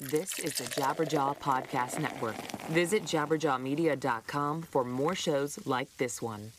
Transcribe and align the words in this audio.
This 0.00 0.38
is 0.38 0.54
the 0.54 0.64
Jabberjaw 0.64 1.36
Podcast 1.40 2.00
Network. 2.00 2.34
Visit 2.68 3.02
jabberjawmedia.com 3.02 4.62
for 4.62 4.82
more 4.82 5.14
shows 5.14 5.58
like 5.66 5.94
this 5.98 6.22
one. 6.22 6.52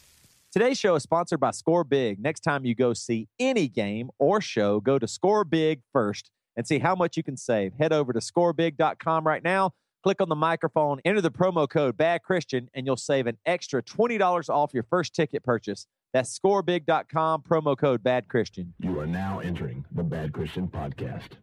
Today's 0.51 0.77
show 0.77 0.93
is 0.93 1.01
sponsored 1.01 1.39
by 1.39 1.49
ScoreBig. 1.49 2.19
Next 2.19 2.41
time 2.41 2.65
you 2.65 2.75
go 2.75 2.93
see 2.93 3.29
any 3.39 3.67
game 3.67 4.11
or 4.19 4.41
show, 4.41 4.79
go 4.79 4.99
to 4.99 5.07
ScoreBig 5.07 5.79
first 5.91 6.29
and 6.55 6.67
see 6.67 6.77
how 6.77 6.93
much 6.93 7.17
you 7.17 7.23
can 7.23 7.35
save. 7.35 7.73
Head 7.79 7.91
over 7.91 8.13
to 8.13 8.19
scorebig.com 8.19 9.25
right 9.25 9.43
now, 9.43 9.71
click 10.03 10.21
on 10.21 10.29
the 10.29 10.35
microphone, 10.35 10.99
enter 11.03 11.21
the 11.21 11.31
promo 11.31 11.67
code 11.67 11.97
Bad 11.97 12.21
Christian, 12.21 12.69
and 12.75 12.85
you'll 12.85 12.95
save 12.95 13.25
an 13.25 13.39
extra 13.47 13.81
$20 13.81 14.49
off 14.49 14.71
your 14.71 14.83
first 14.83 15.15
ticket 15.15 15.43
purchase. 15.43 15.87
That's 16.13 16.37
scorebig.com, 16.37 17.41
promo 17.41 17.75
code 17.75 18.03
Bad 18.03 18.27
Christian. 18.27 18.75
You 18.81 18.99
are 18.99 19.07
now 19.07 19.39
entering 19.39 19.83
the 19.91 20.03
Bad 20.03 20.31
Christian 20.31 20.67
Podcast. 20.67 21.37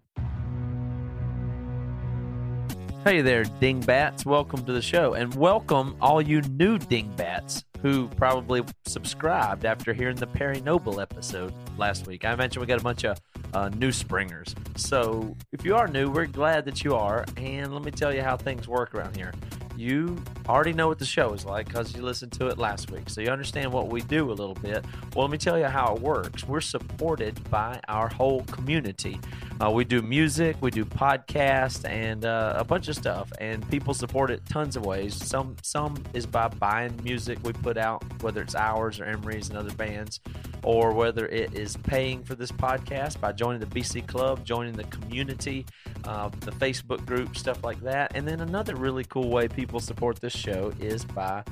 Hey 3.09 3.23
there, 3.23 3.45
dingbats. 3.45 4.27
Welcome 4.27 4.67
to 4.67 4.73
the 4.75 4.83
show. 4.83 5.15
And 5.15 5.35
welcome 5.35 5.97
all 5.99 6.21
you 6.21 6.43
new 6.43 6.77
dingbats 6.77 7.65
who 7.81 8.07
probably 8.09 8.63
subscribed 8.85 9.65
after 9.65 9.95
hearing 9.95 10.17
the 10.17 10.27
Perry 10.27 10.61
Noble 10.61 11.01
episode 11.01 11.55
last 11.79 12.07
week. 12.07 12.27
I 12.27 12.37
mentioned 12.37 12.61
we 12.61 12.67
got 12.67 12.79
a 12.79 12.85
bunch 12.85 13.07
of 13.07 13.19
uh, 13.55 13.71
new 13.71 13.93
springers. 13.93 14.55
So 14.77 15.35
if 15.53 15.65
you 15.65 15.75
are 15.75 15.89
new, 15.89 16.11
we're 16.11 16.27
glad 16.27 16.67
that 16.67 16.85
you 16.85 16.97
are. 16.97 17.25
And 17.39 17.73
let 17.73 17.83
me 17.83 17.93
tell 17.93 18.15
you 18.15 18.21
how 18.21 18.37
things 18.37 18.69
work 18.69 18.95
around 18.95 19.17
here. 19.17 19.33
You 19.79 20.17
already 20.49 20.73
know 20.73 20.89
what 20.89 20.99
the 20.99 21.05
show 21.05 21.33
is 21.35 21.45
like 21.45 21.69
because 21.69 21.95
you 21.95 22.03
listened 22.03 22.33
to 22.33 22.49
it 22.49 22.59
last 22.59 22.91
week. 22.91 23.09
So 23.09 23.21
you 23.21 23.29
understand 23.29 23.73
what 23.73 23.89
we 23.89 24.01
do 24.01 24.29
a 24.29 24.35
little 24.35 24.57
bit. 24.57 24.85
Well, 25.15 25.25
let 25.27 25.31
me 25.31 25.39
tell 25.39 25.57
you 25.57 25.67
how 25.67 25.95
it 25.95 26.03
works. 26.03 26.43
We're 26.49 26.61
supported 26.61 27.49
by 27.49 27.81
our 27.87 28.09
whole 28.09 28.43
community. 28.47 29.21
Uh, 29.65 29.71
we 29.71 29.85
do 29.85 30.03
music, 30.03 30.57
we 30.61 30.73
do 30.73 30.85
podcasts, 30.85 31.89
and 31.89 32.25
uh, 32.25 32.55
a 32.57 32.65
bunch 32.65 32.89
of 32.89 32.97
stuff. 32.97 33.33
And 33.41 33.69
people 33.71 33.95
support 33.95 34.33
it 34.33 34.45
tons 34.47 34.75
of 34.75 34.85
ways. 34.85 35.15
Some 35.15 35.55
some 35.63 35.97
is 36.13 36.27
by 36.27 36.49
buying 36.49 36.99
music 37.05 37.39
we 37.45 37.53
put 37.53 37.77
out, 37.77 38.03
whether 38.23 38.43
it's 38.43 38.57
ours 38.57 38.99
or 38.99 39.05
Emery's 39.05 39.49
and 39.49 39.59
other 39.59 39.75
bands, 39.75 40.19
or 40.65 40.93
whether 40.93 41.27
it 41.27 41.55
is 41.55 41.77
paying 41.77 42.25
for 42.25 42.35
this 42.35 42.51
podcast 42.51 43.21
by 43.21 43.31
joining 43.31 43.61
the 43.61 43.67
BC 43.67 44.07
Club, 44.09 44.45
joining 44.45 44.73
the 44.75 44.85
community, 44.85 45.67
uh, 46.05 46.29
the 46.41 46.53
Facebook 46.53 47.05
group, 47.05 47.37
stuff 47.37 47.63
like 47.63 47.81
that. 47.83 48.13
And 48.15 48.27
then 48.27 48.41
another 48.41 48.75
really 48.77 49.05
cool 49.05 49.29
way 49.29 49.49
people 49.49 49.68
support 49.77 50.21
this 50.21 50.33
show 50.33 50.73
is 50.81 51.05
by 51.05 51.45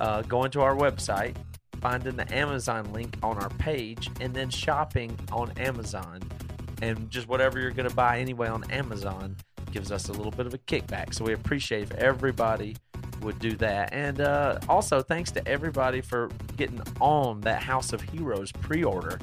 uh, 0.00 0.22
going 0.22 0.50
to 0.52 0.60
our 0.60 0.74
website, 0.74 1.36
finding 1.80 2.16
the 2.16 2.34
Amazon 2.34 2.92
link 2.92 3.16
on 3.22 3.38
our 3.38 3.50
page, 3.50 4.10
and 4.20 4.34
then 4.34 4.50
shopping 4.50 5.16
on 5.32 5.52
Amazon 5.58 6.20
and 6.82 7.10
just 7.10 7.28
whatever 7.28 7.60
you're 7.60 7.70
going 7.70 7.88
to 7.88 7.94
buy 7.94 8.18
anyway 8.18 8.48
on 8.48 8.64
Amazon 8.70 9.36
gives 9.70 9.92
us 9.92 10.08
a 10.08 10.12
little 10.12 10.32
bit 10.32 10.46
of 10.46 10.54
a 10.54 10.58
kickback. 10.58 11.14
So 11.14 11.24
we 11.24 11.32
appreciate 11.32 11.82
if 11.82 11.92
everybody 11.92 12.76
would 13.20 13.38
do 13.38 13.52
that. 13.56 13.92
And 13.92 14.20
uh, 14.20 14.58
also, 14.68 15.02
thanks 15.02 15.30
to 15.32 15.46
everybody 15.46 16.00
for 16.00 16.30
getting 16.56 16.80
on 17.00 17.40
that 17.42 17.62
House 17.62 17.92
of 17.92 18.00
Heroes 18.00 18.50
pre 18.52 18.82
order. 18.82 19.18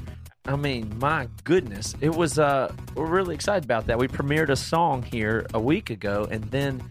I 0.46 0.56
mean, 0.56 0.98
my 0.98 1.28
goodness, 1.44 1.94
it 2.00 2.14
was, 2.14 2.38
uh, 2.38 2.72
we're 2.94 3.06
really 3.06 3.34
excited 3.34 3.64
about 3.64 3.86
that. 3.86 3.98
We 3.98 4.08
premiered 4.08 4.48
a 4.48 4.56
song 4.56 5.02
here 5.02 5.46
a 5.52 5.60
week 5.60 5.90
ago 5.90 6.26
and 6.30 6.44
then 6.44 6.82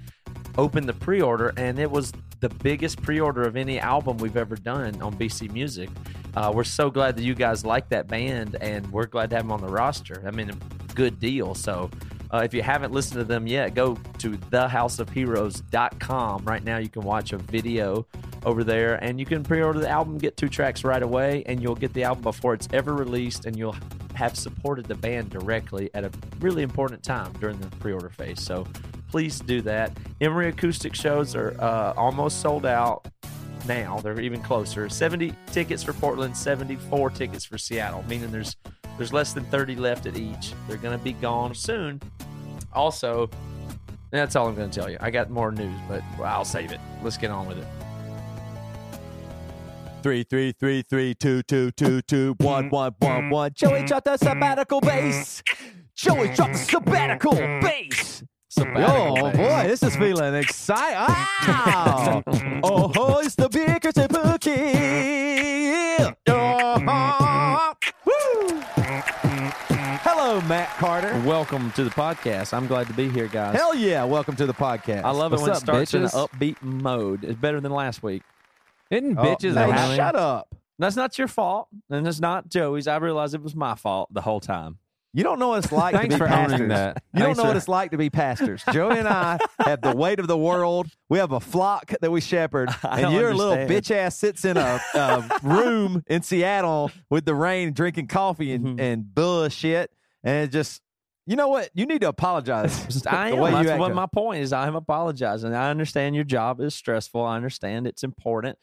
opened 0.57 0.87
the 0.87 0.93
pre 0.93 1.21
order, 1.21 1.53
and 1.57 1.79
it 1.79 1.89
was 1.89 2.11
the 2.39 2.49
biggest 2.49 3.01
pre 3.01 3.19
order 3.19 3.43
of 3.43 3.55
any 3.55 3.79
album 3.79 4.17
we've 4.17 4.37
ever 4.37 4.55
done 4.55 5.01
on 5.01 5.15
BC 5.15 5.51
Music. 5.51 5.89
Uh, 6.35 6.51
we're 6.53 6.63
so 6.63 6.89
glad 6.89 7.15
that 7.17 7.23
you 7.23 7.33
guys 7.33 7.65
like 7.65 7.89
that 7.89 8.07
band, 8.07 8.55
and 8.61 8.89
we're 8.91 9.05
glad 9.05 9.29
to 9.31 9.35
have 9.35 9.45
them 9.45 9.51
on 9.51 9.61
the 9.61 9.67
roster. 9.67 10.23
I 10.25 10.31
mean, 10.31 10.49
a 10.49 10.93
good 10.93 11.19
deal. 11.19 11.55
So, 11.55 11.89
uh, 12.31 12.41
if 12.43 12.53
you 12.53 12.61
haven't 12.61 12.91
listened 12.91 13.19
to 13.19 13.23
them 13.23 13.47
yet, 13.47 13.73
go 13.73 13.95
to 14.19 14.31
thehouseofheroes.com. 14.31 16.45
Right 16.45 16.63
now, 16.63 16.77
you 16.77 16.89
can 16.89 17.03
watch 17.03 17.33
a 17.33 17.37
video 17.37 18.05
over 18.45 18.63
there, 18.63 19.03
and 19.03 19.19
you 19.19 19.25
can 19.25 19.43
pre 19.43 19.61
order 19.61 19.79
the 19.79 19.89
album, 19.89 20.17
get 20.17 20.37
two 20.37 20.49
tracks 20.49 20.83
right 20.83 21.01
away, 21.01 21.43
and 21.47 21.61
you'll 21.61 21.75
get 21.75 21.93
the 21.93 22.03
album 22.03 22.23
before 22.23 22.53
it's 22.53 22.67
ever 22.73 22.93
released, 22.93 23.45
and 23.45 23.57
you'll 23.57 23.75
have 24.13 24.35
supported 24.35 24.85
the 24.85 24.95
band 24.95 25.29
directly 25.29 25.89
at 25.93 26.03
a 26.03 26.11
really 26.39 26.63
important 26.63 27.03
time 27.03 27.31
during 27.39 27.59
the 27.59 27.67
pre 27.77 27.93
order 27.93 28.09
phase. 28.09 28.41
So, 28.41 28.67
please 29.07 29.39
do 29.39 29.61
that. 29.61 29.97
Emery 30.21 30.49
Acoustic 30.49 30.95
shows 30.95 31.35
are 31.35 31.55
uh, 31.59 31.93
almost 31.95 32.41
sold 32.41 32.65
out 32.65 33.07
now. 33.67 33.99
They're 33.99 34.19
even 34.19 34.41
closer. 34.41 34.89
70 34.89 35.33
tickets 35.47 35.83
for 35.83 35.93
Portland, 35.93 36.35
74 36.35 37.11
tickets 37.11 37.45
for 37.45 37.57
Seattle, 37.57 38.03
meaning 38.07 38.31
there's 38.31 38.55
there's 38.97 39.13
less 39.13 39.33
than 39.33 39.45
30 39.45 39.75
left 39.75 40.07
at 40.07 40.17
each. 40.17 40.53
They're 40.67 40.77
going 40.77 40.97
to 40.97 41.03
be 41.03 41.13
gone 41.13 41.53
soon. 41.53 42.01
Also, 42.73 43.29
that's 44.09 44.35
all 44.35 44.47
I'm 44.47 44.55
going 44.55 44.71
to 44.71 44.79
tell 44.79 44.89
you. 44.89 44.97
I 44.99 45.11
got 45.11 45.29
more 45.29 45.51
news, 45.51 45.79
but 45.87 46.01
I'll 46.23 46.45
save 46.45 46.71
it. 46.71 46.79
Let's 47.03 47.17
get 47.17 47.29
on 47.29 47.47
with 47.47 47.59
it. 47.59 47.67
Three, 50.01 50.23
three, 50.23 50.51
three, 50.51 50.81
three, 50.81 51.13
two, 51.13 51.43
two, 51.43 51.71
two, 51.71 52.01
two, 52.01 52.35
one, 52.39 52.69
mm, 52.69 52.71
one, 52.71 52.95
one, 52.99 53.23
mm, 53.23 53.31
one. 53.31 53.51
Joey 53.53 53.81
mm, 53.81 53.87
dropped 53.87 54.05
the 54.05 54.17
sabbatical 54.17 54.81
bass. 54.81 55.43
Joey 55.95 56.33
dropped 56.33 56.53
the 56.53 56.59
sabbatical 56.59 57.33
bass. 57.33 58.23
Sabbatical 58.57 59.17
mm. 59.17 59.33
Oh 59.33 59.37
boy, 59.37 59.67
this 59.67 59.83
is 59.83 59.95
feeling 59.95 60.33
mm. 60.33 60.41
exciting. 60.41 60.97
Wow. 61.47 62.23
Mm. 62.25 62.61
oh, 62.63 63.19
it's 63.19 63.35
the 63.35 63.47
big 63.47 63.79
Christian 63.81 64.07
Pookie. 64.07 64.55
Oh, 66.27 67.73
woo. 68.05 68.61
Hello, 70.01 70.41
Matt 70.41 70.69
Carter. 70.77 71.21
Welcome 71.23 71.71
to 71.73 71.83
the 71.83 71.91
podcast. 71.91 72.51
I'm 72.53 72.65
glad 72.65 72.87
to 72.87 72.93
be 72.93 73.09
here, 73.09 73.27
guys. 73.27 73.55
Hell 73.55 73.75
yeah, 73.75 74.03
welcome 74.03 74.35
to 74.37 74.47
the 74.47 74.53
podcast. 74.53 75.03
I 75.03 75.11
love 75.11 75.31
What's 75.31 75.43
it 75.43 75.45
when 75.45 75.51
up, 75.51 75.57
it 75.57 75.61
starts 75.61 75.93
in 75.93 76.01
an 76.03 76.09
bitches? 76.09 76.27
upbeat 76.29 76.61
mode. 76.63 77.23
It's 77.23 77.39
better 77.39 77.61
than 77.61 77.71
last 77.71 78.01
week. 78.01 78.23
Isn't 78.89 79.19
Oh, 79.19 79.21
bitches 79.21 79.53
hey, 79.53 79.95
shut 79.95 80.15
up. 80.15 80.47
That's 80.79 80.95
not 80.95 81.17
your 81.19 81.27
fault, 81.27 81.67
and 81.91 82.07
it's 82.07 82.19
not 82.19 82.49
Joey's. 82.49 82.87
I 82.87 82.97
realized 82.97 83.35
it 83.35 83.43
was 83.43 83.55
my 83.55 83.75
fault 83.75 84.11
the 84.11 84.21
whole 84.21 84.39
time. 84.39 84.79
You 85.13 85.23
don't 85.23 85.39
know 85.39 85.49
what 85.49 85.63
it's 85.63 85.71
like 85.71 85.95
Thanks 85.95 86.13
to 86.15 86.19
be 86.23 86.27
for 86.27 86.31
owning 86.31 86.49
pastors. 86.49 86.67
that. 86.69 87.03
You 87.13 87.19
don't 87.23 87.37
know 87.37 87.43
for- 87.43 87.47
what 87.49 87.57
it's 87.57 87.67
like 87.67 87.91
to 87.91 87.97
be 87.97 88.09
pastors. 88.09 88.63
Joey 88.71 88.99
and 88.99 89.07
I 89.07 89.39
have 89.59 89.81
the 89.81 89.95
weight 89.95 90.19
of 90.19 90.27
the 90.27 90.37
world. 90.37 90.87
We 91.09 91.17
have 91.17 91.31
a 91.31 91.39
flock 91.39 91.91
that 92.01 92.11
we 92.11 92.21
shepherd, 92.21 92.69
and 92.83 93.13
your 93.13 93.33
little 93.33 93.55
bitch 93.55 93.89
ass 93.89 94.17
sits 94.17 94.45
in 94.45 94.57
a, 94.57 94.79
a 94.93 95.39
room 95.43 96.03
in 96.07 96.21
Seattle 96.21 96.91
with 97.09 97.25
the 97.25 97.33
rain, 97.33 97.73
drinking 97.73 98.07
coffee 98.07 98.53
and, 98.53 98.65
Mhm. 98.77 98.81
and 98.81 99.15
bullshit, 99.15 99.91
and 100.23 100.45
it 100.45 100.51
just. 100.51 100.81
You 101.29 101.35
know 101.35 101.49
what? 101.49 101.69
You 101.73 101.85
need 101.85 101.99
to 102.01 102.07
apologize. 102.07 103.05
I 103.05 103.31
the 103.31 103.35
am. 103.35 103.41
way 103.41 103.51
That's 103.51 103.77
what 103.77 103.93
my 103.93 104.05
point 104.05 104.43
is. 104.43 104.53
I 104.53 104.65
am 104.65 104.77
apologizing. 104.77 105.53
I 105.53 105.69
understand 105.69 106.15
your 106.15 106.23
job 106.23 106.61
is 106.61 106.73
stressful. 106.73 107.21
I 107.21 107.35
understand 107.35 107.85
it's 107.85 108.01
important 108.05 108.57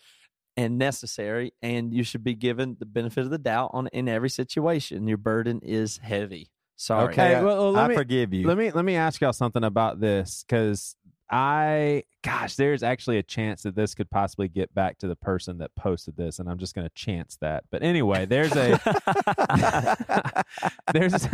and 0.56 0.78
necessary, 0.78 1.52
and 1.62 1.92
you 1.92 2.04
should 2.04 2.22
be 2.24 2.34
given 2.34 2.76
the 2.78 2.86
benefit 2.86 3.24
of 3.24 3.30
the 3.30 3.38
doubt 3.38 3.70
on 3.72 3.88
in 3.88 4.08
every 4.08 4.30
situation. 4.30 5.08
Your 5.08 5.18
burden 5.18 5.60
is 5.62 5.98
heavy. 5.98 6.50
Sorry. 6.76 7.12
Okay, 7.12 7.28
Hey, 7.28 7.34
I, 7.36 7.42
well, 7.42 7.56
well, 7.64 7.72
let 7.72 7.84
I 7.84 7.88
me- 7.88 7.94
forgive 7.94 8.32
you. 8.34 8.46
Let 8.46 8.58
me 8.58 8.70
let 8.70 8.84
me 8.84 8.96
ask 8.96 9.20
y'all 9.20 9.32
something 9.32 9.64
about 9.64 10.00
this 10.00 10.44
because 10.48 10.96
I, 11.30 12.02
gosh, 12.22 12.54
there's 12.56 12.82
actually 12.82 13.16
a 13.18 13.22
chance 13.22 13.62
that 13.62 13.74
this 13.74 13.94
could 13.94 14.10
possibly 14.10 14.46
get 14.48 14.72
back 14.74 14.98
to 14.98 15.08
the 15.08 15.16
person 15.16 15.58
that 15.58 15.74
posted 15.74 16.16
this, 16.16 16.38
and 16.38 16.48
I'm 16.50 16.58
just 16.58 16.74
going 16.74 16.86
to 16.86 16.94
chance 16.94 17.36
that. 17.40 17.64
But 17.70 17.82
anyway, 17.82 18.26
there's 18.26 18.54
a 18.54 18.78
there's 20.92 21.28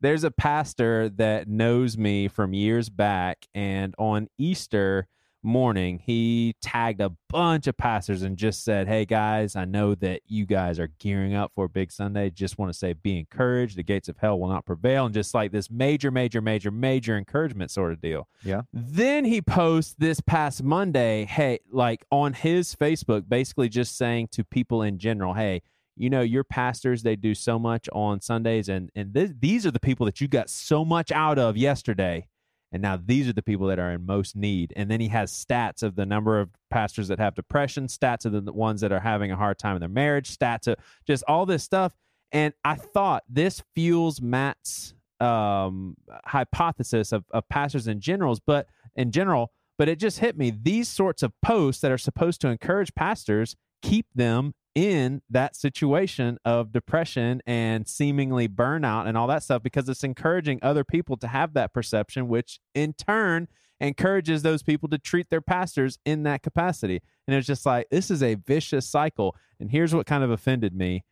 there's 0.00 0.24
a 0.24 0.30
pastor 0.30 1.08
that 1.10 1.48
knows 1.48 1.98
me 1.98 2.28
from 2.28 2.54
years 2.54 2.88
back, 2.88 3.46
and 3.54 3.94
on 3.98 4.28
Easter 4.38 5.08
morning, 5.42 5.98
he 5.98 6.54
tagged 6.60 7.00
a 7.00 7.12
bunch 7.28 7.66
of 7.66 7.76
pastors 7.76 8.22
and 8.22 8.36
just 8.36 8.64
said, 8.64 8.88
Hey 8.88 9.04
guys, 9.04 9.56
I 9.56 9.64
know 9.64 9.94
that 9.96 10.22
you 10.26 10.46
guys 10.46 10.78
are 10.78 10.88
gearing 10.98 11.34
up 11.34 11.52
for 11.54 11.64
a 11.64 11.68
big 11.68 11.92
Sunday. 11.92 12.30
Just 12.30 12.58
want 12.58 12.72
to 12.72 12.78
say, 12.78 12.92
be 12.92 13.18
encouraged. 13.18 13.76
The 13.76 13.82
gates 13.82 14.08
of 14.08 14.18
hell 14.18 14.38
will 14.38 14.48
not 14.48 14.64
prevail. 14.64 15.06
And 15.06 15.14
just 15.14 15.34
like 15.34 15.52
this 15.52 15.70
major, 15.70 16.10
major, 16.10 16.40
major, 16.40 16.70
major 16.70 17.16
encouragement 17.16 17.70
sort 17.70 17.92
of 17.92 18.00
deal. 18.00 18.28
Yeah. 18.44 18.62
Then 18.72 19.24
he 19.24 19.42
posts 19.42 19.94
this 19.98 20.20
past 20.20 20.62
Monday, 20.62 21.24
hey, 21.24 21.60
like 21.70 22.04
on 22.10 22.32
his 22.32 22.74
Facebook, 22.74 23.28
basically 23.28 23.68
just 23.68 23.96
saying 23.96 24.28
to 24.32 24.44
people 24.44 24.82
in 24.82 24.98
general, 24.98 25.34
Hey, 25.34 25.62
you 25.96 26.10
know, 26.10 26.22
your 26.22 26.44
pastors, 26.44 27.02
they 27.02 27.16
do 27.16 27.34
so 27.34 27.58
much 27.58 27.88
on 27.92 28.20
Sundays, 28.20 28.68
and, 28.68 28.90
and 28.94 29.14
th- 29.14 29.32
these 29.38 29.66
are 29.66 29.70
the 29.70 29.80
people 29.80 30.06
that 30.06 30.20
you 30.20 30.28
got 30.28 30.48
so 30.48 30.84
much 30.84 31.12
out 31.12 31.38
of 31.38 31.56
yesterday. 31.56 32.26
And 32.72 32.82
now 32.82 32.98
these 33.02 33.28
are 33.28 33.32
the 33.32 33.42
people 33.42 33.66
that 33.68 33.78
are 33.78 33.92
in 33.92 34.06
most 34.06 34.34
need. 34.34 34.72
And 34.74 34.90
then 34.90 35.00
he 35.00 35.08
has 35.08 35.30
stats 35.30 35.82
of 35.82 35.94
the 35.94 36.06
number 36.06 36.40
of 36.40 36.50
pastors 36.70 37.08
that 37.08 37.18
have 37.18 37.34
depression, 37.34 37.86
stats 37.86 38.24
of 38.24 38.32
the 38.32 38.52
ones 38.52 38.80
that 38.80 38.92
are 38.92 39.00
having 39.00 39.30
a 39.30 39.36
hard 39.36 39.58
time 39.58 39.76
in 39.76 39.80
their 39.80 39.88
marriage, 39.88 40.36
stats 40.36 40.66
of 40.66 40.78
just 41.06 41.22
all 41.28 41.44
this 41.44 41.62
stuff. 41.62 41.92
And 42.32 42.54
I 42.64 42.76
thought 42.76 43.24
this 43.28 43.62
fuels 43.74 44.22
Matt's 44.22 44.94
um, 45.20 45.96
hypothesis 46.24 47.12
of, 47.12 47.24
of 47.30 47.48
pastors 47.48 47.86
in 47.86 48.00
generals, 48.00 48.40
but 48.40 48.66
in 48.96 49.12
general, 49.12 49.52
but 49.78 49.88
it 49.88 49.98
just 49.98 50.18
hit 50.18 50.36
me. 50.36 50.50
These 50.50 50.88
sorts 50.88 51.22
of 51.22 51.32
posts 51.42 51.82
that 51.82 51.92
are 51.92 51.98
supposed 51.98 52.40
to 52.40 52.48
encourage 52.48 52.94
pastors 52.94 53.54
keep 53.82 54.06
them 54.14 54.54
in 54.74 55.20
that 55.28 55.54
situation 55.54 56.38
of 56.44 56.72
depression 56.72 57.42
and 57.46 57.86
seemingly 57.86 58.48
burnout 58.48 59.06
and 59.06 59.16
all 59.18 59.26
that 59.26 59.42
stuff 59.42 59.62
because 59.62 59.88
it's 59.88 60.04
encouraging 60.04 60.58
other 60.62 60.84
people 60.84 61.16
to 61.18 61.28
have 61.28 61.54
that 61.54 61.74
perception, 61.74 62.28
which 62.28 62.60
in 62.74 62.94
turn 62.94 63.48
encourages 63.80 64.42
those 64.42 64.62
people 64.62 64.88
to 64.88 64.98
treat 64.98 65.28
their 65.28 65.40
pastors 65.40 65.98
in 66.06 66.22
that 66.22 66.42
capacity. 66.42 67.00
And 67.26 67.36
it's 67.36 67.46
just 67.46 67.66
like, 67.66 67.88
this 67.90 68.10
is 68.10 68.22
a 68.22 68.34
vicious 68.34 68.88
cycle. 68.88 69.36
And 69.60 69.70
here's 69.70 69.94
what 69.94 70.06
kind 70.06 70.24
of 70.24 70.30
offended 70.30 70.74
me. 70.74 71.04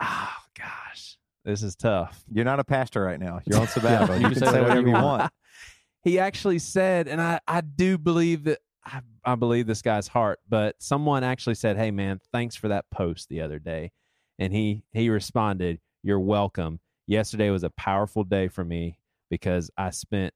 Oh, 0.00 0.34
gosh, 0.56 1.18
this 1.44 1.62
is 1.62 1.74
tough. 1.74 2.22
You're 2.30 2.44
not 2.44 2.60
a 2.60 2.64
pastor 2.64 3.02
right 3.02 3.18
now. 3.18 3.40
You're 3.46 3.60
on 3.60 3.68
sabbatical. 3.68 4.16
You 4.16 4.28
you 4.28 4.34
can 4.34 4.46
say 4.46 4.60
whatever 4.60 4.86
you 4.86 4.92
want. 4.92 5.32
he 6.04 6.18
actually 6.18 6.58
said, 6.60 7.08
and 7.08 7.20
I, 7.20 7.40
I 7.48 7.62
do 7.62 7.98
believe 7.98 8.44
that 8.44 8.58
I, 8.84 9.00
I 9.28 9.34
believe 9.34 9.66
this 9.66 9.82
guy's 9.82 10.08
heart, 10.08 10.38
but 10.48 10.76
someone 10.78 11.22
actually 11.22 11.56
said, 11.56 11.76
Hey 11.76 11.90
man, 11.90 12.18
thanks 12.32 12.56
for 12.56 12.68
that 12.68 12.86
post 12.90 13.28
the 13.28 13.42
other 13.42 13.58
day. 13.58 13.92
And 14.38 14.54
he 14.54 14.84
he 14.92 15.10
responded, 15.10 15.80
You're 16.02 16.18
welcome. 16.18 16.80
Yesterday 17.06 17.50
was 17.50 17.62
a 17.62 17.70
powerful 17.70 18.24
day 18.24 18.48
for 18.48 18.64
me 18.64 18.98
because 19.28 19.70
I 19.76 19.90
spent 19.90 20.32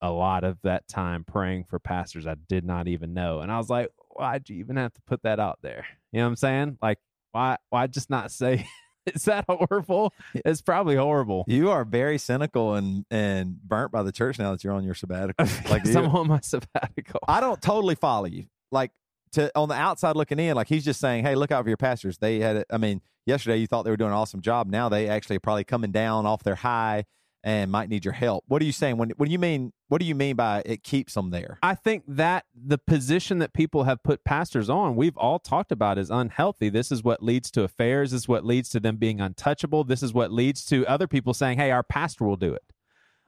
a 0.00 0.10
lot 0.10 0.42
of 0.42 0.58
that 0.64 0.88
time 0.88 1.22
praying 1.24 1.66
for 1.70 1.78
pastors 1.78 2.26
I 2.26 2.34
did 2.48 2.64
not 2.64 2.88
even 2.88 3.14
know. 3.14 3.40
And 3.42 3.52
I 3.52 3.58
was 3.58 3.70
like, 3.70 3.90
why'd 4.08 4.48
you 4.48 4.56
even 4.56 4.74
have 4.74 4.92
to 4.94 5.02
put 5.06 5.22
that 5.22 5.38
out 5.38 5.60
there? 5.62 5.86
You 6.10 6.18
know 6.18 6.24
what 6.24 6.30
I'm 6.30 6.36
saying? 6.36 6.78
Like, 6.82 6.98
why 7.30 7.58
why 7.70 7.86
just 7.86 8.10
not 8.10 8.32
say 8.32 8.66
is 9.14 9.24
that 9.24 9.44
horrible? 9.48 10.12
It's 10.34 10.60
probably 10.62 10.96
horrible. 10.96 11.44
You 11.48 11.70
are 11.70 11.84
very 11.84 12.18
cynical 12.18 12.74
and 12.74 13.04
and 13.10 13.60
burnt 13.62 13.92
by 13.92 14.02
the 14.02 14.12
church 14.12 14.38
now 14.38 14.52
that 14.52 14.62
you're 14.64 14.74
on 14.74 14.84
your 14.84 14.94
sabbatical. 14.94 15.46
Like 15.70 15.84
you- 15.84 15.98
I'm 15.98 16.06
on 16.14 16.28
my 16.28 16.40
sabbatical. 16.40 17.20
I 17.28 17.40
don't 17.40 17.60
totally 17.60 17.94
follow 17.94 18.26
you. 18.26 18.46
Like 18.70 18.90
to 19.32 19.50
on 19.56 19.68
the 19.68 19.74
outside 19.74 20.16
looking 20.16 20.38
in, 20.38 20.54
like 20.54 20.68
he's 20.68 20.84
just 20.84 21.00
saying, 21.00 21.24
"Hey, 21.24 21.34
look 21.34 21.50
out 21.50 21.62
for 21.64 21.68
your 21.70 21.76
pastors." 21.76 22.18
They 22.18 22.38
had, 22.40 22.64
I 22.70 22.76
mean, 22.78 23.00
yesterday 23.26 23.56
you 23.58 23.66
thought 23.66 23.82
they 23.84 23.90
were 23.90 23.96
doing 23.96 24.10
an 24.10 24.16
awesome 24.16 24.40
job. 24.40 24.68
Now 24.68 24.88
they 24.88 25.08
actually 25.08 25.36
are 25.36 25.40
probably 25.40 25.64
coming 25.64 25.90
down 25.90 26.26
off 26.26 26.42
their 26.42 26.54
high 26.54 27.04
and 27.44 27.70
might 27.70 27.88
need 27.88 28.04
your 28.04 28.14
help. 28.14 28.44
What 28.46 28.62
are 28.62 28.64
you 28.64 28.72
saying? 28.72 28.96
When 28.96 29.10
what 29.16 29.26
do 29.26 29.32
you 29.32 29.38
mean? 29.38 29.72
What 29.88 30.00
do 30.00 30.06
you 30.06 30.14
mean 30.14 30.36
by 30.36 30.62
it 30.64 30.82
keeps 30.82 31.14
them 31.14 31.30
there? 31.30 31.58
I 31.62 31.74
think 31.74 32.04
that 32.08 32.46
the 32.54 32.78
position 32.78 33.38
that 33.38 33.52
people 33.52 33.84
have 33.84 34.02
put 34.02 34.24
pastors 34.24 34.70
on, 34.70 34.96
we've 34.96 35.16
all 35.16 35.38
talked 35.38 35.72
about 35.72 35.98
is 35.98 36.10
unhealthy. 36.10 36.68
This 36.68 36.90
is 36.90 37.02
what 37.02 37.22
leads 37.22 37.50
to 37.52 37.62
affairs. 37.62 38.12
This 38.12 38.22
is 38.22 38.28
what 38.28 38.44
leads 38.44 38.68
to 38.70 38.80
them 38.80 38.96
being 38.96 39.20
untouchable. 39.20 39.84
This 39.84 40.02
is 40.02 40.14
what 40.14 40.32
leads 40.32 40.64
to 40.66 40.86
other 40.86 41.06
people 41.06 41.34
saying, 41.34 41.58
hey, 41.58 41.70
our 41.70 41.82
pastor 41.82 42.24
will 42.24 42.36
do 42.36 42.54
it. 42.54 42.62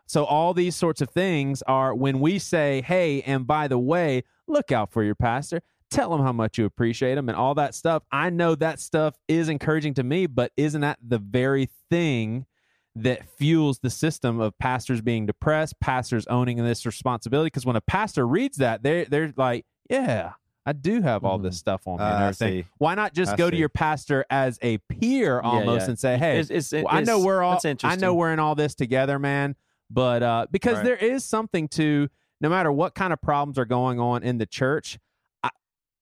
So, 0.07 0.25
all 0.25 0.53
these 0.55 0.77
sorts 0.77 1.01
of 1.01 1.11
things 1.11 1.63
are 1.63 1.95
when 1.95 2.21
we 2.21 2.39
say, 2.39 2.83
hey, 2.83 3.23
and 3.23 3.47
by 3.47 3.69
the 3.69 3.79
way, 3.79 4.25
look 4.47 4.71
out 4.71 4.93
for 4.93 5.03
your 5.03 5.15
pastor, 5.15 5.63
tell 5.91 6.11
them 6.11 6.21
how 6.21 6.33
much 6.33 6.59
you 6.59 6.67
appreciate 6.67 7.15
them 7.15 7.29
and 7.29 7.37
all 7.37 7.55
that 7.55 7.75
stuff. 7.75 8.03
I 8.13 8.31
know 8.31 8.55
that 8.57 8.81
stuff 8.81 9.15
is 9.29 9.49
encouraging 9.49 9.95
to 9.95 10.03
me, 10.03 10.27
but 10.27 10.53
isn't 10.57 10.81
that 10.83 10.99
the 11.03 11.19
very 11.19 11.71
thing 11.91 12.47
that 12.96 13.29
fuels 13.29 13.81
the 13.81 13.91
system 13.91 14.41
of 14.41 14.56
pastors 14.58 15.00
being 15.00 15.26
depressed, 15.26 15.79
pastors 15.81 16.26
owning 16.29 16.58
this 16.62 16.87
responsibility. 16.87 17.46
Because 17.49 17.67
when 17.67 17.76
a 17.76 17.81
pastor 17.81 18.26
reads 18.26 18.58
that, 18.58 18.82
they're 18.82 19.05
they're 19.05 19.32
like, 19.37 19.64
yeah, 19.91 20.32
I 20.64 20.73
do 20.73 21.02
have 21.02 21.25
all 21.25 21.38
this 21.38 21.58
stuff 21.58 21.82
on 21.87 21.99
me 21.99 22.05
and 22.05 22.12
Ah, 22.14 22.17
I 22.19 22.23
everything. 22.29 22.62
see. 22.62 22.69
Why 22.79 22.94
not 22.94 23.12
just 23.12 23.32
I 23.32 23.37
go 23.37 23.50
to 23.50 23.56
your 23.56 23.69
pastor 23.69 24.25
as 24.31 24.58
a 24.62 24.79
peer 24.79 25.41
almost 25.41 25.82
yeah. 25.85 25.88
and 25.91 25.99
say, 25.99 26.17
hey, 26.17 26.38
It's- 26.38 26.50
it's- 26.73 26.85
well, 26.85 26.94
I 26.94 27.00
know 27.02 27.19
we're 27.20 27.43
all 27.43 27.61
I 27.82 27.96
know 27.96 28.14
we're 28.14 28.32
in 28.32 28.38
all 28.38 28.55
this 28.55 28.75
together, 28.75 29.19
man. 29.19 29.56
But 29.91 30.23
uh, 30.23 30.46
because 30.50 30.76
Right. 30.76 30.85
there 30.85 30.96
is 30.96 31.25
something 31.25 31.69
to 31.69 32.08
no 32.41 32.49
matter 32.49 32.70
what 32.73 32.94
kind 32.94 33.12
of 33.12 33.20
problems 33.20 33.58
are 33.58 33.64
going 33.64 33.99
on 34.00 34.23
in 34.23 34.38
the 34.38 34.46
church, 34.46 34.99
I 35.43 35.50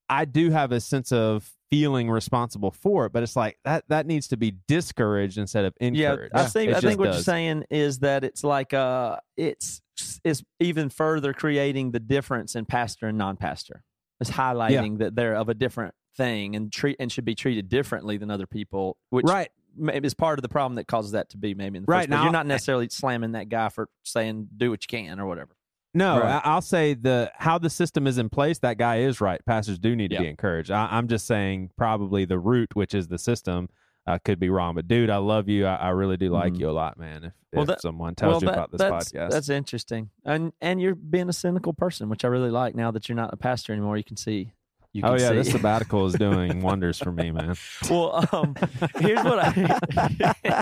I 0.08 0.24
do 0.26 0.50
have 0.50 0.72
a 0.72 0.80
sense 0.80 1.10
of 1.10 1.50
feeling 1.72 2.10
responsible 2.10 2.70
for 2.70 3.06
it, 3.06 3.12
but 3.14 3.22
it's 3.22 3.34
like 3.34 3.56
that 3.64 3.82
that 3.88 4.06
needs 4.06 4.28
to 4.28 4.36
be 4.36 4.54
discouraged 4.68 5.38
instead 5.38 5.64
of 5.64 5.72
encouraged. 5.80 6.32
Yeah, 6.34 6.42
I 6.42 6.44
think 6.44 6.70
It 6.70 6.76
I 6.76 6.80
think 6.80 7.00
what 7.00 7.14
you're 7.14 7.22
saying 7.22 7.64
is 7.70 8.00
that 8.00 8.24
it's 8.24 8.44
like 8.44 8.74
uh 8.74 9.16
it's 9.38 9.80
it's 10.22 10.44
even 10.60 10.90
further 10.90 11.32
creating 11.32 11.92
the 11.92 11.98
difference 12.00 12.54
in 12.56 12.66
pastor 12.66 13.06
and 13.06 13.16
non-pastor. 13.16 13.82
It's 14.20 14.30
highlighting 14.30 14.98
that 14.98 15.14
they're 15.16 15.34
of 15.34 15.48
a 15.48 15.54
different 15.54 15.94
thing 16.14 16.54
and 16.56 16.70
treat 16.70 16.96
and 17.00 17.10
should 17.10 17.24
be 17.24 17.34
treated 17.34 17.70
differently 17.70 18.18
than 18.18 18.30
other 18.30 18.46
people, 18.46 18.98
which 19.08 19.24
right. 19.24 19.48
maybe 19.74 20.06
is 20.06 20.12
part 20.12 20.38
of 20.38 20.42
the 20.42 20.50
problem 20.50 20.74
that 20.74 20.86
causes 20.86 21.12
that 21.12 21.30
to 21.30 21.38
be 21.38 21.54
maybe 21.54 21.78
in 21.78 21.84
the 21.84 21.86
Right, 21.90 22.00
first 22.00 22.08
place. 22.10 22.18
now- 22.18 22.22
You're 22.24 22.32
not 22.32 22.46
necessarily 22.46 22.90
slamming 22.90 23.32
that 23.32 23.48
guy 23.48 23.70
for 23.70 23.88
saying 24.02 24.48
do 24.54 24.70
what 24.70 24.84
you 24.84 24.88
can 24.88 25.18
or 25.18 25.26
whatever. 25.26 25.56
No, 25.94 26.20
Right. 26.20 26.36
I- 26.36 26.50
I'll 26.50 26.62
say 26.62 26.94
the 26.94 27.30
how 27.34 27.58
the 27.58 27.68
system 27.70 28.06
is 28.06 28.16
in 28.18 28.28
place. 28.30 28.58
That 28.60 28.78
guy 28.78 28.98
is 29.00 29.20
right. 29.20 29.44
Pastors 29.44 29.78
do 29.78 29.94
need 29.94 30.10
to 30.12 30.18
be 30.18 30.28
encouraged. 30.28 30.70
I, 30.70 30.88
I'm 30.90 31.06
just 31.08 31.26
saying 31.26 31.70
probably 31.76 32.24
the 32.24 32.38
root, 32.38 32.74
which 32.74 32.94
is 32.94 33.08
the 33.08 33.18
system, 33.18 33.68
uh, 34.06 34.18
could 34.24 34.40
be 34.40 34.48
wrong. 34.48 34.74
But 34.74 34.88
dude, 34.88 35.10
I 35.10 35.18
love 35.18 35.48
you. 35.48 35.66
I, 35.66 35.74
I 35.76 35.88
really 35.90 36.16
do 36.16 36.30
like 36.30 36.54
Mhm. 36.54 36.60
you 36.60 36.70
a 36.70 36.72
lot, 36.72 36.98
man. 36.98 37.24
If, 37.24 37.32
Well, 37.52 37.62
if 37.62 37.68
that- 37.68 37.80
someone 37.82 38.14
tells 38.14 38.42
you 38.42 38.46
that- 38.46 38.54
about 38.54 38.70
this 38.72 38.78
that's, 38.80 39.12
podcast, 39.12 39.30
That's 39.30 39.48
interesting. 39.50 40.10
And 40.24 40.52
and 40.62 40.80
you're 40.80 40.94
being 40.94 41.28
a 41.28 41.32
cynical 41.34 41.74
person, 41.74 42.08
which 42.08 42.24
I 42.24 42.28
really 42.28 42.50
like 42.50 42.74
now 42.74 42.90
that 42.90 43.08
you're 43.08 43.16
not 43.16 43.32
a 43.34 43.36
pastor 43.36 43.72
anymore. 43.74 43.96
You 43.98 44.04
can 44.04 44.16
see 44.16 44.52
you 44.92 45.02
oh 45.04 45.12
yeah, 45.12 45.30
see. 45.30 45.36
this 45.36 45.52
sabbatical 45.52 46.06
is 46.06 46.14
doing 46.18 46.60
wonders 46.60 46.98
for 46.98 47.10
me, 47.10 47.30
man. 47.30 47.54
Well, 47.88 48.28
um, 48.32 48.54
here's 48.96 49.24
what 49.24 49.38
I 49.38 50.60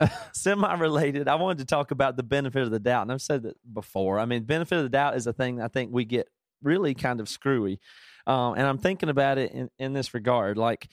semi 0.32 0.74
related. 0.74 1.28
I 1.28 1.36
wanted 1.36 1.58
to 1.58 1.64
talk 1.64 1.92
about 1.92 2.16
the 2.16 2.24
benefit 2.24 2.62
of 2.62 2.72
the 2.72 2.80
doubt, 2.80 3.02
and 3.02 3.12
I've 3.12 3.22
said 3.22 3.44
that 3.44 3.56
before. 3.72 4.18
I 4.18 4.24
mean, 4.24 4.42
benefit 4.42 4.78
of 4.78 4.82
the 4.82 4.88
doubt 4.88 5.16
is 5.16 5.28
a 5.28 5.32
thing 5.32 5.60
I 5.60 5.68
think 5.68 5.90
we 5.92 6.04
get 6.04 6.28
really 6.62 6.94
kind 6.94 7.20
of 7.20 7.28
screwy, 7.28 7.78
um, 8.26 8.54
and 8.54 8.66
I'm 8.66 8.78
thinking 8.78 9.08
about 9.08 9.38
it 9.38 9.52
in, 9.52 9.70
in 9.78 9.92
this 9.92 10.12
regard. 10.12 10.58
Like, 10.58 10.88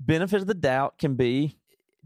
benefit 0.00 0.40
of 0.40 0.46
the 0.46 0.54
doubt 0.54 0.98
can 0.98 1.16
be. 1.16 1.58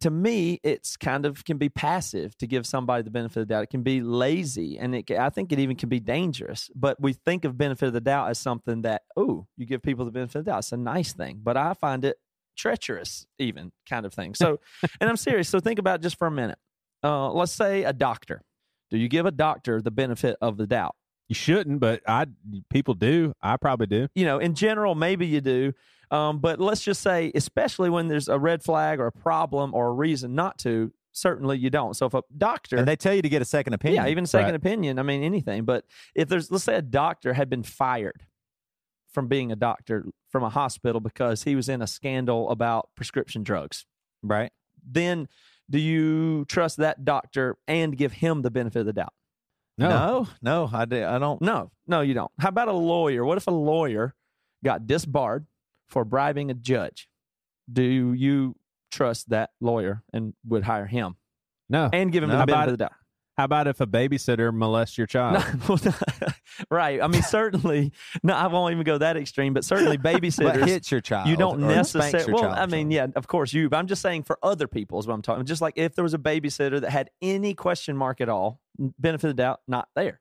To 0.03 0.11
me, 0.11 0.61
it's 0.63 0.97
kind 0.97 1.27
of 1.27 1.45
can 1.45 1.59
be 1.59 1.69
passive 1.69 2.37
to 2.39 2.47
give 2.47 2.67
somebody 2.67 3.03
the 3.03 3.11
benefit 3.11 3.41
of 3.41 3.49
the 3.49 3.55
doubt. 3.55 3.65
It 3.65 3.71
can 3.71 3.83
be 3.83 4.01
lazy, 4.01 4.79
and 4.79 4.95
it, 4.95 5.11
I 5.11 5.31
think 5.31 5.53
it 5.53 5.59
even 5.59 5.77
can 5.77 5.89
be 5.89 6.01
dangerous. 6.01 6.71
But 6.75 7.01
we 7.01 7.13
think 7.13 7.45
of 7.45 7.57
benefit 7.59 7.87
of 7.87 7.93
the 7.93 8.01
doubt 8.01 8.29
as 8.31 8.39
something 8.39 8.83
that, 8.83 9.03
oh, 9.17 9.47
you 9.57 9.67
give 9.67 9.83
people 9.83 10.05
the 10.05 10.11
benefit 10.11 10.41
of 10.41 10.45
the 10.45 10.51
doubt. 10.51 10.59
It's 10.59 10.73
a 10.73 10.77
nice 10.77 11.13
thing. 11.13 11.41
But 11.43 11.57
I 11.57 11.75
find 11.75 12.05
it 12.05 12.17
treacherous 12.57 13.27
even 13.39 13.73
kind 13.89 14.05
of 14.05 14.13
thing 14.13 14.35
so 14.35 14.61
and 15.01 15.09
i'm 15.09 15.17
serious 15.17 15.49
so 15.49 15.59
think 15.59 15.79
about 15.79 16.03
just 16.03 16.19
for 16.19 16.27
a 16.27 16.31
minute 16.31 16.59
uh, 17.03 17.31
let's 17.33 17.51
say 17.53 17.83
a 17.85 17.95
doctor 17.95 18.43
do 18.91 18.99
you 18.99 19.09
give 19.09 19.25
a 19.25 19.31
doctor 19.31 19.81
the 19.81 19.91
benefit 19.91 20.37
of 20.43 20.59
the 20.59 20.67
doubt 20.67 20.95
You 21.29 21.35
shouldn't, 21.35 21.81
but 21.81 22.03
I 22.07 22.27
people 22.69 22.93
do. 22.93 23.33
I 23.41 23.57
probably 23.57 23.87
do. 23.87 24.09
you 24.15 24.27
know 24.27 24.39
in 24.39 24.55
general 24.55 24.95
maybe 24.95 25.27
you 25.27 25.41
do 25.41 25.73
um, 26.13 26.39
but 26.39 26.61
let's 26.61 26.83
just 26.83 27.01
say 27.03 27.33
especially 27.35 27.91
when 27.91 28.07
there's 28.09 28.29
a 28.29 28.39
red 28.39 28.63
flag 28.63 29.01
or 29.01 29.07
a 29.07 29.13
problem 29.13 29.75
or 29.75 29.89
a 29.89 29.93
reason 29.93 30.35
not 30.35 30.59
to 30.59 30.93
certainly 31.13 31.59
you 31.59 31.69
don't 31.71 31.95
so 31.95 32.07
if 32.07 32.15
a 32.15 32.23
doctor 32.39 32.77
And 32.77 32.87
they 32.89 32.97
tell 32.97 33.13
you 33.15 33.23
to 33.23 33.29
get 33.29 33.43
a 33.43 33.45
second 33.45 33.73
opinion. 33.75 34.05
yeah 34.05 34.11
even 34.11 34.25
second 34.27 34.47
Right. 34.53 34.55
opinion 34.55 34.99
i 34.99 35.03
mean 35.03 35.23
anything 35.23 35.65
but 35.65 35.85
if 36.15 36.29
there's 36.29 36.51
let's 36.51 36.65
say 36.65 36.75
a 36.77 36.83
doctor 36.83 37.33
had 37.35 37.51
been 37.51 37.63
fired 37.63 38.25
from 39.13 39.27
being 39.29 39.53
a 39.53 39.57
doctor 39.57 40.07
from 40.31 40.43
a 40.43 40.49
hospital 40.49 41.01
because 41.01 41.43
he 41.43 41.55
was 41.55 41.69
in 41.69 41.83
a 41.83 41.87
scandal 41.87 42.49
about 42.51 42.89
prescription 42.97 43.43
drugs 43.43 43.85
right. 44.23 44.53
then 44.87 45.29
do 45.71 45.79
you 45.79 46.45
trust 46.47 46.79
that 46.79 47.05
doctor 47.05 47.57
and 47.69 47.97
give 47.97 48.13
him 48.13 48.43
the 48.43 48.51
benefit 48.51 48.81
of 48.81 48.87
the 48.87 48.93
doubt? 48.93 49.15
No, 49.79 49.89
No, 49.89 50.29
no, 50.43 50.71
I, 50.71 50.85
do, 50.85 51.03
I 51.03 51.19
don't. 51.19 51.41
No, 51.41 51.71
no, 51.87 52.03
you 52.03 52.13
don't. 52.13 52.31
How 52.39 52.51
about 52.51 52.69
a 52.69 52.73
lawyer? 52.75 53.25
What 53.25 53.39
if 53.39 53.47
a 53.47 53.51
lawyer 53.53 54.15
got 54.63 54.87
disbarred 54.87 55.47
for 55.93 56.05
bribing 56.05 56.51
a 56.51 56.55
judge? 56.55 57.09
Do 57.73 57.83
you 57.83 58.57
trust 58.91 59.29
that 59.31 59.51
lawyer 59.61 60.03
and 60.13 60.35
would 60.47 60.65
hire 60.65 60.87
him 60.87 61.17
no. 61.69 61.89
and 61.93 62.11
give 62.11 62.23
him 62.25 62.31
No. 62.31 62.39
the 62.39 62.47
benefit 62.47 62.55
about- 62.55 62.69
of 62.69 62.73
the 62.73 62.85
doubt? 62.85 62.93
How 63.39 63.45
about 63.45 63.67
if 63.67 63.81
a 63.81 63.87
babysitter 63.87 64.53
molests 64.53 64.99
your 64.99 65.07
child? 65.07 65.43
right. 66.71 67.03
I 67.03 67.07
mean, 67.07 67.23
certainly, 67.23 67.91
no, 68.23 68.35
I 68.35 68.47
won't 68.49 68.73
even 68.73 68.85
go 68.85 68.99
that 68.99 69.17
extreme, 69.17 69.55
but 69.55 69.65
certainly 69.65 69.97
But 69.97 70.23
hits 70.23 70.91
your 70.91 71.01
child. 71.01 71.29
you 71.29 71.37
don't 71.37 71.61
necessarily. 71.61 72.31
Well, 72.35 72.43
child, 72.43 72.59
I 72.59 72.67
mean, 72.67 72.91
yeah, 72.91 73.07
of 73.17 73.27
course 73.27 73.55
you. 73.55 73.71
But 73.71 73.79
I'm 73.79 73.87
just 73.87 74.03
saying 74.03 74.25
for 74.25 74.39
other 74.43 74.69
people 74.69 74.99
is 74.99 75.07
what 75.07 75.15
I'm 75.15 75.23
talking. 75.23 75.47
Just 75.47 75.63
like 75.63 75.75
if 75.77 75.95
there 75.95 76.03
was 76.03 76.13
a 76.13 76.19
babysitter 76.19 76.83
that 76.83 76.91
had 76.91 77.09
any 77.23 77.55
question 77.55 77.97
mark 77.97 78.21
at 78.21 78.29
all, 78.29 78.61
benefit 78.79 79.31
of 79.31 79.37
the 79.37 79.43
doubt, 79.43 79.61
not 79.67 79.89
there. 79.97 80.21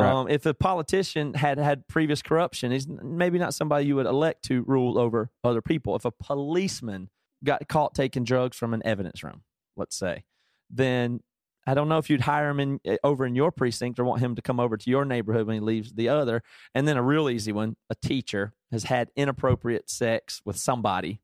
Right. 0.00 0.12
Um, 0.12 0.28
if 0.28 0.46
a 0.46 0.54
politician 0.54 1.34
had 1.34 1.58
had 1.58 1.86
previous 1.88 2.22
corruption, 2.22 2.72
he's 2.72 2.88
maybe 2.88 3.38
not 3.38 3.54
somebody 3.54 3.86
you 3.86 3.96
would 3.96 4.06
elect 4.06 4.44
to 4.44 4.62
rule 4.62 4.98
over 4.98 5.30
other 5.44 5.62
people. 5.62 5.96
If 5.96 6.04
a 6.04 6.10
policeman 6.10 7.10
got 7.44 7.68
caught 7.68 7.94
taking 7.94 8.24
drugs 8.24 8.56
from 8.56 8.74
an 8.74 8.82
evidence 8.84 9.22
room, 9.22 9.42
let's 9.76 9.96
say, 9.96 10.24
then 10.68 11.20
I 11.66 11.74
don't 11.74 11.88
know 11.88 11.98
if 11.98 12.08
you'd 12.10 12.22
hire 12.22 12.48
him 12.50 12.60
in 12.60 12.80
eh, 12.84 12.96
over 13.04 13.26
in 13.26 13.34
your 13.34 13.52
precinct 13.52 13.98
or 13.98 14.04
want 14.04 14.20
him 14.20 14.34
to 14.34 14.42
come 14.42 14.58
over 14.60 14.76
to 14.76 14.90
your 14.90 15.04
neighborhood 15.04 15.46
when 15.46 15.54
he 15.54 15.60
leaves 15.60 15.92
the 15.92 16.08
other. 16.08 16.42
And 16.74 16.88
then 16.88 16.96
a 16.96 17.02
real 17.02 17.28
easy 17.28 17.52
one: 17.52 17.76
a 17.88 17.94
teacher 17.94 18.54
has 18.72 18.84
had 18.84 19.10
inappropriate 19.16 19.90
sex 19.90 20.40
with 20.44 20.56
somebody, 20.56 21.20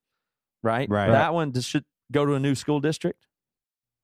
right? 0.62 0.88
Right. 0.88 1.11
That 1.11 1.35
one 1.35 1.59
should 1.61 1.85
go 2.12 2.25
to 2.25 2.35
a 2.35 2.40
new 2.40 2.54
school 2.54 2.80
district, 2.80 3.26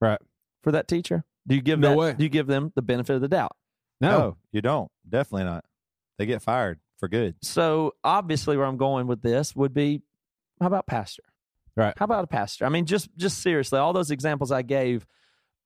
Right. 0.00 0.20
For 0.64 0.72
that 0.72 0.88
teacher, 0.88 1.24
do 1.46 1.54
you 1.54 1.62
give 1.62 1.78
No 1.78 1.90
that? 1.90 1.96
way. 1.96 2.12
Do 2.14 2.24
you 2.24 2.28
give 2.28 2.46
them 2.48 2.72
the 2.74 2.82
benefit 2.82 3.14
of 3.14 3.20
the 3.20 3.28
doubt? 3.28 3.56
No. 4.02 4.18
No, 4.18 4.36
you 4.52 4.60
don't. 4.60 4.90
Definitely 5.08 5.44
not. 5.44 5.64
They 6.18 6.26
get 6.26 6.42
fired 6.42 6.80
for 6.98 7.08
good. 7.08 7.36
So 7.42 7.94
obviously, 8.04 8.56
where 8.56 8.66
I'm 8.66 8.76
going 8.76 9.06
with 9.06 9.22
this 9.22 9.56
would 9.56 9.74
be, 9.74 10.02
how 10.60 10.66
about 10.66 10.86
pastor? 10.86 11.24
Right. 11.74 11.94
How 11.96 12.04
about 12.04 12.24
a 12.24 12.28
pastor? 12.28 12.66
I 12.66 12.68
mean, 12.68 12.84
just 12.84 13.08
just 13.16 13.40
seriously, 13.40 13.78
all 13.78 13.92
those 13.92 14.10
examples 14.10 14.52
I 14.52 14.62
gave 14.62 15.06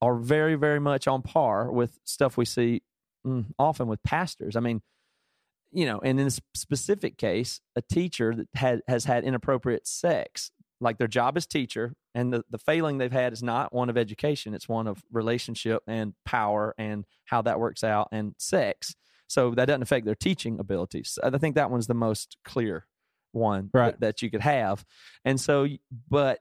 are 0.01 0.15
very, 0.15 0.55
very 0.55 0.79
much 0.79 1.07
on 1.07 1.21
par 1.21 1.71
with 1.71 1.99
stuff 2.05 2.37
we 2.37 2.45
see 2.45 2.81
mm, 3.25 3.45
often 3.59 3.87
with 3.87 4.01
pastors. 4.03 4.55
I 4.55 4.61
mean, 4.61 4.81
you 5.71 5.85
know, 5.85 5.99
and 5.99 6.19
in 6.19 6.25
this 6.25 6.39
specific 6.55 7.17
case, 7.17 7.59
a 7.75 7.81
teacher 7.81 8.33
that 8.35 8.47
had 8.55 8.81
has 8.87 9.05
had 9.05 9.23
inappropriate 9.23 9.85
sex, 9.85 10.51
like 10.79 10.97
their 10.97 11.07
job 11.07 11.37
as 11.37 11.47
teacher, 11.47 11.93
and 12.13 12.31
the, 12.33 12.43
the 12.49 12.57
failing 12.57 12.97
they've 12.97 13.11
had 13.11 13.33
is 13.33 13.41
not 13.43 13.73
one 13.73 13.89
of 13.89 13.97
education, 13.97 14.53
it's 14.53 14.69
one 14.69 14.87
of 14.87 15.03
relationship 15.11 15.83
and 15.87 16.13
power 16.25 16.75
and 16.77 17.05
how 17.25 17.41
that 17.41 17.59
works 17.59 17.83
out 17.83 18.09
and 18.11 18.35
sex. 18.37 18.95
So 19.27 19.51
that 19.55 19.65
doesn't 19.65 19.81
affect 19.81 20.05
their 20.05 20.15
teaching 20.15 20.59
abilities. 20.59 21.19
I 21.21 21.29
think 21.37 21.55
that 21.55 21.69
one's 21.69 21.87
the 21.87 21.93
most 21.93 22.37
clear 22.45 22.85
one 23.33 23.69
Right. 23.73 23.91
that, 23.91 23.99
that 23.99 24.21
you 24.21 24.29
could 24.31 24.41
have. 24.41 24.85
And 25.25 25.39
so, 25.39 25.67
but 26.09 26.39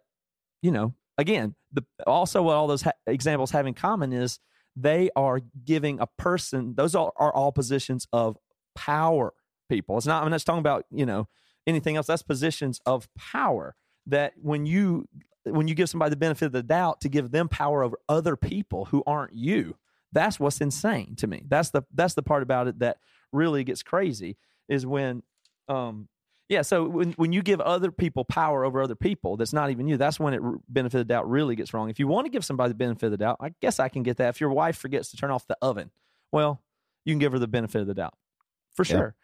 you 0.62 0.70
know, 0.70 0.94
again, 1.18 1.54
the 1.72 1.84
also 2.06 2.42
what 2.42 2.54
all 2.56 2.66
those 2.66 2.82
ha- 2.82 2.92
examples 3.06 3.50
have 3.50 3.66
in 3.66 3.74
common 3.74 4.12
is 4.12 4.38
they 4.76 5.10
are 5.16 5.40
giving 5.64 5.98
a 6.00 6.06
person. 6.06 6.74
Those 6.76 6.94
are, 6.94 7.12
are 7.16 7.34
all 7.34 7.52
positions 7.52 8.06
of 8.12 8.36
power. 8.74 9.32
People. 9.68 9.96
It's 9.96 10.06
not. 10.06 10.22
I'm 10.22 10.30
not 10.30 10.40
talking 10.42 10.60
about 10.60 10.84
you 10.92 11.04
know 11.04 11.26
anything 11.66 11.96
else. 11.96 12.06
That's 12.06 12.22
positions 12.22 12.78
of 12.86 13.08
power. 13.18 13.74
That 14.06 14.34
when 14.40 14.66
you 14.66 15.08
when 15.44 15.68
you 15.68 15.75
give 15.75 15.88
somebody 15.88 16.10
the 16.10 16.16
benefit 16.16 16.46
of 16.46 16.52
the 16.52 16.62
doubt 16.62 17.00
to 17.02 17.08
give 17.08 17.30
them 17.30 17.48
power 17.48 17.82
over 17.82 17.98
other 18.08 18.36
people 18.36 18.86
who 18.86 19.02
aren't 19.06 19.34
you, 19.34 19.76
that's 20.12 20.40
what's 20.40 20.60
insane 20.60 21.14
to 21.16 21.26
me. 21.26 21.44
That's 21.48 21.70
the 21.70 21.82
that's 21.94 22.14
the 22.14 22.22
part 22.22 22.42
about 22.42 22.68
it 22.68 22.78
that 22.80 22.98
really 23.32 23.64
gets 23.64 23.82
crazy 23.82 24.36
is 24.68 24.86
when 24.86 25.22
um 25.68 26.08
yeah, 26.48 26.62
so 26.62 26.84
when 26.84 27.12
when 27.12 27.32
you 27.32 27.42
give 27.42 27.60
other 27.60 27.90
people 27.90 28.25
power 28.25 28.64
over 28.64 28.80
other 28.80 28.94
people, 28.94 29.36
that's 29.36 29.52
not 29.52 29.70
even 29.70 29.88
you. 29.88 29.96
That's 29.96 30.20
when 30.20 30.32
it 30.34 30.40
benefit 30.68 31.00
of 31.00 31.06
the 31.08 31.12
doubt 31.12 31.28
really 31.28 31.56
gets 31.56 31.75
wrong. 31.75 31.90
If 31.90 31.98
you 31.98 32.06
want 32.06 32.26
to 32.26 32.30
give 32.30 32.44
somebody 32.44 32.68
the 32.68 32.76
benefit 32.76 33.06
of 33.06 33.10
the 33.10 33.16
doubt, 33.16 33.38
I 33.40 33.52
guess 33.60 33.80
I 33.80 33.88
can 33.88 34.04
get 34.04 34.18
that. 34.18 34.28
If 34.28 34.40
your 34.40 34.50
wife 34.50 34.76
forgets 34.76 35.10
to 35.10 35.16
turn 35.16 35.32
off 35.32 35.46
the 35.48 35.56
oven, 35.60 35.90
well, 36.30 36.62
you 37.04 37.12
can 37.12 37.18
give 37.18 37.32
her 37.32 37.40
the 37.40 37.48
benefit 37.48 37.80
of 37.80 37.88
the 37.88 37.94
doubt 37.94 38.14
for 38.75 38.84
Yeah. 38.84 38.92
sure. 38.96 39.14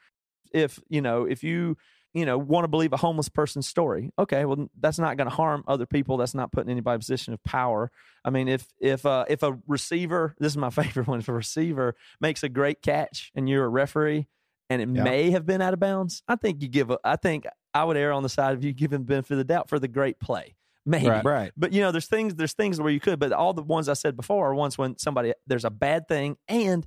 If 0.53 0.81
you 0.89 1.01
know, 1.01 1.25
if 1.25 1.45
you 1.45 1.77
you 2.15 2.25
know 2.27 2.37
want 2.39 2.65
to 2.65 2.69
believe 2.69 2.93
a 2.93 2.97
homeless 2.99 3.29
person's 3.29 3.67
story, 3.67 4.11
okay, 4.19 4.45
well 4.45 4.69
that's 4.79 4.99
not 4.99 5.17
going 5.17 5.29
to 5.29 5.35
harm 5.35 5.65
other 5.67 5.87
people. 5.87 6.17
That's 6.17 6.35
not 6.35 6.53
putting 6.53 6.71
anybody 6.71 6.95
in 6.95 6.97
a 6.97 6.99
position 7.01 7.35
of 7.35 7.43
power. 7.45 7.91
I 8.25 8.31
mean, 8.31 8.49
if 8.49 8.67
if 8.81 9.05
uh, 9.07 9.25
if 9.29 9.43
a 9.43 9.59
receiver, 9.67 10.35
this 10.41 10.53
is 10.53 10.57
my 10.57 10.71
favorite 10.71 11.07
one, 11.07 11.19
if 11.21 11.29
a 11.29 11.33
receiver 11.33 11.95
makes 12.21 12.43
a 12.43 12.49
great 12.49 12.83
catch 12.83 13.31
and 13.35 13.49
you're 13.49 13.65
a 13.65 13.69
referee 13.69 14.29
and 14.71 14.81
it 14.83 14.89
Yeah. 14.89 15.03
may 15.05 15.31
have 15.31 15.47
been 15.47 15.61
out 15.63 15.75
of 15.75 15.81
bounds, 15.81 16.23
I 16.29 16.37
think 16.37 16.63
you 16.63 16.69
give. 16.69 16.91
A, 16.91 16.99
I 17.05 17.17
think 17.17 17.47
I 17.75 17.85
would 17.85 17.97
err 17.97 18.13
on 18.13 18.23
the 18.23 18.29
side 18.29 18.55
of 18.55 18.63
you 18.63 18.73
giving 18.73 19.01
the 19.01 19.05
benefit 19.07 19.33
of 19.33 19.39
the 19.39 19.45
doubt 19.45 19.69
for 19.69 19.79
the 19.79 19.89
great 19.89 20.21
play. 20.21 20.55
Maybe, 20.85 21.09
Right. 21.09 21.25
Right. 21.25 21.53
but 21.57 21.73
you 21.73 21.81
know, 21.81 21.93
there's 21.93 22.07
things 22.09 22.35
there's 22.35 22.55
things 22.55 22.81
where 22.81 22.91
you 22.93 22.99
could, 23.01 23.19
but 23.21 23.33
all 23.33 23.55
the 23.55 23.63
ones 23.63 23.89
I 23.89 23.93
said 23.95 24.17
before 24.17 24.49
are 24.51 24.55
ones 24.55 24.77
when 24.77 24.99
somebody 24.99 25.33
there's 25.47 25.65
a 25.65 25.71
bad 25.71 26.09
thing 26.09 26.37
and 26.49 26.85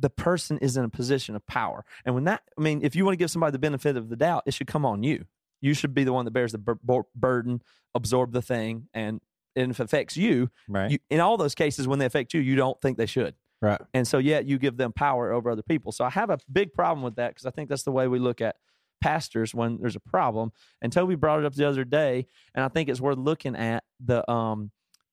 the 0.00 0.10
person 0.10 0.58
is 0.58 0.76
in 0.76 0.84
a 0.84 0.88
position 0.88 1.36
of 1.36 1.46
power. 1.46 1.84
And 2.04 2.14
when 2.14 2.24
that, 2.24 2.42
I 2.58 2.60
mean, 2.60 2.80
if 2.82 2.96
you 2.96 3.04
want 3.04 3.12
to 3.12 3.18
give 3.18 3.30
somebody 3.30 3.52
the 3.52 3.58
benefit 3.58 3.96
of 3.96 4.08
the 4.08 4.16
doubt, 4.16 4.44
it 4.46 4.54
should 4.54 4.66
come 4.66 4.86
on 4.86 5.02
you. 5.02 5.26
You 5.60 5.74
should 5.74 5.92
be 5.94 6.04
the 6.04 6.12
one 6.12 6.24
that 6.24 6.30
bears 6.30 6.52
the 6.52 6.58
bur- 6.58 6.78
bur- 6.82 7.02
burden, 7.14 7.62
absorb 7.94 8.32
the 8.32 8.40
thing, 8.40 8.88
and, 8.94 9.20
and 9.54 9.70
if 9.70 9.78
it 9.78 9.84
affects 9.84 10.16
you, 10.16 10.50
Right. 10.68 10.92
you, 10.92 10.98
in 11.10 11.20
all 11.20 11.36
those 11.36 11.54
cases 11.54 11.86
when 11.86 11.98
they 11.98 12.06
affect 12.06 12.32
you, 12.32 12.40
you 12.40 12.56
don't 12.56 12.80
think 12.80 12.96
they 12.96 13.06
should. 13.06 13.34
Right. 13.60 13.80
And 13.92 14.08
so, 14.08 14.16
yet 14.16 14.46
you 14.46 14.58
give 14.58 14.78
them 14.78 14.92
power 14.92 15.32
over 15.32 15.50
other 15.50 15.62
people. 15.62 15.92
So 15.92 16.02
I 16.02 16.10
have 16.10 16.30
a 16.30 16.38
big 16.50 16.72
problem 16.72 17.02
with 17.04 17.16
that 17.16 17.28
because 17.28 17.44
I 17.44 17.50
think 17.50 17.68
that's 17.68 17.82
the 17.82 17.92
way 17.92 18.08
we 18.08 18.18
look 18.18 18.40
at 18.40 18.56
pastors 19.02 19.54
when 19.54 19.78
there's 19.80 19.96
a 19.96 20.00
problem. 20.00 20.52
And 20.80 20.90
Toby 20.90 21.14
brought 21.14 21.40
it 21.40 21.44
up 21.44 21.54
the 21.54 21.68
other 21.68 21.84
day, 21.84 22.26
and 22.54 22.64
I 22.64 22.68
think 22.68 22.88
it's 22.88 23.00
worth 23.02 23.18
looking 23.18 23.54
at 23.56 23.84
the 24.02 24.28
um, 24.30 24.70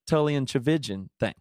Tullian 0.09 0.45
Tchividjian 0.45 1.09
thing. 1.19 1.33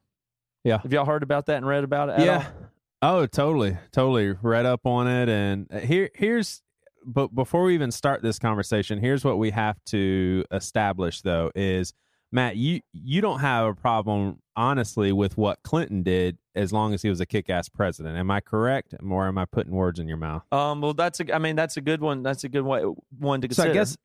Yeah. 0.65 0.79
Have 0.79 0.93
y'all 0.93 1.05
heard 1.05 1.23
about 1.23 1.47
that 1.47 1.59
and 1.59 1.67
read 1.67 1.85
about 1.85 2.09
it? 2.09 2.13
at 2.19 2.27
yeah. 2.27 2.37
all? 2.39 2.67
Oh, 3.03 3.27
totally, 3.27 3.77
totally. 3.93 4.33
Read 4.43 4.67
up 4.67 4.87
on 4.87 5.07
it, 5.07 5.29
and 5.29 5.67
uh, 5.73 5.79
here, 5.81 6.11
here's. 6.15 6.63
But 7.05 7.35
before 7.35 7.63
we 7.65 7.75
even 7.75 7.93
start 7.93 8.21
this 8.23 8.39
conversation, 8.39 8.99
here's 8.99 9.25
what 9.25 9.39
we 9.39 9.51
have 9.51 9.77
to 9.87 10.45
establish, 10.51 11.21
though: 11.21 11.51
is 11.55 11.93
Matt, 12.33 12.57
you 12.57 12.81
you 12.93 13.21
don't 13.21 13.41
have 13.41 13.67
a 13.67 13.75
problem, 13.75 14.41
honestly, 14.57 15.13
with 15.13 15.37
what 15.37 15.63
Clinton 15.63 16.03
did, 16.03 16.39
as 16.55 16.73
long 16.73 16.95
as 16.95 17.03
he 17.03 17.11
was 17.11 17.21
a 17.21 17.27
kick-ass 17.27 17.69
president. 17.69 18.17
Am 18.17 18.31
I 18.31 18.41
correct, 18.41 18.95
or 19.09 19.29
am 19.29 19.39
I 19.39 19.45
putting 19.45 19.73
words 19.75 20.01
in 20.01 20.09
your 20.09 20.17
mouth? 20.17 20.43
Um, 20.51 20.81
well, 20.81 20.95
that's 20.95 21.21
a. 21.21 21.35
I 21.35 21.39
mean, 21.39 21.55
that's 21.55 21.77
a 21.77 21.81
good 21.83 22.01
one. 22.01 22.23
That's 22.23 22.45
a 22.45 22.49
good 22.49 22.65
way, 22.65 22.83
one 23.19 23.41
to 23.43 23.49
consider. 23.49 23.69
So. 23.69 23.71
I 23.71 23.75
guess 23.75 23.97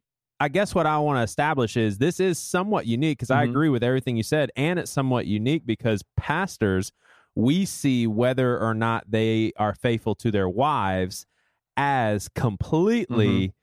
I 0.42 0.48
guess 0.50 0.76
what 0.76 0.86
I 0.86 0.98
want 1.00 1.18
to 1.18 1.24
establish 1.24 1.78
is 1.78 1.98
this 1.98 2.20
is 2.20 2.38
somewhat 2.38 2.86
unique 2.88 3.20
because 3.20 3.32
I 3.32 3.46
Mhm. 3.46 3.50
agree 3.52 3.70
with 3.70 3.84
everything 3.84 4.18
you 4.18 4.24
said, 4.24 4.52
and 4.56 4.78
it's 4.80 4.92
somewhat 4.92 5.28
unique 5.28 5.66
because 5.66 6.04
pastors 6.18 6.92
we 7.36 7.66
see 7.66 8.08
whether 8.08 8.60
or 8.60 8.74
not 8.74 9.06
they 9.10 9.52
are 9.58 9.74
faithful 9.74 10.16
to 10.16 10.32
their 10.32 10.50
wives 10.50 11.26
as 11.78 12.28
completely 12.30 13.54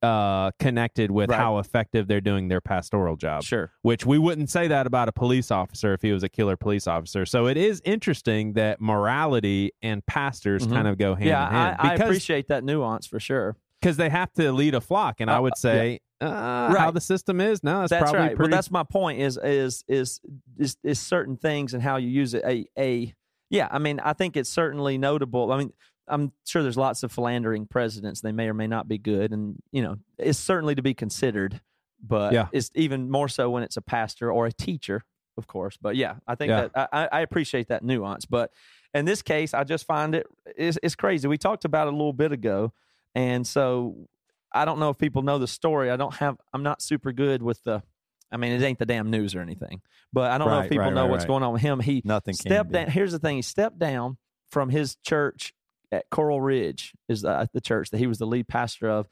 uh, 0.00 0.52
connected 0.60 1.10
with 1.10 1.28
Right. 1.28 1.36
how 1.40 1.58
effective 1.58 2.06
they're 2.06 2.20
doing 2.20 2.46
their 2.46 2.60
pastoral 2.60 3.16
job. 3.16 3.42
sure. 3.42 3.72
Which 3.82 4.06
we 4.06 4.16
wouldn't 4.16 4.48
say 4.48 4.68
that 4.68 4.86
about 4.86 5.08
a 5.08 5.12
police 5.12 5.50
officer 5.50 5.92
if 5.92 6.02
he 6.02 6.12
was 6.12 6.22
a 6.22 6.28
killer 6.28 6.56
police 6.56 6.86
officer. 6.86 7.26
So 7.26 7.48
it 7.48 7.56
is 7.56 7.82
interesting 7.84 8.52
that 8.52 8.80
morality 8.80 9.72
and 9.82 10.06
pastors 10.06 10.68
Mhm. 10.68 10.72
kind 10.72 10.86
of 10.86 10.98
go 10.98 11.16
hand 11.16 11.26
yeah, 11.26 11.48
in 11.48 11.52
hand 11.54 11.76
I, 11.80 11.90
I 11.90 11.94
appreciate 11.94 12.46
that 12.46 12.62
nuance 12.62 13.08
for 13.08 13.18
sure. 13.18 13.56
because 13.82 13.96
they 13.96 14.08
have 14.08 14.32
to 14.34 14.52
lead 14.52 14.76
a 14.76 14.80
flock. 14.80 15.20
And 15.20 15.28
I 15.28 15.38
Uh, 15.38 15.42
would 15.42 15.56
say 15.56 15.98
uh, 16.20 16.74
how 16.76 16.90
the 16.90 17.00
system 17.00 17.40
is. 17.40 17.62
No, 17.62 17.82
it's 17.82 17.90
that's 17.90 18.02
probably 18.02 18.20
right. 18.20 18.36
pretty. 18.36 18.50
Well, 18.50 18.56
that's 18.56 18.70
my 18.70 18.82
point. 18.82 19.20
Is 19.20 19.38
is 19.42 19.84
is 19.88 20.20
is 20.58 20.76
is 20.82 20.98
certain 20.98 21.36
things 21.36 21.74
and 21.74 21.82
how 21.82 21.96
you 21.96 22.08
use 22.08 22.34
it. 22.34 22.42
A 22.44 22.66
a 22.78 23.14
yeah. 23.50 23.68
I 23.70 23.78
mean, 23.78 24.00
I 24.00 24.12
think 24.12 24.36
it's 24.36 24.50
certainly 24.50 24.98
notable. 24.98 25.52
I 25.52 25.58
mean, 25.58 25.72
I'm 26.08 26.32
sure 26.46 26.62
there's 26.62 26.76
lots 26.76 27.02
of 27.02 27.12
philandering 27.12 27.66
presidents. 27.66 28.20
They 28.20 28.32
may 28.32 28.48
or 28.48 28.54
may 28.54 28.66
not 28.66 28.88
be 28.88 28.98
good, 28.98 29.32
and 29.32 29.56
you 29.70 29.82
know, 29.82 29.96
it's 30.18 30.38
certainly 30.38 30.74
to 30.74 30.82
be 30.82 30.94
considered. 30.94 31.60
But 32.00 32.32
Yeah. 32.32 32.46
it's 32.52 32.70
even 32.74 33.10
more 33.10 33.28
so 33.28 33.50
when 33.50 33.62
it's 33.64 33.76
a 33.76 33.82
pastor 33.82 34.30
or 34.30 34.46
a 34.46 34.52
teacher, 34.52 35.02
of 35.36 35.46
course. 35.48 35.76
But 35.80 35.96
yeah, 35.96 36.16
I 36.28 36.36
think 36.36 36.50
Yeah. 36.50 36.68
that 36.74 36.88
I, 36.92 37.08
I 37.10 37.20
appreciate 37.22 37.68
that 37.68 37.82
nuance. 37.82 38.24
But 38.24 38.52
in 38.94 39.04
this 39.04 39.20
case, 39.20 39.52
I 39.52 39.64
just 39.64 39.84
find 39.84 40.14
it 40.14 40.26
it's, 40.56 40.78
it's 40.82 40.94
crazy. 40.94 41.26
We 41.28 41.38
talked 41.38 41.64
about 41.64 41.88
it 41.88 41.94
a 41.94 41.96
little 41.96 42.12
bit 42.12 42.30
ago, 42.32 42.72
and 43.16 43.44
so 43.46 44.08
I 44.52 44.64
don't 44.64 44.78
know 44.78 44.90
if 44.90 44.98
people 44.98 45.22
know 45.22 45.38
the 45.38 45.46
story. 45.46 45.90
I 45.90 45.96
don't 45.96 46.14
have. 46.14 46.36
I'm 46.52 46.62
not 46.62 46.82
super 46.82 47.12
good 47.12 47.42
with 47.42 47.62
the. 47.64 47.82
I 48.30 48.36
mean, 48.36 48.52
it 48.52 48.62
ain't 48.62 48.78
the 48.78 48.86
damn 48.86 49.10
news 49.10 49.34
or 49.34 49.40
anything, 49.40 49.80
but 50.12 50.30
I 50.30 50.38
don't 50.38 50.48
know 50.48 50.60
if 50.60 50.68
people 50.68 50.84
right, 50.84 50.92
know 50.92 51.02
right, 51.02 51.10
what's 51.10 51.22
right. 51.22 51.28
going 51.28 51.42
on 51.42 51.52
with 51.52 51.62
him. 51.62 51.80
He 51.80 52.02
Nothing 52.04 52.34
stepped 52.34 52.72
down. 52.72 52.88
Here's 52.88 53.12
the 53.12 53.18
thing: 53.18 53.36
he 53.36 53.42
stepped 53.42 53.78
down 53.78 54.18
from 54.50 54.68
his 54.68 54.96
church 54.96 55.54
at 55.90 56.10
Coral 56.10 56.40
Ridge, 56.40 56.92
is 57.08 57.22
the, 57.22 57.48
the 57.52 57.60
church 57.60 57.90
that 57.90 57.98
he 57.98 58.06
was 58.06 58.18
the 58.18 58.26
lead 58.26 58.46
pastor 58.46 58.90
of, 58.90 59.08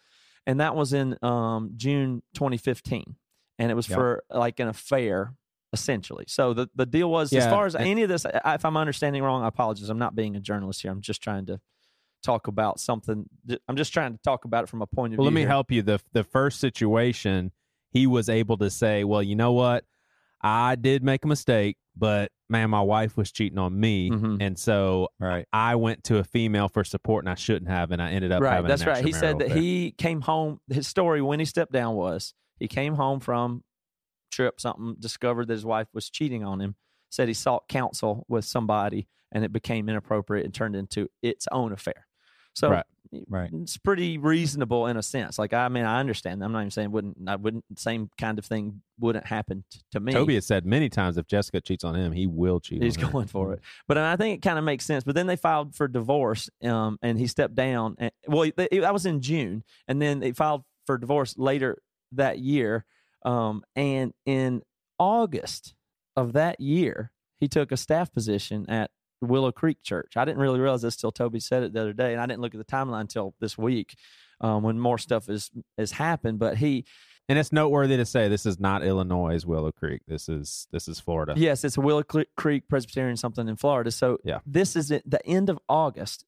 and 0.47 0.61
that 0.61 0.77
was 0.77 0.93
in 0.93 1.17
um, 1.23 1.73
June 1.77 2.23
2015, 2.35 3.17
and 3.59 3.71
it 3.71 3.75
was 3.75 3.89
Yep. 3.89 3.97
for 3.99 4.25
like 4.31 4.61
an 4.61 4.69
affair. 4.69 5.35
Essentially, 5.73 6.25
so 6.29 6.55
the 6.55 6.71
the 6.75 6.87
deal 6.87 7.11
was 7.11 7.33
as 7.33 7.45
far 7.45 7.67
as 7.67 7.75
and- 7.75 7.87
any 7.87 8.03
of 8.03 8.09
this. 8.09 8.25
If 8.25 8.65
I'm 8.65 8.77
understanding 8.77 9.23
wrong, 9.23 9.43
I 9.43 9.49
apologize. 9.49 9.91
I'm 9.91 9.99
not 9.99 10.15
being 10.15 10.37
a 10.37 10.41
journalist 10.41 10.81
here. 10.81 10.91
I'm 10.91 11.03
just 11.03 11.23
trying 11.23 11.47
to 11.47 11.61
talk 12.27 12.47
about 12.49 12.81
something. 12.81 13.29
I'm 13.69 13.77
just 13.77 13.93
trying 13.93 14.13
to 14.13 14.19
talk 14.23 14.45
about 14.45 14.65
it 14.65 14.69
from 14.69 14.83
a 14.83 14.87
point 14.87 15.15
of 15.15 15.19
well, 15.19 15.25
view. 15.25 15.31
let 15.31 15.35
me 15.35 15.41
here. 15.43 15.49
help 15.49 15.71
you. 15.73 15.83
The 15.83 16.01
the 16.13 16.25
first 16.25 16.61
situation, 16.61 17.53
he 17.91 18.07
was 18.07 18.29
able 18.29 18.57
to 18.59 18.69
say, 18.71 19.05
"Well, 19.05 19.23
you 19.23 19.37
know 19.37 19.53
what? 19.53 19.85
I 20.43 20.75
did 20.77 21.03
make 21.03 21.25
a 21.25 21.29
mistake, 21.29 21.77
but 21.97 22.31
man, 22.49 22.69
my 22.71 22.83
wife 22.83 23.17
was 23.17 23.33
cheating 23.33 23.59
on 23.59 23.79
me, 23.81 24.11
Mhm. 24.11 24.37
and 24.41 24.59
so 24.59 25.09
Right. 25.19 25.47
I 25.53 25.77
went 25.77 26.05
to 26.05 26.19
a 26.19 26.25
female 26.25 26.69
for 26.69 26.85
support, 26.85 27.25
and 27.25 27.31
I 27.31 27.35
shouldn't 27.37 27.71
have, 27.71 27.91
and 27.91 28.03
I 28.03 28.11
ended 28.13 28.33
up 28.33 28.43
right 28.43 28.65
that's 28.67 28.85
right 28.87 29.05
he 29.05 29.13
said 29.13 29.39
that 29.39 29.47
affair. 29.47 29.59
he 29.63 29.93
came 29.93 30.21
home 30.21 30.61
his 30.69 30.87
story 30.87 31.23
when 31.23 31.39
he 31.41 31.47
stepped 31.47 31.73
down 31.73 31.95
was 31.97 32.35
he 32.59 32.69
came 32.69 32.95
home 32.95 33.19
from 33.21 33.65
trip 34.31 34.61
something 34.61 34.97
discovered 35.01 35.49
that 35.49 35.55
his 35.55 35.65
wife 35.65 35.89
was 35.95 36.11
cheating 36.11 36.45
on 36.45 36.61
him 36.61 36.75
said 37.09 37.29
he 37.29 37.35
sought 37.35 37.67
counsel 37.69 38.25
with 38.29 38.45
somebody 38.45 39.09
and 39.33 39.45
it 39.45 39.53
became 39.53 39.89
inappropriate 39.89 40.45
and 40.45 40.53
turned 40.55 40.77
into 40.77 41.09
its 41.23 41.47
own 41.51 41.73
affair 41.73 42.06
so 42.57 42.71
Right, 42.71 42.85
right. 43.29 43.51
it's 43.63 43.77
pretty 43.77 44.19
reasonable 44.19 44.89
in 44.89 44.97
a 44.97 45.03
sense 45.03 45.39
like 45.39 45.53
i 45.53 45.69
mean 45.69 45.85
i 45.85 46.01
understand 46.01 46.43
i'm 46.43 46.51
not 46.51 46.61
even 46.61 46.71
saying 46.73 46.91
wouldn't 46.91 47.17
i 47.29 47.37
wouldn't 47.37 47.65
same 47.79 48.11
kind 48.19 48.39
of 48.39 48.45
thing 48.45 48.83
wouldn't 48.99 49.27
happen 49.27 49.63
t- 49.71 49.81
to 49.93 50.01
me 50.01 50.13
Toby 50.13 50.35
has 50.35 50.47
said 50.47 50.67
many 50.67 50.89
times 50.89 51.17
if 51.17 51.27
Jessica 51.29 51.61
cheats 51.61 51.85
on 51.85 51.95
him, 51.95 52.11
he 52.13 52.27
will 52.27 52.59
cheat. 52.61 52.83
He's 52.83 52.97
on 52.97 53.05
her. 53.05 53.11
going 53.13 53.27
for 53.29 53.53
it, 53.53 53.61
but 53.87 53.97
I 53.99 54.17
think 54.17 54.39
it 54.39 54.43
kind 54.43 54.59
of 54.59 54.65
makes 54.65 54.85
sense. 54.85 55.05
But 55.05 55.15
then 55.15 55.27
they 55.29 55.37
filed 55.37 55.75
for 55.77 55.87
divorce, 55.87 56.49
um, 56.65 56.99
and 57.03 57.19
he 57.19 57.27
stepped 57.27 57.55
down. 57.55 57.95
And 57.99 58.11
well, 58.27 58.51
they, 58.57 58.69
that 58.81 58.93
was 58.95 59.05
in 59.07 59.21
June, 59.21 59.63
and 59.87 60.01
then 60.01 60.19
they 60.21 60.33
filed 60.33 60.65
for 60.87 60.97
divorce 60.99 61.37
later 61.37 61.79
that 62.13 62.39
year. 62.39 62.85
Um, 63.25 63.63
and 63.75 64.15
in 64.25 64.63
August 64.99 65.75
of 66.17 66.33
that 66.33 66.59
year, 66.61 67.11
he 67.39 67.49
took 67.49 67.71
a 67.71 67.77
staff 67.77 68.11
position 68.13 68.65
at 68.71 68.91
Willow 69.21 69.53
Creek 69.53 69.79
Church. 69.83 70.17
I 70.17 70.25
didn't 70.25 70.41
really 70.41 70.61
realize 70.61 70.83
this 70.83 70.97
till 70.97 71.13
Toby 71.13 71.41
said 71.41 71.63
it 71.63 71.73
the 71.73 71.81
other 71.81 71.93
day, 71.93 72.13
and 72.13 72.21
I 72.21 72.27
didn't 72.27 72.43
look 72.43 72.55
at 72.55 72.59
the 72.59 72.65
timeline 72.65 73.01
until 73.03 73.35
this 73.41 73.57
week 73.57 73.97
um, 74.41 74.63
when 74.63 74.79
more 74.79 74.99
stuff 74.99 75.29
is 75.29 75.51
has 75.79 75.93
happened. 75.93 76.39
But 76.39 76.57
he 76.59 76.85
And 77.29 77.39
it's 77.39 77.53
noteworthy 77.53 77.97
to 77.97 78.05
say 78.05 78.29
this 78.29 78.47
is 78.47 78.61
not 78.61 78.85
Illinois' 78.85 79.45
Willow 79.45 79.73
Creek. 79.73 80.03
This 80.07 80.29
is 80.29 80.69
this 80.73 80.89
is 80.89 81.01
Florida. 81.01 81.35
Yes, 81.37 81.65
it's 81.65 81.77
a 81.77 81.81
Willow 81.81 82.03
Creek 82.03 82.69
Presbyterian 82.69 83.17
something 83.17 83.49
in 83.49 83.57
Florida. 83.57 83.91
So 83.91 84.19
Yeah. 84.25 84.41
this 84.47 84.77
is 84.77 84.89
the 84.89 85.21
end 85.25 85.49
of 85.51 85.59
August. 85.69 86.25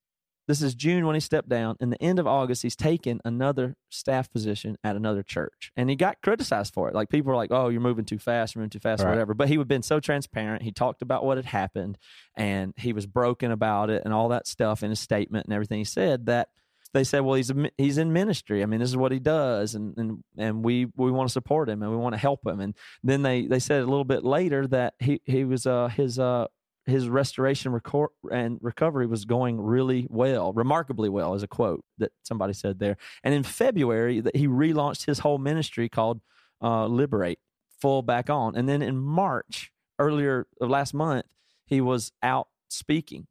This 0.48 0.62
is 0.62 0.74
June 0.74 1.06
when 1.06 1.14
he 1.14 1.20
stepped 1.20 1.50
down. 1.50 1.76
In 1.78 1.90
the 1.90 2.02
end 2.02 2.18
of 2.18 2.26
August, 2.26 2.62
he's 2.62 2.74
taken 2.74 3.20
another 3.22 3.76
staff 3.90 4.32
position 4.32 4.78
at 4.82 4.96
another 4.96 5.22
church, 5.22 5.70
and 5.76 5.90
he 5.90 5.94
got 5.94 6.22
criticized 6.22 6.72
for 6.72 6.88
it. 6.88 6.94
Like 6.94 7.10
people 7.10 7.30
were 7.30 7.36
like, 7.36 7.52
"Oh, 7.52 7.68
you're 7.68 7.82
moving 7.82 8.06
too 8.06 8.18
fast, 8.18 8.54
you're 8.54 8.60
moving 8.60 8.70
too 8.70 8.80
fast, 8.80 9.02
or 9.04 9.10
whatever." 9.10 9.34
But 9.34 9.48
he 9.48 9.58
had 9.58 9.68
been 9.68 9.82
so 9.82 10.00
transparent. 10.00 10.62
He 10.62 10.72
talked 10.72 11.02
about 11.02 11.22
what 11.22 11.36
had 11.36 11.44
happened, 11.44 11.98
and 12.34 12.72
he 12.78 12.94
was 12.94 13.06
broken 13.06 13.50
about 13.50 13.90
it, 13.90 14.02
and 14.06 14.14
all 14.14 14.30
that 14.30 14.46
stuff 14.46 14.82
in 14.82 14.88
his 14.88 15.00
statement 15.00 15.44
and 15.44 15.52
everything 15.52 15.78
he 15.78 15.84
said. 15.84 16.24
That 16.26 16.48
they 16.94 17.04
said, 17.04 17.20
"Well, 17.20 17.34
he's 17.34 17.50
a, 17.50 17.70
he's 17.76 17.98
in 17.98 18.14
ministry. 18.14 18.62
I 18.62 18.66
mean, 18.66 18.80
this 18.80 18.88
is 18.88 18.96
what 18.96 19.12
he 19.12 19.18
does, 19.18 19.74
and 19.74 19.96
and 19.98 20.24
and 20.38 20.64
we 20.64 20.86
we 20.96 21.10
want 21.10 21.28
to 21.28 21.32
support 21.32 21.68
him 21.68 21.82
and 21.82 21.90
we 21.90 21.98
want 21.98 22.14
to 22.14 22.20
help 22.20 22.46
him." 22.46 22.60
And 22.60 22.74
then 23.04 23.20
they 23.20 23.46
they 23.46 23.58
said 23.58 23.82
a 23.82 23.86
little 23.86 24.04
bit 24.04 24.24
later 24.24 24.66
that 24.68 24.94
he 24.98 25.20
he 25.24 25.44
was 25.44 25.66
uh 25.66 25.88
his 25.88 26.18
uh 26.18 26.46
his 26.88 27.08
restoration 27.08 27.72
recor- 27.72 28.08
and 28.30 28.58
recovery 28.62 29.06
was 29.06 29.24
going 29.24 29.60
really 29.60 30.06
well, 30.10 30.52
remarkably 30.52 31.08
well, 31.08 31.34
is 31.34 31.42
a 31.42 31.48
quote 31.48 31.84
that 31.98 32.12
somebody 32.22 32.52
said 32.52 32.78
there. 32.78 32.96
And 33.22 33.34
in 33.34 33.42
February, 33.42 34.20
that 34.20 34.34
he 34.36 34.46
relaunched 34.48 35.06
his 35.06 35.18
whole 35.20 35.38
ministry 35.38 35.88
called 35.88 36.20
uh, 36.62 36.86
Liberate, 36.86 37.38
full 37.80 38.02
back 38.02 38.30
on. 38.30 38.56
And 38.56 38.68
then 38.68 38.82
in 38.82 38.96
March, 38.96 39.70
earlier 39.98 40.46
of 40.60 40.70
last 40.70 40.94
month, 40.94 41.26
he 41.66 41.80
was 41.80 42.10
out 42.22 42.48
speaking, 42.68 43.26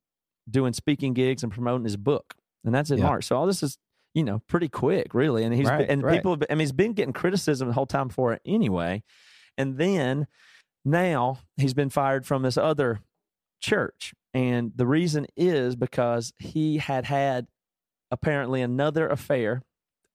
doing 0.49 0.73
speaking 0.73 1.13
gigs 1.13 1.43
and 1.43 1.51
promoting 1.51 1.83
his 1.83 1.97
book, 1.97 2.35
and 2.63 2.73
that's 2.73 2.91
in 2.91 2.99
Yeah. 2.99 3.05
March. 3.05 3.25
So 3.25 3.35
all 3.35 3.45
this 3.47 3.63
is 3.63 3.77
you 4.13 4.23
know 4.23 4.41
pretty 4.47 4.69
quick, 4.69 5.13
really. 5.13 5.43
And 5.43 5.53
he's 5.53 5.67
Right, 5.67 5.89
and 5.89 6.03
right. 6.03 6.15
people, 6.15 6.31
have 6.33 6.39
been, 6.39 6.47
I 6.49 6.53
mean, 6.53 6.59
he's 6.61 6.71
been 6.71 6.93
getting 6.93 7.13
criticism 7.13 7.67
the 7.67 7.73
whole 7.73 7.85
time 7.85 8.09
for 8.09 8.33
it 8.33 8.41
anyway. 8.45 9.03
And 9.57 9.77
then 9.77 10.27
now 10.85 11.39
he's 11.57 11.73
been 11.73 11.89
fired 11.89 12.25
from 12.25 12.43
this 12.43 12.57
other 12.57 12.99
church. 13.59 14.13
And 14.33 14.71
the 14.75 14.85
reason 14.85 15.27
is 15.35 15.75
because 15.75 16.33
he 16.37 16.77
had 16.77 17.05
had 17.05 17.47
apparently 18.11 18.61
another 18.61 19.07
affair 19.07 19.63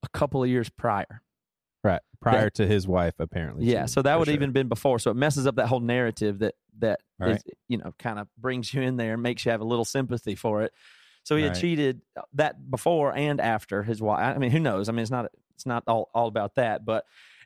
a 0.03 0.09
couple 0.09 0.43
of 0.43 0.49
years 0.49 0.69
prior. 0.69 1.23
Right. 1.85 2.01
Prior 2.21 2.51
to 2.51 2.67
his 2.67 2.87
wife, 2.87 3.15
apparently. 3.19 3.67
Yeah, 3.67 3.87
so 3.87 4.03
that 4.03 4.17
would 4.17 4.27
sure. 4.27 4.35
even 4.35 4.53
been 4.53 4.69
before. 4.69 5.01
So 5.01 5.11
it 5.11 5.15
messes 5.15 5.47
up 5.49 5.57
that 5.57 5.67
whole 5.67 5.81
narrative 5.81 6.39
that 6.39 6.55
that 6.79 7.01
is, 7.21 7.27
Right. 7.27 7.43
you 7.69 7.79
know 7.79 7.93
kind 7.99 8.21
of 8.21 8.29
brings 8.39 8.73
you 8.73 8.83
in 8.83 8.97
there 8.97 9.15
and 9.15 9.23
makes 9.23 9.45
you 9.45 9.51
have 9.51 9.61
a 9.61 9.65
little 9.65 9.85
sympathy 9.85 10.37
for 10.37 10.63
it. 10.63 10.73
So 11.25 11.37
he 11.37 11.43
had 11.43 11.55
cheated 11.55 12.01
uh, 12.17 12.23
that 12.35 12.71
before 12.71 13.15
and 13.15 13.41
after 13.41 13.83
his 13.83 14.01
wife. 14.01 14.21
I 14.21 14.39
mean, 14.39 14.51
who 14.51 14.61
knows? 14.61 14.89
I 14.89 14.93
mean, 14.93 15.03
it's 15.03 15.11
not 15.11 15.33
it's 15.55 15.67
not 15.67 15.83
all 15.89 16.11
all 16.15 16.29
about 16.29 16.55
that, 16.55 16.85
but 16.85 17.05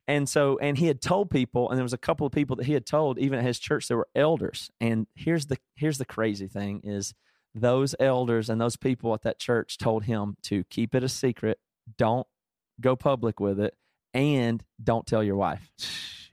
and 0.09 0.29
so 0.29 0.59
and 0.59 0.79
he 0.79 0.87
had 0.87 1.01
told 1.01 1.31
people, 1.31 1.69
and 1.69 1.77
there 1.79 1.83
was 1.85 1.93
a 1.93 1.99
couple 1.99 2.27
of 2.27 2.33
people 2.33 2.57
that 2.57 2.67
he 2.67 2.73
had 2.75 2.87
told, 2.87 3.19
even 3.19 3.39
at 3.39 3.45
his 3.45 3.59
church, 3.59 3.89
there 3.89 3.97
were 3.97 4.09
elders. 4.15 4.71
And 4.81 5.07
here's 5.15 5.47
the 5.47 5.57
here's 5.75 5.99
the 5.99 6.05
crazy 6.05 6.47
thing 6.49 6.81
is 6.85 7.15
those 7.55 7.95
elders 7.99 8.51
and 8.51 8.61
those 8.61 8.77
people 8.77 9.15
at 9.15 9.23
that 9.23 9.39
church 9.39 9.79
told 9.79 10.05
him 10.05 10.37
to 10.45 10.65
keep 10.65 10.95
it 10.95 11.03
a 11.03 11.09
secret, 11.09 11.59
don't 11.97 12.27
go 12.81 12.95
public 12.97 13.41
with 13.41 13.59
it, 13.59 13.75
and 14.13 14.63
don't 14.83 15.07
tell 15.07 15.23
your 15.25 15.37
wife. 15.37 15.71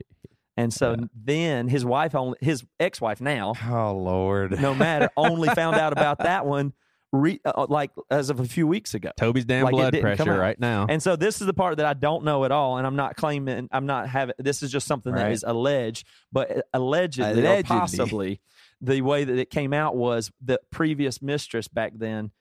And 0.56 0.72
so 0.72 0.92
Yeah. 0.92 1.06
then 1.16 1.68
his 1.68 1.84
wife 1.84 2.14
only 2.14 2.38
his 2.40 2.64
ex-wife 2.80 3.20
now, 3.20 3.54
Oh 3.68 3.94
Lord. 3.98 4.62
no 4.62 4.76
matter, 4.76 5.10
only 5.18 5.50
found 5.50 5.78
out 5.78 5.94
about 5.94 6.20
that 6.20 6.46
one 6.46 6.74
re, 7.14 7.40
uh, 7.46 7.66
like 7.70 7.92
as 8.12 8.30
of 8.30 8.42
a 8.42 8.46
few 8.46 8.68
weeks 8.68 8.94
ago. 8.94 9.12
Toby's 9.16 9.46
damn 9.46 9.64
Like 9.64 9.72
blood 9.72 10.02
pressure 10.02 10.38
right 10.38 10.60
now. 10.60 10.88
And 10.90 11.02
so 11.02 11.16
this 11.16 11.40
is 11.40 11.48
the 11.48 11.54
part 11.54 11.78
that 11.78 11.86
I 11.86 11.94
don't 11.94 12.26
know 12.26 12.44
at 12.44 12.52
all, 12.52 12.78
and 12.78 12.86
I'm 12.86 12.98
not 12.98 13.16
claiming. 13.16 13.70
I'm 13.72 13.86
not 13.86 14.10
having. 14.10 14.36
This 14.38 14.62
is 14.64 14.72
just 14.72 14.86
something 14.88 15.14
that 15.14 15.24
Right. 15.24 15.32
is 15.32 15.46
alleged, 15.48 16.06
but 16.34 16.66
allegedly, 16.74 17.32
Allegedly. 17.44 17.60
or 17.60 17.64
possibly, 17.80 18.42
the 18.82 19.02
way 19.02 19.24
that 19.24 19.38
it 19.38 19.50
came 19.50 19.72
out 19.72 19.96
was 19.96 20.30
the 20.44 20.60
previous 20.72 21.22
mistress 21.22 21.70
back 21.70 21.94
then 21.96 22.32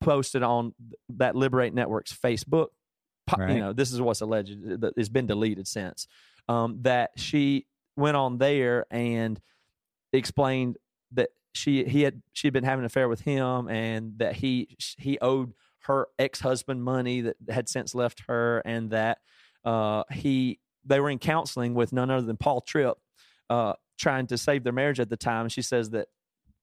posted 0.00 0.42
on 0.42 0.74
that 1.10 1.36
Liberate 1.36 1.74
Network's 1.74 2.12
Facebook. 2.16 2.68
Right. 3.36 3.54
You 3.54 3.60
know, 3.60 3.72
this 3.74 3.92
is 3.92 4.00
what's 4.00 4.22
alleged. 4.22 4.80
that 4.80 4.94
It's 4.96 5.08
been 5.10 5.26
deleted 5.26 5.68
since. 5.68 6.08
Um, 6.48 6.78
that 6.82 7.10
she 7.16 7.66
went 7.94 8.16
on 8.16 8.38
there 8.38 8.86
and 8.90 9.38
explained 10.14 10.76
that 10.76 10.87
she 11.58 11.84
he 11.84 12.02
had 12.02 12.22
she 12.32 12.46
had 12.46 12.54
been 12.54 12.64
having 12.64 12.80
an 12.80 12.86
affair 12.86 13.08
with 13.08 13.20
him 13.20 13.68
and 13.68 14.18
that 14.18 14.36
he 14.36 14.76
he 14.96 15.18
owed 15.20 15.52
her 15.80 16.06
ex-husband 16.18 16.82
money 16.82 17.22
that 17.22 17.36
had 17.48 17.68
since 17.68 17.94
left 17.94 18.22
her 18.28 18.58
and 18.60 18.90
that 18.90 19.18
uh 19.64 20.04
he 20.12 20.60
they 20.84 21.00
were 21.00 21.10
in 21.10 21.18
counseling 21.18 21.74
with 21.74 21.92
none 21.92 22.10
other 22.10 22.26
than 22.26 22.36
Paul 22.36 22.60
Tripp 22.60 22.96
uh 23.50 23.74
trying 23.98 24.26
to 24.28 24.38
save 24.38 24.62
their 24.62 24.72
marriage 24.72 25.00
at 25.00 25.10
the 25.10 25.16
time. 25.16 25.48
She 25.48 25.62
says 25.62 25.90
that 25.90 26.06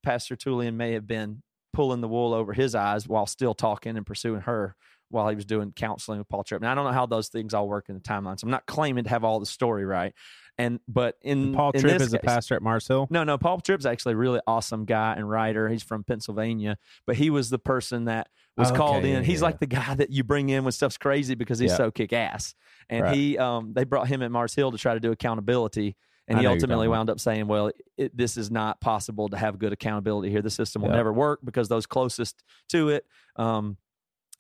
Pastor 0.04 0.38
Tullian 0.38 0.76
may 0.76 0.94
have 0.94 1.06
been 1.06 1.42
pulling 1.74 2.00
the 2.00 2.08
wool 2.08 2.34
over 2.34 2.54
his 2.54 2.74
eyes 2.74 3.08
while 3.08 3.26
still 3.26 3.54
talking 3.54 3.98
and 3.98 4.06
pursuing 4.06 4.42
her 4.42 4.78
while 5.10 5.30
he 5.30 5.36
was 5.36 5.46
doing 5.46 5.72
counseling 5.76 6.20
with 6.20 6.28
Paul 6.30 6.44
Tripp. 6.44 6.62
And 6.62 6.70
I 6.70 6.76
don't 6.76 6.86
know 6.86 6.92
how 6.92 7.06
those 7.06 7.28
things 7.30 7.54
all 7.54 7.68
work 7.68 7.90
in 7.90 7.96
the 7.96 8.02
timeline. 8.02 8.40
So 8.40 8.46
I'm 8.46 8.52
not 8.52 8.66
claiming 8.66 9.04
to 9.06 9.10
have 9.10 9.24
all 9.24 9.40
the 9.40 9.46
story 9.46 9.86
right. 9.86 10.14
And 10.58 10.80
but 10.88 11.16
in 11.22 11.54
Paul 11.54 11.72
in 11.72 11.82
Tripp 11.82 12.00
is 12.02 12.14
a 12.14 12.20
pastor 12.20 12.56
at 12.56 12.62
Mars 12.62 12.88
Hill. 12.88 13.08
no, 13.10 13.24
no. 13.26 13.38
Paul 13.38 13.60
Tripp's 13.60 13.86
actually 13.86 14.14
a 14.14 14.18
really 14.18 14.40
awesome 14.48 14.86
guy 14.86 15.14
and 15.16 15.30
writer. 15.30 15.68
He's 15.68 15.84
from 15.84 16.04
Pennsylvania, 16.06 16.78
but 17.06 17.18
he 17.18 17.30
was 17.30 17.50
the 17.50 17.60
person 17.60 18.06
that 18.06 18.30
was 18.58 18.70
Okay, 18.70 18.78
called 18.78 19.04
in. 19.04 19.16
yeah, 19.16 19.22
he's 19.22 19.42
yeah. 19.42 19.48
like 19.48 19.60
the 19.60 19.66
guy 19.68 19.96
that 19.96 20.12
you 20.12 20.24
bring 20.24 20.48
in 20.48 20.64
when 20.64 20.72
stuff's 20.72 20.98
crazy 20.98 21.36
because 21.36 21.60
he's 21.60 21.72
Yeah. 21.72 21.78
so 21.78 21.92
kick 21.92 22.14
ass. 22.14 22.56
And 22.90 23.04
Right. 23.04 23.16
he, 23.16 23.38
um, 23.38 23.74
they 23.74 23.84
brought 23.84 24.08
him 24.08 24.22
at 24.22 24.32
Mars 24.32 24.56
Hill 24.56 24.72
to 24.72 24.78
try 24.78 24.94
to 24.94 25.00
do 25.02 25.12
accountability. 25.12 25.98
And 26.28 26.38
I 26.38 26.42
he 26.42 26.48
ultimately 26.48 26.88
wound 26.88 27.10
up 27.10 27.20
saying, 27.20 27.46
"Well, 27.48 27.72
it, 27.98 28.16
this 28.16 28.36
is 28.38 28.50
not 28.50 28.80
possible 28.80 29.28
to 29.30 29.38
have 29.38 29.60
good 29.60 29.74
accountability 29.74 30.32
here. 30.32 30.42
The 30.42 30.50
system 30.50 30.82
will 30.82 30.90
never 30.90 31.12
work 31.14 31.42
because 31.44 31.68
those 31.68 31.86
closest 31.86 32.44
to 32.70 32.90
it 32.90 33.06
um, 33.36 33.78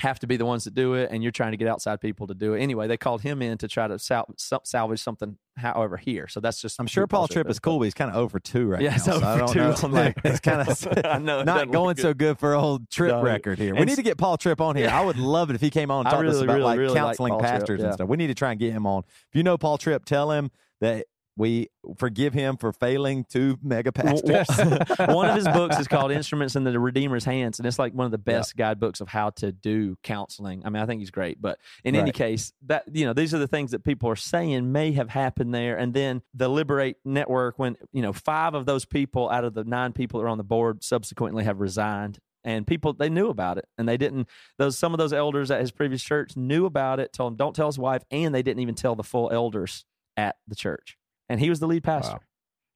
have 0.01 0.19
to 0.19 0.27
be 0.27 0.35
the 0.37 0.45
ones 0.45 0.65
that 0.65 0.73
do 0.73 0.93
it, 0.95 1.09
and 1.11 1.23
you're 1.23 1.31
trying 1.31 1.51
to 1.51 1.57
get 1.57 1.67
outside 1.67 2.01
people 2.01 2.27
to 2.27 2.33
do 2.33 2.53
it 2.53 2.59
anyway." 2.61 2.87
They 2.87 2.97
called 2.97 3.21
him 3.21 3.41
in 3.41 3.57
to 3.59 3.67
try 3.67 3.87
to 3.87 3.97
sal- 3.97 4.27
sal- 4.37 4.61
salvage 4.65 4.99
something, 5.01 5.37
however, 5.57 5.97
here. 5.97 6.27
So 6.27 6.39
that's 6.39 6.61
just 6.61 6.79
I'm 6.79 6.87
sure 6.87 7.07
Paul 7.07 7.27
Tripp 7.27 7.49
is, 7.49 7.59
cool, 7.59 7.79
but 7.79 7.85
he's 7.85 7.93
kind 7.93 8.11
of 8.11 8.17
over 8.17 8.39
two 8.39 8.67
right 8.67 8.81
Yeah, 8.81 8.91
now. 8.91 8.97
so 8.97 9.21
I 9.23 9.37
don't 9.37 9.51
two 9.53 9.59
know. 9.59 9.93
like, 9.93 10.15
it's 10.25 10.39
kind 10.41 10.67
of 10.67 10.87
I 11.05 11.17
know 11.19 11.43
not 11.43 11.71
going 11.71 11.87
look 11.95 11.99
so 11.99 12.13
good 12.13 12.37
for 12.39 12.55
old 12.55 12.89
Tripp 12.89 13.11
No. 13.11 13.21
record 13.21 13.57
here. 13.57 13.73
We 13.75 13.85
need 13.85 13.95
to 13.95 14.03
get 14.03 14.17
Paul 14.17 14.37
Tripp 14.37 14.59
on 14.61 14.75
here. 14.75 14.89
I 14.93 15.01
would 15.03 15.17
love 15.17 15.49
it 15.49 15.55
if 15.55 15.61
he 15.61 15.69
came 15.69 15.91
on 15.91 16.05
and 16.05 16.09
talked 16.11 16.23
to 16.23 16.29
us 16.29 16.33
really, 16.35 16.43
about 16.45 16.53
really, 16.55 16.63
like 16.65 16.79
really 16.79 16.93
like 16.93 16.97
counseling 17.03 17.33
Tripp, 17.39 17.51
pastors 17.51 17.79
yeah. 17.79 17.85
and 17.85 17.93
stuff. 17.93 18.09
We 18.09 18.17
need 18.17 18.27
to 18.27 18.35
try 18.35 18.51
and 18.51 18.59
get 18.59 18.73
him 18.73 18.85
on. 18.85 19.03
If 19.29 19.35
you 19.35 19.43
know 19.43 19.57
Paul 19.57 19.77
Tripp, 19.77 20.05
tell 20.05 20.31
him 20.31 20.51
that 20.81 21.05
we 21.37 21.69
forgive 21.97 22.33
him 22.33 22.55
for 22.55 22.71
failing 22.71 23.25
two 23.25 23.57
mega 23.61 23.91
pastors. 23.91 24.47
one 25.13 25.29
of 25.29 25.35
his 25.35 25.47
books 25.53 25.77
is 25.77 25.87
called 25.87 26.11
Instruments 26.11 26.55
in 26.55 26.63
the 26.63 26.79
Redeemer's 26.79 27.25
Hands, 27.25 27.57
and 27.59 27.67
it's 27.67 27.77
like 27.77 27.93
one 27.93 28.05
of 28.05 28.11
the 28.11 28.17
best 28.17 28.55
guidebooks 28.55 29.01
of 29.01 29.09
how 29.09 29.31
to 29.31 29.51
do 29.51 29.97
counseling. 30.01 30.61
I 30.65 30.69
mean, 30.69 30.81
I 30.81 30.85
think 30.85 31.01
he's 31.01 31.11
great, 31.11 31.41
but 31.41 31.59
in 31.83 31.95
any 31.95 32.11
case, 32.11 32.53
that 32.67 32.85
you 32.91 33.05
know, 33.05 33.13
these 33.13 33.33
are 33.33 33.37
the 33.37 33.47
things 33.47 33.71
that 33.71 33.83
people 33.83 34.09
are 34.09 34.15
saying 34.15 34.71
may 34.71 34.93
have 34.93 35.09
happened 35.09 35.53
there. 35.53 35.77
And 35.77 35.93
then 35.93 36.21
the 36.33 36.47
Liberate 36.47 36.97
Network, 37.03 37.59
when 37.59 37.75
you 37.91 38.01
know, 38.01 38.13
five 38.13 38.53
of 38.53 38.65
those 38.65 38.85
people 38.85 39.29
out 39.29 39.43
of 39.43 39.53
the 39.53 39.65
nine 39.65 39.91
people 39.91 40.19
that 40.19 40.25
are 40.25 40.29
on 40.29 40.37
the 40.37 40.43
board 40.43 40.83
subsequently 40.83 41.43
have 41.43 41.59
resigned. 41.59 42.19
And 42.45 42.67
people 42.67 42.93
they 42.93 43.09
knew 43.09 43.29
about 43.29 43.57
it, 43.57 43.65
and 43.77 43.89
they 43.89 43.97
didn't. 43.97 44.29
Those 44.59 44.77
some 44.77 44.93
of 44.93 44.99
those 44.99 45.11
elders 45.11 45.49
at 45.49 45.61
his 45.61 45.71
previous 45.71 46.03
church 46.03 46.37
knew 46.37 46.67
about 46.67 46.99
it. 46.99 47.11
Told 47.11 47.33
him 47.33 47.37
don't 47.37 47.55
tell 47.55 47.65
his 47.65 47.79
wife, 47.79 48.03
and 48.11 48.35
they 48.35 48.43
didn't 48.43 48.61
even 48.61 48.75
tell 48.75 48.95
the 48.95 49.03
full 49.03 49.31
elders 49.31 49.83
at 50.15 50.35
the 50.47 50.55
church. 50.55 50.95
And 51.29 51.39
he 51.39 51.49
was 51.49 51.59
the 51.59 51.67
lead 51.67 51.83
pastor 51.83 52.19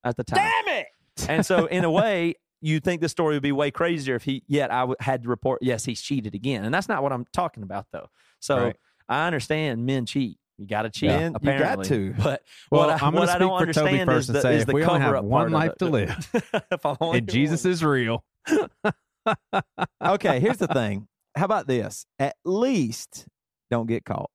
at 0.04 0.18
the 0.18 0.24
time. 0.24 0.38
Damn 0.66 0.76
it! 0.80 0.88
And 1.28 1.46
so, 1.46 1.66
in 1.66 1.84
a 1.84 1.92
way, 1.92 2.36
you 2.62 2.80
think 2.80 3.02
the 3.02 3.10
story 3.10 3.36
would 3.36 3.44
be 3.44 3.52
way 3.52 3.72
crazier 3.72 4.16
if 4.16 4.24
he 4.24 4.44
yet 4.48 4.72
I 4.72 4.82
w- 4.82 4.96
had 5.02 5.24
to 5.24 5.30
report 5.30 5.60
yes 5.62 5.84
he's 5.84 6.02
cheated 6.02 6.34
again, 6.34 6.64
and 6.64 6.74
that's 6.74 6.88
not 6.88 7.04
what 7.04 7.12
I'm 7.12 7.26
talking 7.34 7.62
about 7.64 7.88
though. 7.92 8.08
So 8.40 8.58
Right. 8.58 8.76
I 9.10 9.28
understand 9.28 9.86
men 9.86 10.06
cheat. 10.06 10.38
You 10.58 10.66
got 10.68 10.84
to 10.84 10.90
cheat. 10.90 11.10
Yeah, 11.10 11.30
you 11.42 11.60
got 11.60 11.84
to. 11.86 12.14
But 12.24 12.42
Well, 12.72 12.88
what 12.88 13.02
I, 13.02 13.06
I'm 13.06 13.14
what 13.14 13.28
I 13.30 13.38
don't 13.38 13.52
understand 13.54 14.08
first 14.10 14.30
is 14.30 14.34
the, 14.34 14.42
say, 14.42 14.56
is 14.58 14.66
the 14.66 14.74
we 14.74 14.84
only 14.84 15.00
cover 15.00 15.16
have 15.16 15.16
up 15.16 15.24
one 15.26 15.52
life 15.52 15.76
to 15.80 15.86
live, 15.86 16.30
if 16.72 16.86
I 16.86 16.96
only 17.02 17.18
and 17.20 17.30
Jesus 17.30 17.64
one. 17.66 17.72
is 17.74 17.84
real. 17.84 18.24
okay, 20.04 20.40
here's 20.40 20.58
the 20.58 20.68
thing. 20.68 21.08
How 21.36 21.46
about 21.46 21.68
this? 21.68 22.06
At 22.18 22.36
least 22.46 23.26
don't 23.70 23.88
get 23.88 24.06
caught. 24.06 24.32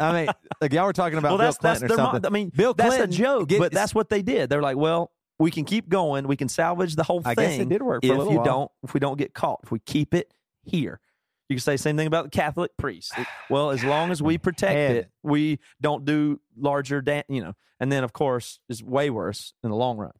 I 0.00 0.12
mean, 0.12 0.28
like 0.60 0.72
y'all 0.72 0.86
were 0.86 0.92
talking 0.92 1.18
about 1.18 1.30
well, 1.30 1.38
Bill 1.38 1.46
that's 1.46 1.58
that's 1.58 1.78
Clinton 1.80 1.84
or 1.92 1.96
their 1.96 2.04
mo- 2.06 2.12
something. 2.12 2.26
I 2.26 2.32
mean, 2.32 2.48
Bill 2.54 2.74
that's 2.74 2.96
a 2.96 3.06
joke, 3.06 3.48
get- 3.48 3.58
but 3.60 3.72
that's 3.72 3.94
what 3.94 4.08
they 4.08 4.22
did. 4.22 4.48
They're 4.50 4.62
like, 4.62 4.76
well, 4.76 5.12
we 5.38 5.50
can 5.50 5.64
keep 5.64 5.88
going. 5.88 6.26
We 6.28 6.36
can 6.36 6.48
salvage 6.48 6.94
the 6.96 7.02
whole 7.02 7.20
thing. 7.20 7.30
I 7.32 7.34
thing. 7.34 7.50
guess 7.58 7.60
it 7.60 7.68
did 7.68 7.82
work 7.82 8.02
for 8.04 8.08
a 8.08 8.12
if 8.12 8.18
little 8.18 8.32
you 8.32 8.38
while. 8.38 8.44
don't 8.46 8.70
if 8.84 8.94
we 8.94 9.00
don't 9.00 9.18
get 9.18 9.34
caught 9.34 9.60
if 9.64 9.70
we 9.70 9.78
keep 9.80 10.14
it 10.14 10.32
here 10.64 11.00
you 11.48 11.56
can 11.56 11.60
say 11.60 11.72
the 11.74 11.78
same 11.78 11.96
thing 11.96 12.06
about 12.06 12.24
the 12.24 12.30
catholic 12.30 12.70
priests 12.78 13.10
It- 13.18 13.26
well 13.50 13.70
as 13.70 13.82
long 13.82 14.10
as 14.12 14.22
we 14.22 14.38
protect 14.38 14.72
Heaven. 14.76 14.96
it 14.96 15.10
we 15.24 15.58
don't 15.80 16.04
do 16.04 16.40
larger 16.56 17.00
da- 17.02 17.24
you 17.28 17.42
know 17.42 17.54
and 17.80 17.90
then 17.90 18.04
of 18.04 18.12
course 18.12 18.60
it's 18.68 18.80
way 18.82 19.10
worse 19.10 19.52
in 19.64 19.70
the 19.70 19.76
long 19.76 19.98
run 19.98 20.12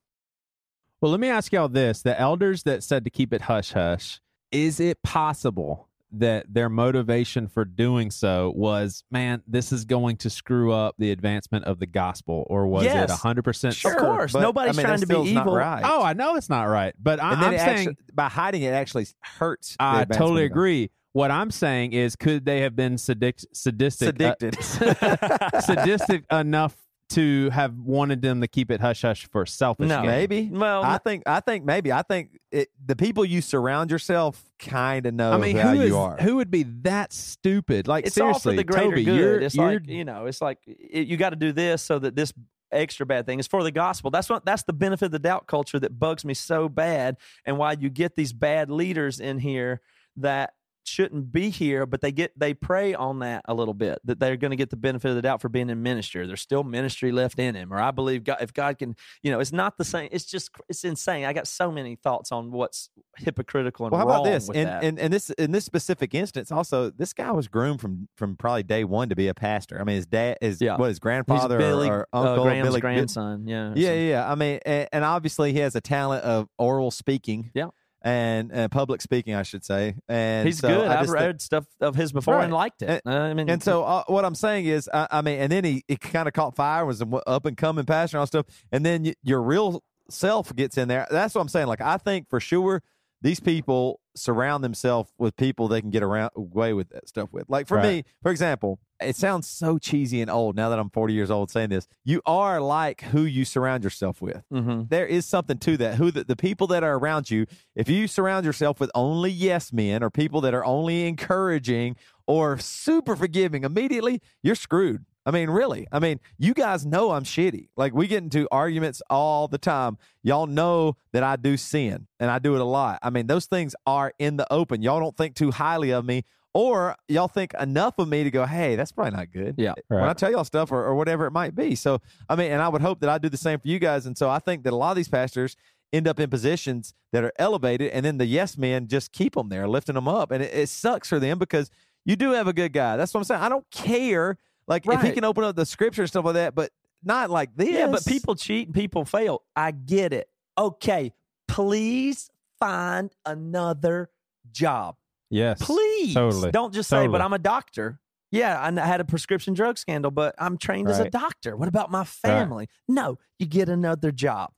Well, 1.00 1.12
let 1.12 1.20
me 1.20 1.28
ask 1.28 1.52
y'all 1.52 1.68
this: 1.68 2.02
the 2.02 2.18
elders 2.20 2.64
that 2.64 2.82
said 2.82 3.04
to 3.04 3.10
keep 3.10 3.32
it 3.32 3.42
hush 3.42 3.72
hush, 3.72 4.20
is 4.50 4.80
it 4.80 5.02
possible 5.04 5.88
that 6.14 6.46
their 6.52 6.68
motivation 6.68 7.48
for 7.48 7.64
doing 7.64 8.10
so 8.10 8.52
was, 8.54 9.04
man, 9.10 9.42
this 9.46 9.72
is 9.72 9.84
going 9.84 10.16
to 10.18 10.30
screw 10.30 10.72
up 10.72 10.94
the 10.98 11.10
advancement 11.10 11.64
of 11.64 11.78
the 11.78 11.86
gospel, 11.86 12.46
or 12.50 12.66
was 12.66 12.84
Yes. 12.84 13.10
it 13.10 13.16
hundred 13.16 13.42
percent? 13.44 13.74
Sure, 13.74 13.92
of 13.92 13.98
course, 13.98 14.32
but, 14.32 14.40
nobody's 14.40 14.76
I 14.76 14.82
mean, 14.82 14.86
trying 14.86 15.00
to 15.00 15.06
be 15.06 15.30
evil. 15.30 15.54
right. 15.54 15.82
Oh, 15.84 16.02
I 16.02 16.12
know 16.12 16.36
it's 16.36 16.48
not 16.50 16.64
right, 16.64 16.94
but 17.02 17.20
I, 17.22 17.30
I'm 17.32 17.58
saying 17.58 17.60
actually, 17.88 17.96
by 18.14 18.28
hiding 18.28 18.62
it 18.62 18.72
actually 18.74 19.06
hurts. 19.20 19.70
the 19.76 19.82
I 19.84 20.04
totally 20.04 20.44
agree. 20.44 20.90
What 21.14 21.30
I'm 21.30 21.50
saying 21.50 21.92
is, 21.92 22.16
could 22.16 22.46
they 22.46 22.60
have 22.62 22.74
been 22.74 22.94
sadic- 22.94 23.44
sadistic, 23.52 24.18
uh, 24.22 25.60
sadistic 25.60 26.24
enough 26.32 26.74
to 27.14 27.50
have 27.50 27.78
wanted 27.78 28.22
them 28.22 28.40
to 28.40 28.48
keep 28.48 28.70
it 28.70 28.80
hush 28.80 29.02
hush 29.02 29.26
for 29.30 29.46
selfish 29.46 29.88
No. 29.88 30.02
gain? 30.02 30.06
Maybe. 30.06 30.50
Well, 30.52 30.82
I 30.82 30.98
think. 30.98 31.22
I 31.26 31.40
think 31.40 31.64
maybe. 31.64 31.92
I 31.92 32.02
think 32.02 32.38
it, 32.50 32.68
the 32.84 32.96
people 32.96 33.24
you 33.24 33.40
surround 33.40 33.90
yourself 33.90 34.42
kind 34.58 35.06
of 35.06 35.14
know 35.14 35.32
I 35.32 35.38
mean, 35.38 35.56
how 35.56 35.74
who 35.74 35.82
you 35.84 35.96
are. 35.96 36.16
who 36.16 36.36
would 36.36 36.50
be 36.50 36.64
that 36.82 37.12
stupid? 37.12 37.88
Like 37.88 38.06
it's 38.06 38.18
all 38.18 38.34
for 38.34 38.40
seriously, 38.40 38.56
the 38.56 38.64
greater 38.64 38.90
Toby, 38.90 39.04
good. 39.04 39.16
you're, 39.16 39.40
it's 39.40 39.54
you're 39.54 39.72
like 39.72 39.88
you 39.88 40.04
know, 40.04 40.26
it's 40.26 40.40
like 40.40 40.58
it, 40.66 41.06
you 41.08 41.16
got 41.16 41.30
to 41.30 41.36
do 41.36 41.52
this 41.52 41.82
so 41.82 41.98
that 41.98 42.14
this 42.14 42.32
extra 42.70 43.04
bad 43.04 43.26
thing 43.26 43.38
is 43.38 43.46
for 43.46 43.62
the 43.62 43.70
gospel. 43.70 44.10
That's 44.10 44.28
what 44.30 44.44
that's 44.44 44.62
the 44.62 44.72
benefit 44.72 45.06
of 45.06 45.12
the 45.12 45.18
doubt 45.18 45.46
culture 45.46 45.78
that 45.78 45.98
bugs 45.98 46.24
me 46.24 46.34
so 46.34 46.68
bad, 46.68 47.16
and 47.44 47.58
why 47.58 47.72
you 47.72 47.90
get 47.90 48.14
these 48.16 48.32
bad 48.32 48.70
leaders 48.70 49.20
in 49.20 49.38
here 49.38 49.80
that 50.16 50.54
shouldn't 50.84 51.32
be 51.32 51.50
here, 51.50 51.86
but 51.86 52.00
they 52.00 52.12
get 52.12 52.38
they 52.38 52.54
prey 52.54 52.94
on 52.94 53.20
that 53.20 53.42
a 53.46 53.54
little 53.54 53.74
bit 53.74 53.98
that 54.04 54.18
they're 54.20 54.36
going 54.36 54.50
to 54.50 54.56
get 54.56 54.70
the 54.70 54.76
benefit 54.76 55.08
of 55.10 55.16
the 55.16 55.22
doubt 55.22 55.40
for 55.40 55.48
being 55.48 55.70
in 55.70 55.82
ministry. 55.82 56.26
There's 56.26 56.40
still 56.40 56.64
ministry 56.64 57.12
left 57.12 57.38
in 57.38 57.54
him, 57.54 57.72
or 57.72 57.78
I 57.80 57.90
believe 57.90 58.24
God, 58.24 58.38
if 58.40 58.52
God 58.52 58.78
can, 58.78 58.96
you 59.22 59.30
know, 59.30 59.40
it's 59.40 59.52
not 59.52 59.76
the 59.78 59.84
same. 59.84 60.08
It's 60.12 60.24
just 60.24 60.50
it's 60.68 60.84
insane. 60.84 61.24
I 61.24 61.32
got 61.32 61.46
so 61.46 61.70
many 61.70 61.96
thoughts 61.96 62.32
on 62.32 62.50
what's 62.50 62.90
hypocritical 63.16 63.86
and 63.86 63.92
well, 63.92 64.00
how 64.00 64.06
wrong 64.06 64.20
about 64.26 64.32
this? 64.32 64.48
And, 64.48 64.68
and 64.68 64.98
and 64.98 65.12
this 65.12 65.30
in 65.30 65.52
this 65.52 65.64
specific 65.64 66.14
instance, 66.14 66.50
also 66.50 66.90
this 66.90 67.12
guy 67.12 67.30
was 67.30 67.48
groomed 67.48 67.80
from 67.80 68.08
from 68.16 68.36
probably 68.36 68.62
day 68.62 68.84
one 68.84 69.08
to 69.08 69.16
be 69.16 69.28
a 69.28 69.34
pastor. 69.34 69.80
I 69.80 69.84
mean, 69.84 69.96
his 69.96 70.06
dad, 70.06 70.38
is 70.40 70.60
Yeah. 70.60 70.76
what 70.76 70.88
his 70.88 70.98
grandfather 70.98 71.58
Billy, 71.58 71.88
or, 71.88 72.00
or 72.00 72.08
uh, 72.12 72.20
uncle, 72.30 72.44
Graham's 72.44 72.68
Billy, 72.68 72.80
grandson. 72.80 73.46
Yeah, 73.46 73.72
yeah, 73.76 73.94
yeah. 73.94 74.30
I 74.30 74.34
mean, 74.34 74.60
and, 74.64 74.88
and 74.92 75.04
obviously 75.04 75.52
he 75.52 75.58
has 75.60 75.74
a 75.74 75.80
talent 75.80 76.24
of 76.24 76.48
oral 76.58 76.90
speaking. 76.90 77.50
Yeah. 77.54 77.68
And 78.04 78.52
uh, 78.52 78.68
public 78.68 79.00
speaking, 79.00 79.34
I 79.34 79.44
should 79.44 79.64
say. 79.64 79.94
And 80.08 80.46
He's 80.46 80.58
so 80.58 80.68
good. 80.68 80.88
I've 80.88 81.06
think- 81.06 81.14
read 81.14 81.40
stuff 81.40 81.66
of 81.80 81.94
his 81.94 82.12
before 82.12 82.40
and 82.40 82.52
liked 82.52 82.82
it. 82.82 83.02
And- 83.04 83.14
I 83.14 83.32
mean, 83.34 83.48
and 83.48 83.62
so 83.62 83.84
uh, 83.84 84.02
what 84.08 84.24
I'm 84.24 84.34
saying 84.34 84.66
is, 84.66 84.90
I, 84.92 85.06
I 85.10 85.22
mean, 85.22 85.38
and 85.38 85.52
then 85.52 85.64
he, 85.64 85.84
he 85.86 85.96
kind 85.96 86.26
of 86.26 86.34
caught 86.34 86.56
fire, 86.56 86.84
was 86.84 87.00
an 87.00 87.12
up 87.26 87.46
and 87.46 87.56
coming 87.56 87.84
pastor 87.84 88.16
and 88.16 88.20
all 88.20 88.26
stuff, 88.26 88.46
and 88.72 88.84
then 88.84 89.04
y- 89.04 89.14
your 89.22 89.40
real 89.40 89.82
self 90.10 90.54
gets 90.56 90.76
in 90.76 90.88
there. 90.88 91.06
That's 91.10 91.34
what 91.34 91.40
I'm 91.42 91.48
saying. 91.48 91.68
Like 91.68 91.80
I 91.80 91.96
think 91.96 92.28
for 92.28 92.40
sure 92.40 92.82
these 93.20 93.38
people 93.38 94.00
surround 94.16 94.64
themselves 94.64 95.12
with 95.16 95.36
people 95.36 95.68
they 95.68 95.80
can 95.80 95.90
get 95.90 96.02
around 96.02 96.32
away 96.36 96.72
with 96.72 96.88
that 96.90 97.08
stuff 97.08 97.28
with. 97.32 97.48
Like 97.48 97.68
for 97.68 97.78
me, 97.84 98.04
for 98.20 98.32
example, 98.32 98.80
it 99.02 99.16
sounds 99.16 99.46
so 99.46 99.78
cheesy 99.78 100.20
and 100.20 100.30
old 100.30 100.56
now 100.56 100.68
that 100.68 100.78
I'm 100.78 100.90
40 100.90 101.14
years 101.14 101.30
old 101.30 101.50
saying 101.50 101.70
this. 101.70 101.86
You 102.04 102.22
are 102.26 102.60
like 102.60 103.02
who 103.02 103.22
you 103.22 103.44
surround 103.44 103.84
yourself 103.84 104.20
with 104.20 104.42
mhm. 104.52 104.88
there 104.88 105.06
is 105.06 105.26
something 105.26 105.58
to 105.58 105.76
that. 105.78 105.96
Who 105.96 106.10
the, 106.10 106.24
the 106.24 106.36
people 106.36 106.66
that 106.68 106.82
are 106.82 106.96
around 106.96 107.30
you, 107.30 107.46
if 107.74 107.88
you 107.88 108.06
surround 108.06 108.46
yourself 108.46 108.80
with 108.80 108.90
only 108.94 109.30
yes 109.30 109.72
men 109.72 110.02
or 110.02 110.10
people 110.10 110.40
that 110.42 110.54
are 110.54 110.64
only 110.64 111.06
encouraging 111.06 111.96
or 112.26 112.58
super 112.58 113.16
forgiving, 113.16 113.64
immediately 113.64 114.20
you're 114.42 114.54
screwed. 114.54 115.04
I 115.24 115.30
mean, 115.30 115.50
really. 115.50 115.86
I 115.92 116.00
mean, 116.00 116.18
you 116.36 116.52
guys 116.52 116.84
know 116.84 117.12
I'm 117.12 117.22
shitty. 117.22 117.68
Like 117.76 117.94
we 117.94 118.08
get 118.08 118.22
into 118.22 118.48
arguments 118.50 119.02
all 119.08 119.46
the 119.46 119.58
time. 119.58 119.98
Y'all 120.22 120.46
know 120.46 120.96
that 121.12 121.22
I 121.22 121.36
do 121.36 121.56
sin 121.56 122.08
and 122.18 122.30
I 122.30 122.38
do 122.38 122.54
it 122.54 122.60
a 122.60 122.64
lot. 122.64 122.98
I 123.02 123.10
mean, 123.10 123.28
those 123.28 123.46
things 123.46 123.76
are 123.86 124.12
in 124.18 124.36
the 124.36 124.52
open. 124.52 124.82
Y'all 124.82 125.00
don't 125.00 125.16
think 125.16 125.36
too 125.36 125.52
highly 125.52 125.92
of 125.92 126.04
me. 126.04 126.24
Or 126.54 126.96
y'all 127.08 127.28
think 127.28 127.54
enough 127.54 127.94
of 127.98 128.08
me 128.08 128.24
to 128.24 128.30
go, 128.30 128.44
hey, 128.44 128.76
that's 128.76 128.92
probably 128.92 129.16
not 129.16 129.32
good 129.32 129.54
Yeah. 129.56 129.72
when 129.88 130.02
I 130.04 130.12
tell 130.12 130.30
y'all 130.30 130.44
stuff 130.44 130.70
or, 130.70 130.84
or 130.84 130.94
whatever 130.94 131.26
it 131.26 131.30
might 131.30 131.54
be. 131.54 131.74
So, 131.74 132.00
I 132.28 132.36
mean, 132.36 132.52
and 132.52 132.60
I 132.60 132.68
would 132.68 132.82
hope 132.82 133.00
that 133.00 133.08
I 133.08 133.16
do 133.16 133.30
the 133.30 133.38
same 133.38 133.58
for 133.58 133.68
you 133.68 133.78
guys. 133.78 134.04
And 134.04 134.18
so 134.18 134.28
I 134.28 134.38
think 134.38 134.64
that 134.64 134.72
a 134.74 134.76
lot 134.76 134.90
of 134.90 134.96
these 134.96 135.08
pastors 135.08 135.56
end 135.94 136.06
up 136.06 136.20
in 136.20 136.28
positions 136.28 136.92
that 137.12 137.24
are 137.24 137.32
elevated, 137.38 137.90
and 137.92 138.04
then 138.04 138.18
the 138.18 138.26
yes 138.26 138.56
men 138.58 138.86
just 138.86 139.12
keep 139.12 139.34
them 139.34 139.48
there, 139.48 139.66
lifting 139.68 139.94
them 139.94 140.08
up. 140.08 140.30
And 140.30 140.42
it, 140.42 140.52
it 140.54 140.68
sucks 140.68 141.08
for 141.08 141.18
them 141.18 141.38
because 141.38 141.70
you 142.04 142.16
do 142.16 142.32
have 142.32 142.46
a 142.48 142.52
good 142.52 142.72
guy. 142.72 142.96
That's 142.96 143.12
what 143.14 143.20
I'm 143.20 143.24
saying. 143.24 143.40
I 143.42 143.48
don't 143.48 143.70
care. 143.70 144.36
Like, 144.66 144.86
if 144.86 145.00
he 145.02 145.10
can 145.12 145.24
open 145.24 145.44
up 145.44 145.56
the 145.56 145.66
scripture 145.66 146.02
and 146.02 146.08
stuff 146.08 146.24
like 146.24 146.34
that, 146.34 146.54
but 146.54 146.70
not 147.02 147.30
like 147.30 147.56
this. 147.56 147.68
Yeah, 147.70 147.88
but 147.88 148.04
people 148.06 148.34
cheat 148.34 148.68
and 148.68 148.74
people 148.74 149.04
fail. 149.04 149.42
I 149.56 149.70
get 149.72 150.12
it. 150.12 150.28
Okay, 150.56 151.12
please 151.48 152.30
find 152.58 153.10
another 153.26 154.10
job. 154.52 154.96
Yes, 155.32 155.60
Please. 155.60 156.14
totally. 156.14 156.50
Don't 156.52 156.72
just 156.72 156.88
say, 156.88 157.06
but 157.08 157.20
I'm 157.20 157.32
a 157.32 157.38
doctor. 157.38 157.98
Yeah, 158.30 158.58
I 158.62 158.86
had 158.86 159.00
a 159.00 159.04
prescription 159.04 159.52
drug 159.52 159.76
scandal, 159.76 160.10
but 160.10 160.34
I'm 160.38 160.56
trained 160.56 160.88
as 160.88 160.98
a 161.00 161.10
doctor. 161.10 161.56
What 161.56 161.68
about 161.68 161.90
my 161.90 162.04
family? 162.04 162.68
No, 162.88 163.18
you 163.38 163.46
get 163.46 163.68
another 163.68 164.10
job. 164.12 164.52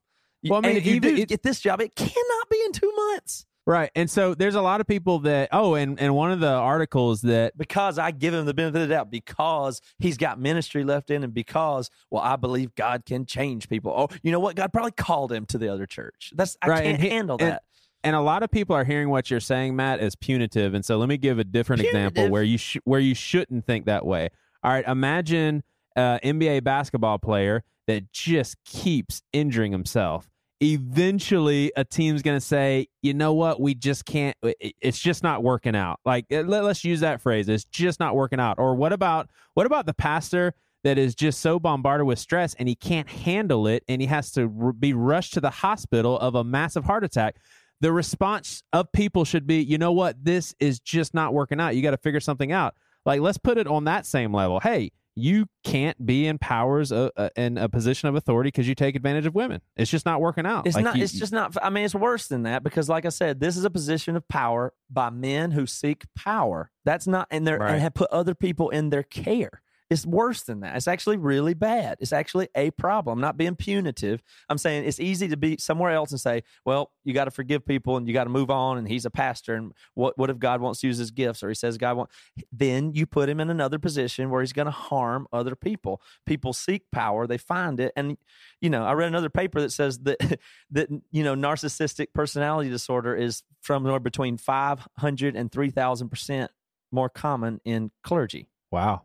Well, 0.44 0.58
I 0.58 0.60
mean, 0.60 0.68
and 0.70 0.78
if 0.78 0.86
you 0.86 0.94
even- 0.96 1.16
do 1.16 1.22
it- 1.22 1.28
get 1.28 1.42
this 1.42 1.58
job, 1.60 1.80
it 1.80 1.94
cannot 1.96 2.48
be 2.50 2.62
in 2.66 2.72
two 2.72 2.92
months 2.94 3.46
Right. 3.66 3.90
And 3.96 4.10
so 4.10 4.34
there's 4.34 4.56
a 4.56 4.60
lot 4.60 4.82
of 4.82 4.86
people 4.86 5.20
that 5.20 5.48
oh, 5.50 5.74
and 5.74 5.98
and 5.98 6.14
one 6.14 6.30
of 6.30 6.38
the 6.40 6.50
articles 6.52 7.22
that 7.22 7.56
because 7.56 7.98
I 7.98 8.10
give 8.10 8.34
him 8.34 8.44
the 8.44 8.52
benefit 8.52 8.82
of 8.82 8.88
the 8.90 8.94
doubt 8.94 9.10
because 9.10 9.80
he's 9.98 10.18
got 10.18 10.38
ministry 10.38 10.84
left 10.84 11.10
in, 11.10 11.24
and 11.24 11.32
because 11.32 11.88
well, 12.10 12.22
I 12.22 12.36
believe 12.36 12.74
God 12.74 13.06
can 13.06 13.24
change 13.24 13.70
people. 13.70 13.94
Oh, 13.96 14.08
you 14.22 14.32
know 14.32 14.38
what? 14.38 14.54
God 14.54 14.70
probably 14.70 14.90
called 14.92 15.32
him 15.32 15.46
to 15.46 15.56
the 15.56 15.68
other 15.70 15.86
church. 15.86 16.30
That's 16.36 16.58
I 16.60 16.68
Right, 16.68 16.84
can't 16.84 17.00
he- 17.00 17.08
handle 17.08 17.38
and- 17.40 17.52
that. 17.52 17.62
And 18.04 18.14
a 18.14 18.20
lot 18.20 18.42
of 18.42 18.50
people 18.50 18.76
are 18.76 18.84
hearing 18.84 19.08
what 19.08 19.30
you're 19.30 19.40
saying, 19.40 19.74
Matt, 19.74 19.98
as 19.98 20.14
punitive. 20.14 20.74
And 20.74 20.84
so 20.84 20.98
let 20.98 21.08
me 21.08 21.16
give 21.16 21.38
a 21.38 21.44
different 21.44 21.82
example 21.82 22.28
where 22.28 22.42
you 22.42 22.58
sh- 22.58 22.76
where 22.84 23.00
you 23.00 23.14
shouldn't 23.14 23.66
think 23.66 23.86
that 23.86 24.04
way. 24.04 24.28
All 24.62 24.70
right, 24.70 24.86
imagine 24.86 25.64
an 25.96 26.20
NBA 26.22 26.62
basketball 26.64 27.18
player 27.18 27.64
that 27.86 28.12
just 28.12 28.56
keeps 28.64 29.22
injuring 29.32 29.72
himself. 29.72 30.30
Eventually, 30.60 31.72
a 31.76 31.84
team's 31.84 32.22
going 32.22 32.36
to 32.36 32.44
say, 32.44 32.88
"You 33.02 33.14
know 33.14 33.32
what? 33.32 33.60
We 33.60 33.74
just 33.74 34.04
can't. 34.04 34.36
It's 34.42 34.98
just 34.98 35.22
not 35.22 35.42
working 35.42 35.74
out." 35.74 35.98
Like 36.04 36.26
uh, 36.30 36.42
let, 36.42 36.64
let's 36.64 36.84
use 36.84 37.00
that 37.00 37.22
phrase. 37.22 37.48
It's 37.48 37.64
just 37.64 38.00
not 38.00 38.14
working 38.14 38.38
out. 38.38 38.58
Or 38.58 38.74
what 38.74 38.92
about 38.92 39.30
what 39.54 39.66
about 39.66 39.86
the 39.86 39.94
pastor? 39.94 40.54
That 40.84 40.98
is 40.98 41.14
just 41.14 41.40
so 41.40 41.58
bombarded 41.58 42.06
with 42.06 42.18
stress 42.18 42.52
and 42.58 42.68
he 42.68 42.74
can't 42.74 43.08
handle 43.08 43.66
it 43.66 43.84
and 43.88 44.02
he 44.02 44.06
has 44.08 44.30
to 44.32 44.52
r- 44.60 44.74
be 44.74 44.92
rushed 44.92 45.32
to 45.32 45.40
the 45.40 45.48
hospital 45.48 46.18
of 46.18 46.34
a 46.34 46.44
massive 46.44 46.84
heart 46.84 47.04
attack 47.04 47.36
the 47.80 47.92
response 47.92 48.62
of 48.72 48.90
people 48.92 49.24
should 49.24 49.46
be, 49.46 49.62
you 49.62 49.78
know 49.78 49.92
what, 49.92 50.22
this 50.24 50.54
is 50.60 50.80
just 50.80 51.14
not 51.14 51.34
working 51.34 51.60
out. 51.60 51.76
You 51.76 51.82
got 51.82 51.90
to 51.92 51.96
figure 51.98 52.20
something 52.20 52.52
out. 52.52 52.74
Like, 53.04 53.20
let's 53.20 53.38
put 53.38 53.58
it 53.58 53.66
on 53.66 53.84
that 53.84 54.06
same 54.06 54.32
level. 54.32 54.60
Hey, 54.60 54.92
you 55.16 55.46
can't 55.62 56.04
be 56.04 56.26
in 56.26 56.38
powers 56.38 56.90
uh, 56.90 57.08
uh, 57.16 57.28
in 57.36 57.56
a 57.58 57.68
position 57.68 58.08
of 58.08 58.16
authority 58.16 58.48
because 58.48 58.66
you 58.66 58.74
take 58.74 58.96
advantage 58.96 59.26
of 59.26 59.34
women. 59.34 59.60
It's 59.76 59.90
just 59.90 60.06
not 60.06 60.20
working 60.20 60.44
out. 60.46 60.66
It's 60.66 60.74
Like, 60.74 60.84
not. 60.84 60.96
you- 60.96 61.04
it's 61.04 61.12
just 61.12 61.32
not. 61.32 61.56
I 61.62 61.70
mean, 61.70 61.84
it's 61.84 61.94
worse 61.94 62.26
than 62.26 62.42
that 62.44 62.64
because, 62.64 62.88
like 62.88 63.04
I 63.06 63.10
said, 63.10 63.38
this 63.38 63.56
is 63.56 63.64
a 63.64 63.70
position 63.70 64.16
of 64.16 64.26
power 64.26 64.72
by 64.90 65.10
men 65.10 65.52
who 65.52 65.66
seek 65.66 66.04
power. 66.16 66.70
That's 66.84 67.06
not, 67.06 67.28
and 67.30 67.46
they're 67.46 67.58
Right. 67.58 67.72
and 67.74 67.80
have 67.80 67.94
put 67.94 68.10
other 68.10 68.34
people 68.34 68.70
in 68.70 68.90
their 68.90 69.04
care. 69.04 69.62
It's 69.94 70.04
worse 70.04 70.42
than 70.42 70.58
that. 70.60 70.74
It's 70.74 70.88
actually 70.88 71.18
really 71.18 71.54
bad. 71.54 71.98
It's 72.00 72.12
actually 72.12 72.48
a 72.56 72.72
problem. 72.72 73.18
I'm 73.18 73.22
not 73.22 73.36
being 73.36 73.54
punitive. 73.54 74.24
I'm 74.48 74.58
saying 74.58 74.86
it's 74.86 74.98
easy 74.98 75.28
to 75.28 75.36
be 75.36 75.56
somewhere 75.58 75.92
else 75.92 76.10
and 76.10 76.20
say, 76.20 76.42
well, 76.64 76.90
you 77.04 77.14
got 77.14 77.26
to 77.26 77.30
forgive 77.30 77.64
people 77.64 77.96
and 77.96 78.08
you 78.08 78.12
got 78.12 78.24
to 78.24 78.30
move 78.30 78.50
on. 78.50 78.76
And 78.76 78.88
he's 78.88 79.04
a 79.04 79.10
pastor. 79.10 79.54
And 79.54 79.72
what, 79.94 80.18
what 80.18 80.30
if 80.30 80.40
God 80.40 80.60
wants 80.60 80.80
to 80.80 80.88
use 80.88 80.98
his 80.98 81.12
gifts 81.12 81.44
or 81.44 81.48
he 81.48 81.54
says 81.54 81.78
God 81.78 81.96
wants, 81.96 82.12
then 82.50 82.92
you 82.92 83.06
put 83.06 83.28
him 83.28 83.38
in 83.38 83.50
another 83.50 83.78
position 83.78 84.30
where 84.30 84.40
he's 84.40 84.52
going 84.52 84.66
to 84.66 84.72
harm 84.72 85.28
other 85.32 85.54
people. 85.54 86.02
People 86.26 86.52
seek 86.52 86.90
power, 86.90 87.28
they 87.28 87.38
find 87.38 87.78
it. 87.78 87.92
And, 87.94 88.18
you 88.60 88.70
know, 88.70 88.84
I 88.84 88.94
read 88.94 89.06
another 89.06 89.30
paper 89.30 89.60
that 89.60 89.70
says 89.70 90.00
that, 90.00 90.18
that, 90.72 90.88
you 91.12 91.22
know, 91.22 91.36
narcissistic 91.36 92.08
personality 92.12 92.68
disorder 92.68 93.14
is 93.14 93.44
from 93.60 93.84
somewhere 93.84 94.00
between 94.00 94.38
500 94.38 95.36
and 95.36 95.52
3,000% 95.52 96.48
more 96.90 97.08
common 97.08 97.60
in 97.64 97.92
clergy 98.02 98.48
wow. 98.74 99.02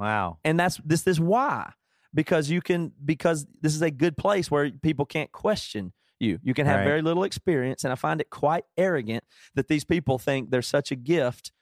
Wow. 0.00 0.38
and 0.44 0.58
that's 0.58 0.80
this 0.84 1.06
is 1.06 1.20
why 1.20 1.72
because 2.12 2.50
you 2.50 2.60
can 2.60 2.92
because 3.04 3.46
this 3.60 3.74
is 3.74 3.82
a 3.82 3.90
good 3.90 4.16
place 4.16 4.50
where 4.50 4.70
people 4.70 5.04
can't 5.06 5.30
question 5.32 5.92
you 6.18 6.38
you 6.42 6.54
can 6.54 6.66
have 6.66 6.78
Right. 6.80 6.84
very 6.84 7.02
little 7.02 7.22
experience 7.24 7.84
and 7.84 7.92
i 7.92 7.96
find 7.96 8.20
it 8.20 8.30
quite 8.30 8.64
arrogant 8.76 9.22
that 9.54 9.68
these 9.68 9.84
people 9.84 10.18
think 10.18 10.50
they're 10.50 10.62
such 10.62 10.90
a 10.90 10.96
gift 10.96 11.52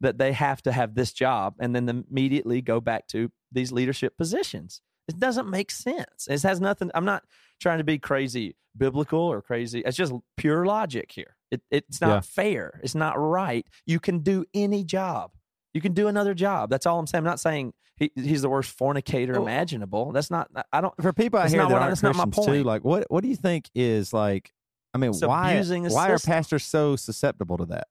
that 0.00 0.16
they 0.18 0.32
have 0.32 0.62
to 0.62 0.72
have 0.72 0.94
this 0.94 1.12
job 1.12 1.54
and 1.60 1.74
then 1.74 1.88
immediately 2.08 2.62
go 2.62 2.80
back 2.80 3.06
to 3.08 3.30
these 3.52 3.72
leadership 3.72 4.16
positions 4.16 4.80
it 5.08 5.18
doesn't 5.18 5.48
make 5.50 5.70
sense 5.70 6.26
it 6.28 6.42
has 6.42 6.60
nothing 6.60 6.90
i'm 6.94 7.04
not 7.04 7.24
trying 7.60 7.78
to 7.78 7.84
be 7.84 7.98
crazy 7.98 8.56
biblical 8.76 9.18
or 9.20 9.42
crazy 9.42 9.80
it's 9.80 9.96
just 9.96 10.12
pure 10.36 10.64
logic 10.64 11.10
here 11.12 11.36
it, 11.50 11.60
it's 11.70 12.00
not 12.00 12.08
Yeah. 12.08 12.20
fair 12.20 12.80
it's 12.82 12.94
not 12.94 13.18
right 13.18 13.66
you 13.86 13.98
can 14.00 14.20
do 14.20 14.44
any 14.54 14.84
job 14.84 15.32
you 15.74 15.82
can 15.82 15.92
do 15.92 16.08
another 16.08 16.32
job. 16.32 16.70
That's 16.70 16.86
all 16.86 16.98
I'm 16.98 17.06
saying. 17.06 17.20
I'm 17.20 17.24
not 17.24 17.38
saying 17.38 17.74
he, 17.98 18.10
he's 18.14 18.42
the 18.42 18.48
worst 18.48 18.76
fornicator 18.76 19.34
Well- 19.34 19.42
imaginable. 19.42 20.12
That's 20.12 20.30
not. 20.30 20.48
I 20.72 20.80
don't. 20.80 20.94
For 21.02 21.12
people 21.12 21.38
out 21.38 21.42
That's 21.44 21.52
here 21.52 21.62
not 21.62 21.68
that 21.68 21.74
what 21.74 21.82
I- 21.82 21.84
aren't 21.86 22.00
that's 22.00 22.02
not 22.02 22.16
my 22.16 22.24
Christians 22.24 22.46
too, 22.46 22.52
point. 22.52 22.66
like 22.66 22.84
what 22.84 23.06
what 23.10 23.22
do 23.22 23.28
you 23.28 23.36
think 23.36 23.68
is 23.74 24.12
like? 24.12 24.52
I 24.94 24.98
mean, 24.98 25.10
It's 25.10 25.20
why 25.22 25.60
why 25.90 26.08
are 26.10 26.18
pastors 26.18 26.64
so 26.64 26.96
susceptible 26.96 27.58
to 27.58 27.66
that? 27.66 27.88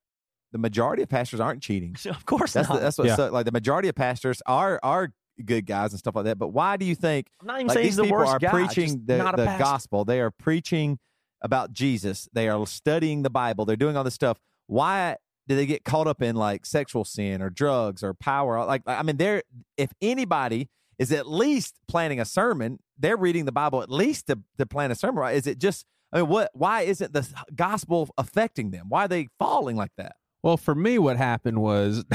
the 0.53 0.57
majority 0.57 1.03
of 1.03 1.09
pastors 1.09 1.41
aren't 1.41 1.61
cheating. 1.61 1.93
of 2.09 2.25
course 2.25 2.53
That's 2.53 2.69
not. 2.69 2.75
the, 2.75 2.81
that's 2.81 2.97
what 2.97 3.07
Yeah. 3.07 3.15
so, 3.17 3.29
like 3.31 3.45
the 3.45 3.51
majority 3.51 3.89
of 3.89 3.95
pastors 3.95 4.41
are 4.45 4.79
are 4.81 5.11
good 5.43 5.65
guys 5.65 5.91
and 5.91 5.99
stuff 5.99 6.15
like 6.15 6.23
that. 6.25 6.39
But 6.39 6.47
why 6.47 6.77
do 6.77 6.85
you 6.85 6.95
think 6.95 7.27
I'm 7.41 7.47
not 7.47 7.55
even 7.57 7.67
like 7.67 7.73
saying 7.75 7.83
these 7.83 7.91
he's 7.93 7.95
the 7.97 8.03
people 8.03 8.17
worst 8.19 8.31
are 8.33 8.39
guy, 8.39 8.49
preaching 8.51 9.01
the, 9.05 9.17
not 9.17 9.35
the 9.35 9.45
gospel? 9.59 10.05
They 10.05 10.21
are 10.21 10.31
preaching 10.31 10.99
about 11.41 11.73
Jesus. 11.73 12.29
They 12.31 12.47
are 12.47 12.65
studying 12.65 13.23
the 13.23 13.29
Bible. 13.29 13.65
They're 13.65 13.75
doing 13.75 13.97
all 13.97 14.03
this 14.05 14.13
stuff. 14.15 14.39
Why 14.67 15.17
do 15.47 15.55
they 15.55 15.65
get 15.65 15.83
caught 15.83 16.07
up 16.07 16.21
in 16.21 16.35
like 16.35 16.65
sexual 16.65 17.05
sin 17.05 17.41
or 17.41 17.49
drugs 17.49 18.03
or 18.03 18.13
power? 18.13 18.63
Like 18.65 18.83
I 18.85 19.03
mean, 19.03 19.17
they're 19.17 19.43
if 19.77 19.91
anybody 20.01 20.69
is 20.99 21.11
at 21.11 21.27
least 21.27 21.75
planning 21.87 22.19
a 22.19 22.25
sermon, 22.25 22.79
they're 22.97 23.17
reading 23.17 23.45
the 23.45 23.51
Bible 23.51 23.81
at 23.81 23.89
least 23.89 24.27
to, 24.27 24.39
to 24.57 24.65
plan 24.65 24.91
a 24.91 24.95
sermon. 24.95 25.19
Right? 25.19 25.35
Is 25.35 25.47
it 25.47 25.59
just 25.59 25.85
I 26.11 26.17
mean, 26.17 26.29
what? 26.29 26.51
Why 26.53 26.81
isn't 26.81 27.13
the 27.13 27.27
gospel 27.55 28.09
affecting 28.17 28.71
them? 28.71 28.85
Why 28.89 29.05
are 29.05 29.07
they 29.07 29.29
falling 29.39 29.75
like 29.75 29.91
that? 29.97 30.15
Well, 30.43 30.57
for 30.57 30.75
me, 30.75 30.99
what 30.99 31.17
happened 31.17 31.59
was, 31.59 32.05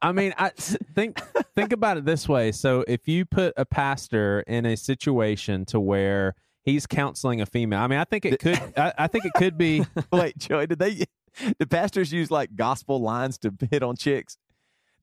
I 0.00 0.12
mean, 0.12 0.32
I 0.38 0.50
think 0.94 1.20
think 1.54 1.72
about 1.72 1.96
it 1.98 2.04
this 2.04 2.28
way. 2.28 2.52
So, 2.52 2.84
if 2.88 3.08
you 3.08 3.24
put 3.26 3.52
a 3.56 3.66
pastor 3.66 4.40
in 4.46 4.64
a 4.64 4.76
situation 4.76 5.64
to 5.66 5.80
where 5.80 6.34
he's 6.66 6.86
counseling 6.86 7.40
a 7.40 7.46
female, 7.46 7.78
I 7.80 7.86
mean, 7.86 7.98
I 7.98 8.04
think 8.04 8.26
it 8.26 8.38
could, 8.38 8.60
I, 8.76 8.92
I 8.98 9.06
think 9.06 9.24
it 9.24 9.32
could 9.34 9.56
be. 9.56 9.86
Wait, 10.12 10.36
Joey, 10.36 10.66
did 10.66 10.78
they? 10.78 11.04
The 11.58 11.66
pastors 11.66 12.12
use 12.12 12.30
like 12.30 12.54
gospel 12.56 13.00
lines 13.00 13.38
to 13.38 13.52
hit 13.70 13.82
on 13.82 13.96
chicks? 13.96 14.36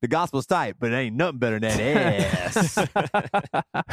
The 0.00 0.08
gospel's 0.08 0.44
tight, 0.44 0.74
but 0.78 0.92
it 0.92 0.96
ain't 0.96 1.16
nothing 1.16 1.38
better 1.38 1.58
than 1.58 1.78
that 1.78 2.56
ass. 2.56 2.76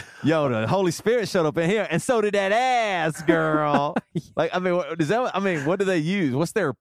Yo, 0.23 0.49
the 0.49 0.67
Holy 0.67 0.91
Spirit 0.91 1.29
showed 1.29 1.45
up 1.45 1.57
in 1.57 1.69
here, 1.69 1.87
and 1.89 2.01
so 2.01 2.19
did 2.19 2.33
that 2.33 2.51
ass, 2.51 3.21
girl. 3.21 3.95
like, 4.35 4.53
I 4.53 4.59
mean, 4.59 4.75
what, 4.75 4.97
does 4.97 5.07
that? 5.07 5.33
I 5.33 5.39
mean, 5.39 5.63
what 5.65 5.79
do 5.79 5.85
they 5.85 5.99
use? 5.99 6.35
What's 6.35 6.51
their? 6.51 6.73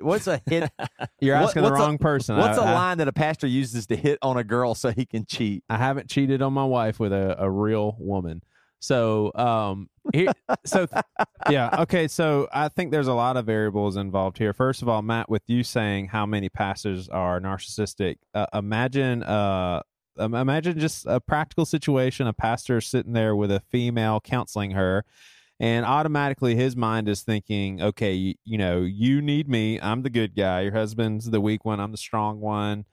What's 0.00 0.26
a 0.28 0.40
hit? 0.48 0.70
You're 1.20 1.36
What- 1.36 1.44
asking 1.48 1.62
the 1.62 1.70
what's 1.70 1.80
a- 1.80 1.84
wrong 1.84 1.98
person. 1.98 2.36
What's 2.38 2.56
a 2.56 2.62
a 2.62 2.64
line 2.64 2.98
that 2.98 3.08
a 3.08 3.12
pastor 3.12 3.46
uses 3.46 3.86
to 3.88 3.96
hit 3.96 4.18
on 4.22 4.38
a 4.38 4.44
girl 4.44 4.74
so 4.74 4.90
he 4.90 5.04
can 5.04 5.26
cheat? 5.26 5.62
I 5.68 5.76
haven't 5.76 6.08
cheated 6.08 6.40
on 6.40 6.54
my 6.54 6.64
wife 6.64 6.98
with 6.98 7.12
a, 7.12 7.36
a 7.42 7.50
real 7.50 7.96
woman. 7.98 8.42
So, 8.84 9.32
um, 9.34 9.88
here, 10.12 10.30
so 10.66 10.86
yeah, 11.50 11.74
okay. 11.80 12.06
So 12.06 12.48
I 12.52 12.68
think 12.68 12.90
there's 12.90 13.06
a 13.06 13.14
lot 13.14 13.38
of 13.38 13.46
variables 13.46 13.96
involved 13.96 14.36
here. 14.36 14.52
First 14.52 14.82
of 14.82 14.90
all, 14.90 15.00
Matt, 15.00 15.30
with 15.30 15.40
you 15.46 15.64
saying 15.64 16.08
how 16.08 16.26
many 16.26 16.50
pastors 16.50 17.08
are 17.08 17.40
narcissistic, 17.40 18.16
uh, 18.34 18.44
imagine, 18.52 19.22
uh, 19.22 19.80
imagine 20.18 20.78
just 20.78 21.06
a 21.06 21.18
practical 21.18 21.64
situation: 21.64 22.26
a 22.26 22.34
pastor 22.34 22.82
sitting 22.82 23.14
there 23.14 23.34
with 23.34 23.50
a 23.50 23.60
female 23.70 24.20
counseling 24.20 24.72
her, 24.72 25.06
and 25.58 25.86
automatically 25.86 26.54
his 26.54 26.76
mind 26.76 27.08
is 27.08 27.22
thinking, 27.22 27.80
okay, 27.80 28.12
you, 28.12 28.34
you 28.44 28.58
know, 28.58 28.82
you 28.82 29.22
need 29.22 29.48
me. 29.48 29.80
I'm 29.80 30.02
the 30.02 30.10
good 30.10 30.36
guy. 30.36 30.60
Your 30.60 30.72
husband's 30.72 31.30
the 31.30 31.40
weak 31.40 31.64
one. 31.64 31.80
I'm 31.80 31.92
the 31.92 31.96
strong 31.96 32.38
one 32.38 32.84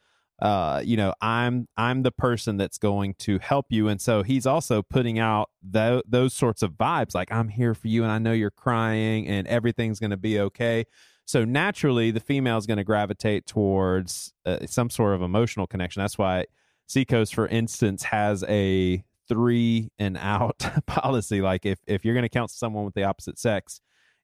uh 0.42 0.82
you 0.84 0.98
know 0.98 1.14
i'm 1.22 1.68
i'm 1.78 2.04
the 2.04 2.12
person 2.12 2.58
that's 2.58 2.78
going 2.78 3.14
to 3.20 3.40
help 3.40 3.68
you. 3.70 3.88
And 3.88 4.02
so 4.02 4.24
he's 4.24 4.46
also 4.46 4.82
putting 4.82 5.20
out 5.20 5.50
tho- 5.62 6.04
those 6.08 6.34
sorts 6.34 6.62
of 6.62 6.72
vibes 6.72 7.14
like 7.14 7.32
i'm 7.32 7.50
here 7.50 7.74
for 7.74 7.88
you 7.88 8.04
and 8.04 8.12
i 8.12 8.18
know 8.18 8.34
you're 8.34 8.52
crying 8.52 9.28
and 9.28 9.48
everything's 9.48 10.00
going 10.00 10.12
to 10.12 10.18
be 10.18 10.40
okay. 10.40 10.86
So 11.26 11.46
naturally 11.46 12.12
the 12.12 12.20
female 12.20 12.58
is 12.58 12.66
going 12.66 12.78
to 12.78 12.84
gravitate 12.84 13.46
towards 13.46 14.34
uh, 14.46 14.66
some 14.66 14.90
sort 14.90 15.16
of 15.16 15.22
emotional 15.22 15.68
connection. 15.68 16.02
That's 16.02 16.18
why 16.18 16.46
seacoast 16.88 17.34
for 17.36 17.48
instance 17.48 18.04
has 18.04 18.44
a 18.50 19.04
three 19.30 19.92
and 19.98 20.18
out 20.18 20.66
policy. 20.88 21.42
Like 21.42 21.66
if 21.66 21.80
if 21.88 22.04
you're 22.04 22.14
going 22.14 22.24
to 22.24 22.30
counsel 22.30 22.58
someone 22.58 22.84
with 22.84 22.96
the 22.96 23.04
opposite 23.04 23.40
sex 23.40 23.80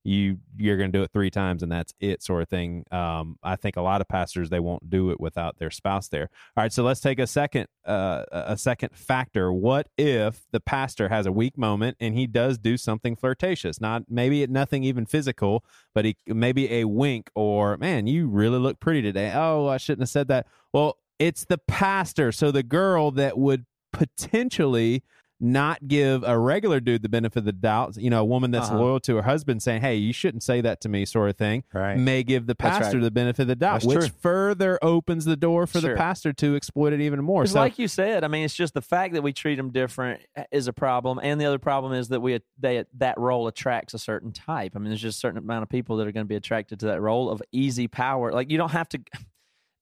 you 0.08 0.38
you're 0.58 0.78
going 0.78 0.90
to 0.90 0.98
do 0.98 1.04
it 1.04 1.12
three 1.12 1.30
times 1.30 1.62
and 1.62 1.72
that's 1.72 1.94
it 2.00 2.24
sort 2.24 2.42
of 2.42 2.48
thing 2.48 2.86
um 2.92 3.38
i 3.44 3.58
think 3.58 3.76
a 3.76 3.82
lot 3.82 4.00
of 4.00 4.08
pastors 4.08 4.50
they 4.50 4.60
won't 4.60 4.90
do 4.90 5.10
it 5.12 5.20
without 5.20 5.58
their 5.60 5.70
spouse 5.70 6.08
there. 6.08 6.30
All 6.56 6.64
right 6.64 6.72
so 6.72 6.84
let's 6.84 7.02
take 7.02 7.20
a 7.20 7.28
second 7.28 7.68
uh 7.86 8.24
a 8.32 8.58
second 8.58 8.96
factor. 8.96 9.52
What 9.52 9.90
if 9.98 10.42
the 10.52 10.62
pastor 10.62 11.10
has 11.10 11.26
a 11.26 11.32
weak 11.32 11.58
moment 11.58 11.98
and 12.00 12.16
he 12.16 12.26
does 12.26 12.58
do 12.58 12.78
something 12.78 13.18
flirtatious? 13.18 13.82
Not 13.82 14.04
maybe 14.08 14.48
nothing 14.48 14.84
even 14.86 15.06
physical 15.06 15.66
but 15.94 16.06
he 16.06 16.18
maybe 16.26 16.72
a 16.72 16.86
wink 16.86 17.30
or 17.36 17.76
man 17.78 18.08
you 18.08 18.28
really 18.28 18.60
look 18.60 18.80
pretty 18.80 19.02
today. 19.02 19.34
Oh 19.36 19.68
i 19.68 19.78
shouldn't 19.78 20.04
have 20.04 20.10
said 20.10 20.30
that. 20.30 20.48
Well 20.72 20.98
it's 21.20 21.44
the 21.44 21.58
pastor 21.58 22.32
so 22.32 22.52
the 22.52 22.64
girl 22.64 23.12
that 23.12 23.38
would 23.38 23.66
potentially 23.92 25.04
not 25.40 25.88
give 25.88 26.24
a 26.24 26.38
regular 26.38 26.80
dude 26.80 27.04
the 27.04 27.10
benefit 27.10 27.38
of 27.38 27.46
the 27.46 27.52
doubt, 27.52 27.96
you 27.98 28.10
know, 28.10 28.22
a 28.22 28.26
woman 28.26 28.50
that's 28.50 28.70
Uh-huh. 28.70 28.80
loyal 28.80 29.00
to 29.02 29.18
her 29.18 29.22
husband 29.22 29.62
saying, 29.62 29.82
Hey, 29.82 29.96
you 29.96 30.12
shouldn't 30.12 30.42
say 30.42 30.62
that 30.62 30.82
to 30.82 30.90
me, 30.90 31.06
sort 31.06 31.30
of 31.30 31.38
thing, 31.38 31.64
Right. 31.72 31.96
may 31.96 32.24
give 32.24 32.48
the 32.48 32.56
pastor 32.56 32.98
right. 32.98 33.04
the 33.04 33.12
benefit 33.12 33.44
of 33.44 33.48
the 33.50 33.56
doubt, 33.56 33.82
That's 33.82 33.86
which 33.86 34.00
true. 34.10 34.18
further 34.20 34.80
opens 34.82 35.26
the 35.26 35.36
door 35.38 35.68
for 35.68 35.80
Sure. 35.80 35.92
the 35.92 35.96
pastor 35.96 36.34
to 36.34 36.56
exploit 36.56 36.92
it 36.94 37.02
even 37.02 37.24
more. 37.24 37.46
So, 37.46 37.60
like 37.60 37.78
you 37.78 37.88
said, 37.88 38.24
I 38.24 38.28
mean, 38.30 38.46
it's 38.46 38.56
just 38.56 38.74
the 38.74 38.82
fact 38.82 39.14
that 39.14 39.22
we 39.22 39.32
treat 39.32 39.56
them 39.58 39.70
different 39.72 40.22
uh, 40.36 40.46
is 40.52 40.68
a 40.68 40.74
problem, 40.74 41.20
and 41.22 41.40
the 41.40 41.46
other 41.46 41.60
problem 41.60 41.94
is 41.94 42.08
that 42.08 42.20
we 42.20 42.40
they 42.58 42.86
that 42.96 43.20
role 43.20 43.48
attracts 43.48 43.94
a 43.94 44.00
certain 44.00 44.32
type. 44.32 44.74
I 44.76 44.80
mean, 44.80 44.90
there's 44.90 45.02
just 45.02 45.18
a 45.18 45.20
certain 45.20 45.38
amount 45.38 45.62
of 45.64 45.70
people 45.70 45.98
that 45.98 46.08
are 46.08 46.12
going 46.12 46.26
to 46.26 46.30
be 46.30 46.36
attracted 46.36 46.80
to 46.80 46.88
that 46.88 47.00
role 47.00 47.30
of 47.30 47.44
easy 47.52 47.88
power. 47.88 48.32
Like 48.32 48.50
you 48.50 48.58
don't 48.58 48.72
have 48.72 48.90
to. 48.90 49.00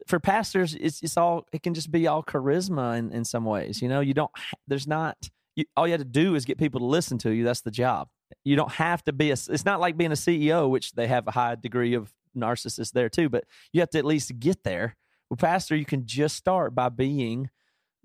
For 0.07 0.19
pastors, 0.19 0.75
it's 0.75 1.01
it's 1.01 1.17
all 1.17 1.47
it 1.51 1.63
can 1.63 1.73
just 1.73 1.89
be 1.89 2.05
all 2.05 2.21
charisma 2.21 2.95
in, 2.99 3.11
in 3.11 3.25
some 3.25 3.43
ways. 3.43 3.81
You 3.81 3.87
know, 3.89 4.01
you 4.01 4.13
don't. 4.13 4.29
There's 4.67 4.85
not. 4.85 5.17
You, 5.55 5.65
all 5.75 5.87
you 5.87 5.93
have 5.93 6.01
to 6.01 6.05
do 6.05 6.35
is 6.35 6.45
get 6.45 6.57
people 6.57 6.79
to 6.79 6.85
listen 6.85 7.17
to 7.19 7.31
you. 7.31 7.43
That's 7.43 7.61
the 7.61 7.71
job. 7.71 8.09
You 8.43 8.55
don't 8.55 8.71
have 8.73 9.03
to 9.05 9.13
be 9.13 9.29
a. 9.29 9.33
It's 9.33 9.65
not 9.65 9.79
like 9.79 9.97
being 9.97 10.11
a 10.11 10.15
CEO, 10.15 10.69
which 10.69 10.93
they 10.93 11.07
have 11.07 11.27
a 11.27 11.31
high 11.31 11.55
degree 11.55 11.93
of 11.93 12.13
narcissists 12.35 12.91
there 12.91 13.09
too. 13.09 13.29
But 13.29 13.45
you 13.71 13.81
have 13.81 13.89
to 13.91 13.97
at 13.97 14.05
least 14.05 14.39
get 14.39 14.63
there. 14.63 14.95
Well, 15.29 15.37
pastor, 15.37 15.75
you 15.75 15.85
can 15.85 16.05
just 16.05 16.35
start 16.35 16.75
by 16.75 16.89
being 16.89 17.49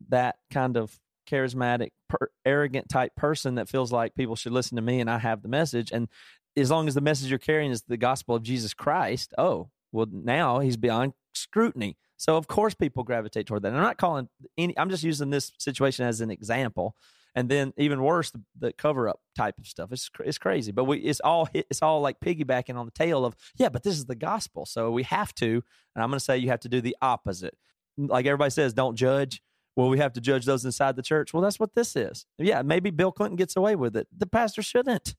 that 0.08 0.36
kind 0.50 0.76
of 0.76 0.98
charismatic, 1.30 1.90
per, 2.08 2.30
arrogant 2.44 2.88
type 2.88 3.14
person 3.14 3.56
that 3.56 3.68
feels 3.68 3.92
like 3.92 4.14
people 4.14 4.36
should 4.36 4.52
listen 4.52 4.76
to 4.76 4.82
me 4.82 5.00
and 5.00 5.10
I 5.10 5.18
have 5.18 5.42
the 5.42 5.48
message. 5.48 5.90
And 5.92 6.08
as 6.56 6.70
long 6.70 6.88
as 6.88 6.94
the 6.94 7.00
message 7.00 7.30
you're 7.30 7.38
carrying 7.38 7.70
is 7.70 7.82
the 7.82 7.96
gospel 7.96 8.34
of 8.34 8.42
Jesus 8.42 8.74
Christ, 8.74 9.34
oh, 9.38 9.68
well, 9.92 10.06
now 10.10 10.60
he's 10.60 10.76
beyond 10.76 11.12
scrutiny. 11.34 11.96
So 12.16 12.36
of 12.36 12.48
course 12.48 12.74
people 12.74 13.02
gravitate 13.04 13.46
toward 13.46 13.62
that. 13.62 13.68
And 13.68 13.76
I'm 13.76 13.82
not 13.82 13.98
calling 13.98 14.28
any. 14.58 14.76
I'm 14.78 14.90
just 14.90 15.04
using 15.04 15.30
this 15.30 15.52
situation 15.58 16.04
as 16.04 16.20
an 16.20 16.30
example. 16.30 16.96
And 17.34 17.48
then 17.48 17.72
even 17.76 18.02
worse, 18.02 18.30
the, 18.30 18.42
the 18.58 18.72
cover 18.72 19.08
up 19.08 19.20
type 19.36 19.58
of 19.58 19.66
stuff. 19.66 19.92
It's 19.92 20.10
it's 20.24 20.38
crazy, 20.38 20.72
but 20.72 20.84
we 20.84 20.98
it's 20.98 21.20
all 21.20 21.48
it's 21.52 21.82
all 21.82 22.00
like 22.00 22.20
piggybacking 22.20 22.76
on 22.76 22.86
the 22.86 22.92
tail 22.92 23.24
of 23.24 23.36
yeah, 23.56 23.68
but 23.68 23.82
this 23.82 23.94
is 23.94 24.06
the 24.06 24.14
gospel, 24.16 24.66
so 24.66 24.90
we 24.90 25.04
have 25.04 25.34
to. 25.36 25.62
And 25.94 26.02
I'm 26.02 26.10
going 26.10 26.18
to 26.18 26.24
say 26.24 26.38
you 26.38 26.48
have 26.48 26.60
to 26.60 26.68
do 26.68 26.80
the 26.80 26.96
opposite. 27.00 27.56
Like 27.96 28.26
everybody 28.26 28.50
says, 28.50 28.72
don't 28.72 28.96
judge. 28.96 29.42
Well, 29.76 29.88
we 29.88 29.98
have 29.98 30.12
to 30.14 30.20
judge 30.20 30.44
those 30.44 30.64
inside 30.64 30.96
the 30.96 31.02
church. 31.02 31.32
Well, 31.32 31.42
that's 31.42 31.60
what 31.60 31.74
this 31.74 31.94
is. 31.94 32.26
Yeah, 32.38 32.62
maybe 32.62 32.90
Bill 32.90 33.12
Clinton 33.12 33.36
gets 33.36 33.56
away 33.56 33.76
with 33.76 33.96
it. 33.96 34.08
The 34.16 34.26
pastor 34.26 34.62
shouldn't. 34.62 35.14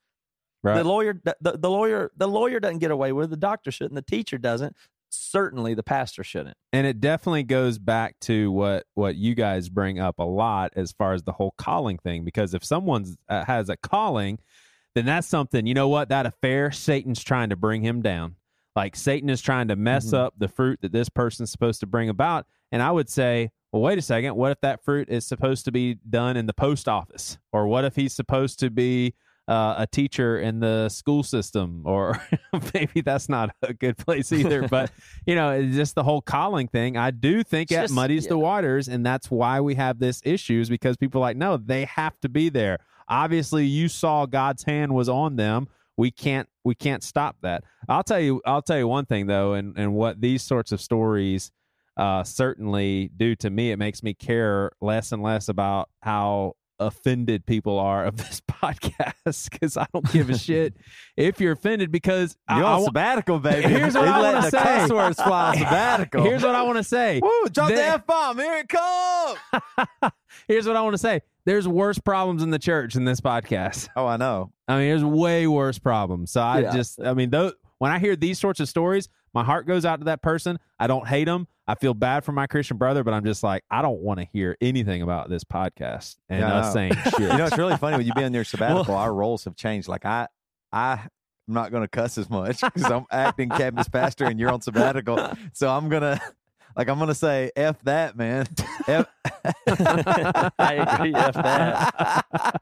Right. 0.63 0.77
The 0.77 0.83
lawyer, 0.83 1.19
the, 1.23 1.35
the, 1.41 1.57
the 1.57 1.69
lawyer, 1.69 2.11
the 2.15 2.27
lawyer 2.27 2.59
doesn't 2.59 2.79
get 2.79 2.91
away 2.91 3.11
with 3.13 3.25
it. 3.25 3.29
The 3.31 3.37
doctor 3.37 3.71
shouldn't. 3.71 3.95
The 3.95 4.01
teacher 4.01 4.37
doesn't. 4.37 4.75
Certainly, 5.13 5.73
the 5.73 5.83
pastor 5.83 6.23
shouldn't. 6.23 6.55
and 6.73 6.87
it 6.87 6.99
definitely 7.01 7.43
goes 7.43 7.77
back 7.77 8.17
to 8.21 8.51
what 8.51 8.85
what 8.93 9.15
you 9.15 9.35
guys 9.35 9.69
bring 9.69 9.99
up 9.99 10.19
a 10.19 10.23
lot 10.23 10.71
as 10.75 10.91
far 10.93 11.13
as 11.13 11.23
the 11.23 11.33
whole 11.33 11.53
calling 11.57 11.97
thing 11.97 12.23
because 12.23 12.53
if 12.53 12.63
someone 12.63 13.05
uh, 13.29 13.43
has 13.45 13.69
a 13.69 13.75
calling 13.77 14.39
then 14.95 15.05
that's 15.05 15.27
something 15.27 15.65
you 15.67 15.73
know 15.73 15.87
what? 15.89 16.09
That 16.09 16.25
affair 16.25 16.71
satan's 16.71 17.23
trying 17.23 17.49
to 17.49 17.55
bring 17.55 17.81
him 17.81 18.01
down. 18.01 18.35
Like 18.75 18.95
satan 18.95 19.29
is 19.29 19.41
trying 19.41 19.67
to 19.69 19.75
mess 19.75 20.07
Mhm. 20.07 20.17
up 20.17 20.33
the 20.37 20.47
fruit 20.47 20.79
that 20.81 20.91
this 20.93 21.09
person's 21.09 21.51
supposed 21.51 21.79
to 21.81 21.87
bring 21.87 22.09
about. 22.09 22.45
And 22.71 22.81
i 22.81 22.89
would 22.91 23.09
say 23.09 23.51
well 23.73 23.81
wait 23.81 23.97
a 23.97 24.01
second. 24.01 24.35
What 24.35 24.51
if 24.51 24.61
that 24.61 24.83
fruit 24.83 25.09
is 25.09 25.25
supposed 25.25 25.65
to 25.65 25.71
be 25.71 25.95
done 26.09 26.35
in 26.37 26.45
the 26.45 26.53
post 26.53 26.87
office? 26.89 27.37
Or 27.53 27.67
what 27.67 27.83
if 27.85 27.95
he's 27.95 28.13
supposed 28.13 28.59
to 28.59 28.69
be 28.69 29.13
uh, 29.47 29.75
a 29.79 29.87
teacher 29.87 30.39
in 30.39 30.59
the 30.59 30.87
school 30.89 31.23
system, 31.23 31.83
or 31.85 32.21
maybe 32.73 33.01
that's 33.01 33.27
not 33.27 33.53
a 33.61 33.73
good 33.73 33.97
place 33.97 34.31
either. 34.31 34.67
But 34.71 34.91
you 35.25 35.35
know, 35.35 35.51
it's 35.51 35.75
just 35.75 35.95
the 35.95 36.03
whole 36.03 36.21
calling 36.21 36.67
thing. 36.67 36.95
I 36.97 37.11
do 37.11 37.43
think 37.43 37.71
It's 37.71 37.91
it 37.91 37.93
muddies 37.93 38.27
the 38.27 38.37
waters, 38.37 38.87
and 38.87 39.05
that's 39.05 39.29
why 39.29 39.59
we 39.59 39.75
have 39.75 39.99
this 39.99 40.21
issues 40.23 40.69
because 40.69 40.95
people 40.97 41.19
are 41.19 41.27
like, 41.27 41.37
no, 41.37 41.57
they 41.57 41.85
have 41.85 42.19
to 42.21 42.29
be 42.29 42.49
there. 42.49 42.79
Obviously, 43.07 43.65
you 43.65 43.87
saw 43.89 44.25
God's 44.25 44.63
hand 44.63 44.93
was 44.93 45.09
on 45.09 45.35
them. 45.35 45.67
We 45.97 46.11
can't 46.11 46.47
we 46.63 46.75
can't 46.75 47.03
stop 47.03 47.37
that. 47.41 47.63
I'll 47.89 48.03
tell 48.03 48.19
you 48.19 48.41
I'll 48.45 48.61
tell 48.61 48.77
you 48.77 48.87
one 48.87 49.05
thing 49.05 49.27
though, 49.27 49.53
and 49.53 49.77
and 49.77 49.93
what 49.93 50.21
these 50.21 50.43
sorts 50.43 50.71
of 50.71 50.79
stories 50.79 51.51
uh, 51.97 52.23
certainly 52.23 53.11
do 53.17 53.35
to 53.35 53.49
me, 53.49 53.71
it 53.71 53.77
makes 53.77 54.01
me 54.01 54.13
care 54.13 54.71
less 54.79 55.11
and 55.11 55.21
less 55.21 55.49
about 55.49 55.89
how 56.01 56.53
offended 56.85 57.45
people 57.45 57.79
are 57.79 58.05
of 58.05 58.17
this 58.17 58.41
podcast 58.41 59.49
because 59.49 59.77
I 59.77 59.85
don't 59.93 60.11
give 60.11 60.29
a 60.29 60.37
shit 60.37 60.75
if 61.17 61.39
you're 61.39 61.53
offended 61.53 61.91
because 61.91 62.35
You're 62.49 62.63
I 62.65 62.73
on 62.73 62.79
wa- 62.81 62.85
sabbatical, 62.85 63.39
baby. 63.39 63.67
Here's 63.69 63.93
what 63.95 64.07
I 64.07 64.21
wanna 64.33 64.49
say. 64.49 64.57
cuss 64.59 64.91
words 64.91 65.21
fly 65.21 65.55
sabbatical. 65.57 66.23
Here's 66.23 66.43
what 66.43 66.55
I 66.55 66.63
want 66.63 66.77
to 66.77 66.83
say. 66.83 67.19
Woo, 67.21 67.45
drop 67.51 67.69
the 67.69 67.83
F 67.83 68.05
bomb. 68.05 68.37
Here 68.37 68.57
it 68.57 68.69
comes. 68.69 69.39
Here's 70.47 70.67
what 70.67 70.75
I 70.75 70.81
want 70.81 70.93
to 70.93 70.97
say. 70.97 71.21
There's 71.45 71.67
worse 71.67 71.97
problems 71.99 72.43
in 72.43 72.49
the 72.51 72.59
church 72.59 72.93
than 72.93 73.05
this 73.05 73.19
podcast. 73.21 73.89
Oh, 73.95 74.05
I 74.05 74.17
know. 74.17 74.51
I 74.67 74.77
mean, 74.77 74.89
there's 74.89 75.03
way 75.03 75.47
worse 75.47 75.79
problems. 75.79 76.31
So 76.31 76.41
I 76.41 76.59
Yeah. 76.61 76.73
just, 76.73 77.01
I 77.01 77.13
mean, 77.13 77.29
those 77.29 77.53
when 77.79 77.91
I 77.91 77.97
hear 77.99 78.15
these 78.15 78.37
sorts 78.39 78.59
of 78.59 78.69
stories, 78.69 79.09
my 79.33 79.43
heart 79.43 79.65
goes 79.65 79.85
out 79.85 79.99
to 79.99 80.05
that 80.05 80.21
person. 80.21 80.59
I 80.79 80.85
don't 80.87 81.07
hate 81.07 81.25
them. 81.25 81.47
I 81.71 81.75
feel 81.75 81.93
bad 81.93 82.25
for 82.25 82.33
my 82.33 82.47
Christian 82.47 82.75
brother, 82.77 83.01
but 83.03 83.13
I'm 83.13 83.23
just 83.23 83.43
like, 83.43 83.63
I 83.71 83.81
don't 83.81 84.01
want 84.01 84.19
to 84.19 84.25
hear 84.25 84.57
anything 84.59 85.01
about 85.01 85.29
this 85.29 85.43
podcast 85.45 86.17
and 86.27 86.41
Yeah, 86.41 86.53
I 86.53 86.57
us 86.59 86.65
know. 86.67 86.73
saying 86.73 86.93
shit. 87.11 87.19
You 87.21 87.27
know, 87.29 87.45
it's 87.45 87.57
really 87.57 87.77
funny 87.77 87.95
when 87.97 88.05
you 88.05 88.13
be 88.13 88.23
on 88.25 88.33
your 88.33 88.43
sabbatical. 88.43 88.93
our 88.95 89.13
roles 89.13 89.45
have 89.45 89.55
changed. 89.55 89.87
Like 89.87 90.05
I, 90.05 90.27
I. 90.73 90.99
I'm 91.47 91.55
not 91.55 91.71
going 91.71 91.83
to 91.83 91.87
cuss 91.87 92.17
as 92.17 92.29
much 92.29 92.61
because 92.73 92.89
I'm 92.89 93.05
acting 93.11 93.49
campus 93.49 93.89
pastor 93.89 94.25
and 94.25 94.39
you're 94.39 94.51
on 94.51 94.61
sabbatical. 94.61 95.31
So 95.53 95.69
I'm 95.69 95.89
gonna, 95.89 96.21
like, 96.77 96.87
I'm 96.87 96.97
gonna 96.99 97.15
say 97.15 97.51
f 97.57 97.81
that 97.81 98.15
man. 98.15 98.47
F- 98.87 99.07
I 99.67 100.73
agree. 100.95 101.13
F 101.15 101.33
that. 101.33 102.61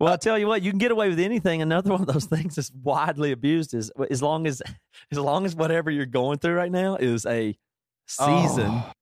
well, 0.00 0.10
I'll 0.12 0.18
tell 0.18 0.38
you 0.38 0.46
what, 0.48 0.62
you 0.62 0.70
can 0.70 0.78
get 0.78 0.90
away 0.90 1.08
with 1.08 1.20
anything. 1.20 1.62
Another 1.62 1.90
one 1.92 2.00
of 2.00 2.06
those 2.06 2.24
things 2.24 2.56
that's 2.56 2.72
widely 2.82 3.30
abused 3.32 3.74
is 3.74 3.92
as 4.10 4.22
long 4.22 4.46
as 4.46 4.62
as 5.12 5.18
long 5.18 5.44
as 5.44 5.54
whatever 5.54 5.90
you're 5.90 6.06
going 6.06 6.38
through 6.38 6.54
right 6.54 6.72
now 6.72 6.96
is 6.96 7.24
a 7.26 7.56
season. 8.06 8.70
Oh. 8.70 8.92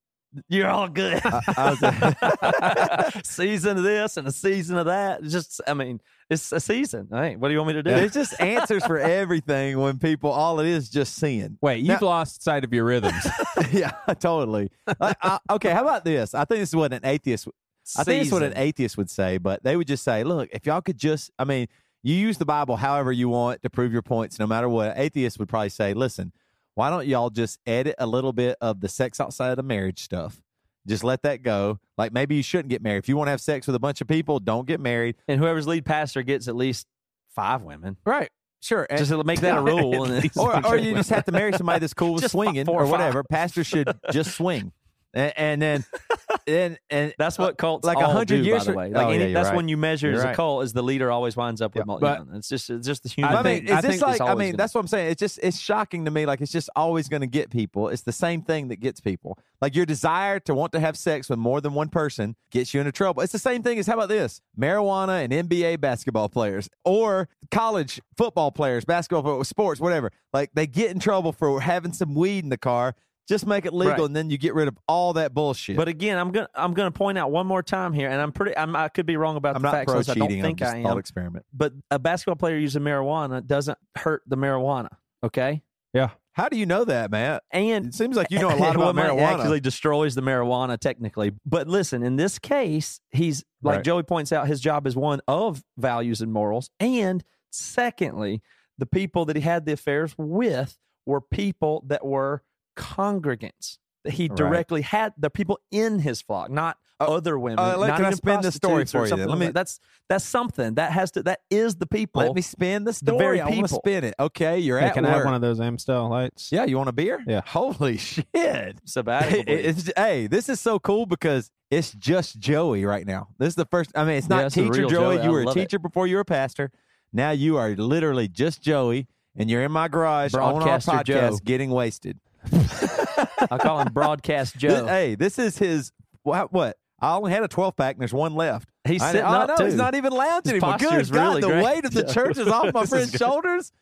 You're 0.49 0.69
all 0.69 0.89
good. 0.89 1.21
I 1.25 3.21
season 3.25 3.77
of 3.77 3.83
this 3.85 4.17
and 4.17 4.27
a 4.27 4.33
season 4.33 4.77
of 4.77 4.87
that. 4.87 5.23
It's 5.23 5.33
just, 5.33 5.61
I 5.67 5.75
mean, 5.75 6.01
it's 6.29 6.51
a 6.53 6.61
season. 6.61 7.09
Hey, 7.11 7.37
what 7.37 7.49
do 7.49 7.53
you 7.55 7.59
want 7.59 7.69
me 7.69 7.75
to 7.75 7.83
do? 7.83 7.91
It's 7.91 8.15
just 8.15 8.41
answers 8.41 8.85
for 8.85 8.99
everything 8.99 9.79
when 9.79 9.99
people 9.99 10.31
all 10.31 10.59
it 10.61 10.67
is 10.67 10.89
just 10.89 11.15
sin. 11.15 11.59
Wait, 11.61 11.85
you've 11.85 12.03
lost 12.03 12.43
sight 12.43 12.65
of 12.65 12.73
your 12.73 12.85
rhythms. 12.85 13.27
yeah, 13.73 13.93
totally. 14.19 14.71
Like, 14.99 15.17
I- 15.23 15.39
okay, 15.51 15.71
how 15.71 15.83
about 15.83 16.05
this? 16.05 16.35
I 16.35 16.45
think 16.45 16.61
this 16.61 16.71
is 16.71 16.77
what 16.77 16.93
an 16.93 17.01
atheist. 17.05 17.49
I 17.97 18.05
think 18.05 18.23
it's 18.23 18.33
what 18.33 18.43
an 18.43 18.55
atheist 18.57 18.97
would 18.97 19.11
say, 19.11 19.39
but 19.39 19.63
they 19.63 19.77
would 19.77 19.87
just 19.87 20.03
say, 20.05 20.25
"Look, 20.25 20.49
if 20.53 20.65
y'all 20.65 20.81
could 20.81 20.97
just, 20.97 21.31
I 21.39 21.45
mean, 21.45 21.69
you 22.03 22.15
use 22.15 22.39
the 22.39 22.47
Bible 22.47 22.77
however 22.77 23.13
you 23.13 23.29
want 23.29 23.63
to 23.63 23.69
prove 23.69 23.93
your 23.93 24.01
points, 24.01 24.39
no 24.39 24.47
matter 24.47 24.71
what." 24.71 24.95
Atheists 24.97 25.39
would 25.39 25.51
probably 25.51 25.69
say, 25.69 25.93
"Listen, 25.93 26.33
why 26.75 26.91
don't 26.91 27.07
y'all 27.07 27.31
just 27.31 27.59
edit 27.67 27.95
a 27.99 28.07
little 28.07 28.33
bit 28.33 28.57
of 28.61 28.81
the 28.81 28.89
sex 28.89 29.21
outside 29.21 29.59
of 29.59 29.65
marriage 29.65 30.03
stuff? 30.03 30.41
Just 30.87 31.03
let 31.05 31.23
that 31.23 31.43
go. 31.43 31.79
Like 31.97 32.13
maybe 32.13 32.35
you 32.35 32.43
shouldn't 32.43 32.69
get 32.69 32.83
married. 32.83 32.99
If 32.99 33.09
you 33.09 33.17
want 33.17 33.29
to 33.29 33.31
have 33.31 33.41
sex 33.41 33.67
with 33.67 33.75
a 33.77 33.79
bunch 33.81 34.01
of 34.01 34.09
people, 34.09 34.39
don't 34.41 34.67
get 34.67 34.81
married. 34.81 35.17
and 35.29 35.41
whoever's 35.41 35.67
lead 35.67 35.85
pastor 35.87 36.23
gets 36.23 36.47
at 36.49 36.57
least 36.57 36.87
five 37.35 37.63
women. 37.63 37.97
Right? 38.05 38.29
Sure. 38.61 38.87
And- 38.91 38.99
Just 38.99 39.13
make 39.25 39.41
that 39.41 39.59
a 39.59 39.61
rule. 39.63 39.95
Or, 40.37 40.67
or 40.67 40.77
you 40.77 40.95
just 40.95 41.11
have 41.11 41.25
to 41.25 41.33
marry 41.33 41.53
somebody 41.53 41.81
that's 41.81 41.95
cool 41.95 42.15
with 42.15 42.31
swinging 42.31 42.69
or 42.69 42.83
or 42.83 42.87
whatever. 42.87 43.23
Pastors 43.25 43.67
should 43.67 43.89
just 44.11 44.35
swing, 44.37 44.73
and, 45.15 45.33
and 45.37 45.63
then 45.63 45.85
and 46.47 46.79
and 46.91 47.15
That's 47.19 47.39
what 47.39 47.57
cults 47.57 47.87
like 47.87 47.99
a 47.99 48.09
hundred 48.09 48.45
years 48.45 48.67
by 48.67 48.73
the 48.73 48.77
way. 48.79 48.91
Like 48.91 49.07
Oh, 49.07 49.11
any, 49.11 49.27
yeah, 49.29 49.35
that's 49.35 49.49
right. 49.49 49.57
when 49.57 49.69
you 49.69 49.77
measure 49.77 50.11
as 50.13 50.25
right. 50.25 50.33
a 50.33 50.37
cult, 50.37 50.65
is 50.65 50.73
the 50.73 50.83
leader 50.83 51.11
always 51.11 51.37
winds 51.37 51.61
up 51.63 51.75
with 51.75 51.85
Yeah, 51.89 51.97
but- 51.99 52.27
it's 52.35 52.49
just 52.49 52.71
it's 52.71 52.87
just 52.87 53.03
the 53.03 53.09
human. 53.09 53.35
I, 53.35 53.43
mean, 53.43 53.71
I 53.71 53.81
think 53.81 54.03
like 54.03 54.21
I 54.21 54.35
mean, 54.35 54.49
gonna- 54.49 54.57
that's 54.57 54.75
what 54.75 54.81
I'm 54.81 54.89
saying. 54.89 55.11
It's 55.13 55.21
just 55.21 55.39
it's 55.43 55.59
shocking 55.59 56.05
to 56.05 56.11
me. 56.11 56.27
Like 56.27 56.41
it's 56.41 56.53
just 56.53 56.71
always 56.77 57.09
going 57.09 57.23
to 57.23 57.27
get 57.27 57.51
people. 57.51 57.89
It's 57.89 58.03
the 58.03 58.13
same 58.13 58.43
thing 58.43 58.69
that 58.69 58.81
gets 58.81 59.01
people. 59.01 59.39
Like 59.61 59.75
your 59.75 59.87
desire 59.87 60.41
to 60.41 60.55
want 60.55 60.73
to 60.73 60.81
have 60.81 60.97
sex 60.97 61.31
with 61.31 61.39
more 61.39 61.61
than 61.61 61.73
one 61.75 61.89
person 61.89 62.37
gets 62.51 62.75
you 62.75 62.81
into 62.81 62.93
trouble. 62.93 63.23
It's 63.23 63.33
the 63.33 63.39
same 63.39 63.63
thing 63.63 63.79
as 63.79 63.87
how 63.87 63.95
about 63.95 64.09
this? 64.09 64.41
Marijuana 64.59 65.25
and 65.25 65.49
NBA 65.49 65.81
basketball 65.81 66.29
players 66.29 66.69
or 66.85 67.29
college 67.51 68.01
football 68.17 68.51
players, 68.53 68.85
basketball, 68.85 69.43
sports, 69.45 69.81
whatever. 69.81 70.11
Like 70.33 70.51
they 70.55 70.67
get 70.67 70.91
in 70.91 70.99
trouble 70.99 71.33
for 71.33 71.61
having 71.61 71.93
some 71.93 72.15
weed 72.15 72.45
in 72.45 72.51
the 72.51 72.59
car. 72.59 72.95
Just 73.29 73.47
make 73.47 73.65
it 73.65 73.73
legal, 73.73 73.93
Right. 73.95 74.01
and 74.05 74.15
then 74.15 74.29
you 74.29 74.37
get 74.37 74.55
rid 74.55 74.69
of 74.69 74.77
all 74.87 75.15
that 75.15 75.33
bullshit. 75.33 75.77
But 75.77 75.89
again, 75.89 76.19
I'm 76.19 76.31
gonna 76.31 76.49
I'm 76.55 76.75
gonna 76.75 76.91
point 76.91 77.17
out 77.17 77.31
one 77.31 77.47
more 77.47 77.63
time 77.63 77.93
here, 77.95 78.11
and 78.11 78.21
I'm 78.21 78.33
pretty 78.33 78.57
I'm, 78.57 78.77
I 78.77 78.89
could 78.89 79.07
be 79.07 79.17
wrong 79.17 79.37
about 79.37 79.57
I'm 79.57 79.63
the 79.63 79.67
not 79.69 79.73
facts. 79.73 79.87
pro 79.87 79.97
list. 79.99 80.11
I 80.11 80.15
don't 80.15 80.29
cheating. 80.29 80.43
think 80.43 80.61
I'm 80.63 80.67
just 80.67 80.77
I 80.77 80.83
thought 80.83 80.99
experiment. 80.99 81.47
But 81.53 81.73
a 81.91 81.99
basketball 81.99 82.37
player 82.37 82.59
using 82.59 82.83
marijuana 82.83 83.47
doesn't 83.47 83.79
hurt 83.97 84.23
the 84.27 84.37
marijuana. 84.37 84.89
Okay, 85.23 85.63
Yeah. 85.95 86.11
How 86.33 86.49
do 86.49 86.57
you 86.59 86.67
know 86.67 86.85
that, 86.85 87.13
Matt? 87.13 87.45
and 87.53 87.87
It 87.87 87.95
seems 87.95 88.17
like 88.17 88.31
you 88.33 88.41
know 88.41 88.49
a 88.49 88.57
lot 88.59 88.77
Well, 88.77 88.89
about 88.89 89.07
it 89.07 89.13
marijuana. 89.13 89.39
Actually, 89.39 89.61
destroys 89.61 90.17
the 90.17 90.21
marijuana 90.21 90.77
technically. 90.79 91.31
But 91.47 91.69
listen, 91.69 92.03
in 92.03 92.17
this 92.17 92.39
case, 92.41 93.01
he's 93.13 93.45
like 93.63 93.77
Right. 93.77 93.85
Joey 93.85 94.03
points 94.03 94.33
out, 94.33 94.49
his 94.49 94.61
job 94.61 94.87
is 94.89 94.97
one 94.97 95.21
of 95.29 95.63
values 95.79 96.21
and 96.21 96.33
morals, 96.33 96.71
and 96.81 97.23
secondly, 97.53 98.43
the 98.79 98.87
people 98.87 99.25
that 99.27 99.37
he 99.37 99.43
had 99.43 99.65
the 99.65 99.73
affairs 99.73 100.15
with 100.19 100.77
were 101.07 101.21
people 101.21 101.85
that 101.87 102.05
were 102.05 102.43
congregants. 102.77 103.79
That 104.05 104.15
he 104.15 104.29
Right. 104.29 104.37
directly 104.37 104.83
had 104.83 105.15
the 105.17 105.31
people 105.31 105.59
in 105.71 106.01
his 106.01 106.21
flock, 106.21 106.51
not 106.51 106.77
Oh, 107.01 107.17
other 107.17 107.39
women. 107.39 107.59
uh, 107.59 107.77
let- 107.79 107.89
not 107.89 107.97
can 107.97 108.05
I 108.05 108.11
spin 108.11 108.41
this 108.43 108.55
story 108.55 108.85
for 108.85 109.07
you 109.09 109.17
then? 109.17 109.29
Let 109.29 109.39
me- 109.39 109.47
that. 109.47 109.55
That's 109.55 109.81
that's 110.11 110.25
something 110.27 110.75
that 110.75 110.93
has 110.93 111.11
to. 111.13 111.23
That 111.23 111.41
is 111.51 111.77
the 111.77 111.87
people. 111.87 112.21
Let 112.23 112.35
me 112.35 112.43
spin 112.43 112.85
the 112.85 112.93
story. 112.93 113.17
very 113.19 113.41
I 113.41 113.49
want 113.49 113.67
to 113.69 113.75
spin 113.75 114.05
it. 114.05 114.15
Okay, 114.21 114.59
you're 114.59 114.79
hey, 114.79 114.87
at 114.89 114.95
can 114.95 115.07
I 115.07 115.11
have 115.11 115.25
one 115.25 115.33
of 115.35 115.41
those 115.41 115.59
Amstel 115.59 116.11
lights? 116.11 116.53
yeah, 116.53 116.65
you 116.67 116.77
want 116.77 116.91
a 116.91 116.93
beer? 116.93 117.21
Yeah. 117.27 117.41
Holy 117.47 117.97
shit! 118.35 118.79
sabbatical. 118.85 119.41
It- 119.41 119.65
it's, 119.67 119.91
hey, 119.97 120.27
this 120.27 120.51
is 120.51 120.61
so 120.61 120.79
cool 120.79 121.07
because 121.07 121.51
it's 121.71 121.91
just 121.93 122.39
Joey 122.39 122.85
right 122.85 123.07
now. 123.07 123.29
This 123.39 123.49
is 123.49 123.55
the 123.55 123.65
first. 123.67 123.91
I 123.95 124.05
mean, 124.05 124.17
it's 124.19 124.29
Yeah, 124.29 124.37
not 124.37 124.45
it's 124.47 124.55
teacher 124.55 124.71
real 124.71 124.89
Joey. 124.91 125.17
Joey. 125.17 125.19
I 125.21 125.25
You 125.25 125.31
were 125.33 125.41
a 125.43 125.47
love 125.47 125.57
it. 125.57 125.61
teacher 125.61 125.79
before 125.79 126.07
you 126.07 126.17
were 126.17 126.21
a 126.23 126.25
pastor. 126.27 126.71
Now 127.11 127.31
you 127.31 127.57
are 127.57 127.71
literally 127.71 128.29
just 128.29 128.61
Joey, 128.61 129.09
and 129.35 129.51
you're 129.51 129.65
in 129.65 129.73
my 129.73 129.89
garage 129.89 130.35
on 130.35 130.63
our 130.63 130.79
podcast 130.79 131.05
Joe. 131.07 131.39
getting 131.43 131.71
wasted. 131.71 132.21
I 132.53 133.59
call 133.61 133.81
him 133.81 133.93
Broadcast 133.93 134.55
This- 134.55 134.61
Joe. 134.63 134.87
hey, 134.87 135.15
this 135.15 135.39
is 135.39 135.59
his. 135.59 135.93
What? 136.23 136.53
what? 136.53 136.77
I 137.01 137.15
only 137.17 137.33
had 137.33 137.43
a 137.43 137.49
12 137.49 137.77
pack, 137.77 137.97
and 137.97 138.01
there's 138.01 138.15
one 138.15 138.35
left. 138.35 138.69
He's 138.87 139.03
I, 139.03 139.13
sitting 139.13 139.27
I 139.27 139.37
up 139.43 139.49
know 139.49 139.57
too. 139.57 139.65
he's 139.67 139.75
not 139.75 139.95
even 139.95 140.13
lounging 140.13 140.55
His 140.55 140.63
anymore. 140.63 140.79
Good 140.79 141.11
God, 141.11 141.29
really 141.29 141.41
the 141.43 141.47
great. 141.49 141.65
weight 141.65 141.85
of 141.85 141.93
the 141.93 142.05
church 142.05 142.39
is 142.39 142.49
off 142.49 142.73
my 142.75 142.87
friend's 142.87 143.13
shoulders. 143.13 143.73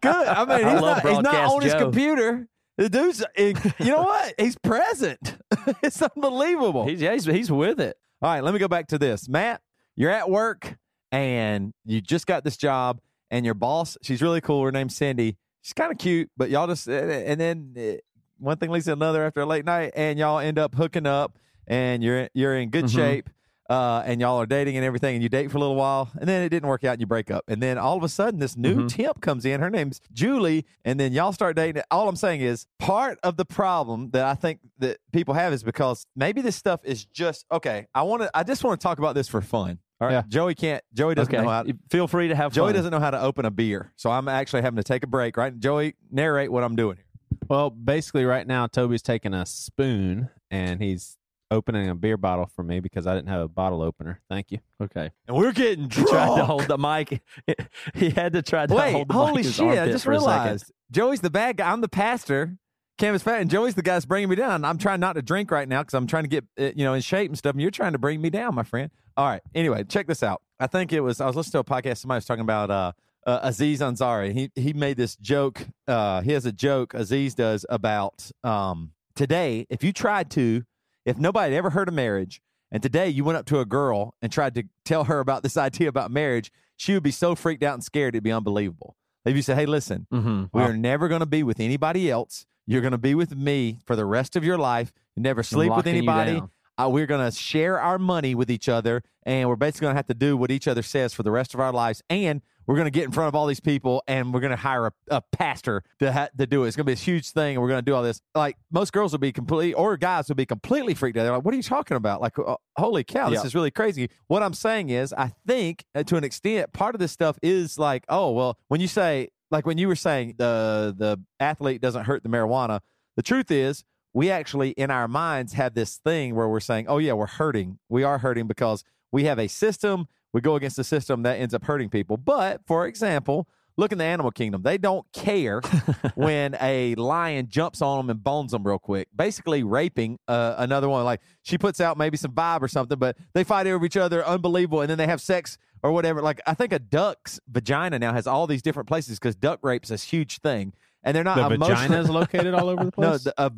Good. 0.00 0.26
I 0.26 0.44
mean, 0.44 0.58
he's, 0.58 0.80
love 0.80 1.04
not, 1.04 1.12
he's 1.12 1.22
not 1.22 1.34
on 1.52 1.62
his 1.62 1.74
computer. 1.74 2.48
The 2.78 2.88
dude's, 2.88 3.24
you 3.36 3.54
know 3.80 4.02
what? 4.02 4.34
He's 4.38 4.56
present. 4.56 5.36
it's 5.82 6.00
unbelievable. 6.02 6.86
He's, 6.86 7.00
yeah, 7.02 7.12
he's, 7.12 7.24
he's 7.24 7.50
with 7.52 7.80
it. 7.80 7.96
All 8.22 8.30
right, 8.30 8.42
let 8.42 8.54
me 8.54 8.60
go 8.60 8.68
back 8.68 8.88
to 8.88 8.98
this. 8.98 9.28
Matt, 9.28 9.60
you're 9.96 10.10
at 10.10 10.30
work 10.30 10.76
and 11.12 11.72
you 11.84 12.00
just 12.00 12.26
got 12.26 12.42
this 12.44 12.56
job, 12.56 13.00
and 13.30 13.44
your 13.44 13.54
boss, 13.54 13.96
she's 14.02 14.20
really 14.22 14.40
cool. 14.40 14.64
Her 14.64 14.72
name's 14.72 14.96
Cindy. 14.96 15.36
She's 15.64 15.72
kind 15.72 15.90
of 15.90 15.96
cute, 15.96 16.30
but 16.36 16.50
y'all 16.50 16.66
just, 16.66 16.86
and 16.88 17.40
then 17.40 17.74
uh, 17.78 17.96
one 18.38 18.58
thing 18.58 18.68
leads 18.68 18.84
to 18.84 18.92
another 18.92 19.24
after 19.24 19.40
a 19.40 19.46
late 19.46 19.64
night, 19.64 19.92
and 19.96 20.18
y'all 20.18 20.38
end 20.38 20.58
up 20.58 20.74
hooking 20.74 21.06
up, 21.06 21.38
and 21.66 22.04
you're 22.04 22.28
you're 22.34 22.54
in 22.58 22.68
good 22.68 22.84
Mhm. 22.84 22.94
shape. 22.94 23.30
Uh, 23.70 24.02
and 24.04 24.20
y'all 24.20 24.36
are 24.38 24.44
dating 24.44 24.76
and 24.76 24.84
everything, 24.84 25.14
and 25.14 25.22
you 25.22 25.30
date 25.30 25.50
for 25.50 25.56
a 25.56 25.60
little 25.60 25.74
while, 25.74 26.10
and 26.20 26.28
then 26.28 26.42
it 26.42 26.50
didn't 26.50 26.68
work 26.68 26.84
out, 26.84 26.92
and 26.92 27.00
you 27.00 27.06
break 27.06 27.30
up, 27.30 27.44
and 27.48 27.62
then 27.62 27.78
all 27.78 27.96
of 27.96 28.02
a 28.02 28.10
sudden, 28.10 28.38
this 28.38 28.58
new 28.58 28.82
Mhm. 28.82 28.94
temp 28.94 29.22
comes 29.22 29.46
in. 29.46 29.58
Her 29.62 29.70
name's 29.70 30.02
Julie, 30.12 30.66
and 30.84 31.00
then 31.00 31.14
y'all 31.14 31.32
start 31.32 31.56
dating. 31.56 31.82
All 31.90 32.06
I'm 32.06 32.14
saying 32.14 32.42
is, 32.42 32.66
part 32.78 33.18
of 33.22 33.38
the 33.38 33.46
problem 33.46 34.10
that 34.10 34.26
I 34.26 34.34
think 34.34 34.60
that 34.80 34.98
people 35.14 35.32
have 35.32 35.54
is 35.54 35.62
because 35.62 36.04
maybe 36.14 36.42
this 36.42 36.56
stuff 36.56 36.80
is 36.84 37.06
just 37.06 37.46
okay. 37.50 37.86
I 37.94 38.02
want 38.02 38.20
to. 38.20 38.30
I 38.34 38.42
just 38.42 38.62
want 38.64 38.78
to 38.78 38.84
talk 38.84 38.98
about 38.98 39.14
this 39.14 39.28
for 39.28 39.40
fun. 39.40 39.78
All 40.04 40.08
right, 40.10 40.14
Yeah. 40.16 40.22
Joey 40.28 40.54
can't. 40.54 40.82
Joey 40.92 41.14
doesn't 41.14 41.34
Okay. 41.34 41.42
know 41.42 41.50
how. 41.50 41.64
Feel 41.90 42.06
free 42.08 42.28
to 42.28 42.34
have 42.36 42.52
Joey 42.52 42.68
fun. 42.68 42.74
doesn't 42.76 42.90
know 42.90 43.00
how 43.00 43.10
to 43.10 43.20
open 43.20 43.44
a 43.44 43.50
beer, 43.50 43.92
so 43.96 44.10
I'm 44.10 44.28
actually 44.28 44.62
having 44.62 44.76
to 44.76 44.84
take 44.84 45.02
a 45.02 45.06
break. 45.06 45.36
Right, 45.36 45.58
Joey, 45.58 45.94
narrate 46.10 46.52
what 46.52 46.62
I'm 46.64 46.76
doing 46.76 46.96
here. 46.96 47.04
Well, 47.48 47.70
basically, 47.70 48.24
right 48.24 48.46
now, 48.46 48.66
Toby's 48.66 49.02
taking 49.02 49.34
a 49.34 49.44
spoon 49.44 50.30
and 50.50 50.80
he's 50.82 51.18
opening 51.50 51.88
a 51.88 51.94
beer 51.94 52.16
bottle 52.16 52.46
for 52.54 52.62
me 52.62 52.80
because 52.80 53.06
I 53.06 53.14
didn't 53.14 53.28
have 53.28 53.40
a 53.42 53.48
bottle 53.48 53.82
opener. 53.82 54.20
Thank 54.30 54.50
you. 54.50 54.58
Okay. 54.82 55.10
And 55.28 55.36
we're 55.36 55.52
getting 55.52 55.90
He 55.90 56.04
tried 56.04 56.36
to 56.36 56.44
hold 56.44 56.66
the 56.68 56.78
mic. 56.78 57.20
He 57.94 58.10
had 58.10 58.32
to 58.32 58.42
try 58.42 58.66
to 58.66 58.74
Wait, 58.74 58.92
hold 58.92 59.08
the 59.08 59.14
mic 59.14 59.22
holy 59.28 59.42
in 59.42 59.50
shit! 59.52 59.78
I 59.78 59.86
just 59.90 60.04
for 60.04 60.12
a 60.12 60.20
second. 60.20 60.32
realized 60.42 60.72
Joey's 60.90 61.20
the 61.20 61.30
bad 61.30 61.58
guy. 61.58 61.70
I'm 61.70 61.80
the 61.80 61.88
pastor. 61.88 62.56
Campus 62.96 63.22
fat, 63.24 63.40
and 63.40 63.50
Joey's 63.50 63.74
the 63.74 63.82
guy's 63.82 64.04
bringing 64.06 64.28
me 64.28 64.36
down. 64.36 64.64
I'm 64.64 64.78
trying 64.78 65.00
not 65.00 65.14
to 65.14 65.22
drink 65.22 65.50
right 65.50 65.68
now 65.68 65.82
because 65.82 65.94
I'm 65.94 66.06
trying 66.06 66.22
to 66.24 66.28
get 66.28 66.44
uh, 66.58 66.70
you 66.76 66.84
know 66.84 66.94
in 66.94 67.02
shape 67.02 67.28
and 67.28 67.36
stuff. 67.36 67.52
And 67.52 67.60
you're 67.60 67.72
trying 67.72 67.92
to 67.92 67.98
bring 67.98 68.22
me 68.22 68.30
down, 68.30 68.54
my 68.54 68.62
friend. 68.62 68.90
All 69.16 69.26
right. 69.26 69.42
Anyway, 69.54 69.84
check 69.84 70.06
this 70.06 70.22
out. 70.22 70.42
I 70.58 70.66
think 70.66 70.92
it 70.92 71.00
was 71.00 71.20
I 71.20 71.26
was 71.26 71.36
listening 71.36 71.52
to 71.52 71.58
a 71.60 71.64
podcast. 71.64 71.98
Somebody 71.98 72.18
was 72.18 72.24
talking 72.24 72.42
about 72.42 72.70
uh, 72.70 72.92
uh, 73.26 73.40
Aziz 73.42 73.80
Ansari. 73.80 74.32
He 74.32 74.50
he 74.54 74.72
made 74.72 74.96
this 74.96 75.16
joke. 75.16 75.66
Uh, 75.86 76.20
he 76.22 76.32
has 76.32 76.46
a 76.46 76.52
joke 76.52 76.94
Aziz 76.94 77.34
does 77.34 77.64
about 77.68 78.30
um, 78.42 78.92
today. 79.14 79.66
If 79.70 79.84
you 79.84 79.92
tried 79.92 80.30
to, 80.32 80.64
if 81.04 81.18
nobody 81.18 81.52
had 81.54 81.58
ever 81.58 81.70
heard 81.70 81.88
of 81.88 81.94
marriage, 81.94 82.40
and 82.72 82.82
today 82.82 83.08
you 83.08 83.24
went 83.24 83.38
up 83.38 83.46
to 83.46 83.60
a 83.60 83.64
girl 83.64 84.14
and 84.22 84.32
tried 84.32 84.54
to 84.56 84.64
tell 84.84 85.04
her 85.04 85.20
about 85.20 85.42
this 85.42 85.56
idea 85.68 85.88
about 85.88 86.10
marriage, 86.10 86.50
she 86.76 86.94
would 86.94 87.02
be 87.04 87.10
so 87.12 87.34
freaked 87.34 87.62
out 87.62 87.74
and 87.74 87.84
scared 87.84 88.14
it'd 88.14 88.24
be 88.24 88.32
unbelievable. 88.32 88.96
If 89.24 89.36
you 89.36 89.42
said, 89.42 89.56
"Hey, 89.56 89.66
listen, 89.66 90.06
Mhm. 90.12 90.50
we 90.52 90.60
are 90.62 90.76
never 90.76 91.08
going 91.08 91.20
to 91.20 91.26
be 91.26 91.42
with 91.42 91.60
anybody 91.60 92.10
else. 92.10 92.46
You're 92.66 92.80
going 92.80 92.92
to 92.92 92.98
be 92.98 93.14
with 93.14 93.36
me 93.36 93.78
for 93.86 93.94
the 93.96 94.04
rest 94.06 94.36
of 94.36 94.44
your 94.44 94.58
life. 94.58 94.92
You 95.16 95.22
never 95.22 95.42
sleep 95.42 95.70
with 95.76 95.86
anybody. 95.86 96.42
Uh, 96.76 96.88
we're 96.88 97.06
going 97.06 97.24
to 97.30 97.36
share 97.36 97.80
our 97.80 97.98
money 97.98 98.34
with 98.34 98.50
each 98.50 98.68
other, 98.68 99.02
and 99.24 99.48
we're 99.48 99.56
basically 99.56 99.86
going 99.86 99.94
to 99.94 99.98
have 99.98 100.06
to 100.06 100.14
do 100.14 100.36
what 100.36 100.50
each 100.50 100.66
other 100.66 100.82
says 100.82 101.14
for 101.14 101.22
the 101.22 101.30
rest 101.30 101.54
of 101.54 101.60
our 101.60 101.72
lives. 101.72 102.02
And 102.10 102.42
we're 102.66 102.74
going 102.76 102.86
to 102.86 102.90
get 102.90 103.04
in 103.04 103.12
front 103.12 103.28
of 103.28 103.34
all 103.34 103.46
these 103.46 103.60
people, 103.60 104.02
and 104.08 104.32
we're 104.34 104.40
going 104.40 104.50
to 104.50 104.56
hire 104.56 104.86
a, 104.86 104.92
a 105.10 105.20
pastor 105.20 105.82
to 106.00 106.12
ha- 106.12 106.28
to 106.38 106.46
do 106.46 106.64
it. 106.64 106.68
It's 106.68 106.76
going 106.76 106.84
to 106.84 106.90
be 106.90 106.92
this 106.94 107.02
huge 107.02 107.30
thing, 107.30 107.54
and 107.56 107.62
we're 107.62 107.68
going 107.68 107.78
to 107.78 107.84
do 107.90 107.94
all 107.94 108.02
this. 108.02 108.20
Like 108.34 108.56
most 108.72 108.92
girls 108.92 109.12
will 109.12 109.18
be 109.20 109.32
completely, 109.32 109.74
or 109.74 109.96
guys 109.96 110.28
will 110.28 110.34
be 110.34 110.46
completely 110.46 110.94
freaked 110.94 111.16
out. 111.18 111.24
They're 111.24 111.32
like, 111.32 111.44
"What 111.44 111.54
are 111.54 111.56
you 111.58 111.62
talking 111.62 111.96
about? 111.96 112.20
Like, 112.20 112.38
uh, 112.38 112.56
holy 112.76 113.04
cow, 113.04 113.28
this 113.30 113.40
Yeah. 113.40 113.46
is 113.46 113.54
really 113.54 113.70
crazy." 113.70 114.08
What 114.28 114.42
I'm 114.42 114.54
saying 114.54 114.88
is, 114.88 115.12
I 115.12 115.32
think 115.46 115.84
uh, 115.94 116.02
to 116.04 116.16
an 116.16 116.24
extent, 116.24 116.72
part 116.72 116.94
of 116.94 117.00
this 117.00 117.12
stuff 117.12 117.38
is 117.42 117.78
like, 117.78 118.04
oh 118.08 118.30
well, 118.32 118.58
when 118.68 118.80
you 118.80 118.88
say 118.88 119.28
like 119.50 119.66
when 119.66 119.76
you 119.78 119.86
were 119.86 119.94
saying 119.96 120.34
the 120.38 120.94
the 120.96 121.20
athlete 121.38 121.80
doesn't 121.82 122.04
hurt 122.04 122.22
the 122.24 122.28
marijuana. 122.30 122.80
The 123.16 123.22
truth 123.22 123.52
is, 123.52 123.84
we 124.14 124.30
actually 124.30 124.70
in 124.70 124.90
our 124.90 125.08
minds 125.08 125.52
have 125.54 125.74
this 125.74 125.96
thing 125.98 126.34
where 126.34 126.48
we're 126.48 126.60
saying, 126.60 126.86
"Oh 126.88 126.98
yeah, 126.98 127.12
we're 127.12 127.26
hurting. 127.26 127.78
We 127.88 128.02
are 128.04 128.18
hurting 128.18 128.46
because 128.46 128.84
we 129.12 129.24
have 129.24 129.38
a 129.38 129.48
system. 129.48 130.06
We 130.32 130.40
go 130.40 130.54
against 130.56 130.76
the 130.76 130.84
system 130.84 131.22
that 131.24 131.38
ends 131.38 131.52
up 131.52 131.64
hurting 131.64 131.90
people." 131.90 132.16
But 132.16 132.60
for 132.66 132.86
example, 132.86 133.48
look 133.76 133.90
in 133.90 133.98
the 133.98 134.04
animal 134.04 134.30
kingdom. 134.30 134.62
They 134.62 134.78
don't 134.78 135.04
care 135.12 135.60
when 136.14 136.56
a 136.60 136.94
lion 136.94 137.48
jumps 137.48 137.82
on 137.82 137.98
them 137.98 138.10
and 138.10 138.22
bones 138.22 138.52
them 138.52 138.64
real 138.64 138.78
quick, 138.78 139.08
basically 139.14 139.62
raping 139.64 140.18
uh, 140.28 140.54
another 140.58 140.88
one. 140.88 141.04
Like 141.04 141.20
she 141.42 141.58
puts 141.58 141.80
out 141.80 141.98
maybe 141.98 142.16
some 142.16 142.30
vibe 142.32 142.62
or 142.62 142.68
something, 142.68 142.98
but 142.98 143.16
they 143.32 143.42
fight 143.44 143.66
over 143.66 143.84
each 143.84 143.96
other, 143.96 144.24
unbelievable, 144.24 144.80
and 144.80 144.88
then 144.88 144.98
they 144.98 145.06
have 145.08 145.20
sex 145.20 145.58
or 145.82 145.90
whatever. 145.92 146.22
Like 146.22 146.40
I 146.46 146.54
think 146.54 146.72
a 146.72 146.78
duck's 146.78 147.40
vagina 147.48 147.98
now 147.98 148.12
has 148.12 148.26
all 148.28 148.46
these 148.46 148.62
different 148.62 148.88
places 148.88 149.18
because 149.18 149.34
duck 149.34 149.58
rape's 149.62 149.90
a 149.90 149.96
huge 149.96 150.38
thing, 150.38 150.72
and 151.02 151.16
they're 151.16 151.24
not 151.24 151.36
The 151.36 151.54
emotional- 151.54 151.76
vagina 151.76 152.00
is 152.00 152.10
located 152.10 152.54
all 152.54 152.68
over 152.68 152.84
the 152.84 152.92
no, 152.98 153.10
place. 153.10 153.24
the, 153.24 153.34
a 153.36 153.50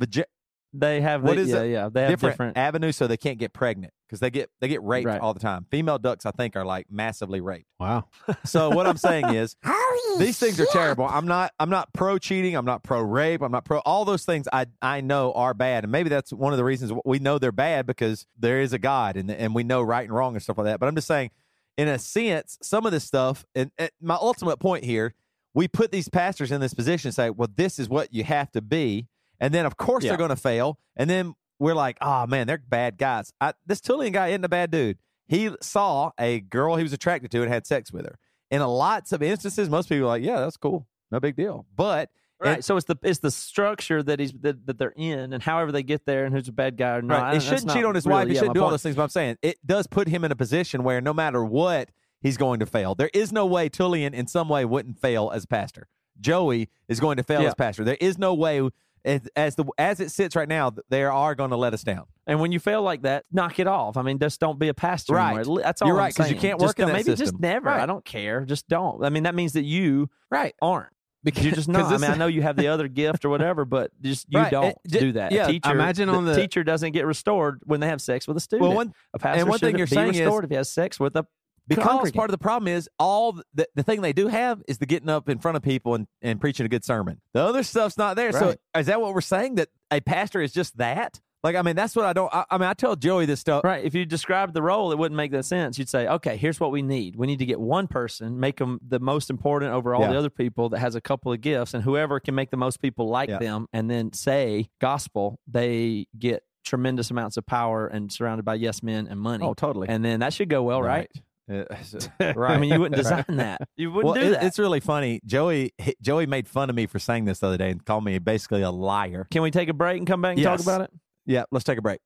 They 0.78 1.00
have 1.00 1.22
What 1.22 1.36
the, 1.36 1.42
is 1.42 1.48
yeah, 1.48 1.62
it? 1.62 1.70
yeah. 1.70 1.88
They 1.92 2.02
have 2.02 2.10
different, 2.10 2.32
different. 2.34 2.56
avenues 2.58 2.96
so 2.96 3.06
they 3.06 3.16
can't 3.16 3.38
get 3.38 3.52
pregnant 3.52 3.92
because 4.06 4.20
they 4.20 4.30
get 4.30 4.50
they 4.60 4.68
get 4.68 4.82
raped 4.82 5.06
Right. 5.06 5.20
all 5.20 5.34
the 5.34 5.40
time. 5.40 5.66
Female 5.70 5.98
ducks, 5.98 6.26
I 6.26 6.30
think, 6.30 6.56
are 6.56 6.64
like 6.64 6.86
massively 6.90 7.40
raped. 7.40 7.66
wow. 7.80 8.04
So 8.44 8.70
what 8.70 8.86
I'm 8.86 8.96
saying 8.96 9.26
is, 9.34 9.56
these 10.18 10.38
things 10.38 10.60
are 10.60 10.66
terrible. 10.72 11.04
I'm 11.06 11.26
not 11.26 11.52
I'm 11.58 11.70
not 11.70 11.92
pro 11.92 12.18
cheating. 12.18 12.54
I'm 12.56 12.64
not 12.64 12.82
pro 12.82 13.00
rape. 13.00 13.42
I'm 13.42 13.52
not 13.52 13.64
pro 13.64 13.78
all 13.80 14.04
those 14.04 14.24
things. 14.24 14.46
I 14.52 14.66
I 14.82 15.00
know 15.00 15.32
are 15.32 15.54
bad, 15.54 15.84
and 15.84 15.90
maybe 15.92 16.08
that's 16.08 16.32
one 16.32 16.52
of 16.52 16.56
the 16.56 16.64
reasons 16.64 16.92
we 17.04 17.18
know 17.18 17.38
they're 17.38 17.52
bad 17.52 17.86
because 17.86 18.26
there 18.38 18.60
is 18.60 18.72
a 18.72 18.78
God, 18.78 19.16
and 19.16 19.30
and 19.30 19.54
we 19.54 19.62
know 19.64 19.82
right 19.82 20.04
and 20.04 20.14
wrong 20.14 20.34
and 20.34 20.42
stuff 20.42 20.58
like 20.58 20.66
that. 20.66 20.80
But 20.80 20.86
I'm 20.88 20.94
just 20.94 21.08
saying, 21.08 21.30
in 21.76 21.88
a 21.88 21.98
sense, 21.98 22.58
some 22.62 22.86
of 22.86 22.92
this 22.92 23.04
stuff, 23.04 23.44
and, 23.54 23.70
and 23.78 23.90
my 24.00 24.14
ultimate 24.14 24.58
point 24.58 24.84
here, 24.84 25.14
we 25.54 25.68
put 25.68 25.90
these 25.92 26.08
pastors 26.08 26.50
in 26.52 26.60
this 26.60 26.72
position, 26.74 27.08
and 27.08 27.14
say, 27.14 27.30
well, 27.30 27.48
this 27.54 27.78
is 27.78 27.88
what 27.88 28.12
you 28.14 28.24
have 28.24 28.50
to 28.52 28.62
be, 28.62 29.08
and 29.40 29.52
then 29.54 29.66
of 29.66 29.76
course 29.76 30.04
Yeah. 30.04 30.10
they're 30.10 30.18
going 30.18 30.30
to 30.30 30.36
fail, 30.36 30.78
and 30.96 31.08
then 31.10 31.34
we're 31.58 31.74
like, 31.74 31.96
oh 32.00 32.26
man, 32.26 32.46
they're 32.46 32.58
bad 32.58 32.98
guys. 32.98 33.32
I, 33.40 33.54
this 33.66 33.80
Tullian 33.80 34.12
guy 34.12 34.28
isn't 34.28 34.44
a 34.44 34.48
bad 34.48 34.70
dude. 34.70 34.98
He 35.28 35.50
saw 35.60 36.10
a 36.18 36.40
girl 36.40 36.76
he 36.76 36.82
was 36.82 36.92
attracted 36.92 37.30
to 37.32 37.42
and 37.42 37.52
had 37.52 37.66
sex 37.66 37.92
with 37.92 38.04
her. 38.06 38.18
In 38.50 38.60
a 38.60 38.68
lots 38.68 39.12
of 39.12 39.22
instances, 39.22 39.68
most 39.68 39.88
people 39.88 40.04
are 40.04 40.08
like, 40.08 40.22
yeah, 40.22 40.38
that's 40.40 40.56
cool, 40.56 40.86
no 41.10 41.18
big 41.20 41.34
deal. 41.36 41.66
But 41.74 42.10
Right. 42.38 42.62
so 42.62 42.76
it's 42.76 42.84
the 42.84 42.96
it's 43.02 43.20
the 43.20 43.30
structure 43.30 44.02
that 44.02 44.20
he's 44.20 44.32
that, 44.42 44.66
that 44.66 44.76
they're 44.78 44.92
in, 44.94 45.32
and 45.32 45.42
however 45.42 45.72
they 45.72 45.82
get 45.82 46.04
there, 46.04 46.26
and 46.26 46.34
who's 46.34 46.48
a 46.48 46.52
bad 46.52 46.76
guy 46.76 46.96
or 46.96 47.02
not. 47.02 47.22
right, 47.32 47.42
shouldn't 47.42 47.70
cheat 47.72 47.84
on 47.84 47.94
his 47.94 48.04
really- 48.04 48.14
wife. 48.14 48.28
He 48.28 48.34
yeah, 48.34 48.40
shouldn't 48.40 48.54
do 48.56 48.60
all 48.60 48.66
point. 48.66 48.72
those 48.74 48.82
things. 48.82 48.94
But 48.96 49.04
I'm 49.04 49.08
saying 49.08 49.38
it 49.40 49.56
does 49.66 49.86
put 49.86 50.06
him 50.06 50.22
in 50.22 50.30
a 50.30 50.36
position 50.36 50.82
where 50.84 51.00
no 51.00 51.14
matter 51.14 51.42
what, 51.42 51.88
he's 52.20 52.36
going 52.36 52.60
to 52.60 52.66
fail. 52.66 52.94
There 52.94 53.08
is 53.14 53.32
no 53.32 53.46
way 53.46 53.70
Tullian 53.70 54.12
in 54.12 54.26
some 54.26 54.50
way 54.50 54.66
wouldn't 54.66 54.98
fail 55.00 55.30
as 55.34 55.46
pastor. 55.46 55.88
Joey 56.20 56.68
is 56.88 57.00
going 57.00 57.16
to 57.16 57.22
fail 57.22 57.40
Yeah. 57.40 57.48
as 57.48 57.54
pastor. 57.54 57.84
There 57.84 57.96
is 58.02 58.18
no 58.18 58.34
way. 58.34 58.68
As, 59.06 59.20
as 59.36 59.54
the 59.54 59.64
as 59.78 60.00
it 60.00 60.10
sits 60.10 60.34
right 60.36 60.48
now, 60.48 60.72
they 60.90 61.04
are 61.04 61.34
going 61.36 61.50
to 61.50 61.56
let 61.56 61.72
us 61.72 61.82
down. 61.84 62.06
And 62.26 62.40
when 62.40 62.50
you 62.52 62.58
fail 62.58 62.82
like 62.82 63.02
that, 63.02 63.24
knock 63.30 63.58
it 63.60 63.68
off. 63.68 63.96
I 63.96 64.02
mean, 64.02 64.18
just 64.18 64.40
don't 64.40 64.58
be 64.58 64.66
a 64.68 64.74
pastor 64.74 65.14
Right. 65.14 65.38
anymore. 65.38 65.60
That's 65.62 65.80
all 65.80 65.86
You're 65.88 65.96
I'm 65.96 66.02
right, 66.02 66.14
'cause 66.14 66.28
you 66.28 66.36
can't 66.36 66.58
Just 66.60 66.70
work 66.70 66.78
in 66.80 66.82
don't- 66.82 66.88
that 66.88 66.92
maybe 67.06 67.16
system. 67.16 67.26
just 67.26 67.40
never. 67.40 67.66
Right. 67.70 67.80
I 67.80 67.86
don't 67.86 68.04
care. 68.04 68.44
Just 68.44 68.68
don't. 68.68 69.04
I 69.04 69.08
mean, 69.10 69.22
that 69.22 69.34
means 69.36 69.52
that 69.52 69.62
you 69.64 70.10
Right. 70.30 70.54
aren't. 70.60 70.88
Because 71.22 71.44
you're 71.44 71.54
just 71.54 71.68
not. 71.68 71.92
I 71.92 71.98
mean, 71.98 72.10
I 72.10 72.14
know 72.16 72.26
you 72.26 72.42
have 72.42 72.56
the 72.56 72.66
other 72.68 72.88
gift 72.88 73.24
or 73.24 73.28
whatever, 73.28 73.64
but 73.64 73.90
just 74.02 74.26
you 74.28 74.40
Right. 74.40 74.50
don't 74.50 74.76
It- 74.84 74.98
do 75.00 75.12
that. 75.12 75.30
yeah, 75.32 75.44
a 75.46 75.52
teacher, 75.52 75.70
imagine 75.70 76.08
on 76.08 76.24
the- 76.24 76.34
teacher 76.34 76.64
doesn't 76.64 76.90
get 76.92 77.06
restored 77.06 77.60
when 77.64 77.78
they 77.80 77.86
have 77.86 78.00
sex 78.00 78.26
with 78.26 78.36
a 78.36 78.40
student. 78.40 78.66
Well, 78.68 78.76
one 78.76 78.92
a 79.14 79.18
pastor 79.20 79.40
and 79.40 79.48
one 79.48 79.58
thing 79.60 79.78
you're 79.78 79.86
be 79.86 79.94
saying 79.94 80.14
is- 80.14 80.20
restored 80.20 80.44
if 80.44 80.50
he 80.50 80.56
has 80.56 80.68
sex 80.68 80.98
with 80.98 81.14
a 81.16 81.24
because 81.68 81.84
congregant. 81.84 82.14
part 82.14 82.30
of 82.30 82.32
the 82.32 82.38
problem 82.38 82.68
is 82.68 82.88
all 82.98 83.40
the, 83.54 83.68
the 83.74 83.82
thing 83.82 84.00
they 84.00 84.12
do 84.12 84.28
have 84.28 84.62
is 84.68 84.78
the 84.78 84.86
getting 84.86 85.08
up 85.08 85.28
in 85.28 85.38
front 85.38 85.56
of 85.56 85.62
people 85.62 85.94
and, 85.94 86.06
and 86.22 86.40
preaching 86.40 86.64
a 86.66 86.68
good 86.68 86.84
sermon. 86.84 87.20
The 87.32 87.40
other 87.42 87.62
stuff's 87.62 87.98
not 87.98 88.16
there. 88.16 88.32
So 88.32 88.54
is 88.76 88.86
that 88.86 89.00
what 89.00 89.14
we're 89.14 89.20
saying? 89.20 89.56
That 89.56 89.68
a 89.90 90.00
pastor 90.00 90.40
is 90.40 90.52
just 90.52 90.76
that? 90.78 91.20
Like, 91.42 91.54
I 91.54 91.62
mean, 91.62 91.76
that's 91.76 91.94
what 91.94 92.04
I 92.04 92.12
don't. 92.12 92.32
I, 92.34 92.44
I 92.50 92.58
mean, 92.58 92.68
I 92.68 92.74
tell 92.74 92.96
Joey 92.96 93.24
this 93.24 93.38
stuff. 93.38 93.62
Right. 93.62 93.84
If 93.84 93.94
you 93.94 94.04
described 94.04 94.52
the 94.52 94.62
role, 94.62 94.90
it 94.90 94.98
wouldn't 94.98 95.16
make 95.16 95.30
that 95.30 95.44
sense. 95.44 95.78
You'd 95.78 95.88
say, 95.88 96.08
okay, 96.08 96.36
here's 96.36 96.58
what 96.58 96.72
we 96.72 96.82
need. 96.82 97.14
We 97.14 97.28
need 97.28 97.38
to 97.38 97.46
get 97.46 97.60
one 97.60 97.86
person, 97.86 98.40
make 98.40 98.56
them 98.56 98.80
the 98.86 98.98
most 98.98 99.30
important 99.30 99.72
over 99.72 99.94
all 99.94 100.00
Yeah. 100.00 100.10
the 100.10 100.18
other 100.18 100.30
people 100.30 100.70
that 100.70 100.80
has 100.80 100.96
a 100.96 101.00
couple 101.00 101.32
of 101.32 101.40
gifts, 101.40 101.72
and 101.72 101.84
whoever 101.84 102.18
can 102.18 102.34
make 102.34 102.50
the 102.50 102.56
most 102.56 102.80
people 102.82 103.08
like 103.08 103.28
Yeah. 103.28 103.38
them 103.38 103.68
and 103.72 103.88
then 103.88 104.12
say 104.12 104.70
gospel, 104.80 105.38
they 105.46 106.06
get 106.18 106.42
tremendous 106.64 107.12
amounts 107.12 107.36
of 107.36 107.46
power 107.46 107.86
and 107.86 108.10
surrounded 108.10 108.44
by 108.44 108.54
yes 108.54 108.82
men 108.82 109.06
and 109.06 109.20
money. 109.20 109.44
Oh, 109.44 109.54
totally. 109.54 109.88
And 109.88 110.04
then 110.04 110.20
that 110.20 110.32
should 110.32 110.48
go 110.48 110.64
well, 110.64 110.82
right? 110.82 111.08
right. 111.14 111.22
I 112.20 112.58
mean, 112.58 112.72
you 112.72 112.80
wouldn't 112.80 112.96
design 112.96 113.24
that. 113.28 113.60
You 113.76 113.92
wouldn't 113.92 114.14
well, 114.14 114.14
do 114.14 114.28
it- 114.28 114.30
that. 114.30 114.44
it's 114.44 114.58
really 114.58 114.80
funny. 114.80 115.20
Joey 115.24 115.72
Joey 116.02 116.26
made 116.26 116.48
fun 116.48 116.70
of 116.70 116.76
me 116.76 116.86
for 116.86 116.98
saying 116.98 117.24
this 117.26 117.40
the 117.40 117.48
other 117.48 117.58
day 117.58 117.70
and 117.70 117.84
called 117.84 118.04
me 118.04 118.18
basically 118.18 118.62
a 118.62 118.70
liar. 118.70 119.26
Can 119.30 119.42
we 119.42 119.50
take 119.50 119.68
a 119.68 119.74
break 119.74 119.98
and 119.98 120.06
come 120.06 120.22
back 120.22 120.36
and 120.36 120.44
talk 120.44 120.60
about 120.60 120.80
it? 120.82 120.90
Yeah, 121.24 121.44
let's 121.50 121.64
take 121.64 121.78
a 121.78 121.82
break. 121.82 122.00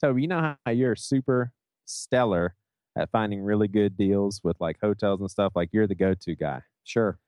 So 0.00 0.14
you 0.16 0.28
know 0.28 0.56
how 0.64 0.70
you're 0.72 0.96
super 0.96 1.52
stellar 1.86 2.54
at 2.96 3.10
finding 3.10 3.42
really 3.42 3.68
good 3.68 3.96
deals 3.96 4.40
with 4.42 4.56
like 4.60 4.78
hotels 4.80 5.20
and 5.20 5.30
stuff. 5.30 5.52
Like 5.54 5.70
you're 5.72 5.86
the 5.86 5.94
go-to 5.94 6.34
guy. 6.34 6.62
Sure. 6.84 7.18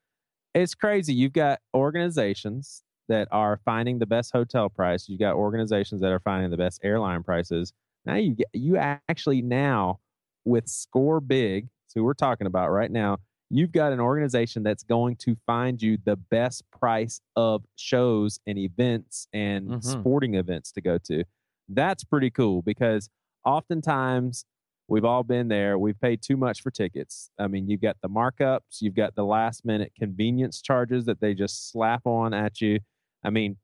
It's 0.55 0.75
crazy. 0.75 1.12
You've 1.12 1.33
got 1.33 1.61
organizations 1.75 2.83
that 3.09 3.29
are 3.31 3.61
finding 3.64 3.99
the 3.99 4.07
best 4.07 4.33
hotel 4.33 4.69
price. 4.69 5.09
You've 5.09 5.21
got 5.21 5.35
organizations 5.35 6.01
that 6.01 6.11
are 6.12 6.21
finding 6.21 6.51
the 6.51 6.57
best 6.57 6.81
airline 6.83 7.23
prices. 7.23 7.73
Now 8.05 8.16
you 8.16 8.35
get 8.35 8.49
you 8.53 8.77
actually 8.77 9.43
now 9.43 10.01
with 10.49 10.66
ScoreBig. 10.66 11.68
So 11.88 12.03
we're 12.03 12.14
talking 12.14 12.46
about 12.46 12.70
right 12.70 12.90
now. 12.90 13.18
You've 13.51 13.72
got 13.72 13.92
an 13.92 14.01
organization 14.01 14.62
that's 14.62 14.82
going 14.82 15.16
to 15.16 15.36
find 15.46 15.80
you 15.80 15.96
the 16.05 16.16
best 16.16 16.62
price 16.70 17.20
of 17.34 17.64
shows 17.76 18.40
and 18.46 18.59
events 18.59 19.26
and 19.32 19.68
Mhm. 19.68 19.84
sporting 19.84 20.34
events 20.34 20.70
to 20.72 20.80
go 20.82 20.99
to. 20.99 21.24
That's 21.68 22.05
pretty 22.05 22.30
cool 22.30 22.61
because 22.62 23.09
oftentimes 23.46 24.44
we've 24.86 25.05
all 25.05 25.22
been 25.22 25.49
there. 25.49 25.78
We've 25.78 25.99
paid 25.99 26.22
too 26.22 26.36
much 26.36 26.62
for 26.62 26.70
tickets. 26.70 27.30
I 27.38 27.46
mean, 27.49 27.68
you've 27.68 27.80
got 27.80 27.96
the 28.03 28.09
markups, 28.09 28.80
you've 28.80 28.94
got 28.94 29.14
the 29.14 29.24
last 29.24 29.64
minute 29.64 29.92
convenience 29.99 30.61
charges 30.62 31.05
that 31.07 31.20
they 31.20 31.34
just 31.34 31.70
slap 31.70 32.07
on 32.07 32.32
at 32.34 32.61
you. 32.61 32.80
I 33.24 33.30
mean, 33.30 33.57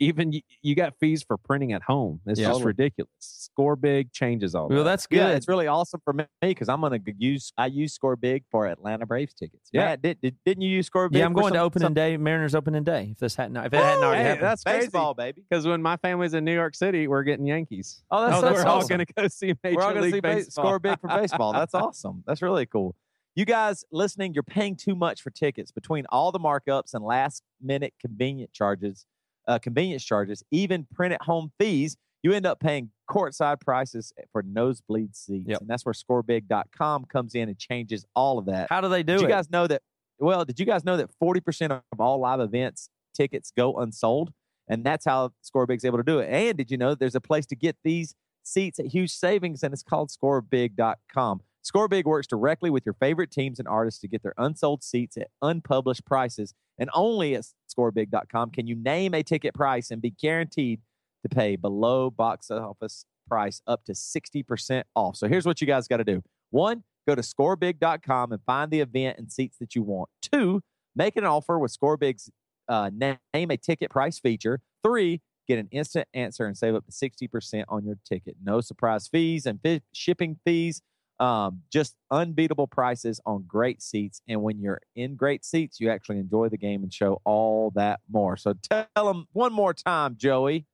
even 0.00 0.32
you, 0.32 0.40
you 0.62 0.74
got 0.74 0.94
fees 0.98 1.22
for 1.22 1.36
printing 1.36 1.72
at 1.72 1.82
home. 1.82 2.20
It's 2.26 2.40
Yeah. 2.40 2.48
just 2.48 2.64
ridiculous. 2.64 3.50
ScoreBig 3.58 4.12
changes 4.12 4.54
all 4.54 4.68
Well, 4.68 4.78
that. 4.78 4.84
that's 4.84 5.06
good. 5.06 5.16
Yeah, 5.18 5.28
it's 5.28 5.46
really 5.46 5.66
awesome 5.66 6.00
for 6.04 6.12
me 6.12 6.24
because 6.40 6.68
I'm 6.68 6.80
going 6.80 7.02
to 7.04 7.12
use. 7.18 7.52
I 7.58 7.66
use 7.66 7.96
ScoreBig 7.98 8.44
for 8.50 8.66
Atlanta 8.66 9.06
Braves 9.06 9.34
tickets. 9.34 9.68
Yeah. 9.72 9.84
Matt, 9.86 10.02
did, 10.02 10.20
did 10.20 10.36
didn't 10.44 10.62
you 10.62 10.70
use 10.70 10.88
ScoreBig? 10.88 11.16
yeah, 11.16 11.26
I'm 11.26 11.34
for 11.34 11.40
going 11.42 11.52
to 11.52 11.58
some- 11.58 11.66
opening 11.66 11.86
some- 11.86 11.94
day, 11.94 12.16
Mariners 12.16 12.54
opening 12.54 12.82
day. 12.84 13.10
If 13.12 13.18
this 13.18 13.36
hadn't, 13.36 13.56
if 13.58 13.72
it 13.72 13.76
hadn't 13.76 14.02
oh, 14.02 14.06
already 14.06 14.22
Hey, 14.22 14.28
happened, 14.30 14.46
that's 14.46 14.64
crazy. 14.64 14.78
baseball, 14.86 15.14
baby. 15.14 15.42
Because 15.48 15.66
when 15.66 15.82
my 15.82 15.96
family's 15.98 16.34
in 16.34 16.44
New 16.44 16.54
York 16.54 16.74
City, 16.74 17.06
we're 17.06 17.22
getting 17.22 17.46
Yankees. 17.46 18.02
Oh, 18.10 18.26
that's, 18.26 18.38
oh, 18.38 18.40
that's 18.40 18.64
we're 18.64 18.70
all 18.70 18.86
going 18.88 19.04
to 19.04 19.12
go 19.14 19.28
see 19.28 19.54
Major 19.62 19.76
We're 19.76 19.82
all 19.82 19.90
going 19.90 19.96
to 19.96 20.02
League 20.02 20.14
see 20.14 20.20
Baseball. 20.20 20.64
score 20.64 20.78
big 20.78 20.98
for 21.00 21.08
baseball. 21.08 21.52
That's 21.52 21.74
awesome. 21.74 22.24
That's 22.26 22.40
really 22.42 22.66
cool. 22.66 22.96
You 23.36 23.44
guys 23.44 23.84
listening, 23.92 24.34
you're 24.34 24.42
paying 24.42 24.74
too 24.74 24.96
much 24.96 25.22
for 25.22 25.30
tickets 25.30 25.70
between 25.70 26.04
all 26.10 26.32
the 26.32 26.40
markups 26.40 26.94
and 26.94 27.04
last 27.04 27.44
minute 27.62 27.94
convenient 28.00 28.52
charges, 28.52 29.06
uh, 29.48 29.58
convenience 29.58 30.04
charges, 30.04 30.42
even 30.50 30.86
print 30.94 31.12
at 31.14 31.22
home 31.22 31.50
fees. 31.58 31.96
You 32.22 32.32
end 32.32 32.44
up 32.46 32.60
paying 32.60 32.90
courtside 33.10 33.60
prices 33.60 34.12
for 34.32 34.42
nosebleed 34.42 35.16
seats, 35.16 35.48
Yep. 35.48 35.60
and 35.62 35.68
that's 35.70 35.84
where 35.86 35.94
ScoreBig.com 35.94 37.06
comes 37.06 37.34
in 37.34 37.48
and 37.48 37.58
changes 37.58 38.04
all 38.14 38.38
of 38.38 38.46
that. 38.46 38.68
how 38.70 38.80
do 38.80 38.88
they 38.88 39.02
do 39.02 39.14
did 39.14 39.20
it? 39.20 39.22
you 39.22 39.28
guys 39.28 39.50
know 39.50 39.66
that? 39.66 39.82
Well, 40.18 40.44
did 40.44 40.60
you 40.60 40.66
guys 40.66 40.84
know 40.84 40.98
that 40.98 41.08
40% 41.22 41.70
of 41.70 42.00
all 42.00 42.18
live 42.20 42.40
events 42.40 42.90
tickets 43.14 43.50
go 43.56 43.78
unsold? 43.78 44.32
And 44.68 44.84
that's 44.84 45.04
how 45.06 45.32
ScoreBig's 45.42 45.84
able 45.84 45.96
to 45.98 46.04
do 46.04 46.18
it. 46.20 46.28
And 46.28 46.56
did 46.58 46.70
you 46.70 46.76
know 46.76 46.94
there's 46.94 47.14
a 47.14 47.20
place 47.20 47.46
to 47.46 47.56
get 47.56 47.76
these 47.82 48.14
seats 48.42 48.78
at 48.78 48.86
huge 48.86 49.10
savings, 49.10 49.62
and 49.62 49.72
it's 49.72 49.82
called 49.82 50.10
ScoreBig.com. 50.10 51.40
ScoreBig 51.64 52.04
works 52.04 52.26
directly 52.26 52.70
with 52.70 52.86
your 52.86 52.94
favorite 52.94 53.30
teams 53.30 53.58
and 53.58 53.68
artists 53.68 54.00
to 54.00 54.08
get 54.08 54.22
their 54.22 54.34
unsold 54.38 54.82
seats 54.82 55.16
at 55.16 55.28
unpublished 55.42 56.06
prices. 56.06 56.54
And 56.78 56.88
only 56.94 57.34
at 57.34 57.44
ScoreBig.com 57.70 58.50
can 58.50 58.66
you 58.66 58.74
name 58.74 59.14
a 59.14 59.22
ticket 59.22 59.54
price 59.54 59.90
and 59.90 60.00
be 60.00 60.10
guaranteed 60.10 60.80
to 61.22 61.28
pay 61.28 61.56
below 61.56 62.10
box 62.10 62.50
office 62.50 63.04
price 63.28 63.60
up 63.66 63.84
to 63.84 63.92
60% 63.92 64.82
off. 64.96 65.16
So 65.16 65.28
here's 65.28 65.46
what 65.46 65.60
you 65.60 65.66
guys 65.66 65.86
got 65.86 65.98
to 65.98 66.04
do. 66.04 66.22
One, 66.50 66.82
go 67.06 67.14
to 67.14 67.22
scorebig.com 67.22 68.32
and 68.32 68.40
find 68.44 68.70
the 68.70 68.80
event 68.80 69.18
and 69.18 69.30
seats 69.30 69.58
that 69.58 69.74
you 69.74 69.82
want. 69.82 70.08
Two, 70.22 70.62
make 70.96 71.16
an 71.16 71.24
offer 71.24 71.58
with 71.58 71.76
ScoreBig's 71.78 72.30
uh, 72.68 72.90
name 72.92 73.18
a 73.50 73.56
ticket 73.56 73.90
price 73.90 74.18
feature. 74.18 74.60
Three, 74.84 75.20
get 75.46 75.58
an 75.58 75.68
instant 75.70 76.08
answer 76.14 76.46
and 76.46 76.56
save 76.56 76.74
up 76.74 76.84
to 76.86 76.92
60% 76.92 77.64
on 77.68 77.84
your 77.84 77.98
ticket. 78.04 78.36
No 78.42 78.60
surprise 78.60 79.08
fees 79.08 79.46
and 79.46 79.60
fi- 79.62 79.82
shipping 79.92 80.38
fees. 80.44 80.82
Um, 81.20 81.60
just 81.70 81.96
unbeatable 82.10 82.66
prices 82.66 83.20
on 83.26 83.44
great 83.46 83.82
seats. 83.82 84.22
And 84.26 84.42
when 84.42 84.58
you're 84.58 84.80
in 84.96 85.16
great 85.16 85.44
seats, 85.44 85.78
you 85.78 85.90
actually 85.90 86.18
enjoy 86.18 86.48
the 86.48 86.56
game 86.56 86.82
and 86.82 86.92
show 86.92 87.20
all 87.24 87.72
that 87.74 88.00
more. 88.10 88.38
So 88.38 88.54
tell 88.62 88.86
them 88.94 89.26
one 89.32 89.52
more 89.52 89.74
time, 89.74 90.16
Joey. 90.16 90.66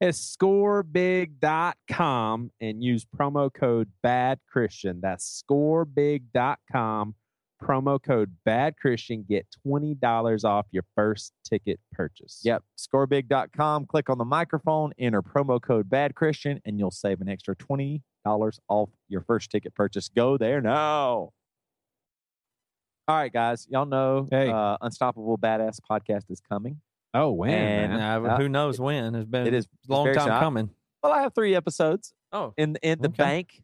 It's 0.00 0.34
scorebig.com 0.34 2.50
and 2.60 2.82
use 2.82 3.04
promo 3.04 3.52
code 3.52 3.90
bad 4.02 4.40
christian. 4.50 5.00
That's 5.02 5.44
scorebig.com, 5.44 7.14
promo 7.62 8.02
code 8.02 8.34
Bad 8.46 8.78
Christian. 8.78 9.26
Get 9.28 9.46
twenty 9.62 9.94
dollars 9.94 10.44
off 10.44 10.64
your 10.70 10.84
first 10.96 11.34
ticket 11.44 11.78
purchase. 11.92 12.40
Yep. 12.42 12.62
Scorebig.com. 12.78 13.84
Click 13.86 14.08
on 14.08 14.16
the 14.16 14.24
microphone, 14.24 14.92
enter 14.98 15.20
promo 15.20 15.60
code 15.60 15.90
Bad 15.90 16.14
Christian, 16.14 16.62
and 16.64 16.78
you'll 16.78 16.90
save 16.90 17.20
an 17.20 17.28
extra 17.28 17.54
$20 17.54 18.00
off 18.24 18.90
your 19.08 19.22
first 19.22 19.50
ticket 19.50 19.74
purchase. 19.74 20.08
Go 20.08 20.36
there 20.36 20.60
now. 20.60 21.32
All 23.08 23.16
right, 23.16 23.32
guys. 23.32 23.66
Y'all 23.70 23.86
know 23.86 24.28
Hey. 24.30 24.50
uh, 24.50 24.76
Unstoppable 24.80 25.36
Badass 25.38 25.80
podcast 25.90 26.30
is 26.30 26.40
coming. 26.40 26.80
Oh, 27.12 27.32
when? 27.32 27.50
And- 27.52 27.92
man. 27.94 28.22
Nah, 28.22 28.36
who 28.36 28.48
knows 28.48 28.78
when? 28.80 29.14
It's 29.16 29.26
been 29.28 29.46
It 29.46 29.54
is 29.54 29.66
a 29.88 29.92
long 29.92 30.06
time 30.14 30.28
soon. 30.28 30.38
Coming. 30.38 30.70
Well, 31.02 31.12
I 31.12 31.22
have 31.22 31.34
three 31.34 31.54
episodes 31.56 32.12
Oh, 32.32 32.54
in 32.56 32.76
in 32.82 33.00
the 33.00 33.08
Okay. 33.08 33.16
bank. 33.16 33.62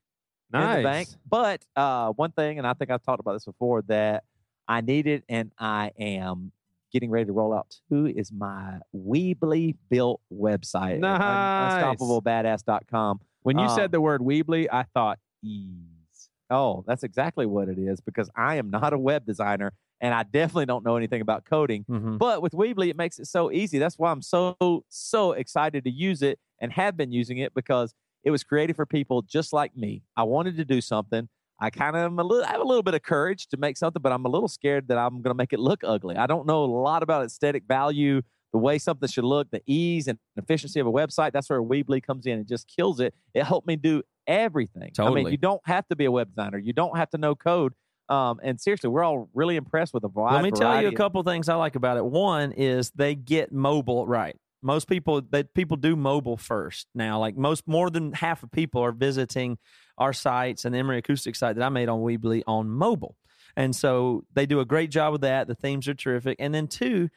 nice. 0.53 0.77
in 0.79 0.83
the 0.83 0.89
bank. 0.89 1.09
But 1.29 1.65
uh, 1.77 2.13
one 2.13 2.33
thing, 2.33 2.59
and 2.59 2.67
I 2.67 2.73
think 2.73 2.91
I've 2.91 3.03
talked 3.03 3.21
about 3.21 3.35
this 3.35 3.45
before, 3.45 3.83
that 3.83 4.25
I 4.67 4.81
needed 4.81 5.23
and 5.29 5.53
I 5.59 5.93
am 5.99 6.51
getting 6.93 7.11
ready 7.11 7.27
to 7.27 7.33
roll 7.33 7.53
out 7.55 7.79
too 7.89 8.07
is 8.07 8.33
my 8.33 8.79
Weebly 8.97 9.77
built 9.91 10.21
website. 10.33 11.03
at 11.05 11.05
un- 11.05 11.19
Nice. 11.21 11.97
UnstoppableBadass.com. 11.99 13.21
When 13.47 13.59
you 13.59 13.67
Um, 13.67 13.71
said 13.71 13.93
the 13.93 14.01
word 14.01 14.21
Weebly, 14.23 14.67
I 14.73 14.83
thought 14.83 15.21
ease. 15.41 16.31
Oh, 16.51 16.83
that's 16.87 17.05
exactly 17.05 17.47
what 17.47 17.69
it 17.69 17.79
is 17.79 18.01
because 18.01 18.29
I 18.37 18.57
am 18.57 18.71
not 18.71 18.93
a 18.93 18.99
web 18.99 19.25
designer 19.25 19.73
and 20.01 20.13
I 20.13 20.25
definitely 20.25 20.67
don't 20.67 20.85
know 20.85 20.97
anything 20.97 21.21
about 21.21 21.45
coding. 21.45 21.85
mhm. 21.89 22.19
But 22.19 22.43
with 22.43 22.53
Weebly, 22.55 22.89
it 22.89 22.97
makes 22.97 23.21
it 23.21 23.27
so 23.27 23.53
easy. 23.53 23.79
That's 23.79 23.99
why 24.01 24.11
I'm 24.11 24.21
so, 24.23 24.57
so 24.89 25.31
excited 25.33 25.85
to 25.85 25.91
use 25.91 26.23
it 26.23 26.41
and 26.61 26.73
have 26.73 26.97
been 26.97 27.13
using 27.13 27.39
it 27.39 27.55
because 27.55 27.95
it 28.25 28.33
was 28.33 28.43
created 28.43 28.75
for 28.75 28.85
people 28.85 29.23
just 29.23 29.53
like 29.53 29.77
me. 29.77 30.03
I 30.17 30.25
wanted 30.25 30.57
to 30.57 30.65
do 30.65 30.81
something. 30.81 31.29
I 31.61 31.71
kind 31.71 31.95
of 31.97 32.03
am 32.03 32.19
a 32.19 32.25
little, 32.25 32.45
I 32.45 32.51
have 32.51 32.61
a 32.61 32.65
little 32.65 32.83
bit 32.83 32.95
of 32.95 33.03
courage 33.03 33.47
to 33.49 33.57
make 33.57 33.77
something, 33.77 34.03
but 34.03 34.13
I'm 34.13 34.25
a 34.27 34.29
little 34.29 34.49
scared 34.49 34.89
that 34.89 34.99
I'm 34.99 35.23
going 35.23 35.31
to 35.31 35.35
make 35.35 35.53
it 35.53 35.61
look 35.61 35.83
ugly. 35.85 36.17
I 36.17 36.27
don't 36.27 36.47
know 36.47 36.65
a 36.65 36.67
lot 36.67 37.03
about 37.05 37.25
aesthetic 37.25 37.63
value, 37.67 38.23
the 38.57 38.61
way 38.63 38.79
something 38.79 39.07
should 39.09 39.25
look, 39.25 39.51
the 39.51 39.61
ease 39.67 40.09
and 40.09 40.19
efficiency 40.37 40.81
of 40.81 40.87
a 40.87 40.91
website. 40.93 41.33
That's 41.33 41.51
where 41.51 41.63
Weebly 41.63 42.03
comes 42.03 42.25
in 42.25 42.39
and 42.39 42.49
just 42.49 42.67
kills 42.67 43.01
it. 43.01 43.15
It 43.35 43.45
helped 43.45 43.67
me 43.67 43.77
do 43.77 44.03
everything. 44.27 44.93
I 44.99 45.11
mean, 45.11 45.27
you 45.33 45.37
don't 45.37 45.61
have 45.67 45.87
to 45.89 45.97
be 45.97 46.07
a 46.07 46.11
web 46.11 46.29
designer. 46.31 46.59
You 46.59 46.73
don't 46.73 46.97
have 46.97 47.11
to 47.11 47.19
know 47.19 47.35
code. 47.35 47.75
Um, 48.09 48.41
and 48.43 48.59
seriously, 48.61 48.89
we're 48.89 49.03
all 49.03 49.29
really 49.35 49.57
impressed 49.57 49.93
with 49.93 50.03
the 50.03 50.09
wide 50.09 50.35
Let 50.35 50.45
me 50.45 50.51
tell 50.53 50.61
you 50.69 50.73
variety 50.73 50.87
a 50.87 50.89
of- 50.91 50.95
couple 50.95 51.23
things 51.23 51.49
I 51.49 51.57
like 51.57 51.77
about 51.77 51.97
it. 51.99 52.05
One 52.05 52.53
is 52.53 52.91
they 52.93 53.15
get 53.15 53.53
mobile 53.53 54.07
right. 54.07 54.37
Most 54.63 54.89
people 54.89 55.21
that 55.31 55.53
people 55.55 55.77
do 55.77 55.95
mobile 55.97 56.37
first 56.39 56.87
now. 56.95 57.19
Like 57.21 57.37
most 57.37 57.69
more 57.69 57.91
than 57.91 58.13
half 58.13 58.43
of 58.43 58.51
people 58.51 58.81
are 58.83 58.93
visiting 58.93 59.59
our 59.99 60.13
sites 60.13 60.65
and 60.65 60.75
the 60.75 60.79
Emery 60.79 60.99
Acoustic 60.99 61.37
site 61.37 61.57
that 61.57 61.65
I 61.65 61.69
made 61.69 61.89
on 61.89 62.01
Weebly 62.01 62.43
on 62.47 62.71
mobile. 62.71 63.17
And 63.57 63.75
so 63.77 64.25
they 64.35 64.45
do 64.47 64.61
a 64.61 64.65
great 64.65 64.91
job 64.91 65.13
with 65.13 65.21
that. 65.23 65.47
The 65.47 65.55
themes 65.55 65.89
are 65.89 65.95
terrific. 65.95 66.37
And 66.39 66.55
then 66.55 66.69
two, 66.69 67.09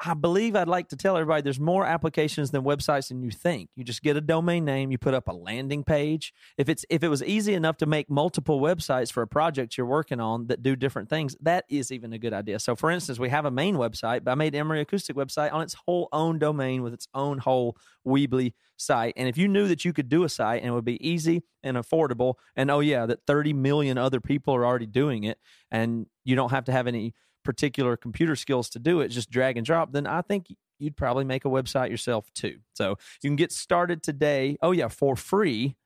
I 0.00 0.14
believe 0.14 0.56
I'd 0.56 0.68
like 0.68 0.88
to 0.88 0.96
tell 0.96 1.16
everybody 1.16 1.42
there's 1.42 1.60
more 1.60 1.86
applications 1.86 2.50
than 2.50 2.62
websites 2.62 3.08
than 3.08 3.22
you 3.22 3.30
think. 3.30 3.70
You 3.76 3.84
just 3.84 4.02
get 4.02 4.16
a 4.16 4.20
domain 4.20 4.64
name, 4.64 4.90
you 4.90 4.98
put 4.98 5.14
up 5.14 5.28
a 5.28 5.32
landing 5.32 5.84
page. 5.84 6.32
If 6.58 6.68
it's 6.68 6.84
if 6.90 7.02
it 7.02 7.08
was 7.08 7.22
easy 7.22 7.54
enough 7.54 7.76
to 7.78 7.86
make 7.86 8.10
multiple 8.10 8.60
websites 8.60 9.12
for 9.12 9.22
a 9.22 9.26
project 9.26 9.76
you're 9.76 9.86
working 9.86 10.20
on 10.20 10.46
that 10.48 10.62
do 10.62 10.76
different 10.76 11.08
things, 11.08 11.36
that 11.40 11.64
is 11.68 11.92
even 11.92 12.12
a 12.12 12.18
good 12.18 12.32
idea. 12.32 12.58
So 12.58 12.74
for 12.74 12.90
instance, 12.90 13.18
we 13.18 13.28
have 13.28 13.44
a 13.44 13.50
main 13.50 13.76
website, 13.76 14.24
but 14.24 14.32
I 14.32 14.34
made 14.34 14.54
Emery 14.54 14.80
Acoustic 14.80 15.16
website 15.16 15.52
on 15.52 15.62
its 15.62 15.76
whole 15.86 16.08
own 16.12 16.38
domain 16.38 16.82
with 16.82 16.94
its 16.94 17.06
own 17.14 17.38
whole 17.38 17.76
Weebly 18.06 18.54
site. 18.76 19.14
And 19.16 19.28
if 19.28 19.38
you 19.38 19.48
knew 19.48 19.68
that 19.68 19.84
you 19.84 19.92
could 19.92 20.08
do 20.08 20.24
a 20.24 20.28
site 20.28 20.62
and 20.62 20.70
it 20.70 20.74
would 20.74 20.84
be 20.84 21.06
easy 21.06 21.42
and 21.62 21.76
affordable, 21.76 22.34
and 22.56 22.70
oh 22.70 22.80
yeah, 22.80 23.06
that 23.06 23.20
30 23.26 23.52
million 23.52 23.98
other 23.98 24.20
people 24.20 24.54
are 24.54 24.66
already 24.66 24.86
doing 24.86 25.24
it, 25.24 25.38
and 25.70 26.06
you 26.24 26.36
don't 26.36 26.50
have 26.50 26.64
to 26.64 26.72
have 26.72 26.86
any 26.86 27.14
particular 27.42 27.96
computer 27.96 28.36
skills 28.36 28.68
to 28.70 28.78
do 28.78 29.00
it, 29.00 29.08
just 29.08 29.30
drag 29.30 29.56
and 29.56 29.66
drop, 29.66 29.92
then 29.92 30.06
I 30.06 30.22
think 30.22 30.46
you'd 30.78 30.96
probably 30.96 31.24
make 31.24 31.44
a 31.44 31.48
website 31.48 31.90
yourself 31.90 32.32
too. 32.34 32.58
So 32.74 32.96
you 33.22 33.30
can 33.30 33.36
get 33.36 33.52
started 33.52 34.02
today. 34.02 34.56
Oh 34.62 34.72
yeah, 34.72 34.88
for 34.88 35.16
free 35.16 35.76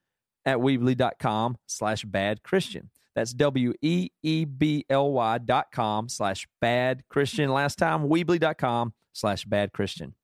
at 0.45 0.59
weebly.com 0.59 1.59
slash 1.67 2.05
bad 2.05 2.43
Christian. 2.43 2.91
That's 3.15 3.33
W 3.33 3.73
E 3.83 4.11
E 4.23 4.45
B 4.45 4.85
L 4.91 5.11
Y 5.13 5.39
dot 5.39 5.73
com 5.73 6.09
slash 6.09 6.47
bad 6.61 7.03
Christian. 7.09 7.51
Last 7.51 7.77
time, 7.79 8.09
weebly.com 8.09 8.93
slash 9.13 9.45
bad 9.45 9.73
Christian. 9.73 10.15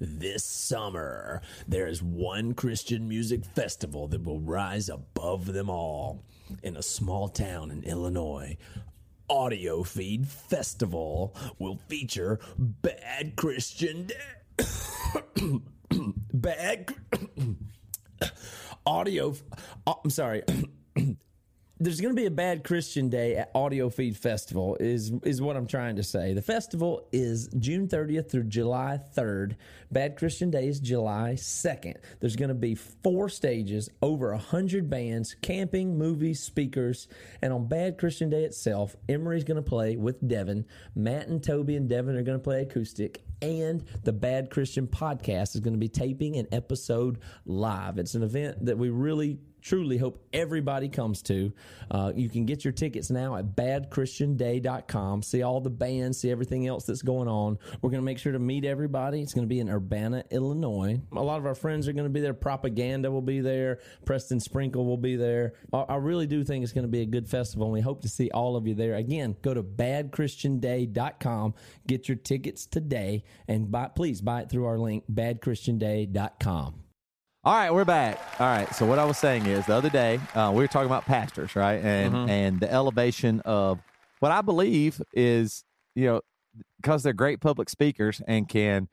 This 0.00 0.44
summer, 0.44 1.42
there 1.68 1.86
is 1.86 2.02
one 2.02 2.54
Christian 2.54 3.08
music 3.08 3.44
festival 3.44 4.08
that 4.08 4.24
will 4.24 4.40
rise 4.40 4.88
above 4.88 5.46
them 5.52 5.70
all. 5.70 6.24
In 6.64 6.76
a 6.76 6.82
small 6.82 7.28
town 7.28 7.70
in 7.70 7.84
Illinois, 7.84 8.56
AudioFeed 9.30 10.26
Festival 10.26 11.36
will 11.60 11.78
feature 11.88 12.40
Bad 12.58 13.36
Christian. 13.36 14.10
Bad 16.34 16.94
Audio. 18.86 19.34
oh, 19.86 20.00
I'm 20.04 20.10
sorry. 20.10 20.42
there's 21.82 21.98
going 21.98 22.14
to 22.14 22.20
be 22.20 22.26
a 22.26 22.30
bad 22.30 22.62
Christian 22.62 23.08
day 23.08 23.36
at 23.36 23.52
AudioFeed 23.54 24.14
Festival 24.14 24.76
is 24.78 25.12
is 25.24 25.40
what 25.40 25.56
I'm 25.56 25.66
trying 25.66 25.96
to 25.96 26.02
say. 26.02 26.34
The 26.34 26.42
festival 26.42 27.08
is 27.10 27.48
June 27.58 27.88
30th 27.88 28.30
through 28.30 28.44
July 28.44 29.00
3rd. 29.16 29.56
Bad 29.90 30.16
Christian 30.16 30.50
Day 30.50 30.68
is 30.68 30.78
July 30.78 31.32
2nd. 31.36 31.96
There's 32.20 32.36
going 32.36 32.50
to 32.50 32.54
be 32.54 32.74
four 32.74 33.30
stages, 33.30 33.88
over 34.02 34.30
100 34.32 34.90
bands, 34.90 35.34
camping, 35.40 35.96
movies, 35.96 36.42
speakers, 36.42 37.08
and 37.40 37.50
on 37.50 37.66
Bad 37.66 37.96
Christian 37.96 38.28
Day 38.28 38.44
itself, 38.44 38.94
Emery's 39.08 39.44
going 39.44 39.56
to 39.56 39.68
play 39.68 39.96
with 39.96 40.26
Devin. 40.28 40.66
Matt 40.94 41.28
and 41.28 41.42
Toby 41.42 41.76
and 41.76 41.88
Devin 41.88 42.14
are 42.14 42.22
going 42.22 42.38
to 42.38 42.44
play 42.44 42.60
acoustic 42.60 43.24
and 43.42 43.84
the 44.04 44.12
Bad 44.12 44.50
Christian 44.50 44.86
podcast 44.86 45.54
is 45.54 45.60
going 45.60 45.72
to 45.72 45.78
be 45.78 45.88
taping 45.88 46.36
an 46.36 46.46
episode 46.52 47.20
live. 47.46 47.98
It's 47.98 48.14
an 48.14 48.22
event 48.22 48.66
that 48.66 48.76
we 48.76 48.90
really 48.90 49.38
truly 49.60 49.98
hope 49.98 50.24
everybody 50.32 50.88
comes 50.88 51.22
to. 51.22 51.52
Uh, 51.90 52.12
you 52.14 52.28
can 52.28 52.46
get 52.46 52.64
your 52.64 52.72
tickets 52.72 53.10
now 53.10 53.36
at 53.36 53.56
badchristianday.com. 53.56 55.22
See 55.22 55.42
all 55.42 55.60
the 55.60 55.70
bands, 55.70 56.20
see 56.20 56.30
everything 56.30 56.66
else 56.66 56.84
that's 56.84 57.02
going 57.02 57.28
on. 57.28 57.58
We're 57.80 57.90
going 57.90 58.00
to 58.02 58.04
make 58.04 58.18
sure 58.18 58.32
to 58.32 58.38
meet 58.38 58.64
everybody. 58.64 59.22
It's 59.22 59.34
going 59.34 59.46
to 59.46 59.48
be 59.48 59.60
in 59.60 59.68
Urbana, 59.68 60.24
Illinois. 60.30 61.00
A 61.12 61.22
lot 61.22 61.38
of 61.38 61.46
our 61.46 61.54
friends 61.54 61.88
are 61.88 61.92
going 61.92 62.04
to 62.04 62.10
be 62.10 62.20
there. 62.20 62.34
Propaganda 62.34 63.10
will 63.10 63.22
be 63.22 63.40
there. 63.40 63.80
Preston 64.04 64.40
Sprinkle 64.40 64.84
will 64.84 64.96
be 64.96 65.16
there. 65.16 65.54
I, 65.72 65.78
I 65.80 65.96
really 65.96 66.26
do 66.26 66.44
think 66.44 66.62
it's 66.62 66.72
going 66.72 66.84
to 66.84 66.88
be 66.88 67.02
a 67.02 67.06
good 67.06 67.28
festival, 67.28 67.66
and 67.66 67.72
we 67.72 67.80
hope 67.80 68.02
to 68.02 68.08
see 68.08 68.30
all 68.30 68.56
of 68.56 68.66
you 68.66 68.74
there. 68.74 68.94
Again, 68.94 69.36
go 69.42 69.54
to 69.54 69.62
badchristianday.com. 69.62 71.54
Get 71.86 72.08
your 72.08 72.16
tickets 72.16 72.66
today, 72.66 73.24
and 73.48 73.70
buy, 73.70 73.88
please 73.88 74.20
buy 74.20 74.42
it 74.42 74.50
through 74.50 74.66
our 74.66 74.78
link, 74.78 75.04
badchristianday.com. 75.12 76.89
All 77.42 77.54
right, 77.54 77.72
we're 77.72 77.86
back. 77.86 78.18
All 78.38 78.46
right. 78.46 78.72
So 78.74 78.84
what 78.84 78.98
I 78.98 79.04
was 79.04 79.16
saying 79.16 79.46
is 79.46 79.64
the 79.66 79.74
other 79.74 79.88
day 79.88 80.20
uh, 80.34 80.50
we 80.54 80.62
were 80.62 80.68
talking 80.68 80.86
about 80.86 81.06
pastors, 81.06 81.56
right, 81.56 81.82
and 81.82 82.14
Mhm. 82.14 82.28
and 82.28 82.60
the 82.60 82.70
elevation 82.70 83.40
of 83.40 83.80
what 84.18 84.30
I 84.30 84.42
believe 84.42 85.00
is 85.14 85.64
you 85.94 86.04
know 86.06 86.20
because 86.76 87.02
they're 87.02 87.12
great 87.14 87.40
public 87.40 87.70
speakers 87.70 88.20
and 88.26 88.48
can 88.48 88.88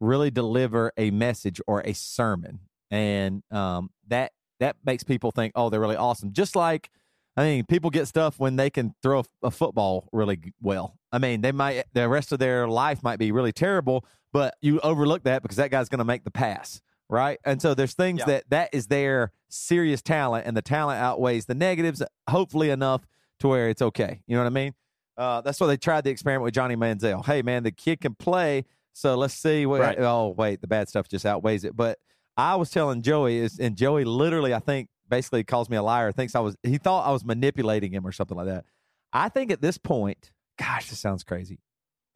really 0.00 0.30
deliver 0.30 0.92
a 0.96 1.10
message 1.12 1.60
or 1.68 1.82
a 1.82 1.92
sermon, 1.92 2.60
and 2.90 3.44
um, 3.52 3.90
that 4.08 4.32
that 4.58 4.76
makes 4.84 5.04
people 5.04 5.30
think, 5.30 5.52
oh, 5.54 5.70
they're 5.70 5.80
really 5.80 5.96
awesome. 5.96 6.32
Just 6.32 6.56
like 6.56 6.90
I 7.36 7.44
mean, 7.44 7.64
people 7.66 7.90
get 7.90 8.06
stuff 8.08 8.38
when 8.40 8.56
they 8.56 8.70
can 8.70 8.94
throw 9.02 9.20
a, 9.20 9.24
a 9.44 9.50
football 9.52 10.08
really 10.12 10.52
well. 10.60 10.96
I 11.12 11.18
mean, 11.18 11.42
they 11.42 11.52
might 11.52 11.84
the 11.92 12.08
rest 12.08 12.32
of 12.32 12.40
their 12.40 12.66
life 12.66 13.04
might 13.04 13.20
be 13.20 13.30
really 13.30 13.52
terrible, 13.52 14.04
but 14.32 14.56
you 14.60 14.80
overlook 14.80 15.22
that 15.24 15.42
because 15.42 15.58
that 15.58 15.70
guy's 15.70 15.88
going 15.88 15.98
to 16.00 16.04
make 16.04 16.24
the 16.24 16.30
pass, 16.32 16.80
right? 17.08 17.38
And 17.44 17.60
so 17.60 17.74
there's 17.74 17.94
things 17.94 18.20
Yeah. 18.20 18.26
that 18.26 18.50
that 18.50 18.70
is 18.72 18.86
their 18.88 19.32
serious 19.48 20.02
talent, 20.02 20.46
and 20.46 20.56
the 20.56 20.62
talent 20.62 21.00
outweighs 21.00 21.46
the 21.46 21.54
negatives, 21.54 22.02
hopefully 22.28 22.70
enough 22.70 23.06
to 23.40 23.48
where 23.48 23.68
it's 23.68 23.82
okay. 23.82 24.22
You 24.26 24.36
know 24.36 24.42
what 24.42 24.46
I 24.48 24.50
mean? 24.50 24.74
Uh, 25.16 25.40
that's 25.42 25.60
why 25.60 25.66
they 25.68 25.76
tried 25.76 26.02
the 26.04 26.10
experiment 26.10 26.42
with 26.44 26.54
Johnny 26.54 26.76
Manziel. 26.76 27.24
Hey, 27.24 27.42
man, 27.42 27.62
the 27.62 27.70
kid 27.70 28.00
can 28.00 28.14
play, 28.14 28.64
so 28.92 29.14
let's 29.16 29.34
see 29.34 29.64
what. 29.66 29.80
Right. 29.80 29.98
Oh, 30.00 30.28
wait, 30.36 30.60
the 30.60 30.66
bad 30.66 30.88
stuff 30.88 31.06
just 31.08 31.24
outweighs 31.24 31.64
it. 31.64 31.76
But 31.76 31.98
I 32.36 32.56
was 32.56 32.70
telling 32.70 33.02
Joey 33.02 33.38
is, 33.38 33.58
and 33.60 33.76
Joey 33.76 34.04
literally, 34.04 34.52
I 34.52 34.58
think, 34.58 34.88
basically 35.08 35.44
calls 35.44 35.68
me 35.70 35.76
a 35.76 35.82
liar. 35.82 36.10
Thinks 36.10 36.34
I 36.34 36.40
was, 36.40 36.56
he 36.64 36.78
thought 36.78 37.06
I 37.06 37.12
was 37.12 37.24
manipulating 37.24 37.92
him 37.92 38.04
or 38.06 38.10
something 38.10 38.36
like 38.36 38.46
that. 38.46 38.64
I 39.12 39.28
think 39.28 39.52
at 39.52 39.60
this 39.60 39.78
point, 39.78 40.32
gosh, 40.58 40.90
this 40.90 40.98
sounds 40.98 41.22
crazy. 41.22 41.60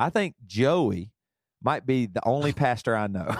I 0.00 0.10
think 0.10 0.34
Joey 0.46 1.12
might 1.62 1.86
be 1.86 2.06
the 2.06 2.26
only 2.26 2.52
pastor 2.52 2.96
I 2.96 3.08
know. 3.08 3.26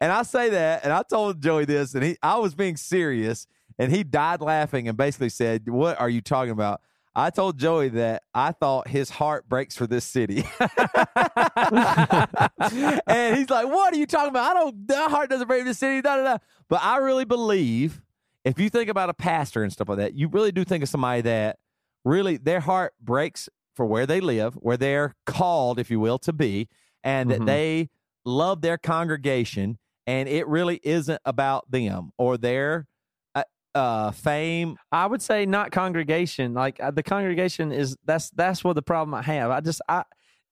and 0.00 0.12
I 0.12 0.22
say 0.22 0.50
that, 0.50 0.84
and 0.84 0.92
I 0.92 1.02
told 1.02 1.40
Joey 1.40 1.64
this, 1.64 1.94
and 1.94 2.04
he, 2.04 2.16
I 2.22 2.38
was 2.38 2.54
being 2.54 2.76
serious, 2.76 3.46
and 3.78 3.92
he 3.92 4.04
died 4.04 4.40
laughing 4.40 4.88
and 4.88 4.96
basically 4.96 5.30
said, 5.30 5.68
"What 5.68 6.00
are 6.00 6.08
you 6.08 6.20
talking 6.20 6.52
about?" 6.52 6.80
I 7.18 7.30
told 7.30 7.58
Joey 7.58 7.88
that 7.90 8.22
I 8.32 8.52
thought 8.52 8.86
his 8.86 9.10
heart 9.10 9.48
breaks 9.48 9.76
for 9.76 9.88
this 9.88 10.04
city. 10.04 10.44
and 10.60 10.70
he's 13.36 13.50
like, 13.50 13.66
What 13.66 13.92
are 13.92 13.96
you 13.96 14.06
talking 14.06 14.28
about? 14.28 14.52
I 14.52 14.54
don't, 14.54 14.88
my 14.88 15.08
heart 15.08 15.28
doesn't 15.28 15.48
break 15.48 15.62
for 15.62 15.68
this 15.68 15.78
city. 15.78 16.00
Da, 16.00 16.16
da, 16.16 16.22
da. 16.22 16.38
But 16.68 16.84
I 16.84 16.98
really 16.98 17.24
believe 17.24 18.00
if 18.44 18.60
you 18.60 18.70
think 18.70 18.88
about 18.88 19.10
a 19.10 19.14
pastor 19.14 19.64
and 19.64 19.72
stuff 19.72 19.88
like 19.88 19.98
that, 19.98 20.14
you 20.14 20.28
really 20.28 20.52
do 20.52 20.64
think 20.64 20.84
of 20.84 20.88
somebody 20.88 21.22
that 21.22 21.58
really 22.04 22.36
their 22.36 22.60
heart 22.60 22.94
breaks 23.00 23.48
for 23.78 23.86
where 23.86 24.06
they 24.06 24.20
live, 24.20 24.54
where 24.54 24.76
they're 24.76 25.14
called, 25.24 25.78
if 25.78 25.88
you 25.88 26.00
will, 26.00 26.18
to 26.18 26.32
be, 26.32 26.68
and 27.04 27.30
that 27.30 27.42
Mhm. 27.42 27.46
they 27.46 27.90
love 28.24 28.60
their 28.60 28.76
congregation, 28.76 29.78
and 30.04 30.28
it 30.28 30.48
really 30.48 30.80
isn't 30.82 31.22
about 31.24 31.70
them 31.70 32.10
or 32.18 32.36
their 32.36 32.88
uh, 33.36 33.44
uh, 33.76 34.10
fame. 34.10 34.76
I 34.90 35.06
would 35.06 35.22
say 35.22 35.46
not 35.46 35.70
congregation. 35.70 36.54
Like 36.54 36.80
uh, 36.80 36.90
the 36.90 37.04
congregation 37.04 37.70
is 37.70 37.96
that's 38.04 38.30
that's 38.30 38.64
what 38.64 38.72
the 38.72 38.82
problem 38.82 39.14
I 39.14 39.22
have. 39.22 39.52
I 39.52 39.60
just 39.60 39.80
I 39.88 40.02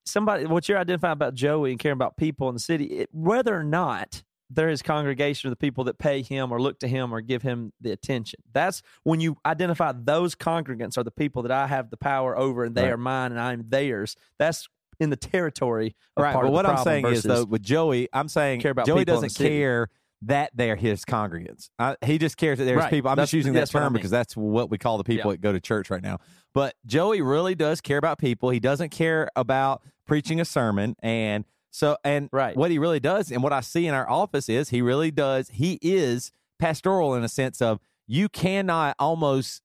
somebody 0.04 0.46
what 0.46 0.68
you're 0.68 0.78
identifying 0.78 1.14
about 1.14 1.34
Joey 1.34 1.72
and 1.72 1.80
caring 1.80 1.94
about 1.96 2.16
people 2.16 2.48
in 2.48 2.54
the 2.54 2.60
city, 2.60 2.84
it, 2.84 3.08
whether 3.12 3.58
or 3.58 3.64
not 3.64 4.22
there 4.50 4.68
is 4.68 4.80
congregation 4.82 5.48
of 5.48 5.52
the 5.52 5.56
people 5.56 5.84
that 5.84 5.98
pay 5.98 6.22
him 6.22 6.52
or 6.52 6.60
look 6.60 6.78
to 6.80 6.88
him 6.88 7.12
or 7.12 7.20
give 7.20 7.42
him 7.42 7.72
the 7.80 7.90
attention. 7.90 8.40
That's 8.52 8.82
when 9.02 9.20
you 9.20 9.36
identify 9.44 9.92
those 9.92 10.34
congregants 10.36 10.96
are 10.96 11.02
the 11.04 11.10
people 11.10 11.42
that 11.42 11.50
I 11.52 11.66
have 11.66 11.90
the 11.90 11.96
power 11.96 12.36
over 12.38 12.64
and 12.64 12.74
they 12.74 12.84
Right. 12.84 12.92
are 12.92 12.96
mine 12.96 13.32
and 13.32 13.40
I'm 13.40 13.64
theirs. 13.68 14.14
That's 14.38 14.68
in 15.00 15.10
the 15.10 15.16
territory 15.16 15.94
of 16.16 16.22
Right. 16.22 16.32
But 16.32 16.50
what 16.52 16.64
I'm 16.64 16.82
saying 16.84 17.06
is, 17.06 17.22
though, 17.24 17.44
with 17.44 17.62
Joey, 17.62 18.08
I'm 18.12 18.28
saying 18.28 18.60
care 18.60 18.70
about 18.70 18.86
Joey 18.86 19.00
people 19.00 19.14
in 19.16 19.20
the 19.22 19.26
doesn't 19.28 19.44
care 19.48 19.88
that 20.22 20.50
they're 20.54 20.76
his 20.76 21.04
congregants. 21.04 21.68
I, 21.78 21.96
he 22.04 22.16
just 22.16 22.38
cares 22.38 22.58
that 22.58 22.64
there's 22.64 22.78
Right. 22.78 22.90
people. 22.90 23.10
I'm 23.10 23.16
That's- 23.16 23.28
just 23.30 23.34
using 23.34 23.52
that 23.52 23.68
what 23.72 23.76
I 23.76 23.84
term 23.84 23.92
mean. 23.92 23.98
because 23.98 24.10
that's 24.10 24.34
what 24.36 24.70
we 24.70 24.78
call 24.78 24.96
the 24.96 25.04
people 25.04 25.30
Yeah. 25.30 25.34
that 25.34 25.40
go 25.42 25.52
to 25.52 25.60
church 25.60 25.90
right 25.90 26.02
now. 26.02 26.18
But 26.54 26.74
Joey 26.86 27.20
really 27.20 27.54
does 27.54 27.82
care 27.82 27.98
about 27.98 28.18
people. 28.18 28.48
He 28.50 28.60
doesn't 28.60 28.88
care 28.90 29.28
about 29.36 29.82
preaching 30.06 30.40
a 30.40 30.44
sermon. 30.46 30.96
And 31.02 31.44
so, 31.76 31.98
and 32.04 32.30
Right. 32.32 32.56
what 32.56 32.70
he 32.70 32.78
really 32.78 33.00
does, 33.00 33.30
and 33.30 33.42
what 33.42 33.52
I 33.52 33.60
see 33.60 33.86
in 33.86 33.92
our 33.92 34.08
office 34.08 34.48
is 34.48 34.70
he 34.70 34.80
really 34.80 35.10
does, 35.10 35.50
he 35.50 35.78
is 35.82 36.32
pastoral 36.58 37.14
in 37.14 37.22
a 37.22 37.28
sense 37.28 37.60
of 37.60 37.80
you 38.06 38.30
cannot 38.30 38.96
almost 38.98 39.60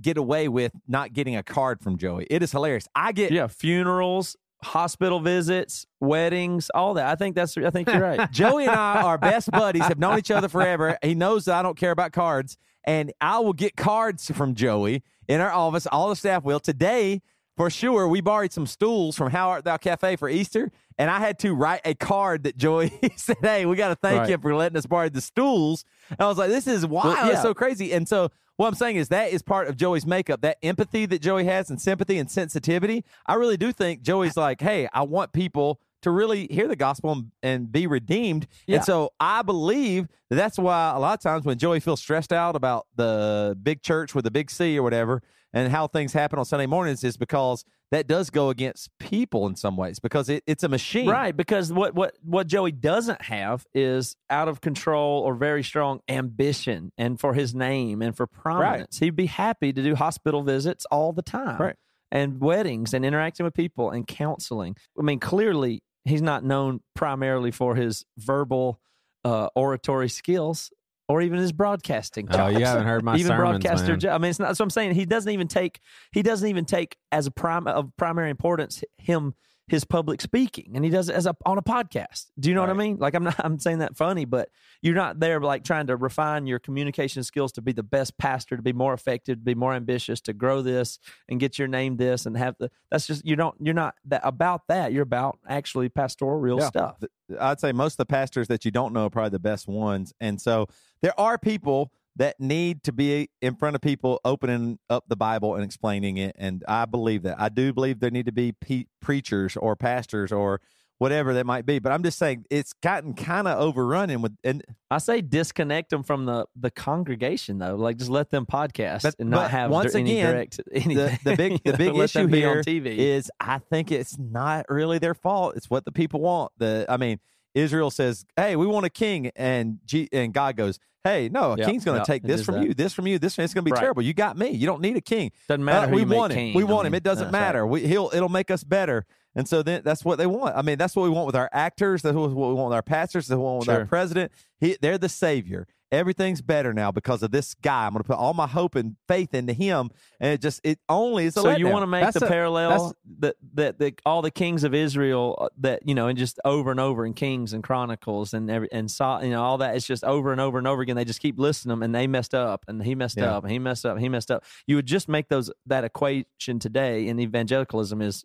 get 0.00 0.16
away 0.16 0.48
with 0.48 0.72
not 0.88 1.12
getting 1.12 1.36
a 1.36 1.42
card 1.42 1.82
from 1.82 1.98
Joey. 1.98 2.26
It 2.30 2.42
is 2.42 2.50
hilarious. 2.52 2.88
I 2.94 3.12
get 3.12 3.30
yeah, 3.30 3.46
funerals, 3.46 4.36
hospital 4.62 5.20
visits, 5.20 5.84
weddings, 6.00 6.70
all 6.74 6.94
that. 6.94 7.06
I 7.08 7.14
think 7.14 7.36
that's 7.36 7.56
I 7.58 7.68
think 7.68 7.88
you're 7.92 8.00
right. 8.00 8.30
Joey 8.32 8.64
and 8.64 8.74
I 8.74 9.02
are 9.02 9.18
best 9.18 9.50
buddies, 9.50 9.82
have 9.82 9.98
known 9.98 10.18
each 10.18 10.30
other 10.30 10.48
forever. 10.48 10.96
He 11.02 11.14
knows 11.14 11.44
that 11.44 11.58
I 11.58 11.62
don't 11.62 11.76
care 11.76 11.90
about 11.90 12.12
cards, 12.12 12.56
and 12.84 13.12
I 13.20 13.38
will 13.40 13.52
get 13.52 13.76
cards 13.76 14.30
from 14.30 14.54
Joey 14.54 15.02
in 15.28 15.42
our 15.42 15.52
office. 15.52 15.86
All 15.86 16.08
the 16.08 16.16
staff 16.16 16.42
will. 16.42 16.58
Today, 16.58 17.20
for 17.56 17.70
sure, 17.70 18.08
we 18.08 18.20
borrowed 18.20 18.52
some 18.52 18.66
stools 18.66 19.14
from 19.16 19.30
How 19.30 19.50
Art 19.50 19.64
Thou 19.64 19.76
Cafe 19.76 20.16
for 20.16 20.28
Easter, 20.28 20.72
and 20.98 21.10
I 21.10 21.18
had 21.18 21.38
to 21.40 21.52
write 21.54 21.80
a 21.84 21.94
card 21.94 22.44
that 22.44 22.56
Joey 22.56 22.92
said, 23.16 23.36
Hey, 23.40 23.66
we 23.66 23.76
got 23.76 23.88
to 23.88 23.96
thank 23.96 24.20
Right. 24.20 24.30
you 24.30 24.38
for 24.38 24.54
letting 24.54 24.76
us 24.78 24.86
borrow 24.86 25.08
the 25.08 25.20
stools. 25.20 25.84
And 26.10 26.20
I 26.20 26.26
was 26.26 26.38
like, 26.38 26.50
This 26.50 26.66
is 26.66 26.86
wild. 26.86 27.16
yeah. 27.16 27.30
It's 27.32 27.42
so 27.42 27.54
crazy. 27.54 27.92
And 27.92 28.08
so, 28.08 28.30
what 28.56 28.68
I'm 28.68 28.74
saying 28.74 28.94
is 28.96 29.08
that 29.08 29.32
is 29.32 29.42
part 29.42 29.66
of 29.66 29.76
Joey's 29.76 30.06
makeup, 30.06 30.42
that 30.42 30.58
empathy 30.62 31.06
that 31.06 31.20
Joey 31.20 31.44
has 31.44 31.70
and 31.70 31.80
sympathy 31.80 32.18
and 32.18 32.30
sensitivity. 32.30 33.04
I 33.26 33.34
really 33.34 33.56
do 33.56 33.72
think 33.72 34.02
Joey's 34.02 34.36
like, 34.36 34.60
hey, 34.60 34.88
I 34.92 35.02
want 35.02 35.32
people 35.32 35.80
to 36.02 36.10
really 36.12 36.46
hear 36.48 36.68
the 36.68 36.76
gospel 36.76 37.10
and, 37.12 37.30
and 37.42 37.72
be 37.72 37.88
redeemed. 37.88 38.46
Yeah. 38.68 38.76
And 38.76 38.84
so 38.84 39.10
I 39.18 39.42
believe 39.42 40.06
that 40.30 40.36
that's 40.36 40.56
why 40.58 40.92
a 40.94 41.00
lot 41.00 41.14
of 41.14 41.20
times 41.22 41.44
when 41.44 41.58
Joey 41.58 41.80
feels 41.80 41.98
stressed 41.98 42.32
out 42.32 42.54
about 42.54 42.86
the 42.94 43.58
big 43.60 43.82
church 43.82 44.14
with 44.14 44.22
the 44.24 44.30
big 44.30 44.50
C 44.52 44.78
or 44.78 44.82
whatever 44.84 45.22
and 45.54 45.70
how 45.70 45.86
things 45.86 46.12
happen 46.12 46.38
on 46.38 46.44
Sunday 46.44 46.66
mornings 46.66 47.04
is 47.04 47.16
because 47.16 47.64
that 47.92 48.08
does 48.08 48.28
go 48.28 48.50
against 48.50 48.90
people 48.98 49.46
in 49.46 49.54
some 49.54 49.76
ways 49.76 50.00
because 50.00 50.28
it, 50.28 50.42
it's 50.48 50.64
a 50.64 50.68
machine. 50.68 51.08
Right, 51.08 51.34
because 51.34 51.72
what 51.72 51.94
what 51.94 52.16
what 52.22 52.48
Joey 52.48 52.72
doesn't 52.72 53.22
have 53.22 53.64
is 53.72 54.16
out 54.28 54.48
of 54.48 54.60
control 54.60 55.20
or 55.20 55.36
very 55.36 55.62
strong 55.62 56.00
ambition 56.08 56.92
and 56.98 57.18
for 57.20 57.34
his 57.34 57.54
name 57.54 58.02
and 58.02 58.16
for 58.16 58.26
prominence. 58.26 58.98
He'd 58.98 59.16
be 59.16 59.26
happy 59.26 59.72
to 59.72 59.82
do 59.82 59.94
hospital 59.94 60.42
visits 60.42 60.84
all 60.90 61.12
the 61.12 61.22
time. 61.22 61.58
Right. 61.58 61.76
And 62.10 62.40
weddings 62.40 62.92
and 62.92 63.04
interacting 63.04 63.44
with 63.44 63.54
people 63.54 63.90
and 63.90 64.06
counseling. 64.06 64.76
I 64.98 65.02
mean, 65.02 65.20
clearly 65.20 65.82
he's 66.04 66.22
not 66.22 66.44
known 66.44 66.80
primarily 66.94 67.50
for 67.50 67.76
his 67.76 68.04
verbal 68.18 68.80
uh, 69.24 69.48
oratory 69.54 70.08
skills 70.08 70.70
or 71.08 71.22
even 71.22 71.38
his 71.38 71.52
broadcasting. 71.52 72.28
Oh, 72.30 72.48
you 72.48 72.64
haven't 72.64 72.86
heard 72.86 73.04
my 73.04 73.16
even 73.16 73.28
sermons, 73.28 73.62
broadcaster. 73.62 73.92
man. 73.92 74.00
jo- 74.00 74.10
I 74.10 74.18
mean, 74.18 74.30
it's 74.30 74.38
not. 74.38 74.56
So 74.56 74.64
I'm 74.64 74.70
saying 74.70 74.94
he 74.94 75.04
doesn't 75.04 75.30
even 75.30 75.48
take. 75.48 75.80
He 76.12 76.22
doesn't 76.22 76.48
even 76.48 76.64
take 76.64 76.96
as 77.12 77.26
a 77.26 77.30
prime 77.30 77.66
of 77.66 77.90
primary 77.96 78.30
importance 78.30 78.82
him 78.98 79.34
his 79.66 79.84
public 79.84 80.20
speaking, 80.20 80.72
and 80.74 80.84
he 80.84 80.90
does 80.90 81.08
it 81.08 81.14
as 81.14 81.24
a 81.26 81.34
on 81.46 81.56
a 81.56 81.62
podcast. 81.62 82.26
Do 82.38 82.50
you 82.50 82.54
know 82.54 82.60
what 82.60 82.70
I 82.70 82.74
mean? 82.74 82.98
Like 82.98 83.14
I'm 83.14 83.24
not. 83.24 83.36
I'm 83.44 83.58
saying 83.58 83.78
that 83.78 83.96
funny, 83.96 84.24
but 84.26 84.50
you're 84.82 84.94
not 84.94 85.20
there 85.20 85.40
like 85.40 85.64
trying 85.64 85.86
to 85.86 85.96
refine 85.96 86.46
your 86.46 86.58
communication 86.58 87.22
skills 87.22 87.52
to 87.52 87.62
be 87.62 87.72
the 87.72 87.82
best 87.82 88.18
pastor, 88.18 88.56
to 88.56 88.62
be 88.62 88.74
more 88.74 88.92
effective, 88.92 89.38
to 89.38 89.42
be 89.44 89.54
more 89.54 89.72
ambitious, 89.72 90.20
to 90.22 90.32
grow 90.34 90.60
this 90.60 90.98
and 91.28 91.40
get 91.40 91.58
your 91.58 91.68
name 91.68 91.96
this 91.96 92.26
and 92.26 92.36
have 92.36 92.56
the. 92.58 92.70
That's 92.90 93.06
just 93.06 93.24
you 93.24 93.36
don't. 93.36 93.54
You're 93.58 93.74
not 93.74 93.94
that 94.04 94.20
about 94.24 94.68
that. 94.68 94.92
You're 94.92 95.02
about 95.02 95.38
actually 95.48 95.88
pastoral 95.88 96.38
real 96.38 96.58
Yeah. 96.58 96.68
stuff. 96.68 97.02
I'd 97.40 97.58
say 97.60 97.72
most 97.72 97.94
of 97.94 97.96
the 97.98 98.06
pastors 98.06 98.48
that 98.48 98.66
you 98.66 98.70
don't 98.70 98.92
know 98.92 99.06
are 99.06 99.10
probably 99.10 99.30
the 99.30 99.38
best 99.38 99.66
ones. 99.66 100.12
And 100.20 100.38
so 100.40 100.68
there 101.00 101.18
are 101.18 101.38
people 101.38 101.90
that 102.16 102.38
need 102.38 102.82
to 102.84 102.92
be 102.92 103.28
in 103.42 103.56
front 103.56 103.74
of 103.74 103.82
people 103.82 104.20
opening 104.24 104.78
up 104.88 105.04
the 105.08 105.16
Bible 105.16 105.54
and 105.56 105.64
explaining 105.64 106.16
it. 106.16 106.36
And 106.38 106.62
I 106.68 106.84
believe 106.84 107.22
that. 107.24 107.40
I 107.40 107.48
do 107.48 107.72
believe 107.72 108.00
there 108.00 108.10
need 108.10 108.26
to 108.26 108.32
be 108.32 108.52
pe- 108.52 108.84
preachers 109.00 109.56
or 109.56 109.74
pastors 109.74 110.30
or 110.30 110.60
whatever 110.98 111.34
that 111.34 111.44
might 111.44 111.66
be. 111.66 111.80
But 111.80 111.90
I'm 111.90 112.04
just 112.04 112.16
saying 112.18 112.44
it's 112.50 112.72
gotten 112.72 113.14
kind 113.14 113.48
of 113.48 113.58
overrunning 113.58 114.22
with, 114.22 114.36
and 114.44 114.62
I 114.92 114.98
say 114.98 115.22
disconnect 115.22 115.90
them 115.90 116.04
from 116.04 116.24
the 116.24 116.46
the 116.54 116.70
congregation 116.70 117.58
though. 117.58 117.74
Like 117.74 117.96
just 117.96 118.10
let 118.10 118.30
them 118.30 118.46
podcast 118.46 119.02
But- 119.02 119.16
and 119.18 119.28
not 119.28 119.50
have 119.50 119.72
once 119.72 119.96
again, 119.96 120.32
direct 120.32 120.60
anything. 120.72 120.94
the, 120.96 121.18
the 121.24 121.36
big 121.36 121.64
the 121.64 121.72
big 121.76 121.96
issue 121.96 122.28
here 122.28 122.50
on 122.50 122.56
TV. 122.58 122.96
is 122.96 123.28
I 123.40 123.58
think 123.58 123.90
it's 123.90 124.16
not 124.18 124.66
really 124.68 124.98
their 125.00 125.14
fault. 125.14 125.56
It's 125.56 125.68
what 125.68 125.84
the 125.84 125.90
people 125.92 126.20
want. 126.20 126.52
The 126.58 126.86
I 126.88 126.96
mean, 126.96 127.18
Israel 127.54 127.90
says, 127.90 128.24
"Hey, 128.36 128.56
we 128.56 128.66
want 128.66 128.84
a 128.86 128.90
king," 128.90 129.30
and 129.36 129.78
G, 129.86 130.08
and 130.12 130.32
God 130.34 130.56
goes, 130.56 130.78
"Hey, 131.04 131.28
no, 131.28 131.52
a 131.52 131.56
Yep, 131.58 131.66
king's 131.68 131.84
going 131.84 131.96
to 131.96 132.00
yep, 132.00 132.06
take 132.06 132.22
this 132.22 132.44
from 132.44 132.56
that. 132.56 132.64
you, 132.64 132.74
this 132.74 132.92
from 132.92 133.06
you, 133.06 133.18
this. 133.18 133.38
It's 133.38 133.54
going 133.54 133.62
to 133.64 133.70
be 133.70 133.72
Right. 133.72 133.80
terrible. 133.80 134.02
You 134.02 134.14
got 134.14 134.36
me. 134.36 134.50
You 134.50 134.66
don't 134.66 134.80
need 134.80 134.96
a 134.96 135.00
king. 135.00 135.30
Doesn't 135.48 135.64
matter 135.64 135.86
Uh, 135.92 135.94
we 135.94 136.04
want 136.04 136.32
him. 136.32 136.38
king. 136.38 136.54
We 136.54 136.62
I 136.62 136.66
want 136.66 136.84
mean, 136.84 136.92
him. 136.92 136.94
It 136.96 137.02
doesn't 137.02 137.26
that's 137.26 137.34
right. 137.34 137.40
matter. 137.40 137.66
We, 137.66 137.86
he'll 137.86 138.10
it'll 138.12 138.28
make 138.28 138.50
us 138.50 138.64
better. 138.64 139.06
And 139.36 139.48
so 139.48 139.62
then 139.62 139.82
that's 139.84 140.04
what 140.04 140.16
they 140.18 140.26
want. 140.26 140.56
I 140.56 140.62
mean, 140.62 140.78
that's 140.78 140.94
what 140.94 141.02
we 141.02 141.08
want 141.10 141.26
with 141.26 141.34
our 141.36 141.50
actors. 141.52 142.02
That's 142.02 142.14
what 142.14 142.28
we 142.30 142.34
want 142.34 142.68
with 142.68 142.74
our 142.76 142.82
pastors. 142.82 143.26
That's 143.26 143.36
what 143.36 143.44
we 143.44 143.56
want 143.56 143.66
with 143.66 143.76
our 143.76 143.84
president. 143.86 144.30
He, 144.60 144.76
they're 144.80 144.96
the 144.98 145.08
savior. 145.08 145.66
Everything's 145.94 146.42
better 146.42 146.72
now 146.74 146.90
because 146.92 147.22
of 147.22 147.30
this 147.30 147.54
guy. 147.54 147.86
I'm 147.86 147.92
going 147.92 148.02
to 148.02 148.06
put 148.08 148.16
all 148.18 148.34
my 148.34 148.46
hope 148.46 148.74
and 148.74 148.96
faith 149.08 149.32
into 149.34 149.52
him, 149.52 149.90
and 150.20 150.32
it 150.32 150.40
just 150.40 150.60
it 150.64 150.78
only 150.88 151.26
is 151.26 151.36
a 151.36 151.40
So 151.40 151.50
you 151.50 151.68
want 151.68 151.82
to 151.82 151.86
make 151.86 152.02
That's 152.04 152.18
the 152.18 152.26
a- 152.26 152.28
parallel 152.28 152.94
that, 153.20 153.36
that 153.54 153.78
that 153.78 154.02
all 154.04 154.20
the 154.22 154.30
kings 154.30 154.64
of 154.64 154.74
Israel 154.74 155.38
uh, 155.40 155.48
that 155.58 155.86
you 155.86 155.94
know 155.94 156.08
and 156.08 156.18
just 156.18 156.38
over 156.44 156.70
and 156.70 156.80
over 156.80 157.06
in 157.06 157.14
Kings 157.14 157.52
and 157.52 157.62
Chronicles 157.62 158.34
and 158.34 158.50
every 158.50 158.68
and 158.72 158.90
saw 158.90 159.20
you 159.20 159.30
know 159.30 159.42
all 159.42 159.58
that 159.58 159.76
it's 159.76 159.86
just 159.86 160.04
over 160.04 160.32
and 160.32 160.40
over 160.40 160.58
and 160.58 160.66
over 160.66 160.82
again. 160.82 160.96
They 160.96 161.04
just 161.04 161.20
keep 161.20 161.38
listing 161.38 161.70
them 161.70 161.82
and 161.82 161.94
they 161.94 162.06
messed 162.06 162.34
up 162.34 162.64
and 162.68 162.82
he 162.82 162.94
messed 162.94 163.16
Yeah. 163.16 163.36
up 163.36 163.44
and 163.44 163.52
he 163.52 163.58
messed 163.58 163.86
up 163.86 163.92
and 163.92 164.00
he 164.02 164.08
messed 164.08 164.30
up. 164.30 164.44
You 164.66 164.76
would 164.76 164.86
just 164.86 165.08
make 165.08 165.28
those 165.28 165.50
that 165.66 165.84
equation 165.84 166.58
today 166.58 167.06
in 167.08 167.18
evangelicalism 167.20 168.02
is 168.02 168.24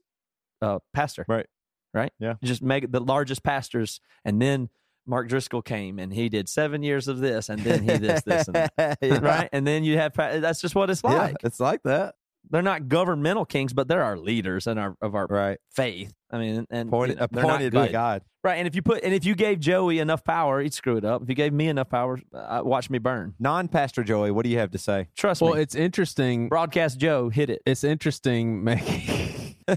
uh, 0.62 0.80
pastor 0.94 1.26
Right. 1.28 1.46
right 1.94 2.12
Yeah. 2.20 2.34
You 2.42 2.48
just 2.48 2.62
make 2.62 2.92
the 2.92 3.00
largest 3.00 3.44
pastors 3.44 4.02
and 4.26 4.42
then 4.42 4.70
Mark 5.06 5.28
Driscoll 5.30 5.62
came 5.62 5.98
and 6.00 6.14
he 6.14 6.30
did 6.30 6.48
seven 6.50 6.84
years 6.84 7.08
of 7.08 7.20
this 7.20 7.50
and 7.50 7.60
then 7.62 7.82
he 7.84 7.98
this 7.98 8.22
this 8.24 8.48
and 8.48 8.56
that. 8.78 8.98
Yeah. 9.02 9.20
right 9.22 9.50
and 9.52 9.66
then 9.66 9.84
you 9.84 9.98
have 9.98 10.14
that's 10.16 10.62
just 10.62 10.76
what 10.76 10.90
it's 10.90 11.02
Yeah, 11.04 11.14
like 11.14 11.38
it's 11.44 11.60
like 11.60 11.82
that. 11.84 12.16
they're 12.50 12.62
not 12.62 12.88
governmental 12.88 13.46
kings, 13.46 13.74
but 13.74 13.88
they're 13.88 14.04
our 14.04 14.18
leaders 14.18 14.68
and 14.68 14.80
our 14.80 14.96
of 15.02 15.16
our 15.16 15.26
Right. 15.28 15.58
faith. 15.72 16.14
I 16.32 16.38
mean, 16.38 16.66
and 16.70 16.90
Appointed, 16.90 17.14
you 17.16 17.20
know, 17.22 17.28
they're 17.32 17.44
not 17.44 17.50
appointed 17.56 17.74
by. 17.74 17.88
God. 17.92 18.22
right? 18.44 18.56
And 18.60 18.68
if 18.68 18.76
you 18.76 18.84
put 18.84 19.04
and 19.04 19.14
if 19.16 19.26
you 19.26 19.34
gave 19.34 19.60
Joey 19.60 19.98
enough 19.98 20.24
power, 20.24 20.62
he'd 20.62 20.74
screw 20.76 20.96
it 20.98 21.04
up. 21.06 21.24
If 21.24 21.30
you 21.30 21.34
gave 21.36 21.54
me 21.54 21.68
enough 21.70 21.90
power, 21.90 22.20
uh, 22.34 22.62
watch 22.64 22.90
me 22.92 23.00
burn. 23.00 23.34
Non 23.40 23.68
Pastor 23.68 24.04
Joey, 24.04 24.30
what 24.30 24.44
do 24.44 24.50
you 24.52 24.60
have 24.60 24.70
to 24.72 24.78
say? 24.78 25.08
Trust 25.18 25.42
Well, 25.42 25.56
me. 25.56 25.62
it's 25.62 25.74
interesting. 25.74 26.48
Broadcast 26.50 27.00
Joe 27.00 27.30
hit 27.30 27.50
it. 27.50 27.62
It's 27.66 27.84
interesting 27.84 28.64
making. 28.64 29.56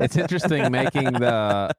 it's 0.00 0.16
interesting 0.16 0.70
making 0.70 1.12
the 1.12 1.70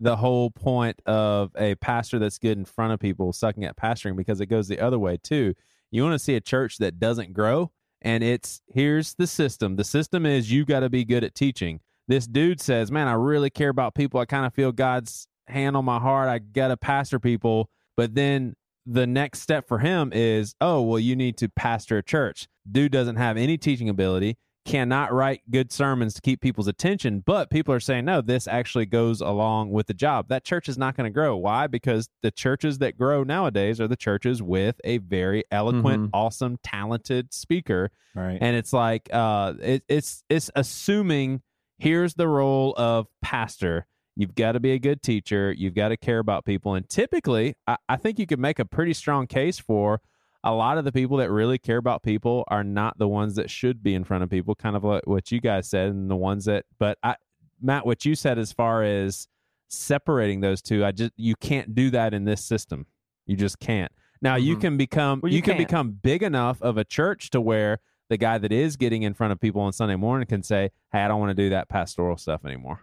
the 0.00 0.16
whole 0.16 0.50
point 0.50 1.00
of 1.06 1.52
a 1.56 1.74
pastor 1.76 2.18
that's 2.18 2.38
good 2.38 2.58
in 2.58 2.64
front 2.64 2.92
of 2.92 3.00
people 3.00 3.32
sucking 3.32 3.64
at 3.64 3.76
pastoring 3.76 4.16
because 4.16 4.40
it 4.40 4.46
goes 4.46 4.68
the 4.68 4.80
other 4.80 4.98
way 4.98 5.18
too. 5.22 5.54
You 5.90 6.02
want 6.02 6.14
to 6.14 6.18
see 6.18 6.34
a 6.34 6.40
church 6.40 6.78
that 6.78 6.98
doesn't 6.98 7.32
grow, 7.32 7.70
and 8.02 8.24
it's 8.24 8.62
here's 8.66 9.14
the 9.14 9.26
system. 9.26 9.76
The 9.76 9.84
system 9.84 10.26
is 10.26 10.50
you 10.50 10.64
got 10.64 10.80
to 10.80 10.90
be 10.90 11.04
good 11.04 11.24
at 11.24 11.34
teaching. 11.34 11.80
This 12.08 12.26
dude 12.26 12.60
says, 12.60 12.90
"Man, 12.90 13.08
I 13.08 13.12
really 13.12 13.50
care 13.50 13.70
about 13.70 13.94
people. 13.94 14.20
I 14.20 14.24
kind 14.24 14.46
of 14.46 14.54
feel 14.54 14.72
God's 14.72 15.28
hand 15.46 15.76
on 15.76 15.84
my 15.84 15.98
heart. 15.98 16.28
I 16.28 16.38
got 16.38 16.68
to 16.68 16.76
pastor 16.76 17.18
people." 17.20 17.70
But 17.96 18.14
then 18.14 18.56
the 18.86 19.06
next 19.06 19.40
step 19.40 19.68
for 19.68 19.78
him 19.78 20.12
is, 20.12 20.54
"Oh, 20.60 20.82
well, 20.82 20.98
you 20.98 21.14
need 21.16 21.36
to 21.38 21.48
pastor 21.48 21.98
a 21.98 22.02
church." 22.02 22.48
Dude 22.70 22.92
doesn't 22.92 23.16
have 23.16 23.36
any 23.36 23.58
teaching 23.58 23.88
ability 23.88 24.38
cannot 24.64 25.12
write 25.12 25.42
good 25.50 25.70
sermons 25.70 26.14
to 26.14 26.20
keep 26.20 26.40
people's 26.40 26.66
attention, 26.68 27.22
but 27.24 27.50
people 27.50 27.74
are 27.74 27.80
saying, 27.80 28.04
no, 28.04 28.20
this 28.20 28.48
actually 28.48 28.86
goes 28.86 29.20
along 29.20 29.70
with 29.70 29.86
the 29.86 29.94
job. 29.94 30.28
That 30.28 30.44
church 30.44 30.68
is 30.68 30.78
not 30.78 30.96
going 30.96 31.04
to 31.04 31.12
grow. 31.12 31.36
Why? 31.36 31.66
Because 31.66 32.08
the 32.22 32.30
churches 32.30 32.78
that 32.78 32.96
grow 32.96 33.22
nowadays 33.24 33.80
are 33.80 33.88
the 33.88 33.96
churches 33.96 34.42
with 34.42 34.80
a 34.84 34.98
very 34.98 35.44
eloquent, 35.50 36.04
Mhm. 36.04 36.10
awesome, 36.14 36.58
talented 36.62 37.32
speaker. 37.34 37.90
Right. 38.14 38.38
And 38.40 38.56
it's 38.56 38.72
like, 38.72 39.08
uh, 39.12 39.54
it, 39.60 39.82
it's, 39.88 40.24
it's 40.30 40.50
assuming 40.56 41.42
here's 41.78 42.14
the 42.14 42.28
role 42.28 42.72
of 42.76 43.06
pastor. 43.20 43.86
You've 44.16 44.34
got 44.34 44.52
to 44.52 44.60
be 44.60 44.70
a 44.72 44.78
good 44.78 45.02
teacher. 45.02 45.52
You've 45.52 45.74
got 45.74 45.88
to 45.88 45.96
care 45.96 46.20
about 46.20 46.44
people. 46.44 46.74
And 46.74 46.88
typically, 46.88 47.56
I, 47.66 47.76
I 47.88 47.96
think 47.96 48.18
you 48.18 48.26
could 48.26 48.38
make 48.38 48.58
a 48.60 48.64
pretty 48.64 48.94
strong 48.94 49.26
case 49.26 49.58
for 49.58 50.00
a 50.44 50.52
lot 50.52 50.78
of 50.78 50.84
the 50.84 50.92
people 50.92 51.16
that 51.16 51.30
really 51.30 51.58
care 51.58 51.78
about 51.78 52.02
people 52.02 52.44
are 52.48 52.62
not 52.62 52.98
the 52.98 53.08
ones 53.08 53.34
that 53.36 53.50
should 53.50 53.82
be 53.82 53.94
in 53.94 54.04
front 54.04 54.22
of 54.22 54.30
people, 54.30 54.54
kind 54.54 54.76
of 54.76 54.84
like 54.84 55.06
what 55.06 55.32
you 55.32 55.40
guys 55.40 55.66
said, 55.68 55.88
and 55.88 56.08
the 56.10 56.14
ones 56.16 56.44
that, 56.44 56.66
but 56.78 56.98
I, 57.02 57.16
Matt, 57.60 57.86
what 57.86 58.04
you 58.04 58.14
said 58.14 58.38
as 58.38 58.52
far 58.52 58.82
as 58.84 59.26
separating 59.68 60.40
those 60.40 60.60
two, 60.62 60.84
I 60.84 60.92
just, 60.92 61.12
you 61.16 61.34
can't 61.36 61.74
do 61.74 61.90
that 61.90 62.12
in 62.14 62.24
this 62.24 62.44
system. 62.44 62.86
You 63.26 63.36
just 63.36 63.58
can't. 63.58 63.90
Now, 64.20 64.36
you 64.36 64.56
Mhm. 64.56 64.60
can 64.60 64.76
become, 64.76 65.20
Well, 65.22 65.32
you, 65.32 65.36
you 65.36 65.42
can 65.42 65.56
become 65.56 65.92
big 65.92 66.22
enough 66.22 66.60
of 66.62 66.76
a 66.76 66.84
church 66.84 67.30
to 67.30 67.40
where 67.40 67.80
the 68.10 68.18
guy 68.18 68.36
that 68.38 68.52
is 68.52 68.76
getting 68.76 69.02
in 69.02 69.14
front 69.14 69.32
of 69.32 69.40
people 69.40 69.62
on 69.62 69.72
Sunday 69.72 69.96
morning 69.96 70.26
can 70.26 70.42
say, 70.42 70.70
Hey, 70.92 71.00
I 71.00 71.08
don't 71.08 71.20
want 71.20 71.30
to 71.30 71.34
do 71.42 71.48
that 71.50 71.68
pastoral 71.70 72.18
stuff 72.18 72.44
anymore. 72.44 72.80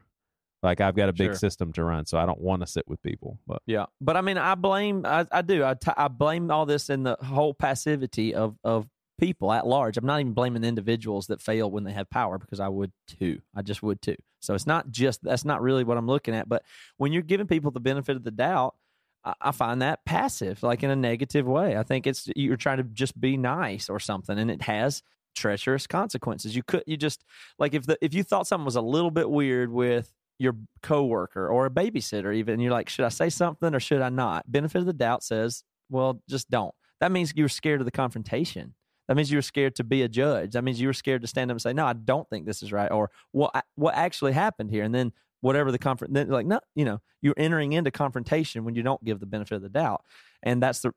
Like 0.64 0.80
I've 0.80 0.95
got 0.95 1.09
a 1.09 1.14
big 1.14 1.30
Sure. 1.30 1.36
system 1.36 1.74
to 1.74 1.84
run, 1.84 2.05
so 2.05 2.18
I 2.18 2.26
don't 2.26 2.39
want 2.39 2.62
to 2.62 2.68
sit 2.68 2.88
with 2.88 3.01
people. 3.01 3.39
But 3.47 3.62
Yeah, 3.66 3.86
but 3.99 4.16
I 4.16 4.22
mean, 4.22 4.38
I 4.38 4.55
blame, 4.55 5.05
I, 5.05 5.26
I 5.32 5.41
do, 5.41 5.64
I, 5.64 5.74
t- 5.74 5.91
I 5.97 6.07
blame 6.07 6.51
all 6.51 6.66
this 6.66 6.89
in 6.89 7.03
the 7.03 7.18
whole 7.24 7.53
passivity 7.53 8.36
of 8.36 8.57
of 8.64 8.88
people 9.20 9.51
at 9.51 9.66
large. 9.68 9.97
I'm 9.97 10.05
not 10.05 10.20
even 10.20 10.34
blaming 10.34 10.62
the 10.62 10.68
individuals 10.68 11.28
that 11.28 11.41
fail 11.41 11.70
when 11.70 11.84
they 11.84 11.91
have 11.93 12.09
power 12.09 12.38
because 12.38 12.59
I 12.59 12.68
would 12.68 12.91
too. 13.07 13.41
I 13.55 13.62
just 13.62 13.82
would 13.84 14.01
too. 14.01 14.16
So 14.39 14.53
it's 14.55 14.68
not 14.68 14.89
just 14.91 15.24
that's 15.24 15.45
not 15.45 15.62
really 15.62 15.84
what 15.84 15.97
I'm 15.97 16.07
looking 16.07 16.36
at. 16.36 16.47
But 16.49 16.64
when 16.97 17.12
you're 17.12 17.22
giving 17.24 17.47
people 17.47 17.72
the 17.72 17.80
benefit 17.80 18.16
of 18.16 18.24
the 18.24 18.32
doubt, 18.32 18.76
I, 19.24 19.34
I 19.41 19.51
find 19.51 19.82
that 19.82 20.05
passive, 20.05 20.62
like 20.64 20.84
in 20.84 20.89
a 20.91 20.95
negative 20.95 21.47
way. 21.47 21.76
I 21.78 21.84
think 21.84 22.05
it's 22.05 22.30
you're 22.36 22.55
trying 22.57 22.78
to 22.78 22.84
just 22.84 23.20
be 23.20 23.36
nice 23.38 23.89
or 23.89 23.99
something, 23.99 24.38
and 24.38 24.51
it 24.51 24.62
has 24.64 25.01
treacherous 25.36 25.88
consequences. 25.88 26.55
You 26.55 26.62
could 26.64 26.84
you 26.86 26.97
just 26.97 27.24
like 27.57 27.74
if 27.74 27.86
the 27.88 27.97
if 28.01 28.14
you 28.14 28.22
thought 28.24 28.45
something 28.47 28.66
was 28.66 28.76
a 28.76 28.82
little 28.82 29.12
bit 29.12 29.30
weird 29.30 29.72
with 29.72 30.12
your 30.42 30.56
coworker 30.82 31.48
or 31.48 31.66
a 31.66 31.70
babysitter 31.70 32.36
even 32.36 32.60
you're 32.60 32.72
like 32.72 32.89
should 32.89 33.06
i 33.06 33.10
say 33.10 33.30
something 33.30 33.76
or 33.76 33.80
should 33.80 34.02
i 34.02 34.10
not 34.10 34.52
benefit 34.52 34.80
of 34.80 34.86
the 34.86 34.94
doubt 34.94 35.24
says 35.24 35.64
well 35.89 36.22
just 36.28 36.50
don't 36.50 36.74
that 37.00 37.12
means 37.12 37.32
you're 37.36 37.48
scared 37.48 37.80
of 37.80 37.86
the 37.86 37.92
confrontation 37.92 38.74
that 39.08 39.16
means 39.16 39.32
you're 39.32 39.42
scared 39.42 39.76
to 39.76 39.84
be 39.84 40.02
a 40.02 40.10
judge 40.10 40.54
that 40.54 40.64
means 40.64 40.82
you're 40.82 40.94
scared 40.94 41.22
to 41.22 41.28
stand 41.28 41.52
up 41.52 41.56
and 41.56 41.62
say 41.62 41.74
no 41.74 41.86
i 41.86 41.94
don't 41.94 42.28
think 42.30 42.46
this 42.46 42.64
is 42.64 42.72
right 42.72 42.92
or 42.92 43.12
what 43.32 43.52
what 43.76 43.94
actually 43.94 44.32
happened 44.32 44.72
here 44.72 44.84
and 44.84 44.96
then 44.96 45.12
whatever 45.42 45.72
the 45.72 45.80
confront 45.80 46.14
then 46.14 46.28
like 46.30 46.48
no 46.48 46.60
you 46.74 46.86
know 46.86 47.00
you're 47.22 47.36
entering 47.38 47.74
into 47.74 47.92
confrontation 47.92 48.64
when 48.64 48.74
you 48.74 48.82
don't 48.82 49.04
give 49.04 49.20
the 49.20 49.26
benefit 49.28 49.56
of 49.56 49.62
the 49.62 49.70
doubt 49.70 50.02
and 50.42 50.62
that's 50.62 50.80
the 50.80 50.92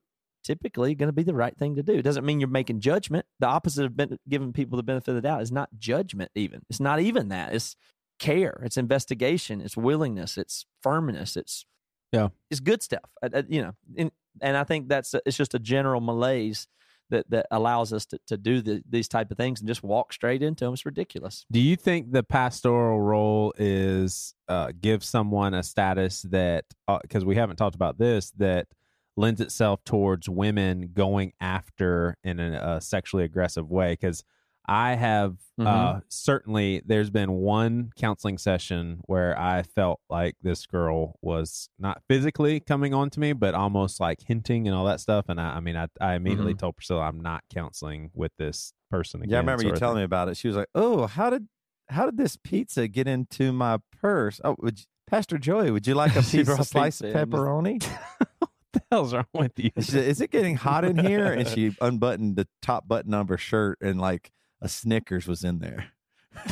typically 0.45 0.95
going 0.95 1.09
to 1.09 1.12
be 1.12 1.22
the 1.22 1.34
right 1.34 1.57
thing 1.57 1.74
to 1.74 1.82
do. 1.82 1.95
It 1.95 2.03
doesn't 2.03 2.24
mean 2.24 2.38
you're 2.38 2.49
making 2.49 2.80
judgment. 2.80 3.26
The 3.40 3.47
opposite 3.47 3.86
of 3.86 3.97
ben- 3.97 4.18
giving 4.28 4.53
people 4.53 4.76
the 4.76 4.82
benefit 4.82 5.09
of 5.09 5.14
the 5.16 5.22
doubt 5.22 5.42
is 5.42 5.51
not 5.51 5.70
judgment, 5.78 6.30
even. 6.34 6.61
It's 6.70 6.80
not 6.80 7.01
even 7.01 7.28
that. 7.28 7.55
It's 7.55 7.74
care, 8.18 8.60
it's 8.64 8.76
investigation, 8.76 9.60
it's 9.60 9.76
willingness, 9.76 10.38
it's 10.38 10.66
firmness, 10.82 11.36
it's 11.36 11.64
Yeah. 12.12 12.28
it's 12.50 12.60
good 12.60 12.82
stuff. 12.82 13.10
Uh, 13.22 13.28
uh, 13.34 13.42
you 13.48 13.62
know, 13.62 13.72
and, 13.96 14.10
and 14.40 14.56
I 14.56 14.64
think 14.64 14.88
that's 14.88 15.14
it's 15.26 15.36
just 15.36 15.54
a 15.54 15.58
general 15.58 16.00
malaise 16.00 16.66
that 17.10 17.28
that 17.30 17.46
allows 17.50 17.92
us 17.92 18.06
to, 18.06 18.18
to 18.26 18.36
do 18.36 18.62
the, 18.62 18.82
these 18.88 19.08
type 19.08 19.30
of 19.30 19.36
things 19.36 19.60
and 19.60 19.68
just 19.68 19.82
walk 19.82 20.12
straight 20.12 20.42
into 20.42 20.64
them. 20.64 20.72
It's 20.72 20.86
ridiculous. 20.86 21.44
Do 21.52 21.60
you 21.60 21.76
think 21.76 22.12
the 22.12 22.22
pastoral 22.22 23.00
role 23.00 23.52
is 23.58 24.34
uh, 24.48 24.72
give 24.80 25.04
someone 25.04 25.52
a 25.54 25.62
status 25.62 26.22
that 26.22 26.64
because 27.02 27.24
we 27.24 27.36
haven't 27.36 27.56
talked 27.56 27.74
about 27.76 27.98
this 27.98 28.30
that 28.38 28.68
lends 29.16 29.40
itself 29.40 29.84
towards 29.84 30.28
women 30.28 30.90
going 30.92 31.32
after 31.40 32.16
in 32.24 32.40
a, 32.40 32.76
a 32.76 32.80
sexually 32.80 33.24
aggressive 33.24 33.70
way? 33.70 33.92
Because 33.92 34.24
I 34.66 34.94
have 34.94 35.36
uh, 35.60 36.00
certainly 36.08 36.82
there's 36.86 37.10
been 37.10 37.32
one 37.32 37.90
counseling 37.96 38.38
session 38.38 39.00
where 39.04 39.38
I 39.38 39.62
felt 39.62 40.00
like 40.08 40.36
this 40.42 40.66
girl 40.66 41.18
was 41.20 41.68
not 41.78 42.02
physically 42.08 42.60
coming 42.60 42.94
on 42.94 43.10
to 43.10 43.20
me, 43.20 43.34
but 43.34 43.54
almost 43.54 44.00
like 44.00 44.22
hinting 44.26 44.66
and 44.66 44.74
all 44.74 44.86
that 44.86 45.00
stuff. 45.00 45.26
And 45.28 45.40
I, 45.40 45.56
I 45.56 45.60
mean, 45.60 45.76
I, 45.76 45.88
I 46.00 46.14
immediately 46.14 46.54
told 46.54 46.76
Priscilla 46.76 47.02
I'm 47.02 47.20
not 47.20 47.44
counseling 47.52 48.10
with 48.14 48.32
this 48.38 48.72
person 48.90 49.20
again. 49.20 49.30
Yeah, 49.30 49.36
I 49.36 49.40
remember 49.40 49.64
you 49.64 49.72
telling 49.72 49.98
me 49.98 50.04
about 50.04 50.28
it. 50.28 50.36
She 50.36 50.48
was 50.48 50.56
like, 50.56 50.68
"Oh, 50.74 51.06
how 51.06 51.30
did 51.30 51.46
how 51.88 52.06
did 52.06 52.16
this 52.16 52.36
pizza 52.36 52.88
get 52.88 53.06
into 53.06 53.52
my 53.52 53.78
purse? 54.00 54.40
Oh, 54.44 54.56
would 54.60 54.80
you, 54.80 54.86
Pastor 55.06 55.36
Joey, 55.38 55.70
would 55.70 55.86
you 55.86 55.94
like 55.94 56.12
a 56.12 56.20
piece 56.20 56.32
pizza 56.32 56.64
slice 56.64 57.00
of 57.00 57.12
pepperoni?" 57.12 57.82
what 58.38 58.50
the 58.72 58.82
hell's 58.90 59.12
wrong 59.14 59.26
with 59.34 59.58
you? 59.58 59.70
Said, 59.78 60.04
"Is 60.04 60.20
it 60.20 60.30
getting 60.30 60.56
hot 60.56 60.84
in 60.84 60.96
here?" 60.96 61.32
And 61.32 61.46
she 61.46 61.76
unbuttoned 61.80 62.36
the 62.36 62.48
top 62.62 62.88
button 62.88 63.12
of 63.14 63.28
her 63.28 63.38
shirt, 63.38 63.78
and 63.82 64.00
like 64.00 64.32
a 64.64 64.68
Snickers 64.68 65.28
was 65.28 65.44
in 65.44 65.60
there. 65.60 65.90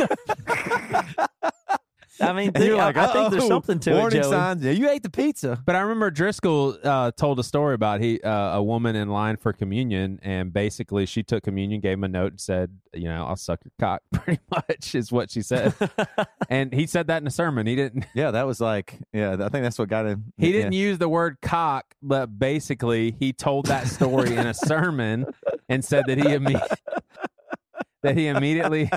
I 2.21 2.33
mean, 2.35 2.49
And 2.49 2.55
think- 2.57 2.67
you're 2.67 2.79
I- 2.81 2.85
like, 2.85 2.97
I, 2.99 3.13
think 3.13 3.31
there's 3.33 3.49
something 3.49 3.81
to 3.81 3.95
warning 3.95 4.21
it, 4.21 4.23
Joey. 4.23 4.31
signs. 4.31 4.63
Yeah, 4.63 4.71
you 4.73 4.89
ate 4.89 5.03
the 5.03 5.11
pizza. 5.11 5.61
But 5.65 5.75
I 5.75 5.81
remember 5.81 6.09
Driscoll 6.11 6.77
uh, 6.85 7.11
told 7.13 7.41
a 7.41 7.43
story 7.43 7.75
about 7.75 8.01
he 8.01 8.21
uh, 8.21 8.59
a 8.59 8.63
woman 8.63 8.95
in 8.95 9.09
line 9.09 9.37
for 9.39 9.53
communion, 9.53 10.21
and 10.23 10.53
basically 10.53 11.05
she 11.07 11.25
took 11.25 11.43
communion, 11.43 11.81
gave 11.81 11.95
him 11.95 12.05
a 12.05 12.09
note, 12.09 12.33
and 12.33 12.41
said, 12.41 12.79
"You 12.93 13.05
know, 13.09 13.25
I'll 13.27 13.35
suck 13.35 13.61
your 13.65 13.73
cock." 13.81 14.03
Pretty 14.13 14.41
much 14.53 14.95
is 14.95 15.11
what 15.11 15.33
she 15.33 15.43
said, 15.43 15.75
and 16.49 16.73
he 16.73 16.87
said 16.87 17.09
that 17.09 17.23
in 17.23 17.27
a 17.27 17.31
sermon. 17.31 17.67
He 17.67 17.75
didn't. 17.75 18.05
Yeah, 18.15 18.31
that 18.31 18.47
was 18.47 18.61
like, 18.61 18.99
yeah, 19.13 19.33
I 19.33 19.49
think 19.49 19.65
that's 19.65 19.79
what 19.79 19.89
got 19.89 20.07
him. 20.07 20.33
He 20.37 20.53
didn't 20.53 20.75
use 20.75 20.99
the 20.99 21.09
word 21.09 21.39
cock, 21.43 21.87
but 22.03 22.39
basically 22.39 23.17
he 23.19 23.33
told 23.33 23.67
that 23.67 23.89
story 23.89 24.37
in 24.37 24.47
a 24.47 24.55
sermon 24.55 25.27
and 25.69 25.85
said 25.85 26.05
that 26.07 26.19
he 26.19 26.25
imme- 26.25 26.77
that 28.03 28.17
he 28.17 28.27
immediately 28.27 28.91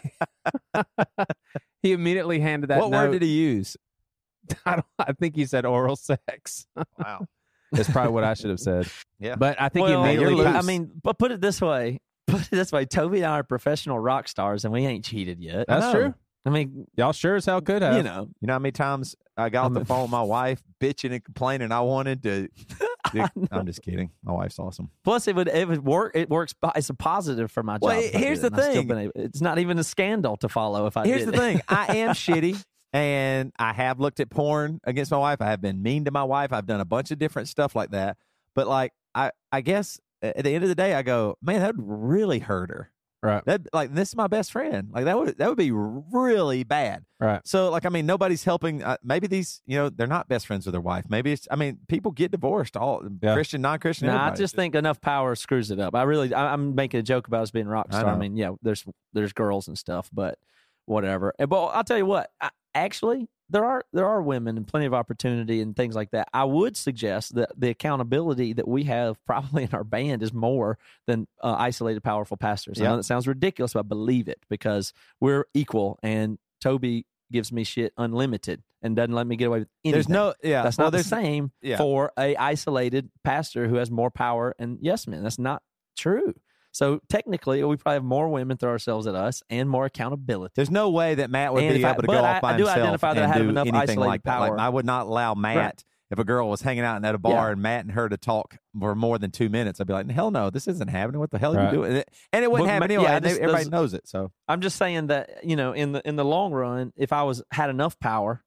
he 1.81 1.91
immediately 1.91 2.39
handed 2.39 2.69
that 2.69 2.79
What 2.79 2.91
note. 2.91 3.05
word 3.05 3.11
did 3.13 3.21
he 3.21 3.29
use? 3.29 3.77
I, 4.65 4.73
don't, 4.75 4.85
I 4.99 5.13
think 5.13 5.35
he 5.35 5.45
said 5.45 5.65
oral 5.65 5.95
sex. 5.95 6.67
Wow. 6.99 7.27
That's 7.71 7.89
probably 7.89 8.13
what 8.13 8.23
I 8.23 8.35
should 8.35 8.51
have 8.51 8.59
said. 8.59 8.87
Yeah. 9.19 9.35
But 9.35 9.59
I 9.59 9.69
think 9.69 9.87
well, 9.87 10.03
he 10.03 10.11
immediately. 10.13 10.43
you're 10.43 10.47
I 10.47 10.61
mean, 10.61 10.91
but 11.03 11.17
put 11.17 11.31
it 11.31 11.41
this 11.41 11.59
way. 11.59 11.99
Put 12.27 12.43
it 12.43 12.51
this 12.51 12.71
way. 12.71 12.85
Toby 12.85 13.17
and 13.17 13.25
I 13.25 13.39
are 13.39 13.43
professional 13.43 13.99
rock 13.99 14.27
stars, 14.29 14.63
and 14.63 14.73
we 14.73 14.85
ain't 14.85 15.03
cheated 15.03 15.41
yet. 15.41 15.65
That's 15.67 15.91
true. 15.91 16.13
I 16.45 16.49
mean, 16.51 16.85
Y'all 16.95 17.11
sure 17.13 17.35
as 17.35 17.45
hell 17.45 17.61
could 17.61 17.81
have. 17.81 17.97
you 17.97 18.03
know, 18.03 18.27
You 18.41 18.47
know 18.47 18.53
how 18.53 18.59
many 18.59 18.71
times 18.71 19.15
I 19.35 19.49
got 19.49 19.65
off 19.65 19.73
the 19.73 19.83
phone 19.85 20.03
with 20.03 20.11
my 20.11 20.21
wife 20.37 20.61
bitching 20.79 21.11
and 21.11 21.23
complaining 21.23 21.71
I 21.71 21.81
wanted 21.81 22.21
to. 22.23 22.49
I 23.05 23.29
I'm 23.51 23.65
just 23.65 23.81
kidding. 23.81 24.11
My 24.23 24.33
wife's 24.33 24.59
awesome. 24.59 24.89
Plus, 25.03 25.27
it 25.27 25.35
would 25.35 25.47
it 25.47 25.67
would 25.67 25.85
work. 25.85 26.11
It 26.15 26.29
works. 26.29 26.53
It's 26.75 26.89
a 26.89 26.93
positive 26.93 27.51
for 27.51 27.63
my 27.63 27.75
job. 27.75 27.83
Well, 27.83 28.01
here's 28.13 28.41
the 28.41 28.47
and 28.47 28.55
I 28.57 28.61
still 28.71 28.83
thing. 28.83 28.91
able- 28.91 29.11
it's 29.15 29.41
not 29.41 29.57
even 29.59 29.77
a 29.79 29.83
scandal 29.83 30.37
to 30.37 30.49
follow. 30.49 30.85
If 30.87 30.97
I 30.97 31.05
Here's 31.05 31.25
did 31.25 31.33
the 31.33 31.33
it. 31.33 31.39
thing 31.39 31.61
I 31.69 31.97
am 31.97 32.09
shitty 32.13 32.61
and 32.93 33.51
I 33.57 33.73
have 33.73 33.99
looked 33.99 34.19
at 34.19 34.29
porn 34.29 34.79
against 34.83 35.11
my 35.11 35.17
wife. 35.17 35.41
I 35.41 35.45
have 35.47 35.61
been 35.61 35.81
mean 35.81 36.05
to 36.05 36.11
my 36.11 36.23
wife. 36.23 36.51
I've 36.51 36.65
done 36.65 36.79
a 36.81 36.85
bunch 36.85 37.11
of 37.11 37.17
different 37.19 37.47
stuff 37.47 37.75
like 37.75 37.91
that. 37.91 38.17
But 38.53 38.67
like, 38.67 38.91
I, 39.13 39.31
I 39.51 39.61
guess 39.61 39.99
at 40.21 40.43
the 40.43 40.51
end 40.51 40.63
of 40.63 40.69
the 40.69 40.75
day, 40.75 40.93
I 40.93 41.01
go, 41.01 41.37
man, 41.41 41.59
that 41.61 41.75
would 41.77 41.85
really 41.87 42.39
hurt 42.39 42.69
her. 42.69 42.91
Right. 43.25 43.43
That 43.45 43.61
like 43.73 43.93
this 43.93 44.09
is 44.09 44.15
my 44.15 44.27
best 44.27 44.51
friend. 44.51 44.89
Like 44.91 45.05
that 45.05 45.17
would 45.17 45.37
that 45.37 45.49
would 45.49 45.57
be 45.57 45.71
really 45.71 46.63
bad. 46.63 47.05
Right. 47.19 47.41
So 47.45 47.69
like 47.71 47.85
I 47.85 47.89
mean 47.89 48.05
nobody's 48.05 48.43
helping. 48.43 48.83
Uh, 48.83 48.97
maybe 49.03 49.27
these 49.27 49.61
you 49.65 49.77
know 49.77 49.89
they're 49.89 50.05
not 50.05 50.27
best 50.29 50.45
friends 50.47 50.65
with 50.65 50.73
their 50.73 50.81
wife. 50.81 51.05
Maybe 51.09 51.31
it's 51.31 51.47
I 51.49 51.55
mean 51.55 51.79
people 51.87 52.11
get 52.11 52.31
divorced. 52.31 52.77
All 52.77 53.01
Yeah. 53.21 53.33
Christian, 53.33 53.61
non 53.61 53.79
Christian. 53.79 54.07
No, 54.07 54.15
I 54.17 54.31
just 54.31 54.55
think 54.55 54.75
enough 54.75 55.01
power 55.01 55.35
screws 55.35 55.71
it 55.71 55.79
up. 55.79 55.95
I 55.95 56.03
really, 56.03 56.33
I, 56.33 56.53
I'm 56.53 56.75
making 56.75 56.99
a 56.99 57.03
joke 57.03 57.27
about 57.27 57.41
us 57.41 57.51
being 57.51 57.67
rock 57.67 57.87
I 57.89 57.99
star. 57.99 58.09
I, 58.09 58.13
know. 58.13 58.19
mean, 58.19 58.37
yeah, 58.37 58.51
there's 58.61 58.85
there's 59.13 59.33
girls 59.33 59.67
and 59.67 59.77
stuff, 59.77 60.09
but 60.13 60.37
whatever. 60.85 61.33
And- 61.39 61.49
But 61.49 61.65
I'll 61.67 61.83
tell 61.83 61.97
you 61.97 62.05
what, 62.05 62.29
I, 62.39 62.49
actually, 62.75 63.27
there 63.49 63.65
are 63.65 63.83
there 63.93 64.07
are 64.07 64.21
women 64.21 64.57
and 64.57 64.67
plenty 64.67 64.85
of 64.85 64.93
opportunity 64.93 65.61
and 65.61 65.75
things 65.75 65.95
like 65.95 66.11
that. 66.11 66.27
I 66.33 66.43
would 66.43 66.75
suggest 66.75 67.35
that 67.35 67.49
the 67.57 67.69
accountability 67.69 68.53
that 68.53 68.67
we 68.67 68.83
have 68.83 69.23
probably 69.25 69.63
in 69.63 69.69
our 69.73 69.83
band 69.83 70.21
is 70.21 70.33
more 70.33 70.77
than 71.07 71.27
uh, 71.43 71.55
isolated, 71.57 72.03
powerful 72.03 72.37
pastors. 72.37 72.79
I 72.79 72.83
Yeah. 72.83 72.89
know 72.91 72.97
that 72.97 73.03
sounds 73.03 73.27
ridiculous, 73.27 73.73
but 73.73 73.79
I 73.79 73.83
believe 73.83 74.27
it 74.27 74.39
because 74.49 74.93
we're 75.21 75.45
equal. 75.53 75.99
And 76.03 76.37
Toby 76.61 77.05
gives 77.31 77.51
me 77.51 77.63
shit 77.63 77.93
unlimited 77.97 78.61
and 78.81 78.95
doesn't 78.95 79.13
let 79.13 79.25
me 79.25 79.35
get 79.35 79.45
away 79.45 79.59
with 79.59 79.67
anything. 79.83 79.95
there's 79.95 80.09
no 80.09 80.33
yeah. 80.43 80.61
That's 80.63 80.77
well, 80.77 80.87
not 80.91 80.97
the 80.97 81.03
same 81.03 81.51
yeah. 81.61 81.77
for 81.77 82.11
a 82.19 82.35
isolated 82.35 83.09
pastor 83.23 83.67
who 83.67 83.75
has 83.75 83.89
more 83.89 84.11
power 84.11 84.55
and 84.59 84.77
yes 84.81 85.07
men. 85.07 85.23
That's 85.23 85.39
not 85.39 85.61
true. 85.97 86.33
So 86.75 86.99
technically, 87.07 87.63
we 87.63 87.77
probably 87.77 87.95
have 87.95 88.03
more 88.03 88.27
women 88.27 88.57
throw 88.57 88.69
ourselves 88.69 89.07
at 89.07 89.15
us 89.15 89.41
and 89.49 89.69
more 89.69 89.85
accountability. 89.85 90.51
There's 90.57 90.69
no 90.69 90.89
way 90.89 91.15
that 91.15 91.29
Matt 91.29 91.53
would 91.53 91.63
And 91.63 91.73
be 91.73 91.79
if 91.79 91.85
I- 91.85 91.91
able 91.91 92.01
to 92.01 92.07
but 92.07 92.13
go 92.13 92.19
I- 92.25 92.35
off 92.35 92.41
by 92.41 92.49
I 92.55 92.57
do 92.57 92.63
himself 92.63 92.77
identify 92.79 93.13
that 93.13 93.21
I 93.21 93.23
and 93.23 93.33
have 93.33 93.41
do 93.43 93.49
enough 93.49 93.61
anything 93.67 93.79
isolated 93.91 93.99
like 94.09 94.23
that. 94.23 94.39
Like. 94.39 94.59
I 94.59 94.67
would 94.67 94.85
not 94.85 95.05
allow 95.07 95.35
Matt 95.35 95.85
if 96.11 96.19
a 96.19 96.25
girl 96.25 96.49
was 96.49 96.61
hanging 96.61 96.83
out 96.83 97.03
at 97.05 97.15
a 97.15 97.17
bar 97.17 97.31
Yeah. 97.47 97.51
and 97.53 97.61
Matt 97.61 97.85
and 97.85 97.93
her 97.93 98.09
to 98.09 98.17
talk 98.17 98.57
for 98.77 98.93
more 98.93 99.17
than 99.17 99.31
two 99.31 99.47
minutes, 99.47 99.79
I'd 99.79 99.87
be 99.87 99.93
like, 99.93 100.11
hell 100.11 100.31
no, 100.31 100.49
this 100.49 100.67
isn't 100.67 100.89
happening. 100.89 101.21
What 101.21 101.31
the 101.31 101.39
hell 101.39 101.55
are 101.55 101.59
Right. 101.59 101.71
you 101.73 101.77
doing? 101.79 102.03
And 102.33 102.43
it 102.43 102.51
wouldn't 102.51 102.65
Well, 102.67 102.73
happen 102.73 102.79
ma- 102.89 102.93
anyway. 102.93 103.03
yeah, 103.05 103.15
and 103.15 103.23
they- 103.25 103.29
this- 103.29 103.37
everybody 103.39 103.63
those- 103.63 103.71
knows 103.71 103.93
it. 103.93 104.07
So 104.09 104.31
I'm 104.49 104.59
just 104.59 104.75
saying 104.75 105.07
that 105.07 105.45
you 105.45 105.55
know, 105.55 105.71
in 105.71 105.93
the 105.93 106.05
in 106.05 106.17
the 106.17 106.25
long 106.25 106.51
run, 106.51 106.91
if 106.97 107.13
I 107.13 107.23
was 107.23 107.41
had 107.51 107.69
enough 107.69 107.97
power 108.01 108.43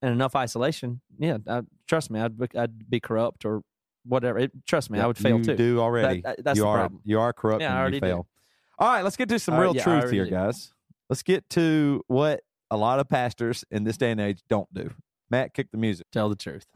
and 0.00 0.12
enough 0.12 0.36
isolation, 0.36 1.00
yeah, 1.18 1.38
I, 1.48 1.62
trust 1.88 2.12
me, 2.12 2.20
I'd 2.20 2.38
be, 2.38 2.46
I'd 2.56 2.88
be 2.88 3.00
corrupt 3.00 3.44
or 3.44 3.62
whatever. 4.04 4.38
It, 4.38 4.52
trust 4.66 4.90
me, 4.90 4.98
I 5.00 5.06
would 5.06 5.18
fail 5.18 5.38
you 5.38 5.44
too. 5.44 5.56
do 5.56 5.80
already. 5.80 6.20
That- 6.22 6.36
that- 6.38 6.44
that's 6.44 6.56
you 6.56 6.62
the 6.64 6.68
are 6.68 6.78
problem. 6.78 7.00
you 7.04 7.20
are 7.20 7.32
corrupt 7.32 7.62
Yeah, 7.62 7.74
I 7.76 7.80
already 7.80 7.96
you 7.96 8.00
do. 8.00 8.06
fail. 8.06 8.26
All 8.78 8.88
right, 8.92 9.02
let's 9.02 9.16
get 9.16 9.28
to 9.28 9.38
some 9.38 9.54
All 9.54 9.60
right, 9.60 9.66
real 9.66 9.76
yeah, 9.76 9.82
truth 10.00 10.10
here, 10.10 10.24
do. 10.24 10.30
guys. 10.30 10.72
Let's 11.08 11.22
get 11.22 11.48
to 11.50 12.02
what 12.08 12.40
a 12.70 12.76
lot 12.76 12.98
of 13.00 13.08
pastors 13.08 13.64
in 13.70 13.84
this 13.84 13.96
day 13.96 14.10
and 14.10 14.20
age 14.20 14.40
don't 14.48 14.72
do. 14.74 14.92
Matt, 15.30 15.54
kick 15.54 15.70
the 15.70 15.78
music. 15.78 16.06
Tell 16.10 16.28
the 16.28 16.36
truth. 16.36 16.66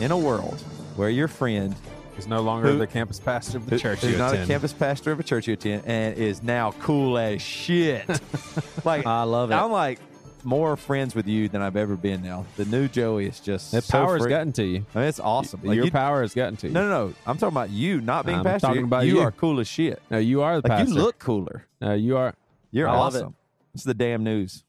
In 0.00 0.10
a 0.10 0.18
world 0.18 0.60
where 0.96 1.08
your 1.08 1.26
friend 1.28 1.74
is 2.18 2.26
no 2.26 2.40
longer 2.42 2.68
Who- 2.72 2.78
the 2.78 2.86
campus 2.86 3.18
pastor 3.18 3.56
of 3.58 3.64
the 3.66 3.72
who- 3.72 3.78
church 3.78 4.00
who's 4.00 4.12
you 4.12 4.18
not 4.18 4.34
a 4.34 4.44
campus 4.46 4.72
pastor 4.72 5.10
of 5.12 5.20
a 5.20 5.22
church 5.22 5.46
you 5.46 5.54
attend 5.54 5.84
and 5.86 6.16
is 6.18 6.42
now 6.42 6.72
cool 6.80 7.16
as 7.18 7.40
shit. 7.40 8.04
like 8.84 9.06
I 9.06 9.22
love 9.22 9.50
it. 9.50 9.54
I'm 9.54 9.72
like 9.72 9.98
more 10.46 10.76
friends 10.76 11.14
with 11.14 11.26
you 11.26 11.48
than 11.48 11.60
I've 11.60 11.76
ever 11.76 11.96
been 11.96 12.22
now. 12.22 12.46
The 12.56 12.64
new 12.64 12.88
Joey 12.88 13.26
is 13.26 13.40
just 13.40 13.72
That 13.72 13.84
so 13.84 13.92
power 13.98 14.14
has 14.14 14.22
free- 14.22 14.30
gotten 14.30 14.52
to 14.54 14.64
you. 14.64 14.86
I 14.94 14.98
mean, 15.00 15.08
it's 15.08 15.20
awesome. 15.20 15.60
Like, 15.62 15.76
Your 15.76 15.86
you- 15.86 15.90
power 15.90 16.22
has 16.22 16.32
gotten 16.34 16.56
to 16.58 16.68
you. 16.68 16.72
no, 16.72 16.88
no, 16.88 17.08
no. 17.08 17.14
I'm 17.26 17.36
talking 17.36 17.52
about 17.54 17.70
you 17.70 18.00
not 18.00 18.24
being 18.24 18.38
I'm 18.38 18.44
pastor. 18.44 18.68
talking 18.68 18.80
You- 18.82 18.86
about 18.86 19.06
you 19.06 19.14
you. 19.16 19.20
are 19.20 19.32
cool 19.32 19.60
as 19.60 19.68
shit. 19.68 20.00
No, 20.10 20.18
you 20.18 20.42
are 20.42 20.60
the 20.60 20.68
Like 20.68 20.78
pastor. 20.78 20.94
you 20.94 21.00
look 21.02 21.18
cooler. 21.18 21.66
No, 21.80 21.92
you 21.94 22.16
are. 22.16 22.34
You're 22.70 22.88
I 22.88 22.96
love 22.96 23.14
it. 23.14 23.18
awesome. 23.18 23.34
It's 23.74 23.84
the 23.84 23.94
damn 23.94 24.22
news. 24.24 24.64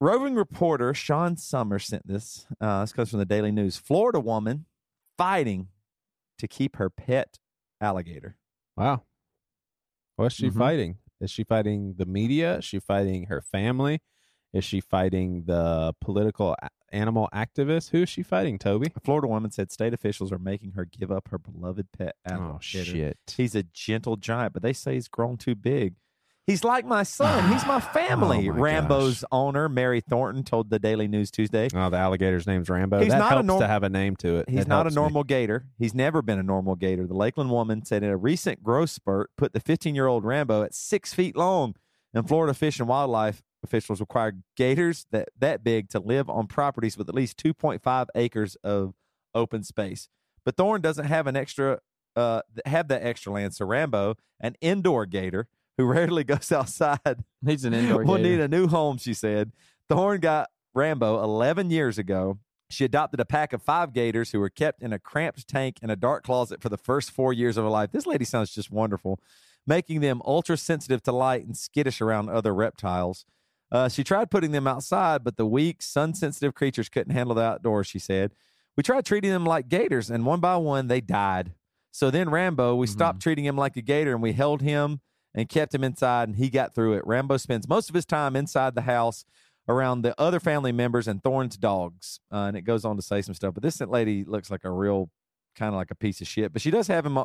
Roving 0.00 0.34
reporter 0.34 0.92
Sean 0.92 1.36
Summer 1.36 1.78
sent 1.78 2.06
this. 2.06 2.46
Uh, 2.60 2.82
this 2.82 2.92
comes 2.92 3.10
from 3.10 3.18
the 3.18 3.24
Daily 3.24 3.50
News. 3.50 3.78
Florida 3.78 4.20
woman 4.20 4.66
fighting 5.16 5.68
to 6.38 6.46
keep 6.46 6.76
her 6.76 6.90
pet 6.90 7.38
alligator. 7.80 8.36
Wow. 8.76 9.02
What's 10.16 10.34
she 10.34 10.50
Mhm. 10.50 10.58
fighting? 10.58 10.98
Is 11.20 11.30
she 11.30 11.44
fighting 11.44 11.94
the 11.96 12.04
media? 12.04 12.58
Is 12.58 12.64
she 12.66 12.78
fighting 12.78 13.24
her 13.24 13.40
family? 13.40 14.02
Is 14.56 14.64
she 14.64 14.80
fighting 14.80 15.44
the 15.46 15.94
political 16.00 16.56
animal 16.92 17.28
activists? 17.34 17.90
Who 17.90 18.02
is 18.02 18.08
she 18.08 18.22
fighting, 18.22 18.58
Toby? 18.58 18.90
A 18.96 19.00
Florida 19.00 19.26
woman 19.28 19.50
said 19.50 19.70
state 19.70 19.92
officials 19.92 20.32
are 20.32 20.38
making 20.38 20.72
her 20.72 20.84
give 20.86 21.10
up 21.12 21.28
her 21.28 21.38
beloved 21.38 21.88
pet 21.92 22.14
alligator. 22.24 22.54
Oh, 22.54 22.58
shit. 22.60 23.18
He's 23.36 23.54
a 23.54 23.62
gentle 23.64 24.16
giant, 24.16 24.52
but 24.54 24.62
they 24.62 24.72
say 24.72 24.94
he's 24.94 25.08
grown 25.08 25.36
too 25.36 25.54
big. 25.54 25.94
He's 26.46 26.62
like 26.62 26.86
my 26.86 27.02
son. 27.02 27.52
He's 27.52 27.66
my 27.66 27.80
family. 27.92 28.48
Oh, 28.48 28.52
my 28.54 28.58
Rambo's 28.60 29.22
gosh. 29.22 29.28
owner, 29.32 29.68
Mary 29.68 30.00
Thornton, 30.00 30.44
told 30.44 30.70
the 30.70 30.78
Daily 30.78 31.08
News 31.08 31.30
Tuesday. 31.32 31.68
Oh, 31.74 31.90
the 31.90 31.96
alligator's 31.96 32.46
name's 32.46 32.70
Rambo. 32.70 33.00
He's 33.00 33.08
that 33.08 33.18
not 33.18 33.32
a 33.32 33.34
helps 33.34 33.46
norm- 33.48 33.60
to 33.62 33.66
have 33.66 33.82
a 33.82 33.88
name 33.88 34.14
to 34.16 34.36
it. 34.36 34.48
He's 34.48 34.60
That 34.60 34.68
not 34.68 34.74
a 34.74 34.82
helps 34.84 34.94
me. 34.96 35.02
normal 35.02 35.24
gator. 35.24 35.66
He's 35.76 35.92
never 35.92 36.22
been 36.22 36.38
a 36.38 36.44
normal 36.44 36.76
gator. 36.76 37.04
The 37.06 37.14
Lakeland 37.16 37.50
woman 37.50 37.84
said 37.84 38.04
in 38.04 38.10
a 38.10 38.16
recent 38.16 38.62
growth 38.62 38.90
spurt 38.90 39.30
put 39.36 39.52
the 39.54 39.60
15 39.60 39.94
year 39.96 40.06
old 40.06 40.24
Rambo 40.24 40.62
at 40.62 40.72
six 40.72 41.12
feet 41.12 41.36
long. 41.36 41.74
And 42.14 42.26
Florida 42.26 42.54
Fish 42.54 42.78
and 42.78 42.88
Wildlife 42.88 43.42
officials 43.66 44.00
require 44.00 44.32
gators 44.56 45.06
that, 45.10 45.28
that 45.38 45.62
big 45.62 45.88
to 45.90 46.00
live 46.00 46.30
on 46.30 46.46
properties 46.46 46.96
with 46.96 47.08
at 47.08 47.14
least 47.14 47.36
2.5 47.36 48.06
acres 48.14 48.56
of 48.62 48.94
open 49.34 49.62
space. 49.62 50.08
But 50.44 50.56
Thorne 50.56 50.80
doesn't 50.80 51.06
have 51.06 51.26
an 51.26 51.36
extra 51.36 51.80
uh, 52.16 52.40
have 52.64 52.88
that 52.88 53.02
extra 53.04 53.30
land. 53.32 53.54
So 53.54 53.66
Rambo, 53.66 54.14
an 54.40 54.54
indoor 54.60 55.04
gator 55.04 55.48
who 55.76 55.84
rarely 55.96 56.24
goes 56.24 56.50
outside, 56.50 57.24
He's 57.44 57.64
an 57.64 57.74
indoor 57.74 58.04
will 58.04 58.16
gator. 58.16 58.28
need 58.28 58.40
a 58.40 58.48
new 58.48 58.68
home, 58.68 58.96
she 58.96 59.12
said. 59.12 59.52
Thorne 59.88 60.20
got 60.20 60.48
Rambo 60.74 61.22
11 61.22 61.70
years 61.70 61.98
ago. 61.98 62.38
She 62.68 62.84
adopted 62.84 63.20
a 63.20 63.24
pack 63.24 63.52
of 63.52 63.62
five 63.62 63.92
gators 63.92 64.32
who 64.32 64.40
were 64.40 64.48
kept 64.50 64.82
in 64.82 64.92
a 64.92 64.98
cramped 64.98 65.46
tank 65.46 65.78
in 65.82 65.90
a 65.90 65.96
dark 65.96 66.24
closet 66.24 66.60
for 66.60 66.68
the 66.68 66.76
first 66.78 67.10
four 67.12 67.32
years 67.32 67.56
of 67.56 67.64
her 67.64 67.70
life. 67.70 67.92
This 67.92 68.06
lady 68.06 68.24
sounds 68.24 68.50
just 68.52 68.72
wonderful, 68.72 69.20
making 69.66 70.00
them 70.00 70.20
ultra 70.24 70.56
sensitive 70.56 71.02
to 71.04 71.12
light 71.12 71.44
and 71.44 71.56
skittish 71.56 72.00
around 72.00 72.28
other 72.28 72.52
reptiles. 72.52 73.24
Uh, 73.70 73.88
she 73.88 74.04
tried 74.04 74.30
putting 74.30 74.52
them 74.52 74.66
outside, 74.66 75.24
but 75.24 75.36
the 75.36 75.46
weak, 75.46 75.82
sun 75.82 76.14
sensitive 76.14 76.54
creatures 76.54 76.88
couldn't 76.88 77.12
handle 77.12 77.34
the 77.34 77.42
outdoors, 77.42 77.86
she 77.86 77.98
said. 77.98 78.32
We 78.76 78.82
tried 78.82 79.04
treating 79.04 79.30
them 79.30 79.44
like 79.44 79.68
gators, 79.68 80.10
and 80.10 80.24
one 80.24 80.40
by 80.40 80.56
one, 80.56 80.88
they 80.88 81.00
died. 81.00 81.52
So 81.90 82.10
then 82.10 82.28
Rambo, 82.28 82.76
we 82.76 82.86
stopped 82.86 83.22
treating 83.22 83.46
him 83.46 83.56
like 83.56 83.76
a 83.76 83.80
gator 83.82 84.12
and 84.12 84.20
we 84.20 84.34
held 84.34 84.60
him 84.60 85.00
and 85.34 85.48
kept 85.48 85.74
him 85.74 85.82
inside, 85.82 86.28
and 86.28 86.36
he 86.36 86.50
got 86.50 86.74
through 86.74 86.94
it. 86.94 87.06
Rambo 87.06 87.38
spends 87.38 87.68
most 87.68 87.88
of 87.88 87.94
his 87.94 88.04
time 88.04 88.36
inside 88.36 88.74
the 88.74 88.82
house 88.82 89.24
around 89.68 90.02
the 90.02 90.18
other 90.20 90.38
family 90.38 90.72
members 90.72 91.08
and 91.08 91.22
Thorne's 91.22 91.56
dogs. 91.56 92.20
Uh, 92.30 92.44
and 92.48 92.56
it 92.56 92.62
goes 92.62 92.84
on 92.84 92.96
to 92.96 93.02
say 93.02 93.22
some 93.22 93.34
stuff. 93.34 93.54
But 93.54 93.62
this 93.62 93.80
lady 93.80 94.24
looks 94.24 94.50
like 94.50 94.64
a 94.64 94.70
real 94.70 95.10
kind 95.56 95.70
of 95.70 95.76
like 95.76 95.90
a 95.90 95.94
piece 95.94 96.20
of 96.20 96.28
shit. 96.28 96.52
But 96.52 96.62
she 96.62 96.70
does 96.70 96.86
have 96.88 97.04
him. 97.04 97.18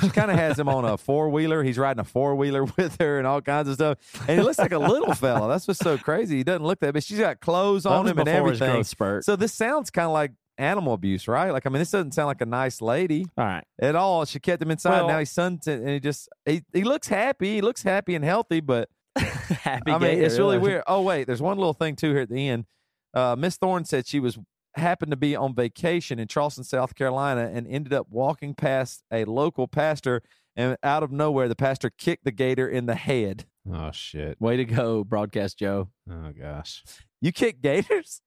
She 0.00 0.08
kind 0.10 0.30
of 0.30 0.36
has 0.36 0.58
him 0.58 0.68
on 0.68 0.84
a 0.84 0.96
four 0.96 1.28
wheeler. 1.28 1.62
He's 1.62 1.78
riding 1.78 2.00
a 2.00 2.04
four 2.04 2.34
wheeler 2.34 2.64
with 2.76 2.96
her 3.00 3.18
and 3.18 3.26
all 3.26 3.40
kinds 3.40 3.68
of 3.68 3.74
stuff. 3.74 3.98
And 4.28 4.38
he 4.38 4.44
looks 4.44 4.58
like 4.58 4.72
a 4.72 4.78
little 4.78 5.14
fella. 5.14 5.48
That's 5.48 5.66
what's 5.68 5.80
so 5.80 5.98
crazy. 5.98 6.38
He 6.38 6.44
doesn't 6.44 6.64
look 6.64 6.80
that, 6.80 6.94
but 6.94 7.02
she's 7.04 7.18
got 7.18 7.40
clothes 7.40 7.84
That 7.84 7.90
on 7.92 8.06
him 8.06 8.18
and 8.18 8.28
everything. 8.28 8.84
So 9.22 9.36
this 9.36 9.52
sounds 9.52 9.90
kind 9.90 10.06
of 10.06 10.12
like 10.12 10.32
animal 10.58 10.92
abuse, 10.92 11.26
right? 11.26 11.50
Like 11.50 11.66
I 11.66 11.70
mean, 11.70 11.80
this 11.80 11.90
doesn't 11.90 12.12
sound 12.12 12.28
like 12.28 12.40
a 12.40 12.46
nice 12.46 12.80
lady 12.80 13.26
All 13.36 13.44
right. 13.44 13.64
at 13.80 13.96
all. 13.96 14.24
She 14.24 14.38
kept 14.38 14.62
him 14.62 14.70
inside. 14.70 15.00
Well- 15.00 15.08
now 15.08 15.18
he's 15.18 15.30
sun 15.30 15.60
and 15.66 15.88
he 15.88 16.00
just 16.00 16.28
he, 16.46 16.62
he 16.72 16.84
looks 16.84 17.08
happy. 17.08 17.54
He 17.54 17.60
looks 17.60 17.82
happy 17.82 18.14
and 18.14 18.24
healthy, 18.24 18.60
but 18.60 18.88
Happy 19.16 19.92
I 19.92 19.98
mean, 19.98 20.10
gator, 20.10 20.22
it's 20.24 20.38
really 20.38 20.56
yeah. 20.56 20.62
weird. 20.62 20.82
Oh 20.88 21.02
wait, 21.02 21.26
there's 21.28 21.42
one 21.42 21.56
little 21.56 21.72
thing 21.72 21.94
too 21.94 22.10
here 22.10 22.22
at 22.22 22.28
the 22.28 22.48
end. 22.48 22.64
Uh, 23.12 23.36
Miss 23.38 23.56
Thorne 23.56 23.84
said 23.84 24.08
she 24.08 24.18
was 24.18 24.36
happened 24.76 25.10
to 25.12 25.16
be 25.16 25.36
on 25.36 25.54
vacation 25.54 26.18
in 26.18 26.28
Charleston, 26.28 26.64
South 26.64 26.94
Carolina, 26.94 27.50
and 27.52 27.66
ended 27.66 27.92
up 27.92 28.06
walking 28.10 28.54
past 28.54 29.02
a 29.12 29.24
local 29.24 29.68
pastor, 29.68 30.22
and 30.56 30.76
out 30.82 31.02
of 31.02 31.10
nowhere, 31.10 31.48
the 31.48 31.56
pastor 31.56 31.90
kicked 31.90 32.24
the 32.24 32.32
gator 32.32 32.68
in 32.68 32.86
the 32.86 32.94
head. 32.94 33.46
Oh, 33.72 33.90
shit. 33.92 34.40
Way 34.40 34.56
to 34.56 34.64
go, 34.64 35.04
broadcast 35.04 35.58
Joe. 35.58 35.88
Oh, 36.10 36.32
gosh. 36.38 36.84
You 37.20 37.32
kick 37.32 37.60
gators? 37.62 38.20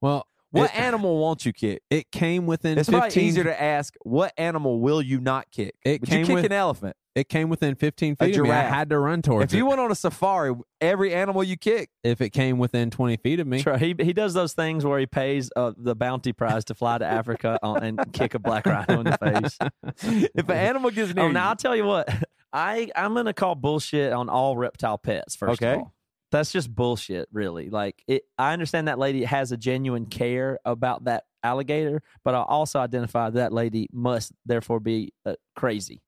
Well, 0.00 0.26
What 0.52 0.70
it, 0.70 0.76
animal 0.76 1.18
won't 1.18 1.46
you 1.46 1.52
kick? 1.52 1.82
it 1.90 2.10
came 2.10 2.46
within 2.46 2.76
It's 2.78 2.88
15 2.88 3.00
probably 3.00 3.22
easier 3.22 3.44
to 3.44 3.62
ask 3.62 3.94
what 4.02 4.32
animal 4.36 4.80
will 4.80 5.00
you 5.02 5.20
not 5.20 5.50
kick. 5.50 5.74
It 5.84 6.00
Would 6.00 6.08
you 6.08 6.16
came 6.16 6.26
kick 6.26 6.34
with- 6.36 6.44
an 6.46 6.52
elephant? 6.52 6.96
It 7.16 7.28
came 7.28 7.48
within 7.48 7.74
15 7.74 8.16
A 8.20 8.24
feet 8.24 8.36
of 8.38 8.44
me. 8.44 8.50
I 8.52 8.62
had 8.62 8.88
to 8.90 8.98
run 8.98 9.20
towards 9.20 9.52
it. 9.52 9.56
If 9.56 9.58
you 9.58 9.66
went 9.66 9.80
on 9.80 9.90
a 9.90 9.96
safari, 9.96 10.54
every 10.80 11.12
animal 11.12 11.42
you 11.42 11.56
kick, 11.56 11.90
if 12.04 12.20
it 12.20 12.30
came 12.30 12.56
within 12.58 12.88
20 12.88 13.16
feet 13.16 13.40
of 13.40 13.48
me. 13.48 13.62
That's. 13.62 13.80
He 13.80 13.96
he 13.98 14.12
does 14.12 14.32
those 14.32 14.52
things 14.52 14.84
where 14.86 14.98
he 15.00 15.06
pays 15.06 15.50
uh, 15.56 15.72
the 15.76 15.96
bounty 15.96 16.32
prize 16.32 16.64
to 16.66 16.74
fly 16.76 16.98
to 16.98 17.04
Africa 17.04 17.58
on, 17.64 17.82
and 17.82 18.12
kick 18.12 18.34
a 18.34 18.38
black 18.38 18.64
rhino 18.64 19.00
in 19.00 19.06
the 19.06 19.18
face. 19.18 19.58
if 20.34 20.48
an 20.48 20.56
animal 20.56 20.90
gets 20.92 21.12
near 21.12 21.24
Oh, 21.24 21.26
you, 21.26 21.32
now 21.34 21.48
I'll 21.48 21.56
tell 21.56 21.74
you 21.74 21.84
what. 21.84 22.08
I 22.52 22.90
I'm 22.94 23.12
gonna 23.14 23.32
call 23.34 23.56
bullshit 23.56 24.12
on 24.12 24.28
all 24.28 24.56
reptile 24.56 24.96
pets. 24.98 25.34
First 25.34 25.60
Okay. 25.60 25.72
of 25.74 25.78
all, 25.80 25.92
that's 26.30 26.52
just 26.52 26.74
bullshit. 26.74 27.28
Really, 27.32 27.70
like 27.70 28.02
it. 28.06 28.22
I 28.38 28.52
understand 28.52 28.88
that 28.88 28.98
lady 28.98 29.24
has 29.24 29.52
a 29.52 29.56
genuine 29.56 30.06
care 30.06 30.58
about 30.64 31.04
that 31.04 31.24
alligator, 31.42 32.02
but 32.24 32.34
I 32.34 32.42
also 32.42 32.78
identify 32.78 33.30
that 33.30 33.52
lady 33.52 33.88
must 33.92 34.32
therefore 34.46 34.80
be 34.80 35.12
uh, 35.24 35.34
crazy 35.56 36.02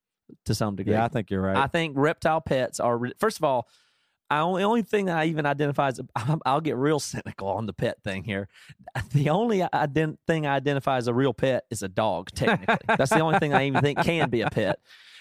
to 0.46 0.54
some 0.54 0.76
degree. 0.76 0.94
yeah, 0.94 1.04
I 1.04 1.08
think 1.08 1.30
you're 1.30 1.42
right. 1.42 1.56
I 1.56 1.66
think 1.66 1.94
reptile 1.96 2.40
pets 2.40 2.80
are 2.80 3.00
first 3.18 3.38
of 3.38 3.44
all. 3.44 3.68
I 4.32 4.40
only 4.40 4.62
only 4.64 4.82
thing 4.82 5.06
that 5.06 5.16
I 5.18 5.26
even 5.26 5.44
identify 5.46 5.88
as 5.88 6.00
I'll 6.46 6.60
get 6.60 6.76
real 6.76 6.98
cynical 6.98 7.48
on 7.48 7.66
the 7.66 7.72
pet 7.72 8.02
thing 8.02 8.24
here. 8.24 8.48
The 9.12 9.28
only 9.30 9.60
ident- 9.60 10.18
thing 10.26 10.46
I 10.46 10.54
identify 10.56 10.96
as 10.96 11.06
a 11.06 11.14
real 11.14 11.32
pet 11.34 11.64
is 11.70 11.82
a 11.82 11.88
dog. 11.88 12.30
Technically, 12.34 12.76
that's 12.96 13.10
the 13.10 13.20
only 13.20 13.38
thing 13.38 13.52
I 13.54 13.66
even 13.66 13.80
think 13.82 13.98
can 14.02 14.30
be 14.30 14.40
a 14.40 14.50
pet. 14.50 14.78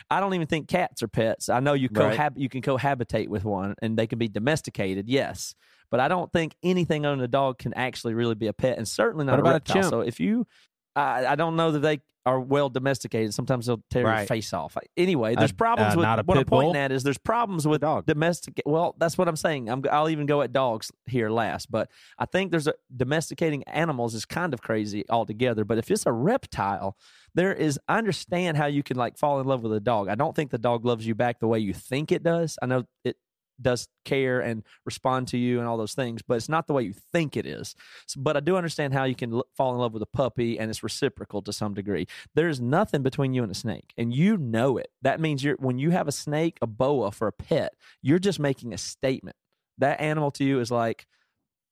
I 0.09 0.19
don't 0.19 0.33
even 0.33 0.47
think 0.47 0.67
cats 0.67 1.01
are 1.03 1.07
pets. 1.07 1.47
I 1.49 1.59
know 1.61 1.73
you 1.73 1.87
Right. 1.91 2.31
you 2.35 2.49
can 2.49 2.61
cohabitate 2.61 3.27
with 3.29 3.43
one 3.45 3.75
and 3.81 3.97
they 3.97 4.07
can 4.07 4.17
be 4.19 4.27
domesticated. 4.27 5.07
Yes, 5.09 5.55
but 5.89 5.99
I 5.99 6.07
don't 6.07 6.31
think 6.31 6.55
anything 6.63 7.05
on 7.05 7.19
a 7.21 7.27
dog 7.27 7.57
can 7.59 7.73
actually 7.73 8.13
really 8.13 8.35
be 8.35 8.47
a 8.47 8.53
pet, 8.53 8.77
and 8.77 8.87
certainly 8.87 9.25
not 9.25 9.33
What 9.33 9.39
a 9.39 9.41
about 9.41 9.49
a 9.51 9.53
reptile. 9.55 9.75
chimp? 9.83 9.89
so 9.89 9.99
if 10.01 10.19
you, 10.19 10.47
I, 10.95 11.25
I 11.25 11.35
don't 11.35 11.55
know 11.55 11.71
that 11.71 11.79
they 11.79 12.01
are 12.25 12.39
well 12.39 12.69
domesticated. 12.69 13.33
Sometimes 13.33 13.65
they'll 13.65 13.81
tear 13.89 14.03
your 14.03 14.25
face 14.27 14.53
off. 14.53 14.77
Anyway, 14.95 15.33
there's 15.35 15.51
Uh, 15.51 15.55
problems 15.55 15.95
uh, 15.95 15.97
with 15.97 16.27
what 16.27 16.37
I'm 16.37 16.43
bull? 16.43 16.61
pointing 16.61 16.75
at 16.81 16.91
is 16.91 17.01
there's 17.01 17.17
problems 17.17 17.67
with 17.67 17.81
dog. 17.81 18.05
domestic. 18.05 18.61
Well, 18.65 18.95
that's 18.99 19.17
what 19.17 19.27
I'm 19.27 19.35
saying. 19.35 19.69
I'm, 19.69 19.83
I'll 19.91 20.09
even 20.09 20.27
go 20.27 20.41
at 20.43 20.51
dogs 20.51 20.91
here 21.07 21.31
last, 21.31 21.71
but 21.71 21.89
I 22.19 22.25
think 22.25 22.51
there's 22.51 22.67
a 22.67 22.73
domesticating 22.95 23.63
animals 23.63 24.13
is 24.13 24.25
kind 24.25 24.53
of 24.53 24.61
crazy 24.61 25.03
altogether. 25.09 25.65
But 25.65 25.79
if 25.79 25.89
it's 25.89 26.05
a 26.05 26.11
reptile, 26.11 26.95
there 27.33 27.53
is. 27.53 27.79
I 27.87 27.97
understand 27.97 28.57
how 28.57 28.67
you 28.67 28.83
can 28.83 28.97
like 28.97 29.17
fall 29.17 29.39
in 29.39 29.47
love 29.47 29.63
with 29.63 29.73
a 29.73 29.79
dog. 29.79 30.07
I 30.09 30.15
don't 30.15 30.35
think 30.35 30.51
the 30.51 30.59
dog 30.59 30.85
loves 30.85 31.07
you 31.07 31.15
back 31.15 31.39
the 31.39 31.47
way 31.47 31.57
you 31.59 31.73
think 31.73 32.11
it 32.11 32.21
does. 32.21 32.59
I 32.61 32.67
know 32.67 32.83
it 33.03 33.17
does 33.61 33.87
care 34.05 34.39
and 34.39 34.63
respond 34.85 35.27
to 35.29 35.37
you 35.37 35.59
and 35.59 35.67
all 35.67 35.77
those 35.77 35.93
things, 35.93 36.21
but 36.21 36.35
it's 36.35 36.49
not 36.49 36.67
the 36.67 36.73
way 36.73 36.83
you 36.83 36.93
think 37.11 37.37
it 37.37 37.45
is. 37.45 37.75
So, 38.07 38.19
but 38.21 38.35
I 38.35 38.39
do 38.39 38.55
understand 38.57 38.93
how 38.93 39.03
you 39.03 39.15
can 39.15 39.33
l- 39.33 39.47
fall 39.55 39.73
in 39.73 39.79
love 39.79 39.93
with 39.93 40.01
a 40.01 40.07
puppy 40.07 40.59
and 40.59 40.69
it's 40.69 40.83
reciprocal 40.83 41.41
to 41.43 41.53
some 41.53 41.73
degree. 41.73 42.07
There's 42.35 42.59
nothing 42.59 43.03
between 43.03 43.33
you 43.33 43.43
and 43.43 43.51
a 43.51 43.55
snake, 43.55 43.93
and 43.97 44.13
you 44.13 44.37
know 44.37 44.77
it. 44.77 44.89
That 45.01 45.19
means 45.19 45.43
you're 45.43 45.55
when 45.57 45.79
you 45.79 45.91
have 45.91 46.07
a 46.07 46.11
snake, 46.11 46.57
a 46.61 46.67
boa 46.67 47.11
for 47.11 47.27
a 47.27 47.33
pet, 47.33 47.73
you're 48.01 48.19
just 48.19 48.39
making 48.39 48.73
a 48.73 48.77
statement. 48.77 49.35
That 49.77 50.01
animal 50.01 50.31
to 50.31 50.43
you 50.43 50.59
is 50.59 50.71
like 50.71 51.07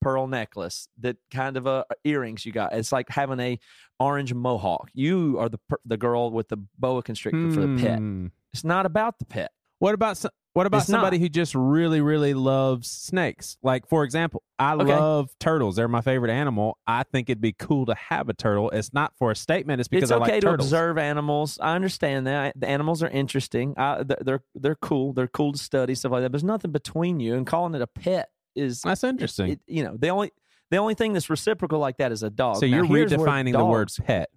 pearl 0.01 0.27
necklace, 0.27 0.87
that 0.99 1.17
kind 1.29 1.57
of 1.57 1.67
uh, 1.67 1.83
earrings 2.03 2.45
you 2.45 2.51
got. 2.51 2.73
It's 2.73 2.91
like 2.91 3.09
having 3.09 3.39
a 3.39 3.59
orange 3.99 4.33
mohawk. 4.33 4.89
You 4.93 5.37
are 5.39 5.49
the 5.49 5.57
per- 5.57 5.79
the 5.85 5.97
girl 5.97 6.31
with 6.31 6.47
the 6.47 6.57
boa 6.77 7.03
constrictor 7.03 7.51
for 7.51 7.61
the 7.61 7.81
pet. 7.81 7.99
Hmm. 7.99 8.27
It's 8.53 8.63
not 8.63 8.85
about 8.85 9.19
the 9.19 9.25
pet. 9.25 9.51
What 9.79 9.93
about 9.93 10.17
some, 10.17 10.31
what 10.60 10.66
about 10.68 10.80
It's 10.80 10.88
somebody 10.88 11.18
not. 11.18 11.22
who 11.24 11.30
just 11.30 11.55
really 11.55 12.01
really 12.01 12.34
loves 12.34 12.89
snakes? 12.91 13.57
Like 13.64 13.88
for 13.88 14.03
example, 14.03 14.43
I 14.60 14.74
Okay. 14.76 14.93
love 14.93 15.30
turtles. 15.39 15.78
They're 15.78 15.88
my 15.88 16.01
favorite 16.01 16.32
animal. 16.32 16.78
I 16.86 17.03
think 17.03 17.30
it'd 17.30 17.39
be 17.39 17.53
cool 17.53 17.86
to 17.86 17.95
have 17.95 18.28
a 18.28 18.34
turtle. 18.34 18.70
It's 18.72 18.93
not 18.93 19.14
for 19.18 19.32
a 19.32 19.36
statement. 19.36 19.80
It's 19.80 19.88
because 19.88 20.12
it's 20.12 20.20
I 20.20 20.22
okay 20.22 20.32
like 20.34 20.41
to 20.41 20.47
turtles. 20.47 20.68
observe 20.68 20.97
animals. 20.97 21.57
I 21.62 21.76
understand 21.76 22.28
that 22.28 22.60
the 22.60 22.68
animals 22.68 23.01
are 23.01 23.07
interesting. 23.07 23.74
I, 23.78 24.03
they're, 24.03 24.43
they're 24.53 24.76
cool. 24.76 25.14
They're 25.14 25.30
cool 25.30 25.53
to 25.53 25.57
study 25.57 25.95
stuff 25.95 26.12
like 26.12 26.24
that. 26.24 26.30
But 26.30 26.34
there's 26.34 26.43
nothing 26.43 26.72
between 26.72 27.22
you, 27.22 27.36
and 27.36 27.47
calling 27.47 27.74
it 27.74 27.82
a 27.82 27.88
pet 27.88 28.30
is 28.53 28.82
That's 28.82 29.05
interesting. 29.05 29.51
it- 29.51 29.62
you 29.66 29.84
know 29.86 29.95
the 29.97 30.10
only 30.10 30.32
the 30.72 30.78
only 30.78 30.93
thing 30.93 31.14
that's 31.14 31.30
reciprocal 31.30 31.80
like 31.80 31.97
that 31.97 32.12
is 32.12 32.22
a 32.22 32.30
dog. 32.30 32.57
so 32.57 32.68
Now, 32.68 32.76
you're 32.84 32.86
redefining 32.86 33.53
the 33.53 33.64
word 33.66 33.89
pet. 34.05 34.30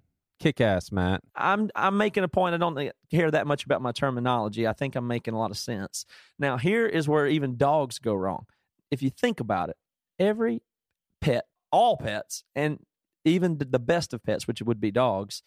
Kick 0.42 0.60
ass, 0.60 0.90
Matt. 0.90 1.22
I'm 1.36 1.70
I'm 1.76 1.96
making 1.96 2.24
a 2.24 2.28
point. 2.28 2.52
I 2.52 2.58
don't 2.58 2.90
care 3.12 3.30
that 3.30 3.46
much 3.46 3.64
about 3.64 3.80
my 3.80 3.92
terminology. 3.92 4.66
I 4.66 4.72
think 4.72 4.96
I'm 4.96 5.06
making 5.06 5.34
a 5.34 5.38
lot 5.38 5.52
of 5.52 5.56
sense. 5.56 6.04
Now 6.36 6.56
here 6.56 6.84
is 6.84 7.08
where 7.08 7.28
even 7.28 7.56
dogs 7.56 8.00
go 8.00 8.12
wrong. 8.12 8.46
If 8.90 9.02
you 9.02 9.10
think 9.10 9.38
about 9.38 9.68
it, 9.68 9.76
every 10.18 10.62
pet, 11.20 11.44
all 11.70 11.96
pets, 11.96 12.42
and 12.56 12.80
even 13.24 13.58
the- 13.58 13.66
the 13.66 13.78
best 13.78 14.12
of 14.12 14.24
pets, 14.24 14.48
which 14.48 14.60
would 14.60 14.80
be 14.80 14.90
dogs, 14.90 15.44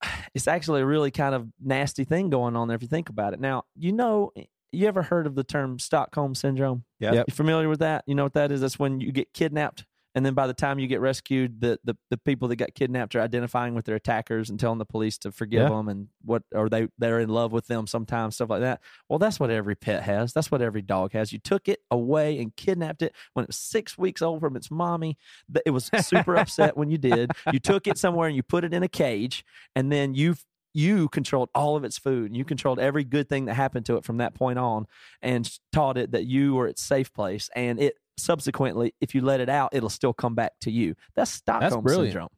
it's 0.34 0.46
actually 0.46 0.82
a 0.82 0.86
really 0.86 1.10
kind 1.10 1.34
of 1.34 1.48
nasty 1.60 2.04
thing 2.04 2.30
going 2.30 2.54
on 2.54 2.68
there 2.68 2.76
if 2.76 2.82
you 2.82 2.86
think 2.88 3.08
about 3.08 3.34
it. 3.34 3.40
Now 3.40 3.64
you 3.74 3.90
know. 3.92 4.30
You 4.70 4.86
ever 4.86 5.02
heard 5.02 5.26
of 5.26 5.34
the 5.34 5.44
term 5.44 5.78
Stockholm 5.78 6.34
syndrome? 6.34 6.84
Yeah. 7.00 7.14
Yep. 7.14 7.24
You 7.28 7.34
familiar 7.34 7.70
with 7.70 7.78
that? 7.78 8.04
You 8.06 8.14
know 8.14 8.24
what 8.24 8.34
that 8.34 8.52
is? 8.52 8.60
That's 8.60 8.78
when 8.78 9.00
you 9.00 9.12
get 9.12 9.32
kidnapped, 9.32 9.86
and 10.14 10.24
then 10.24 10.34
by 10.34 10.46
the 10.46 10.54
time 10.54 10.78
you 10.78 10.86
get 10.86 11.00
rescued, 11.00 11.60
the 11.60 11.78
the, 11.84 11.96
the 12.10 12.16
people 12.18 12.48
that 12.48 12.56
got 12.56 12.74
kidnapped 12.74 13.14
are 13.14 13.20
identifying 13.20 13.74
with 13.74 13.84
their 13.84 13.96
attackers 13.96 14.50
and 14.50 14.58
telling 14.58 14.78
the 14.78 14.84
police 14.84 15.18
to 15.18 15.32
forgive 15.32 15.62
Yeah. 15.62 15.68
them 15.68 15.88
and 15.88 16.08
what 16.24 16.42
or 16.54 16.68
they 16.68 16.88
they're 16.98 17.20
in 17.20 17.28
love 17.28 17.52
with 17.52 17.66
them 17.66 17.86
sometimes, 17.86 18.34
stuff 18.36 18.50
like 18.50 18.60
that. 18.60 18.80
Well, 19.08 19.18
that's 19.18 19.38
what 19.38 19.50
every 19.50 19.74
pet 19.76 20.02
has. 20.02 20.32
That's 20.32 20.50
what 20.50 20.62
every 20.62 20.82
dog 20.82 21.12
has. 21.12 21.32
You 21.32 21.38
took 21.38 21.68
it 21.68 21.80
away 21.90 22.38
and 22.38 22.54
kidnapped 22.56 23.02
it 23.02 23.14
when 23.34 23.44
it 23.44 23.48
was 23.48 23.56
six 23.56 23.96
weeks 23.98 24.22
old 24.22 24.40
from 24.40 24.56
its 24.56 24.70
mommy. 24.70 25.16
It 25.64 25.70
was 25.70 25.90
super 26.02 26.36
upset 26.36 26.76
when 26.76 26.90
you 26.90 26.98
did. 26.98 27.32
You 27.52 27.58
took 27.60 27.86
it 27.86 27.98
somewhere 27.98 28.28
and 28.28 28.36
you 28.36 28.42
put 28.42 28.64
it 28.64 28.74
in 28.74 28.82
a 28.82 28.88
cage, 28.88 29.44
and 29.74 29.90
then 29.90 30.14
you 30.14 30.34
you 30.74 31.08
controlled 31.08 31.48
all 31.54 31.76
of 31.76 31.82
its 31.84 31.98
food 31.98 32.26
and 32.26 32.36
you 32.36 32.44
controlled 32.44 32.78
every 32.78 33.02
good 33.02 33.28
thing 33.28 33.46
that 33.46 33.54
happened 33.54 33.86
to 33.86 33.96
it 33.96 34.04
from 34.04 34.18
that 34.18 34.34
point 34.34 34.58
on 34.58 34.86
and 35.22 35.58
taught 35.72 35.96
it 35.96 36.12
that 36.12 36.26
you 36.26 36.54
were 36.54 36.68
its 36.68 36.82
safe 36.82 37.12
place 37.12 37.48
and 37.56 37.80
it 37.80 37.94
subsequently 38.18 38.94
if 39.00 39.14
you 39.14 39.20
let 39.20 39.40
it 39.40 39.48
out 39.48 39.70
it'll 39.72 39.88
still 39.88 40.12
come 40.12 40.34
back 40.34 40.52
to 40.60 40.70
you 40.70 40.94
that's 41.14 41.30
stockholm 41.30 41.82
brilliant. 41.82 42.12
syndrome 42.12 42.28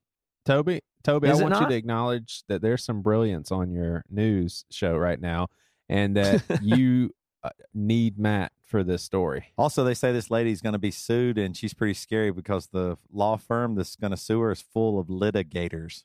Toby, 0.46 0.80
Toby, 1.04 1.28
Is 1.28 1.38
I 1.38 1.40
it 1.40 1.50
want 1.50 1.60
you 1.60 1.68
to 1.68 1.74
acknowledge 1.74 2.42
that 2.48 2.62
there's 2.62 2.84
some 2.84 3.02
brilliance 3.02 3.52
on 3.52 3.70
your 3.70 4.04
news 4.10 4.64
show 4.70 4.96
right 4.96 5.20
now, 5.20 5.48
and 5.88 6.16
that 6.16 6.42
you 6.62 7.14
uh, 7.44 7.50
need 7.74 8.18
Matt 8.18 8.52
for 8.64 8.82
this 8.82 9.02
story. 9.02 9.52
Also, 9.58 9.84
they 9.84 9.94
say 9.94 10.12
this 10.12 10.30
lady's 10.30 10.60
going 10.60 10.72
to 10.72 10.78
be 10.78 10.90
sued, 10.90 11.38
and 11.38 11.56
she's 11.56 11.74
pretty 11.74 11.94
scary 11.94 12.30
because 12.30 12.68
the 12.68 12.96
law 13.12 13.36
firm 13.36 13.74
that's 13.74 13.96
going 13.96 14.12
to 14.12 14.16
sue 14.16 14.40
her 14.40 14.50
is 14.50 14.62
full 14.62 14.98
of 14.98 15.08
litigators. 15.08 16.04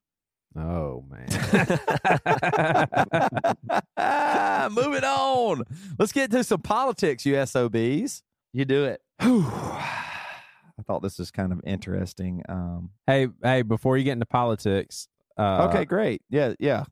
Oh 0.58 1.04
man. 1.10 1.28
Moving 4.72 5.04
on. 5.04 5.64
Let's 6.00 6.14
get 6.14 6.32
to 6.32 6.46
some 6.46 6.62
politics, 6.62 7.26
you 7.26 7.46
SOBs. 7.46 8.24
You 8.56 8.66
do 8.66 8.86
it 8.86 9.02
Whew. 9.22 9.46
I 10.78 10.82
thought 10.86 11.02
this 11.02 11.20
was 11.20 11.32
kind 11.32 11.52
of 11.54 11.62
interesting. 11.66 12.44
Um, 12.50 12.90
hey, 13.08 13.28
hey, 13.42 13.62
before 13.62 13.98
you 13.98 14.04
get 14.04 14.12
into 14.12 14.26
politics, 14.26 15.08
uh, 15.38 15.68
okay, 15.70 15.86
great. 15.86 16.22
Yeah, 16.30 16.54
yeah. 16.60 16.84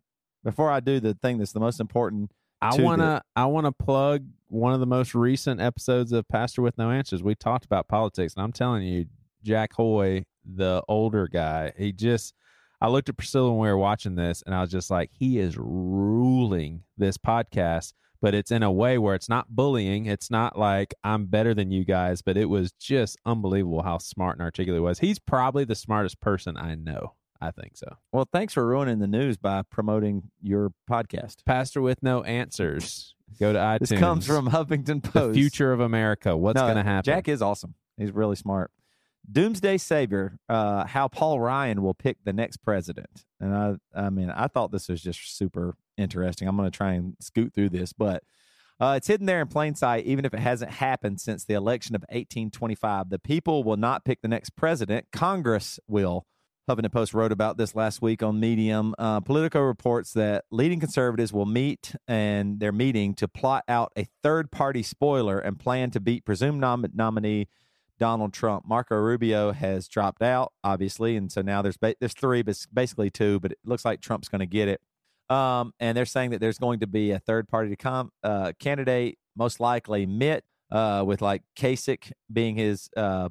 Before 0.44 0.72
I 0.72 0.80
do 0.80 1.00
the 1.00 1.14
thing 1.16 1.38
that's 1.38 1.52
the 1.52 1.60
most 1.60 1.80
important, 1.82 2.32
I 2.62 2.72
to 2.72 2.78
the- 2.78 2.84
wanna 2.84 3.22
I 3.36 3.46
wanna 3.46 3.72
plug 3.74 4.26
one 4.48 4.74
of 4.74 4.80
the 4.80 4.86
most 4.86 5.14
recent 5.14 5.60
episodes 5.60 6.12
of 6.14 6.28
Pastor 6.30 6.62
with 6.62 6.78
No 6.78 6.92
Answers. 6.92 7.22
We 7.24 7.36
talked 7.36 7.66
about 7.66 7.88
politics, 7.88 8.34
and 8.36 8.44
I'm 8.44 8.54
telling 8.54 8.84
you, 8.84 9.06
Jack 9.44 9.74
Hoy, 9.74 10.26
the 10.46 10.82
older 10.88 11.28
guy, 11.28 11.74
he 11.78 11.92
just 11.92 12.34
I 12.80 12.88
looked 12.88 13.10
at 13.10 13.18
Priscilla 13.18 13.50
when 13.52 13.60
we 13.60 13.68
were 13.68 13.78
watching 13.78 14.16
this, 14.16 14.44
and 14.46 14.56
I 14.56 14.62
was 14.62 14.72
just 14.72 14.90
like, 14.92 15.10
he 15.12 15.40
is 15.40 15.58
ruling 15.58 16.84
this 16.98 17.18
podcast, 17.18 17.94
but 18.24 18.34
it's 18.34 18.50
in 18.52 18.64
a 18.64 18.72
way 18.72 18.98
where 18.98 19.14
it's 19.16 19.28
not 19.30 19.48
bullying. 19.50 20.06
It's 20.08 20.32
not 20.32 20.58
like 20.58 20.96
I'm 21.04 21.26
better 21.26 21.54
than 21.54 21.70
you 21.72 21.84
guys, 21.84 22.22
but 22.22 22.38
it 22.38 22.46
was 22.46 22.72
just 22.72 23.18
unbelievable 23.26 23.84
how 23.84 23.98
smart 24.00 24.38
and 24.38 24.42
articulate 24.44 24.80
he 24.80 24.84
was. 24.84 25.00
He's 25.00 25.20
probably 25.20 25.66
the 25.66 25.76
smartest 25.76 26.20
person 26.22 26.56
I 26.58 26.74
know. 26.76 27.14
I 27.42 27.52
think 27.52 27.76
so. 27.76 27.98
well, 28.14 28.26
thanks 28.32 28.54
for 28.54 28.66
ruining 28.66 29.00
the 29.00 29.08
news 29.08 29.36
by 29.36 29.64
promoting 29.70 30.32
your 30.42 30.72
podcast. 30.90 31.46
Pastor 31.46 31.82
with 31.82 32.02
no 32.02 32.24
answers. 32.24 33.14
Go 33.38 33.52
to 33.52 33.60
iTunes. 33.60 33.80
This 33.90 34.00
comes 34.00 34.26
from 34.26 34.48
Huffington 34.48 35.04
Post. 35.04 35.14
the 35.14 35.34
future 35.34 35.74
of 35.74 35.82
America. 35.82 36.38
What's 36.38 36.56
No, 36.56 36.62
going 36.62 36.78
to 36.78 36.84
happen? 36.84 37.04
Jack 37.04 37.28
is 37.28 37.42
awesome. 37.42 37.76
He's 37.98 38.14
really 38.14 38.38
smart. 38.38 38.72
Doomsday 39.32 39.78
Savior, 39.78 40.38
uh, 40.50 40.86
how 40.86 41.08
Paul 41.08 41.40
Ryan 41.40 41.82
will 41.82 41.94
pick 41.94 42.18
the 42.24 42.34
next 42.34 42.58
president. 42.58 43.26
And 43.40 43.56
I 43.56 43.76
I 43.96 44.10
mean, 44.10 44.30
I 44.30 44.48
thought 44.48 44.72
this 44.72 44.90
was 44.90 45.02
just 45.02 45.38
super 45.38 45.76
interesting. 45.98 46.48
I'm 46.48 46.58
going 46.58 46.70
to 46.70 46.76
try 46.76 46.94
and 46.94 47.16
scoot 47.20 47.54
through 47.54 47.70
this, 47.70 47.94
but 47.94 48.24
uh, 48.80 48.96
it's 48.98 49.08
hidden 49.08 49.26
there 49.26 49.42
in 49.42 49.48
plain 49.48 49.76
sight, 49.76 50.06
even 50.06 50.26
if 50.26 50.34
it 50.34 50.40
hasn't 50.40 50.72
happened 50.72 51.22
since 51.22 51.46
the 51.46 51.54
election 51.54 51.96
of 51.96 52.02
1825. 52.10 53.10
The 53.10 53.20
people 53.20 53.64
will 53.64 53.78
not 53.78 54.04
pick 54.04 54.22
the 54.22 54.28
next 54.28 54.56
president, 54.56 55.08
Congress 55.12 55.80
will. 55.88 56.26
Huffington 56.70 56.94
Post 56.94 57.14
wrote 57.14 57.34
about 57.34 57.58
this 57.58 57.76
last 57.76 58.02
week 58.02 58.24
on 58.24 58.40
Medium. 58.40 58.96
Uh, 58.98 59.20
Politico 59.20 59.62
reports 59.62 60.14
that 60.14 60.46
leading 60.50 60.80
conservatives 60.80 61.34
will 61.34 61.46
meet 61.46 61.94
and 62.08 62.60
they're 62.60 62.72
meeting 62.72 63.14
to 63.16 63.28
plot 63.28 63.66
out 63.68 63.92
a 63.98 64.08
third 64.24 64.50
party 64.50 64.82
spoiler 64.82 65.40
and 65.40 65.60
plan 65.60 65.92
to 65.92 66.00
beat 66.00 66.24
presumed 66.24 66.62
nom- 66.62 66.86
nominee 66.94 67.48
Donald 68.04 68.34
Trump. 68.34 68.68
Marco 68.68 68.98
Rubio 68.98 69.54
has 69.54 69.88
dropped 69.88 70.22
out, 70.22 70.52
obviously, 70.62 71.16
and 71.16 71.32
so 71.32 71.42
now 71.42 71.62
there's 71.62 71.78
ba- 71.78 71.96
there's 72.02 72.14
three, 72.14 72.42
but 72.42 72.58
basically 72.74 73.10
two. 73.10 73.40
But 73.40 73.54
it 73.54 73.60
looks 73.64 73.86
like 73.86 74.02
Trump's 74.02 74.28
going 74.28 74.42
to 74.42 74.46
get 74.46 74.68
it. 74.68 74.82
Um, 75.34 75.74
and 75.80 75.96
they're 75.96 76.06
saying 76.06 76.32
that 76.32 76.42
there's 76.42 76.58
going 76.58 76.82
to 76.82 76.88
be 76.88 77.12
a 77.12 77.20
third 77.20 77.48
party 77.48 77.70
to 77.70 77.78
com- 77.78 78.12
uh, 78.22 78.52
candidate, 78.60 79.20
most 79.38 79.62
likely 79.62 80.06
Mitt, 80.06 80.44
uh, 80.70 81.06
with 81.08 81.22
like 81.22 81.44
Kasich 81.58 82.12
being 82.30 82.58
his 82.58 82.90
uh, 82.98 83.30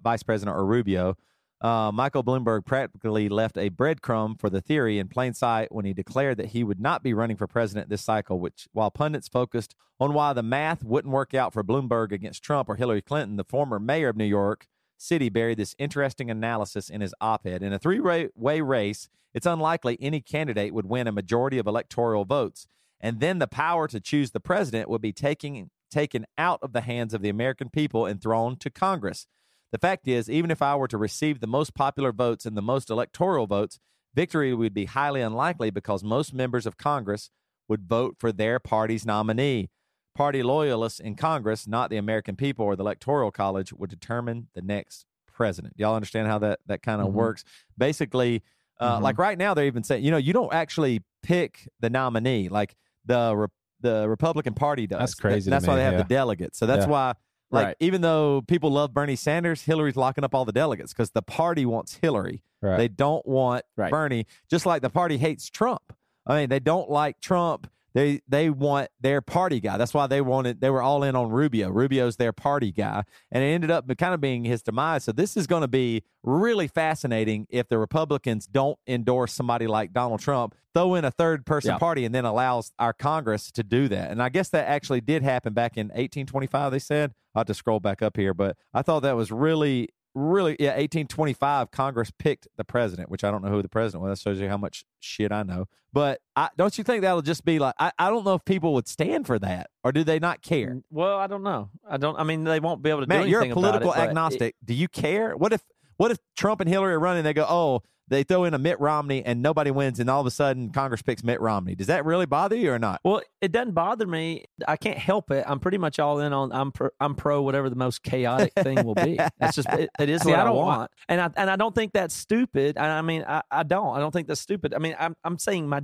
vice 0.00 0.22
president 0.22 0.56
or 0.56 0.64
Rubio. 0.64 1.16
Uh, 1.64 1.90
Michael 1.90 2.22
Bloomberg 2.22 2.66
practically 2.66 3.30
left 3.30 3.56
a 3.56 3.70
breadcrumb 3.70 4.38
for 4.38 4.50
the 4.50 4.60
theory 4.60 4.98
in 4.98 5.08
plain 5.08 5.32
sight 5.32 5.72
when 5.72 5.86
he 5.86 5.94
declared 5.94 6.36
that 6.36 6.48
he 6.48 6.62
would 6.62 6.78
not 6.78 7.02
be 7.02 7.14
running 7.14 7.38
for 7.38 7.46
president 7.46 7.88
this 7.88 8.02
cycle, 8.02 8.38
which, 8.38 8.68
while 8.72 8.90
pundits 8.90 9.28
focused 9.28 9.74
on 9.98 10.12
why 10.12 10.34
the 10.34 10.42
math 10.42 10.84
wouldn't 10.84 11.14
work 11.14 11.32
out 11.32 11.54
for 11.54 11.64
Bloomberg 11.64 12.12
against 12.12 12.42
Trump 12.42 12.68
or 12.68 12.76
Hillary 12.76 13.00
Clinton, 13.00 13.36
the 13.36 13.44
former 13.44 13.78
mayor 13.78 14.10
of 14.10 14.16
New 14.18 14.26
York 14.26 14.66
City 14.98 15.30
buried 15.30 15.56
this 15.56 15.74
interesting 15.78 16.30
analysis 16.30 16.90
in 16.90 17.00
his 17.00 17.14
op 17.18 17.46
ed. 17.46 17.62
In 17.62 17.72
a 17.72 17.78
three 17.78 17.98
way 17.98 18.60
race, 18.60 19.08
it's 19.32 19.46
unlikely 19.46 19.96
any 20.02 20.20
candidate 20.20 20.74
would 20.74 20.86
win 20.86 21.06
a 21.06 21.12
majority 21.12 21.58
of 21.58 21.66
electoral 21.66 22.26
votes. 22.26 22.66
And 23.00 23.20
then 23.20 23.38
the 23.38 23.46
power 23.46 23.88
to 23.88 24.00
choose 24.00 24.32
the 24.32 24.38
president 24.38 24.90
would 24.90 25.00
be 25.00 25.14
taking, 25.14 25.70
taken 25.90 26.26
out 26.36 26.58
of 26.60 26.74
the 26.74 26.82
hands 26.82 27.14
of 27.14 27.22
the 27.22 27.30
American 27.30 27.70
people 27.70 28.04
and 28.04 28.20
thrown 28.20 28.56
to 28.56 28.68
Congress. 28.68 29.26
The 29.74 29.78
fact 29.78 30.06
is, 30.06 30.30
even 30.30 30.52
if 30.52 30.62
I 30.62 30.76
were 30.76 30.86
to 30.86 30.96
receive 30.96 31.40
the 31.40 31.48
most 31.48 31.74
popular 31.74 32.12
votes 32.12 32.46
and 32.46 32.56
the 32.56 32.62
most 32.62 32.90
electoral 32.90 33.48
votes, 33.48 33.80
victory 34.14 34.54
would 34.54 34.72
be 34.72 34.84
highly 34.84 35.20
unlikely 35.20 35.70
because 35.70 36.04
most 36.04 36.32
members 36.32 36.64
of 36.64 36.76
Congress 36.76 37.28
would 37.66 37.82
vote 37.82 38.14
for 38.16 38.30
their 38.30 38.60
party's 38.60 39.04
nominee. 39.04 39.70
Party 40.14 40.44
loyalists 40.44 41.00
in 41.00 41.16
Congress, 41.16 41.66
not 41.66 41.90
the 41.90 41.96
American 41.96 42.36
people 42.36 42.64
or 42.64 42.76
the 42.76 42.84
Electoral 42.84 43.32
College, 43.32 43.72
would 43.72 43.90
determine 43.90 44.46
the 44.54 44.62
next 44.62 45.06
president. 45.26 45.74
Y'all 45.76 45.96
understand 45.96 46.28
how 46.28 46.38
that, 46.38 46.60
that 46.66 46.80
kind 46.80 47.00
of 47.02 47.08
Mhm. 47.08 47.14
works? 47.14 47.42
Basically, 47.76 48.44
uh, 48.78 49.00
Mhm. 49.00 49.02
like 49.02 49.18
right 49.18 49.36
now, 49.36 49.54
they're 49.54 49.66
even 49.66 49.82
saying, 49.82 50.04
you 50.04 50.12
know, 50.12 50.18
you 50.18 50.32
don't 50.32 50.54
actually 50.54 51.02
pick 51.24 51.68
the 51.80 51.90
nominee. 51.90 52.48
Like 52.48 52.76
the 53.04 53.34
re- 53.36 53.48
the 53.80 54.08
Republican 54.08 54.54
Party 54.54 54.86
does. 54.86 55.00
That's 55.00 55.14
crazy 55.16 55.44
to 55.46 55.50
That's 55.50 55.66
why 55.66 55.74
they 55.74 55.82
have 55.82 55.94
yeah. 55.94 56.02
the 56.04 56.08
delegates. 56.08 56.56
So 56.58 56.64
that's 56.64 56.86
Yeah. 56.86 56.90
why, 56.92 57.14
like, 57.54 57.66
Right. 57.66 57.76
even 57.80 58.00
though 58.00 58.42
people 58.42 58.70
love 58.70 58.92
Bernie 58.92 59.16
Sanders, 59.16 59.62
Hillary's 59.62 59.96
locking 59.96 60.24
up 60.24 60.34
all 60.34 60.44
the 60.44 60.52
delegates 60.52 60.92
because 60.92 61.10
the 61.10 61.22
party 61.22 61.64
wants 61.64 61.98
Hillary. 62.02 62.42
Right. 62.60 62.76
They 62.76 62.88
don't 62.88 63.24
want 63.26 63.64
Right. 63.76 63.90
Bernie, 63.90 64.26
just 64.50 64.66
like 64.66 64.82
the 64.82 64.90
party 64.90 65.18
hates 65.18 65.48
Trump. 65.50 65.94
I 66.26 66.40
mean, 66.40 66.48
they 66.48 66.60
don't 66.60 66.90
like 66.90 67.20
Trump. 67.20 67.68
They 67.94 68.20
they 68.28 68.50
want 68.50 68.88
their 69.00 69.20
party 69.20 69.60
guy. 69.60 69.76
That's 69.78 69.94
why 69.94 70.06
they 70.08 70.20
wanted 70.20 70.60
they 70.60 70.68
were 70.70 70.82
all 70.82 71.02
in 71.04 71.14
on 71.14 71.30
Rubio. 71.30 71.70
Rubio's 71.70 72.16
their 72.16 72.32
party 72.32 72.72
guy, 72.72 73.04
and 73.30 73.42
it 73.44 73.46
ended 73.46 73.70
up 73.70 73.86
kind 73.96 74.12
of 74.12 74.20
being 74.20 74.44
his 74.44 74.62
demise. 74.62 75.04
So 75.04 75.12
this 75.12 75.36
is 75.36 75.46
going 75.46 75.62
to 75.62 75.68
be 75.68 76.02
really 76.24 76.66
fascinating 76.68 77.46
if 77.50 77.68
the 77.68 77.78
Republicans 77.78 78.46
don't 78.46 78.78
endorse 78.86 79.32
somebody 79.32 79.66
like 79.66 79.92
Donald 79.92 80.20
Trump, 80.20 80.54
throw 80.74 80.94
in 80.96 81.04
a 81.04 81.10
third 81.10 81.46
person 81.46 81.70
Yeah. 81.72 81.78
party, 81.78 82.04
and 82.04 82.14
then 82.14 82.24
allows 82.24 82.72
our 82.78 82.92
Congress 82.92 83.50
to 83.52 83.62
do 83.62 83.86
that. 83.88 84.10
And 84.10 84.22
I 84.22 84.28
guess 84.28 84.48
that 84.50 84.66
actually 84.66 85.00
did 85.00 85.22
happen 85.22 85.52
back 85.52 85.76
in 85.76 85.86
1825. 85.88 86.72
They 86.72 86.78
said 86.80 87.14
I'll 87.34 87.40
have 87.40 87.46
to 87.46 87.54
scroll 87.54 87.80
back 87.80 88.02
up 88.02 88.16
here, 88.16 88.34
but 88.34 88.56
I 88.72 88.82
thought 88.82 89.00
that 89.00 89.16
was 89.16 89.30
really 89.32 89.88
really 90.14 90.56
yeah 90.60 90.70
1825 90.70 91.70
congress 91.70 92.10
picked 92.18 92.46
the 92.56 92.64
president 92.64 93.10
which 93.10 93.24
i 93.24 93.30
don't 93.30 93.42
know 93.42 93.50
who 93.50 93.62
the 93.62 93.68
president 93.68 94.02
was 94.02 94.18
that 94.18 94.22
shows 94.22 94.40
you 94.40 94.48
how 94.48 94.56
much 94.56 94.84
shit 95.00 95.32
i 95.32 95.42
know 95.42 95.66
but 95.92 96.20
I, 96.34 96.48
don't 96.56 96.76
you 96.76 96.82
think 96.82 97.02
that'll 97.02 97.22
just 97.22 97.44
be 97.44 97.60
like 97.60 97.74
I, 97.78 97.92
I 97.96 98.10
don't 98.10 98.24
know 98.24 98.34
if 98.34 98.44
people 98.44 98.74
would 98.74 98.88
stand 98.88 99.28
for 99.28 99.38
that 99.38 99.70
or 99.84 99.92
do 99.92 100.02
they 100.02 100.18
not 100.18 100.42
care 100.42 100.80
Well, 100.90 101.16
I 101.18 101.28
don't 101.28 101.44
know. 101.44 101.70
I 101.88 101.98
don't. 101.98 102.18
I 102.18 102.24
mean, 102.24 102.42
they 102.42 102.58
won't 102.58 102.82
be 102.82 102.90
able 102.90 103.00
to 103.00 103.06
do 103.06 103.10
man 103.14 103.28
you're 103.28 103.42
a 103.42 103.44
anything 103.44 103.62
about 103.62 103.76
it, 103.76 103.82
political 103.82 103.92
but 103.92 104.04
it- 104.04 104.08
agnostic 104.08 104.56
do 104.64 104.74
you 104.74 104.88
care 104.88 105.36
what 105.36 105.52
if 105.52 105.62
what 105.96 106.10
if 106.10 106.18
trump 106.36 106.60
and 106.60 106.68
hillary 106.68 106.94
are 106.94 106.98
running 106.98 107.22
they 107.22 107.32
go 107.32 107.46
oh 107.48 107.80
they 108.08 108.22
throw 108.22 108.44
in 108.44 108.54
a 108.54 108.58
mitt 108.58 108.78
romney 108.80 109.24
and 109.24 109.42
nobody 109.42 109.70
wins 109.70 109.98
and 110.00 110.08
all 110.10 110.20
of 110.20 110.26
a 110.26 110.30
sudden 110.30 110.70
congress 110.70 111.02
picks 111.02 111.22
mitt 111.24 111.40
romney 111.40 111.74
does 111.74 111.86
that 111.86 112.04
really 112.04 112.26
bother 112.26 112.56
you 112.56 112.72
or 112.72 112.78
not 112.78 113.00
Well, 113.04 113.22
it 113.40 113.52
doesn't 113.52 113.72
bother 113.72 114.06
me. 114.06 114.44
I 114.66 114.76
can't 114.76 114.96
help 114.98 115.30
it. 115.30 115.44
I'm 115.46 115.60
pretty 115.60 115.76
much 115.78 115.98
all 115.98 116.18
in 116.20 116.32
on. 116.32 116.50
I'm 116.52 116.72
pro, 116.72 116.88
I'm 116.98 117.14
pro 117.14 117.42
whatever 117.42 117.68
the 117.68 117.76
most 117.76 118.02
chaotic 118.02 118.52
thing 118.54 118.82
will 118.84 118.94
be. 118.94 119.18
That's 119.38 119.54
just 119.54 119.68
it, 119.70 119.90
it 119.98 120.08
is 120.08 120.22
See, 120.22 120.30
what 120.30 120.38
I 120.38 120.42
I, 120.42 120.44
don't 120.46 120.56
wa- 120.56 120.64
want, 120.64 120.90
and 121.08 121.20
I 121.20 121.30
and 121.36 121.50
I 121.50 121.56
don't 121.56 121.74
think 121.74 121.92
that's 121.92 122.14
stupid. 122.14 122.78
I, 122.78 122.98
I 122.98 123.02
mean, 123.02 123.22
I, 123.28 123.42
I 123.50 123.62
don't. 123.62 123.94
I 123.94 124.00
don't 124.00 124.12
think 124.12 124.28
that's 124.28 124.40
stupid. 124.40 124.72
I 124.72 124.78
mean, 124.78 124.96
I'm 124.98 125.14
I'm 125.24 125.38
saying 125.38 125.68
my. 125.68 125.82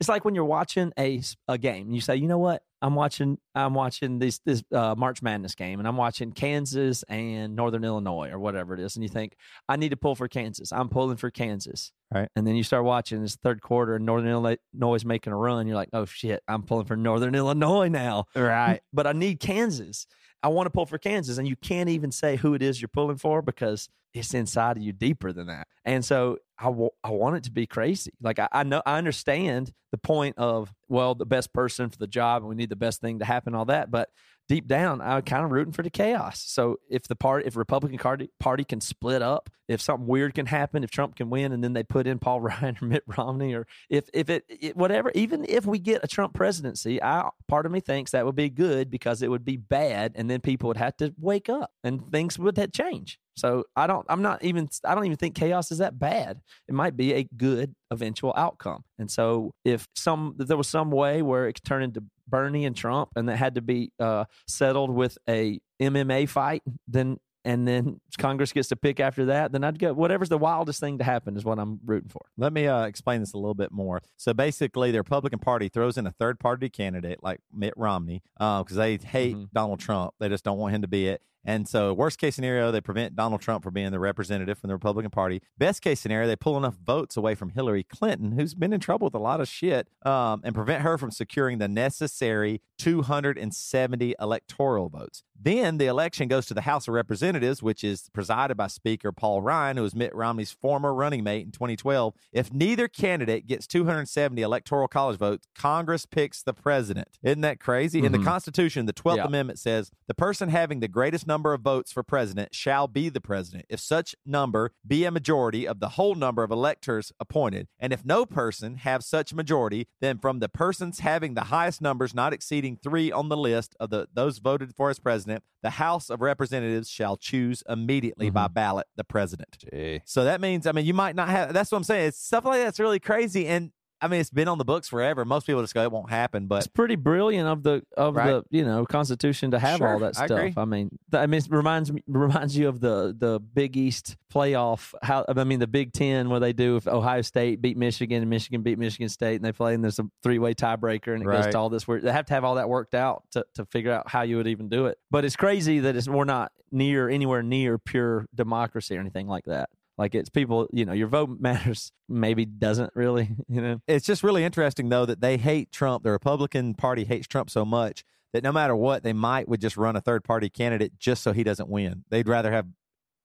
It's 0.00 0.08
like 0.08 0.24
when 0.24 0.34
you're 0.34 0.44
watching 0.46 0.92
a 0.98 1.20
a 1.48 1.58
game. 1.58 1.90
You 1.90 2.00
say, 2.00 2.16
you 2.16 2.26
know 2.28 2.38
what? 2.38 2.62
I'm 2.82 2.96
watching. 2.96 3.38
I'm 3.54 3.74
watching 3.74 4.18
this 4.18 4.40
this 4.44 4.62
uh, 4.72 4.94
March 4.98 5.22
Madness 5.22 5.54
game, 5.54 5.78
and 5.78 5.86
I'm 5.86 5.96
watching 5.96 6.32
Kansas 6.32 7.04
and 7.08 7.54
Northern 7.54 7.84
Illinois 7.84 8.30
or 8.30 8.38
whatever 8.40 8.74
it 8.74 8.80
is, 8.80 8.96
and 8.96 9.04
you 9.04 9.08
think 9.08 9.36
I 9.68 9.76
need 9.76 9.90
to 9.90 9.96
pull 9.96 10.16
for 10.16 10.26
Kansas. 10.26 10.72
I'm 10.72 10.88
pulling 10.88 11.16
for 11.16 11.30
Kansas. 11.30 11.92
Right. 12.12 12.28
And 12.34 12.46
then 12.46 12.56
you 12.56 12.64
start 12.64 12.84
watching 12.84 13.22
this 13.22 13.36
third 13.36 13.62
quarter, 13.62 13.94
and 13.94 14.04
Northern 14.04 14.28
Illinois 14.28 14.94
is 14.94 15.04
making 15.04 15.32
a 15.32 15.36
run. 15.36 15.66
You're 15.66 15.76
like, 15.76 15.90
oh 15.92 16.04
shit, 16.04 16.42
I'm 16.48 16.64
pulling 16.64 16.86
for 16.86 16.96
Northern 16.96 17.34
Illinois 17.34 17.88
now. 17.88 18.26
right 18.34 18.80
But 18.92 19.06
I 19.06 19.12
need 19.12 19.38
Kansas. 19.38 20.06
I 20.42 20.48
want 20.48 20.66
to 20.66 20.70
pull 20.70 20.86
for 20.86 20.98
Kansas, 20.98 21.38
and 21.38 21.46
you 21.46 21.54
can't 21.56 21.88
even 21.88 22.10
say 22.10 22.34
who 22.34 22.54
it 22.54 22.62
is 22.62 22.80
you're 22.80 22.88
pulling 22.88 23.16
for 23.16 23.42
because 23.42 23.88
it's 24.12 24.34
inside 24.34 24.76
of 24.76 24.82
you 24.82 24.92
deeper 24.92 25.32
than 25.32 25.46
that. 25.46 25.68
And 25.84 26.04
so 26.04 26.38
I 26.62 26.68
I 27.04 27.10
want 27.10 27.36
it 27.36 27.44
to 27.44 27.50
be 27.50 27.66
crazy. 27.66 28.12
Like 28.20 28.38
I, 28.38 28.48
I 28.52 28.62
know 28.62 28.82
I 28.86 28.98
understand 28.98 29.72
the 29.90 29.98
point 29.98 30.38
of 30.38 30.72
well, 30.88 31.14
the 31.14 31.26
best 31.26 31.52
person 31.52 31.90
for 31.90 31.98
the 31.98 32.06
job, 32.06 32.42
and 32.42 32.48
we 32.48 32.54
need 32.54 32.70
the 32.70 32.76
best 32.76 33.00
thing 33.00 33.18
to 33.18 33.24
happen, 33.24 33.54
all 33.54 33.64
that. 33.66 33.90
But 33.90 34.10
deep 34.48 34.66
down, 34.66 35.00
I'm 35.00 35.22
kind 35.22 35.44
of 35.44 35.50
rooting 35.50 35.72
for 35.72 35.82
the 35.82 35.90
chaos. 35.90 36.42
So 36.46 36.76
if 36.90 37.08
the 37.08 37.16
part, 37.16 37.46
if 37.46 37.56
Republican 37.56 37.98
party 37.98 38.30
party 38.38 38.64
can 38.64 38.80
split 38.80 39.22
up, 39.22 39.50
if 39.68 39.80
something 39.80 40.06
weird 40.06 40.34
can 40.34 40.46
happen, 40.46 40.84
if 40.84 40.90
Trump 40.90 41.16
can 41.16 41.30
win, 41.30 41.52
and 41.52 41.64
then 41.64 41.72
they 41.72 41.82
put 41.82 42.06
in 42.06 42.18
Paul 42.18 42.40
Ryan 42.42 42.76
or 42.80 42.86
Mitt 42.86 43.04
Romney, 43.06 43.54
or 43.54 43.66
if 43.90 44.08
if 44.14 44.30
it, 44.30 44.44
it 44.48 44.76
whatever, 44.76 45.10
even 45.14 45.44
if 45.48 45.66
we 45.66 45.78
get 45.78 46.04
a 46.04 46.08
Trump 46.08 46.34
presidency, 46.34 47.02
I 47.02 47.28
part 47.48 47.66
of 47.66 47.72
me 47.72 47.80
thinks 47.80 48.12
that 48.12 48.24
would 48.24 48.36
be 48.36 48.50
good 48.50 48.90
because 48.90 49.22
it 49.22 49.30
would 49.30 49.44
be 49.44 49.56
bad, 49.56 50.12
and 50.14 50.30
then 50.30 50.40
people 50.40 50.68
would 50.68 50.76
have 50.76 50.96
to 50.98 51.14
wake 51.18 51.48
up 51.48 51.70
and 51.82 52.10
things 52.12 52.38
would 52.38 52.72
change. 52.72 53.18
So 53.36 53.64
I 53.76 53.86
don't, 53.86 54.04
I'm 54.08 54.22
not 54.22 54.42
even, 54.44 54.68
I 54.84 54.94
don't 54.94 55.04
even 55.06 55.16
think 55.16 55.34
chaos 55.34 55.70
is 55.72 55.78
that 55.78 55.98
bad. 55.98 56.40
It 56.68 56.74
might 56.74 56.96
be 56.96 57.14
a 57.14 57.24
good 57.36 57.74
eventual 57.90 58.32
outcome. 58.36 58.84
And 58.98 59.10
so 59.10 59.52
if 59.64 59.86
some, 59.94 60.36
if 60.38 60.48
there 60.48 60.56
was 60.56 60.68
some 60.68 60.90
way 60.90 61.22
where 61.22 61.46
it 61.48 61.54
could 61.54 61.64
turn 61.64 61.82
into 61.82 62.02
Bernie 62.28 62.64
and 62.66 62.76
Trump, 62.76 63.10
and 63.16 63.28
that 63.28 63.36
had 63.36 63.54
to 63.56 63.62
be 63.62 63.90
uh, 63.98 64.24
settled 64.46 64.90
with 64.90 65.18
a 65.28 65.58
MMA 65.80 66.28
fight, 66.28 66.62
then 66.86 67.18
and 67.44 67.66
then 67.66 68.00
Congress 68.18 68.52
gets 68.52 68.68
to 68.68 68.76
pick 68.76 69.00
after 69.00 69.24
that, 69.24 69.50
then 69.50 69.64
I'd 69.64 69.76
go 69.76 69.92
whatever's 69.92 70.28
the 70.28 70.38
wildest 70.38 70.78
thing 70.78 70.98
to 70.98 71.04
happen 71.04 71.36
is 71.36 71.44
what 71.44 71.58
I'm 71.58 71.80
rooting 71.84 72.08
for. 72.08 72.20
Let 72.38 72.52
me 72.52 72.68
uh, 72.68 72.84
explain 72.84 73.18
this 73.20 73.32
a 73.32 73.36
little 73.36 73.54
bit 73.54 73.72
more. 73.72 74.00
So 74.16 74.32
basically, 74.32 74.92
the 74.92 74.98
Republican 74.98 75.40
Party 75.40 75.68
throws 75.68 75.98
in 75.98 76.06
a 76.06 76.12
third 76.12 76.38
party 76.38 76.68
candidate 76.68 77.18
like 77.20 77.40
Mitt 77.52 77.74
Romney 77.76 78.22
because 78.38 78.76
they 78.76 78.96
hate 78.96 79.34
Mhm. 79.34 79.48
Donald 79.52 79.80
Trump. 79.80 80.14
They 80.20 80.28
just 80.28 80.44
don't 80.44 80.58
want 80.58 80.74
him 80.76 80.82
to 80.82 80.88
be 80.88 81.08
it. 81.08 81.20
And 81.44 81.68
so, 81.68 81.92
worst 81.92 82.18
case 82.18 82.36
scenario, 82.36 82.70
they 82.70 82.80
prevent 82.80 83.16
Donald 83.16 83.40
Trump 83.40 83.64
from 83.64 83.74
being 83.74 83.90
the 83.90 83.98
representative 83.98 84.58
from 84.58 84.68
the 84.68 84.74
Republican 84.74 85.10
Party. 85.10 85.42
Best 85.58 85.82
case 85.82 86.00
scenario, 86.00 86.26
they 86.26 86.36
pull 86.36 86.56
enough 86.56 86.76
votes 86.76 87.16
away 87.16 87.34
from 87.34 87.50
Hillary 87.50 87.82
Clinton, 87.82 88.32
who's 88.32 88.54
been 88.54 88.72
in 88.72 88.80
trouble 88.80 89.06
with 89.06 89.14
a 89.14 89.18
lot 89.18 89.40
of 89.40 89.48
shit, 89.48 89.88
um, 90.04 90.40
and 90.44 90.54
prevent 90.54 90.82
her 90.82 90.96
from 90.96 91.10
securing 91.10 91.58
the 91.58 91.68
necessary 91.68 92.60
270 92.78 94.14
electoral 94.20 94.88
votes. 94.88 95.24
Then 95.44 95.78
the 95.78 95.86
election 95.86 96.28
goes 96.28 96.46
to 96.46 96.54
the 96.54 96.60
House 96.60 96.86
of 96.86 96.94
Representatives, 96.94 97.62
which 97.62 97.82
is 97.82 98.08
presided 98.12 98.56
by 98.56 98.68
Speaker 98.68 99.10
Paul 99.10 99.42
Ryan, 99.42 99.76
who 99.76 99.82
was 99.82 99.94
Mitt 99.94 100.14
Romney's 100.14 100.52
former 100.52 100.94
running 100.94 101.24
mate 101.24 101.44
in 101.44 101.50
2012. 101.50 102.14
If 102.32 102.52
neither 102.52 102.86
candidate 102.86 103.48
gets 103.48 103.66
270 103.66 104.40
electoral 104.40 104.86
college 104.86 105.18
votes, 105.18 105.48
Congress 105.56 106.06
picks 106.06 106.42
the 106.44 106.52
president. 106.52 107.08
Isn't 107.24 107.40
that 107.40 107.58
crazy? 107.58 108.04
In 108.04 108.12
the 108.12 108.18
Mhm. 108.18 108.24
Constitution, 108.24 108.86
the 108.86 108.92
12th 108.92 109.16
Yeah. 109.18 109.26
Amendment 109.26 109.58
says 109.58 109.90
the 110.06 110.14
person 110.14 110.48
having 110.48 110.78
the 110.78 110.86
greatest 110.88 111.26
number 111.26 111.52
of 111.54 111.60
votes 111.62 111.90
for 111.90 112.04
president 112.04 112.54
shall 112.54 112.86
be 112.86 113.08
the 113.08 113.20
president, 113.20 113.66
if 113.68 113.80
such 113.80 114.14
number 114.24 114.70
be 114.86 115.04
a 115.04 115.10
majority 115.10 115.66
of 115.66 115.80
the 115.80 115.90
whole 115.90 116.14
number 116.14 116.44
of 116.44 116.50
electors 116.52 117.12
appointed. 117.18 117.66
And 117.80 117.92
if 117.92 118.04
no 118.04 118.26
person 118.26 118.76
have 118.76 119.02
such 119.02 119.34
majority, 119.34 119.88
then 120.00 120.18
from 120.18 120.38
the 120.38 120.48
persons 120.48 121.00
having 121.00 121.34
the 121.34 121.44
highest 121.44 121.80
numbers 121.82 122.14
not 122.14 122.32
exceeding 122.32 122.76
three 122.76 123.10
on 123.10 123.28
the 123.28 123.36
list 123.36 123.74
of 123.80 123.90
the 123.90 124.06
those 124.14 124.38
voted 124.38 124.74
for 124.76 124.90
as 124.90 124.98
president, 124.98 125.31
the 125.62 125.70
House 125.70 126.10
of 126.10 126.20
Representatives 126.20 126.88
shall 126.88 127.16
choose 127.16 127.62
immediately 127.68 128.30
by 128.30 128.46
mm-hmm. 128.46 128.54
ballot 128.54 128.86
the 128.96 129.04
president. 129.04 129.56
Gee. 129.58 130.02
So 130.04 130.24
that 130.24 130.40
means, 130.40 130.66
I 130.66 130.72
mean, 130.72 130.84
you 130.84 130.94
might 130.94 131.14
not 131.14 131.28
have. 131.28 131.52
That's 131.52 131.70
what 131.70 131.78
I'm 131.78 131.84
saying. 131.84 132.08
It's 132.08 132.18
stuff 132.18 132.44
like 132.44 132.60
that's 132.60 132.80
really 132.80 133.00
crazy, 133.00 133.46
and 133.46 133.70
I 134.02 134.08
mean, 134.08 134.20
it's 134.20 134.30
been 134.30 134.48
on 134.48 134.58
the 134.58 134.64
books 134.64 134.88
forever. 134.88 135.24
Most 135.24 135.46
people 135.46 135.62
just 135.62 135.72
go, 135.74 135.82
it 135.84 135.92
won't 135.92 136.10
happen, 136.10 136.48
but 136.48 136.58
It's 136.58 136.66
pretty 136.66 136.96
brilliant 136.96 137.48
of 137.48 137.62
the 137.62 137.82
of 137.96 138.16
Right. 138.16 138.26
the 138.26 138.44
you 138.50 138.64
know 138.64 138.84
Constitution 138.84 139.52
to 139.52 139.58
have 139.60 139.78
Sure, 139.78 139.88
all 139.94 139.98
that 140.00 140.18
I 140.18 140.26
stuff. 140.26 140.38
agree. 140.38 140.54
I, 140.56 140.64
mean, 140.64 140.88
th- 141.10 141.22
I 141.22 141.26
mean, 141.26 141.38
it 141.38 141.46
reminds 141.50 141.92
me 141.92 142.02
reminds 142.08 142.56
you 142.58 142.68
of 142.68 142.80
the 142.80 143.14
the 143.16 143.38
Big 143.38 143.76
East 143.76 144.16
playoff. 144.32 144.92
How 145.02 145.24
I 145.28 145.44
mean, 145.44 145.60
the 145.60 145.66
Big 145.66 145.92
Ten 145.92 146.28
where 146.30 146.40
they 146.40 146.52
do 146.52 146.76
if 146.76 146.88
Ohio 146.88 147.22
State 147.22 147.62
beat 147.62 147.76
Michigan 147.76 148.20
and 148.22 148.28
Michigan 148.30 148.62
beat 148.62 148.78
Michigan 148.78 149.08
State 149.08 149.36
and 149.36 149.44
they 149.44 149.52
play 149.52 149.74
and 149.74 149.84
there's 149.84 149.98
a 150.00 150.06
three 150.22 150.38
way 150.38 150.52
tiebreaker 150.54 151.14
and 151.14 151.22
it 151.22 151.26
goes 151.26 151.46
to 151.46 151.58
all 151.58 151.68
this. 151.70 151.86
Where 151.86 152.00
they 152.00 152.10
have 152.12 152.26
to 152.26 152.34
have 152.34 152.44
all 152.44 152.56
that 152.56 152.68
worked 152.68 152.94
out 152.94 153.22
to 153.32 153.44
to 153.54 153.64
figure 153.66 153.92
out 153.92 154.08
how 154.08 154.22
you 154.22 154.36
would 154.36 154.48
even 154.48 154.68
do 154.68 154.86
it. 154.86 154.98
But 155.10 155.24
it's 155.24 155.36
crazy 155.36 155.78
that 155.80 155.94
it's 155.96 156.08
we're 156.08 156.24
not 156.24 156.50
near 156.72 157.08
anywhere 157.08 157.42
near 157.42 157.78
pure 157.78 158.26
democracy 158.34 158.96
or 158.96 159.00
anything 159.00 159.28
like 159.28 159.44
that. 159.44 159.68
Like 159.98 160.14
it's 160.14 160.30
people, 160.30 160.68
you 160.72 160.84
know, 160.84 160.92
your 160.92 161.08
vote 161.08 161.30
matters. 161.40 161.92
Maybe 162.08 162.44
doesn't 162.44 162.90
really, 162.94 163.30
you 163.48 163.60
know. 163.60 163.80
it's 163.86 164.06
just 164.06 164.22
really 164.22 164.44
interesting 164.44 164.88
though 164.88 165.06
that 165.06 165.20
they 165.20 165.36
hate 165.36 165.70
Trump. 165.72 166.02
The 166.04 166.10
Republican 166.10 166.74
Party 166.74 167.04
hates 167.04 167.26
Trump 167.26 167.50
so 167.50 167.64
much 167.64 168.04
that 168.32 168.42
no 168.42 168.52
matter 168.52 168.74
what, 168.74 169.02
they 169.02 169.12
might 169.12 169.48
would 169.48 169.60
just 169.60 169.76
run 169.76 169.94
a 169.96 170.00
third 170.00 170.24
party 170.24 170.48
candidate 170.48 170.98
just 170.98 171.22
so 171.22 171.32
he 171.32 171.44
doesn't 171.44 171.68
win. 171.68 172.04
They'd 172.10 172.28
rather 172.28 172.50
have 172.52 172.66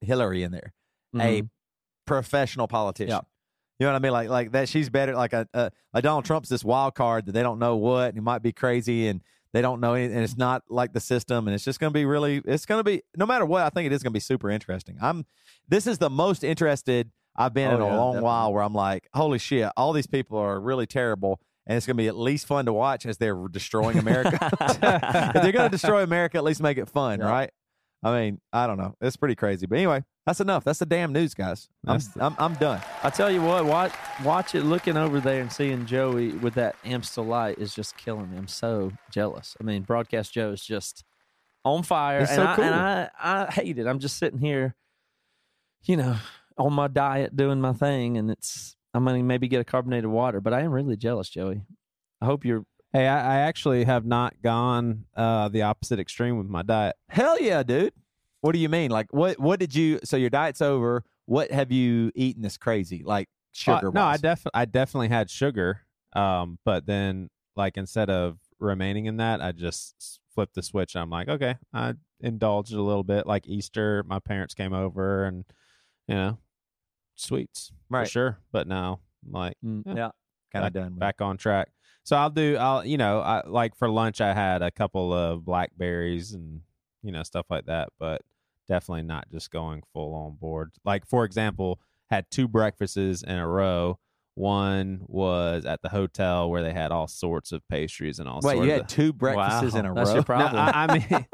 Hillary 0.02 0.42
in 0.42 0.52
there, 0.52 0.72
a 1.14 1.42
Mhm. 1.42 1.50
professional 2.06 2.68
politician. 2.68 3.10
Yeah. 3.10 3.20
You 3.80 3.86
know 3.86 3.92
what 3.92 3.96
I 3.96 4.02
mean? 4.02 4.12
Like 4.12 4.28
like 4.28 4.52
that. 4.52 4.68
She's 4.68 4.90
better. 4.90 5.14
Like 5.14 5.32
a, 5.32 5.46
a 5.54 5.70
like 5.94 6.02
Donald 6.02 6.24
Trump's 6.24 6.48
this 6.48 6.64
wild 6.64 6.94
card 6.94 7.26
that 7.26 7.32
they 7.32 7.42
don't 7.42 7.58
know 7.60 7.76
what, 7.76 8.08
and 8.08 8.14
he 8.14 8.20
might 8.20 8.42
be 8.42 8.52
crazy, 8.52 9.06
and 9.06 9.22
they 9.52 9.62
don't 9.62 9.80
know 9.80 9.94
anything, 9.94 10.16
and 10.16 10.24
it's 10.24 10.36
not 10.36 10.62
like 10.68 10.92
the 10.92 11.00
system, 11.00 11.48
and 11.48 11.54
it's 11.54 11.64
just 11.64 11.80
going 11.80 11.90
to 11.90 11.94
be 11.94 12.04
really. 12.04 12.42
It's 12.44 12.66
going 12.66 12.80
to 12.80 12.84
be 12.84 13.02
no 13.16 13.26
matter 13.26 13.44
what. 13.46 13.62
I 13.62 13.70
think 13.70 13.86
it 13.86 13.92
is 13.92 14.02
going 14.02 14.10
to 14.12 14.16
be 14.16 14.20
super 14.20 14.50
interesting. 14.50 14.96
I'm. 15.00 15.24
This 15.68 15.86
is 15.86 15.98
the 15.98 16.10
most 16.10 16.44
interested 16.44 17.10
I've 17.36 17.54
been 17.54 17.70
Oh, 17.70 17.76
in 17.76 17.80
a 17.82 17.86
yeah, 17.86 17.96
long 17.96 18.12
definitely. 18.14 18.24
while. 18.24 18.52
Where 18.52 18.62
I'm 18.62 18.74
like, 18.74 19.08
holy 19.14 19.38
shit, 19.38 19.70
all 19.76 19.92
these 19.92 20.06
people 20.06 20.38
are 20.38 20.60
really 20.60 20.86
terrible. 20.86 21.40
And 21.66 21.76
it's 21.76 21.84
going 21.84 21.96
to 21.98 22.02
be 22.02 22.08
at 22.08 22.16
least 22.16 22.46
fun 22.46 22.64
to 22.64 22.72
watch 22.72 23.04
as 23.04 23.18
they're 23.18 23.36
destroying 23.50 23.98
America. 23.98 24.38
if 24.60 24.80
they're 25.42 25.52
going 25.52 25.66
to 25.66 25.68
destroy 25.68 26.02
America, 26.02 26.38
at 26.38 26.44
least 26.44 26.62
make 26.62 26.78
it 26.78 26.88
fun, 26.88 27.20
Yeah. 27.20 27.28
right? 27.28 27.50
I 28.02 28.12
mean, 28.18 28.40
I 28.54 28.66
don't 28.66 28.78
know. 28.78 28.94
It's 29.02 29.16
pretty 29.16 29.34
crazy. 29.34 29.66
But 29.66 29.76
anyway, 29.76 30.02
that's 30.28 30.40
enough. 30.40 30.62
That's 30.62 30.78
the 30.78 30.84
damn 30.86 31.10
news, 31.12 31.32
guys. 31.32 31.68
I'm, 31.86 31.98
That's- 31.98 32.10
I'm, 32.20 32.36
I'm 32.38 32.54
done. 32.56 32.82
I 33.02 33.08
tell 33.08 33.30
you 33.30 33.40
what, 33.40 33.64
watch 33.64 33.92
watch 34.22 34.54
it. 34.54 34.62
Looking 34.62 34.98
over 34.98 35.20
there 35.20 35.40
and 35.40 35.50
seeing 35.50 35.86
Joey 35.86 36.32
with 36.32 36.52
that 36.54 36.76
Amstel 36.84 37.24
light 37.24 37.58
is 37.58 37.74
just 37.74 37.96
killing 37.96 38.30
me. 38.30 38.36
I'm 38.36 38.46
so 38.46 38.92
jealous. 39.10 39.56
I 39.58 39.64
mean, 39.64 39.82
broadcast 39.84 40.34
Joe 40.34 40.50
is 40.52 40.62
just 40.62 41.02
on 41.64 41.82
fire, 41.82 42.20
It's 42.20 42.30
and, 42.30 42.36
so 42.42 42.46
I, 42.46 42.54
cool. 42.56 42.64
and 42.64 42.74
I 42.74 43.08
I 43.18 43.46
hate 43.50 43.78
it. 43.78 43.86
I'm 43.86 43.98
just 44.00 44.18
sitting 44.18 44.38
here, 44.38 44.76
you 45.84 45.96
know, 45.96 46.16
on 46.58 46.74
my 46.74 46.88
diet 46.88 47.34
doing 47.34 47.60
my 47.60 47.72
thing, 47.72 48.18
and 48.18 48.30
it's 48.30 48.76
I'm 48.92 49.06
gonna 49.06 49.22
maybe 49.22 49.48
get 49.48 49.60
a 49.62 49.64
carbonated 49.64 50.10
water, 50.10 50.42
but 50.42 50.52
I 50.52 50.60
am 50.60 50.72
really 50.72 50.96
jealous, 50.98 51.30
Joey. 51.30 51.62
I 52.20 52.26
hope 52.26 52.44
you're. 52.44 52.64
Hey, 52.92 53.06
I, 53.06 53.36
I 53.36 53.40
actually 53.40 53.84
have 53.84 54.04
not 54.04 54.34
gone 54.42 55.04
uh, 55.16 55.48
the 55.48 55.62
opposite 55.62 55.98
extreme 55.98 56.36
with 56.36 56.48
my 56.48 56.62
diet. 56.62 56.96
Hell 57.08 57.40
yeah, 57.40 57.62
dude. 57.62 57.92
What 58.40 58.52
do 58.52 58.58
you 58.58 58.68
mean? 58.68 58.90
Like, 58.90 59.12
what, 59.12 59.38
what 59.38 59.58
did 59.60 59.74
you, 59.74 59.98
so 60.04 60.16
your 60.16 60.30
diet's 60.30 60.60
over. 60.62 61.04
What 61.26 61.50
have 61.50 61.70
you 61.72 62.10
eaten 62.14 62.42
that's 62.42 62.56
crazy? 62.56 63.02
Like 63.04 63.28
Uh, 63.28 63.80
sugar? 63.80 63.90
no, 63.92 64.02
I 64.04 64.16
def 64.16 64.46
I 64.54 64.64
definitely 64.64 65.08
had 65.08 65.28
sugar. 65.30 65.80
Um, 66.14 66.58
but 66.64 66.86
then 66.86 67.28
like 67.56 67.76
instead 67.76 68.08
of 68.10 68.38
remaining 68.60 69.06
in 69.06 69.16
that, 69.18 69.40
I 69.42 69.52
just 69.52 70.20
flipped 70.34 70.54
the 70.54 70.62
switch. 70.62 70.96
I'm 70.96 71.10
like, 71.10 71.28
okay, 71.28 71.56
I 71.74 71.94
indulged 72.20 72.72
a 72.72 72.80
little 72.80 73.02
bit. 73.04 73.26
Like 73.26 73.46
Easter, 73.46 74.02
my 74.06 74.20
parents 74.20 74.54
came 74.54 74.72
over 74.72 75.24
and 75.26 75.44
you 76.06 76.14
know, 76.14 76.38
sweets 77.14 77.72
Right. 77.90 78.06
for 78.06 78.10
sure. 78.10 78.38
But 78.52 78.66
now, 78.66 79.00
I'm 79.26 79.32
like, 79.32 79.56
Mm, 79.64 79.82
Yeah. 79.86 79.94
yeah. 79.96 80.10
Kind 80.52 80.66
of 80.66 80.72
done. 80.72 80.94
back 80.94 81.20
on 81.20 81.36
track. 81.36 81.68
So 82.04 82.16
I'll 82.16 82.30
do. 82.30 82.56
I'll 82.56 82.86
you 82.86 82.96
know, 82.96 83.20
I 83.20 83.46
like 83.46 83.76
for 83.76 83.90
lunch 83.90 84.22
I 84.22 84.32
had 84.32 84.62
a 84.62 84.70
couple 84.70 85.12
of 85.12 85.44
blackberries 85.44 86.32
and 86.32 86.62
you 87.02 87.12
know 87.12 87.22
stuff 87.22 87.46
like 87.50 87.66
that, 87.66 87.90
but 87.98 88.22
definitely 88.66 89.02
not 89.02 89.30
just 89.30 89.50
going 89.50 89.82
full 89.92 90.14
on 90.14 90.36
board. 90.36 90.72
Like 90.84 91.06
for 91.06 91.24
example, 91.24 91.80
had 92.10 92.30
two 92.30 92.48
breakfasts 92.48 92.96
in 93.22 93.36
a 93.36 93.46
row. 93.46 93.98
One 94.38 95.00
was 95.06 95.64
at 95.64 95.82
the 95.82 95.88
hotel 95.88 96.48
where 96.48 96.62
they 96.62 96.72
had 96.72 96.92
all 96.92 97.08
sorts 97.08 97.50
of 97.50 97.66
pastries 97.68 98.20
and 98.20 98.28
all. 98.28 98.40
Wait, 98.42 98.54
sorts 98.54 98.66
you 98.66 98.72
of, 98.72 98.80
had 98.82 98.88
two 98.88 99.12
breakfasts 99.12 99.74
Wow, 99.74 99.80
in 99.80 99.86
a 99.86 99.94
that's 99.94 100.10
row. 100.10 100.14
your 100.14 100.24
no. 100.28 100.58
I, 100.58 100.86
I 100.88 100.98
mean, 100.98 101.26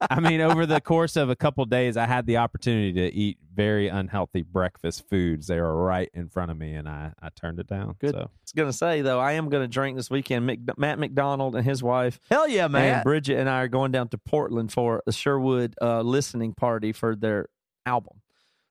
I 0.10 0.20
mean, 0.20 0.40
over 0.40 0.64
the 0.64 0.80
course 0.80 1.16
of 1.16 1.30
a 1.30 1.36
couple 1.36 1.64
days, 1.64 1.96
I 1.96 2.06
had 2.06 2.26
the 2.26 2.36
opportunity 2.36 2.92
to 2.92 3.12
eat 3.12 3.38
very 3.52 3.88
unhealthy 3.88 4.42
breakfast 4.42 5.08
foods. 5.08 5.48
They 5.48 5.60
were 5.60 5.84
right 5.84 6.08
in 6.14 6.28
front 6.28 6.50
of 6.52 6.56
me, 6.56 6.74
and 6.74 6.88
I, 6.88 7.12
I 7.20 7.30
turned 7.34 7.58
it 7.58 7.66
down. 7.66 7.96
Good. 7.98 8.12
So 8.12 8.18
I 8.18 8.22
was 8.22 8.52
gonna 8.54 8.72
say 8.72 9.02
though, 9.02 9.18
I 9.18 9.32
am 9.32 9.48
gonna 9.48 9.68
drink 9.68 9.96
this 9.96 10.10
weekend. 10.10 10.46
Mc, 10.46 10.60
Matt 10.78 10.98
McDonald 10.98 11.56
and 11.56 11.64
his 11.64 11.82
wife 11.82 12.20
Hell 12.30 12.48
yeah, 12.48 12.64
and 12.64 12.72
man! 12.72 13.02
Bridget 13.02 13.38
and 13.38 13.48
I 13.48 13.62
are 13.62 13.68
going 13.68 13.90
down 13.92 14.08
to 14.08 14.18
Portland 14.18 14.72
for 14.72 15.02
a 15.06 15.12
Sherwood 15.12 15.74
uh, 15.82 16.02
listening 16.02 16.54
party 16.54 16.92
for 16.92 17.16
their 17.16 17.48
album. 17.86 18.20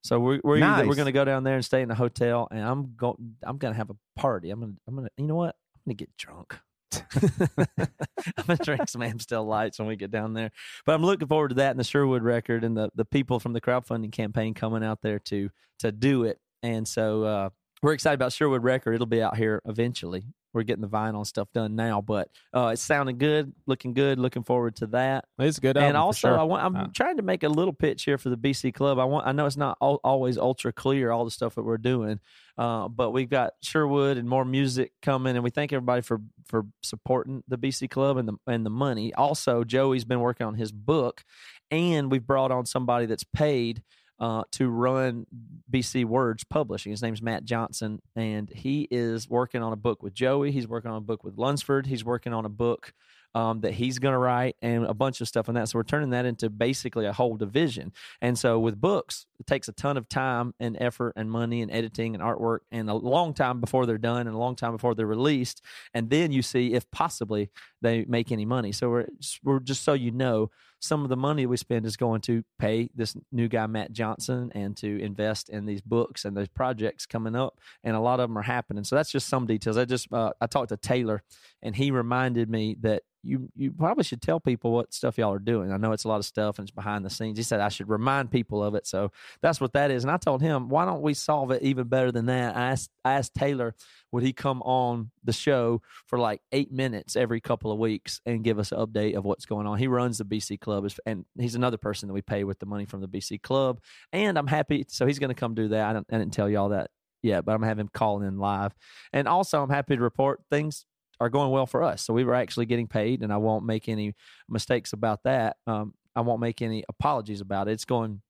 So 0.04 0.20
we're 0.20 0.42
we're 0.44 0.62
either, 0.62 0.88
we're 0.88 0.96
going 0.96 1.06
to 1.06 1.14
go 1.14 1.24
down 1.24 1.44
there 1.44 1.56
and 1.56 1.64
stay 1.64 1.82
in 1.82 1.90
a 1.90 1.96
hotel, 1.96 2.48
and 2.52 2.60
I'm 2.60 2.94
going 2.96 3.36
I'm 3.44 3.58
going 3.58 3.74
to 3.74 3.78
have 3.78 3.90
a 3.90 3.96
party. 4.20 4.50
I'm 4.50 4.60
gonna 4.60 4.74
I'm 4.88 4.96
gonna 4.96 5.10
you 5.18 5.26
know 5.26 5.36
what 5.36 5.56
I'm 5.76 5.92
gonna 5.92 5.96
get 5.96 6.16
drunk. 6.18 6.60
I'm 7.16 8.46
gonna 8.46 8.58
drink 8.64 8.88
some 8.90 9.02
Amstel 9.02 9.46
Lights 9.46 9.80
when 9.80 9.88
we 9.88 9.96
get 9.96 10.12
down 10.12 10.34
there. 10.34 10.52
But 10.86 10.94
I'm 10.94 11.04
looking 11.04 11.28
forward 11.28 11.50
to 11.50 11.56
that 11.56 11.72
and 11.72 11.80
the 11.80 11.86
Sherwood 11.86 12.22
record 12.22 12.64
and 12.64 12.76
the 12.76 12.90
the 12.96 13.06
people 13.06 13.40
from 13.40 13.54
the 13.54 13.62
crowdfunding 13.62 14.12
campaign 14.12 14.54
coming 14.54 14.84
out 14.84 15.02
there 15.02 15.20
to 15.20 15.50
to 15.80 15.92
do 15.92 16.26
it. 16.26 16.40
And 16.62 16.88
so 16.88 17.24
uh, 17.24 17.50
we're 17.84 17.93
excited 17.93 18.15
about 18.15 18.31
Sherwood 18.34 18.64
record. 18.64 18.93
It'll 18.95 19.05
be 19.05 19.22
out 19.22 19.38
here 19.38 19.61
eventually. 19.65 20.23
We're 20.53 20.61
getting 20.64 20.84
the 20.84 20.88
vinyl 20.88 21.15
and 21.18 21.27
stuff 21.27 21.47
done 21.51 21.76
now, 21.76 21.99
but 21.99 22.30
uh, 22.55 22.68
it's 22.73 22.81
sounding 22.84 23.18
good, 23.18 23.53
looking 23.65 23.95
good. 23.95 24.19
Looking 24.19 24.43
forward 24.43 24.76
to 24.77 24.88
that 24.88 25.26
it's 25.39 25.57
good. 25.57 25.77
and 25.77 25.97
also 25.97 26.27
sure. 26.30 26.39
I 26.39 26.43
want 26.43 26.64
I'm 26.64 26.76
Uh, 26.76 26.88
trying 26.93 27.18
to 27.18 27.23
make 27.23 27.41
a 27.41 27.49
little 27.49 27.73
pitch 27.73 28.03
here 28.03 28.19
for 28.19 28.30
the 28.30 28.38
BC 28.38 28.72
Club. 28.72 28.99
I 28.99 29.05
want 29.05 29.26
I 29.26 29.31
know 29.31 29.47
it's 29.47 29.57
not 29.57 29.80
al- 29.81 29.99
always 30.03 30.38
ultra 30.38 30.72
clear 30.72 31.10
all 31.11 31.26
the 31.26 31.31
stuff 31.31 31.55
that 31.55 31.64
we're 31.64 31.80
doing, 31.80 32.19
uh, 32.60 32.88
but 32.88 33.10
we've 33.11 33.31
got 33.31 33.53
Sherwood 33.64 34.18
and 34.18 34.30
more 34.30 34.45
music 34.45 34.91
coming, 35.01 35.35
and 35.35 35.43
we 35.43 35.49
thank 35.49 35.73
everybody 35.73 36.03
for 36.03 36.22
for 36.45 36.68
supporting 36.84 37.43
the 37.47 37.57
BC 37.57 37.89
Club 37.89 38.18
and 38.18 38.27
the 38.30 38.34
and 38.45 38.64
the 38.64 38.69
money. 38.69 39.11
Also, 39.15 39.64
Joey's 39.64 40.05
been 40.05 40.19
working 40.19 40.45
on 40.45 40.53
his 40.53 40.72
book, 40.72 41.23
and 41.72 42.11
we've 42.11 42.27
brought 42.27 42.51
on 42.51 42.68
somebody 42.68 43.07
that's 43.07 43.23
paid. 43.23 43.81
Uh, 44.24 44.41
to 44.52 44.70
run 44.70 45.28
BC 45.70 46.06
Words 46.06 46.45
Publishing. 46.45 46.91
His 46.91 47.02
name's 47.02 47.22
Matt 47.22 47.44
Johnson, 47.44 48.02
and 48.16 48.50
he 48.50 48.88
is 48.90 49.30
working 49.30 49.62
on 49.62 49.74
a 49.74 49.76
book 49.76 50.02
with 50.02 50.14
Joey. 50.14 50.54
He's 50.54 50.66
working 50.66 50.90
on 50.90 50.95
a 50.95 51.02
book 51.02 51.26
with 51.26 51.38
Lunsford. 51.38 51.88
He's 51.88 52.06
working 52.06 52.34
on 52.34 52.45
a 52.45 52.50
book 52.50 52.94
um, 53.36 53.60
that 53.62 53.74
he's 53.74 54.00
going 54.00 54.14
to 54.14 54.18
write 54.18 54.56
and 54.62 54.86
a 54.86 54.94
bunch 54.94 55.20
of 55.20 55.28
stuff 55.28 55.50
on 55.50 55.56
that. 55.56 55.68
So 55.68 55.78
we're 55.80 55.84
turning 55.84 56.12
that 56.12 56.26
into 56.26 56.50
basically 56.50 57.06
a 57.06 57.12
whole 57.12 57.36
division. 57.36 57.91
And 58.22 58.40
so 58.40 58.60
with 58.60 58.80
books, 58.80 59.26
it 59.41 59.48
takes 59.48 59.68
a 59.68 59.74
ton 59.74 59.98
of 59.98 60.08
time 60.08 60.54
and 60.58 60.78
effort 60.80 61.14
and 61.18 61.30
money 61.30 61.62
and 61.62 61.70
editing 61.70 62.16
and 62.16 62.24
artwork 62.24 62.60
and 62.72 62.90
a 62.90 62.94
long 62.94 63.34
time 63.34 63.60
before 63.60 63.86
they're 63.86 63.98
done 63.98 64.28
and 64.28 64.36
a 64.38 64.40
long 64.40 64.56
time 64.56 64.72
before 64.72 64.95
they're 64.95 65.06
released. 65.06 65.62
And 65.94 66.10
then 66.10 66.32
you 66.32 66.41
see 66.41 66.74
if 66.74 66.90
possibly 66.91 67.50
they 67.82 68.06
make 68.06 68.32
any 68.32 68.45
money. 68.45 68.72
So 68.72 68.90
we're 68.90 69.08
we're 69.44 69.60
just 69.60 69.84
so 69.84 69.91
you 69.91 70.12
know, 70.12 70.50
some 70.84 71.03
of 71.03 71.10
the 71.10 71.15
money 71.15 71.45
we 71.45 71.55
spend 71.55 71.85
is 71.85 71.95
going 71.95 72.19
to 72.19 72.43
pay 72.60 72.89
this 72.93 73.15
new 73.31 73.47
guy 73.47 73.65
Matt 73.68 73.93
Johnson 73.93 74.51
and 74.53 74.76
to 74.77 75.01
invest 75.01 75.47
in 75.47 75.65
these 75.65 75.80
books 75.80 76.26
and 76.26 76.35
those 76.35 76.49
projects 76.49 77.05
coming 77.05 77.38
up. 77.38 77.57
And 77.85 77.95
a 77.95 78.01
lot 78.01 78.19
of 78.19 78.30
them 78.30 78.38
are 78.38 78.41
happening. 78.41 78.84
So 78.84 78.97
that's 78.97 79.10
just 79.10 79.30
some 79.30 79.47
details. 79.47 79.77
I 79.77 79.85
just 79.85 80.11
uh, 80.11 80.34
I 80.41 80.47
talked 80.47 80.69
to 80.69 80.77
Taylor 80.77 81.23
and 81.61 81.73
he 81.73 81.89
reminded 81.89 82.49
me 82.49 82.76
that 82.81 83.03
you 83.24 83.50
you 83.56 83.72
probably 83.72 84.04
should 84.04 84.22
tell 84.22 84.40
people 84.40 84.72
what 84.72 84.94
stuff 84.94 85.18
y'all 85.18 85.34
are 85.34 85.40
doing. 85.40 85.72
I 85.72 85.78
know 85.78 85.91
it's 85.91 86.04
a 86.04 86.10
lot 86.10 86.18
of 86.18 86.26
stuff 86.26 86.60
and 86.60 86.68
it's 86.68 86.76
behind 86.76 87.06
the 87.06 87.10
scenes. 87.10 87.38
He 87.38 87.44
said 87.44 87.62
I 87.62 87.70
should 87.70 87.90
remind 87.90 88.32
people 88.32 88.64
of 88.64 88.76
it. 88.76 88.86
So 88.86 89.12
that's 89.41 89.62
what 89.62 89.74
that 89.74 89.91
is. 89.91 90.04
And 90.04 90.12
I 90.12 90.18
told 90.18 90.41
him, 90.41 90.70
why 90.70 90.86
don't 90.86 91.02
we 91.02 91.14
solve 91.14 91.52
it 91.52 91.62
even 91.64 91.88
better 91.88 92.12
than 92.12 92.26
that? 92.28 92.56
I 92.56 92.72
asked 92.72 92.90
I 93.06 93.14
asked 93.14 93.34
Taylor 93.34 93.76
would 94.12 94.24
he 94.24 94.32
come 94.32 94.62
on 94.62 95.10
the 95.24 95.34
show 95.34 95.82
for 96.06 96.20
like 96.20 96.41
eight 96.52 96.72
minutes 96.72 97.16
every 97.16 97.41
couple 97.41 97.72
of 97.72 97.80
weeks 97.80 98.22
and 98.28 98.44
give 98.44 98.60
us 98.60 98.72
an 98.72 98.78
update 98.78 99.16
of 99.16 99.26
what's 99.26 99.45
going 99.45 99.66
on. 99.66 99.80
He 99.80 99.88
runs 99.88 100.20
the 100.20 100.26
BC 100.26 100.60
Club, 100.60 100.88
and 101.08 101.26
he's 101.40 101.56
another 101.56 101.78
person 101.78 102.08
that 102.08 102.14
we 102.14 102.22
pay 102.22 102.44
with 102.44 102.60
the 102.60 102.68
money 102.68 102.86
from 102.86 103.02
the 103.02 103.08
BC 103.08 103.41
Club. 103.41 103.82
And 104.12 104.38
I'm 104.38 104.45
happy, 104.45 104.86
so 104.88 105.08
he's 105.08 105.18
going 105.18 105.30
to 105.30 105.36
come 105.36 105.56
do 105.56 105.70
that. 105.70 105.95
I, 105.95 106.00
I 106.00 106.20
didn't 106.20 106.32
tell 106.34 106.48
y'all 106.48 106.70
that 106.70 106.91
yet, 107.24 107.44
but 107.44 107.54
I'm 107.54 107.60
gonna 107.60 107.70
have 107.70 107.80
him 107.80 107.90
calling 107.91 108.28
in 108.28 108.38
live. 108.38 108.76
And 109.12 109.28
also, 109.28 109.64
I'm 109.64 109.70
happy 109.70 109.95
to 109.95 110.02
report 110.02 110.41
things 110.52 110.86
are 111.24 111.30
going 111.30 111.52
well 111.52 111.66
for 111.66 111.84
us. 111.84 112.02
So 112.04 112.14
we 112.14 112.26
were 112.26 112.36
actually 112.36 112.66
getting 112.66 112.88
paid, 112.88 113.24
and 113.24 113.32
I 113.32 113.38
won't 113.38 113.66
make 113.66 113.88
any 113.88 114.14
mistakes 114.50 114.91
about 114.91 115.24
that. 115.24 115.56
Um, 115.66 115.94
I 116.16 116.22
won't 116.22 116.41
make 116.41 116.62
any 116.62 116.84
apologies 116.90 117.40
about 117.40 117.70
it. 117.70 117.72
It's 117.72 117.86
going, 117.86 118.22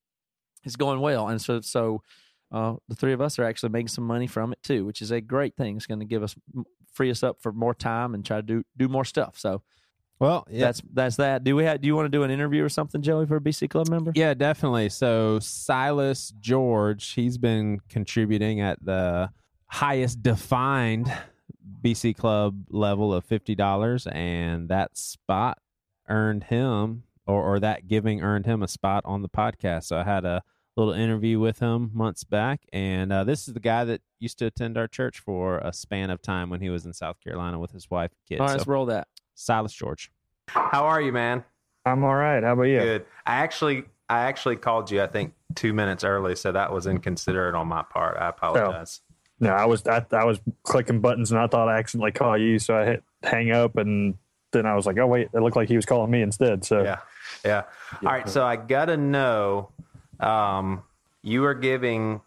it's 0.63 0.75
going 0.75 0.99
well, 0.99 1.27
and 1.27 1.41
so 1.41 1.59
so 1.61 2.03
uh, 2.51 2.75
the 2.87 2.95
three 2.95 3.13
of 3.13 3.19
us 3.19 3.39
are 3.39 3.45
actually 3.45 3.69
making 3.69 3.87
some 3.87 4.03
money 4.03 4.27
from 4.27 4.53
it 4.53 4.61
too, 4.61 4.85
which 4.85 5.01
is 5.01 5.09
a 5.09 5.19
great 5.19 5.55
thing. 5.55 5.75
It's 5.75 5.87
going 5.87 6.01
to 6.01 6.05
give 6.05 6.21
us 6.21 6.35
free 6.93 7.09
us 7.09 7.23
up 7.23 7.41
for 7.41 7.51
more 7.51 7.73
time 7.73 8.13
and 8.13 8.23
try 8.23 8.37
to 8.37 8.43
do 8.43 8.63
do 8.77 8.87
more 8.87 9.05
stuff. 9.05 9.39
So 9.39 9.63
well, 10.19 10.45
yeah, 10.47 10.65
that's 10.65 10.81
that's 10.93 11.15
that. 11.15 11.43
Do 11.43 11.55
we 11.55 11.63
have? 11.63 11.81
Do 11.81 11.87
you 11.87 11.95
want 11.95 12.05
to 12.05 12.15
do 12.15 12.21
an 12.21 12.29
interview 12.29 12.63
or 12.63 12.69
something, 12.69 13.01
Joey, 13.01 13.25
for 13.25 13.37
a 13.37 13.41
BC 13.41 13.71
Club 13.71 13.89
member? 13.89 14.11
Yeah, 14.13 14.35
definitely. 14.35 14.89
So 14.89 15.39
Silas 15.39 16.31
George, 16.39 17.13
he's 17.13 17.39
been 17.39 17.79
contributing 17.89 18.61
at 18.61 18.77
the 18.85 19.31
highest 19.65 20.21
defined 20.21 21.11
BC 21.83 22.15
Club 22.15 22.65
level 22.69 23.13
of 23.13 23.25
fifty 23.25 23.55
dollars, 23.55 24.07
and 24.07 24.69
that 24.69 24.97
spot 24.97 25.59
earned 26.09 26.45
him, 26.45 27.03
or 27.25 27.43
or 27.43 27.59
that 27.59 27.87
giving 27.87 28.21
earned 28.21 28.45
him 28.45 28.63
a 28.63 28.67
spot 28.67 29.03
on 29.05 29.21
the 29.21 29.29
podcast. 29.29 29.83
So 29.85 29.97
I 29.97 30.03
had 30.03 30.25
a 30.25 30.43
little 30.75 30.93
interview 30.93 31.39
with 31.39 31.59
him 31.59 31.91
months 31.93 32.23
back, 32.23 32.61
and 32.73 33.11
uh, 33.13 33.23
this 33.23 33.47
is 33.47 33.53
the 33.53 33.59
guy 33.59 33.85
that 33.85 34.01
used 34.19 34.39
to 34.39 34.45
attend 34.45 34.77
our 34.77 34.87
church 34.87 35.19
for 35.19 35.59
a 35.59 35.71
span 35.71 36.09
of 36.09 36.21
time 36.21 36.49
when 36.49 36.61
he 36.61 36.69
was 36.69 36.85
in 36.85 36.93
South 36.93 37.19
Carolina 37.23 37.59
with 37.59 37.71
his 37.71 37.89
wife 37.91 38.11
and 38.11 38.25
kids. 38.27 38.41
All 38.41 38.47
right, 38.47 38.51
So, 38.53 38.57
let's 38.57 38.67
roll 38.67 38.85
that. 38.87 39.07
Silas 39.35 39.73
George. 39.73 40.11
How 40.47 40.85
are 40.85 41.01
you, 41.01 41.11
man? 41.11 41.43
I'm 41.85 42.03
all 42.03 42.15
right. 42.15 42.43
How 42.43 42.53
about 42.53 42.63
you? 42.63 42.79
Good. 42.79 43.05
I 43.25 43.35
actually 43.35 43.83
I 44.09 44.21
actually 44.21 44.55
called 44.57 44.91
you 44.91 45.01
I 45.01 45.07
think 45.07 45.33
2 45.55 45.73
minutes 45.73 46.03
early, 46.03 46.35
so 46.35 46.51
that 46.51 46.71
was 46.71 46.87
inconsiderate 46.87 47.55
on 47.55 47.67
my 47.67 47.83
part. 47.83 48.17
I 48.17 48.29
apologize. 48.29 49.01
No, 49.39 49.49
I 49.49 49.65
was 49.65 49.85
I, 49.87 50.05
I 50.11 50.25
was 50.25 50.39
clicking 50.63 51.01
buttons 51.01 51.31
and 51.31 51.39
I 51.39 51.47
thought 51.47 51.67
I 51.67 51.77
accidentally 51.77 52.11
called 52.11 52.41
you, 52.41 52.59
so 52.59 52.75
I 52.75 52.85
hit 52.85 53.03
hang 53.23 53.51
up 53.51 53.77
and 53.77 54.15
then 54.51 54.65
I 54.65 54.75
was 54.75 54.85
like, 54.85 54.97
oh 54.97 55.07
wait, 55.07 55.29
it 55.33 55.39
looked 55.39 55.55
like 55.55 55.67
he 55.69 55.75
was 55.75 55.85
calling 55.85 56.11
me 56.11 56.21
instead. 56.21 56.63
So 56.63 56.83
Yeah. 56.83 56.99
Yeah. 57.43 57.63
All 58.01 58.11
right, 58.11 58.29
so 58.29 58.45
I 58.45 58.55
got 58.55 58.85
to 58.85 58.97
know 58.97 59.69
um 60.19 60.83
you 61.21 61.43
are 61.45 61.53
giving 61.53 62.21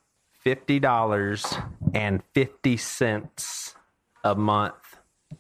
$50 0.45 1.63
and 1.95 2.23
50 2.35 2.77
cents 2.77 3.75
a 4.25 4.35
month 4.35 4.75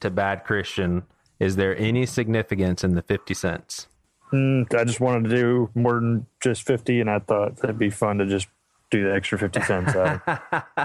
to 0.00 0.10
Bad 0.10 0.44
Christian. 0.44 1.04
Is 1.38 1.56
there 1.56 1.76
any 1.76 2.06
significance 2.06 2.82
in 2.84 2.94
the 2.94 3.02
50 3.02 3.34
cents? 3.34 3.86
mm, 4.32 4.74
I 4.74 4.84
just 4.84 5.00
wanted 5.00 5.28
to 5.28 5.36
do 5.36 5.70
more 5.74 5.94
than 5.94 6.26
just 6.40 6.64
fifty, 6.66 7.00
and 7.00 7.10
I 7.10 7.18
thought 7.20 7.56
that'd 7.56 7.78
be 7.78 7.90
fun 7.90 8.18
to 8.18 8.26
just 8.26 8.48
do 8.90 9.04
the 9.04 9.14
extra 9.14 9.38
fifty 9.38 9.60
cents. 9.62 9.94
out. 9.94 10.20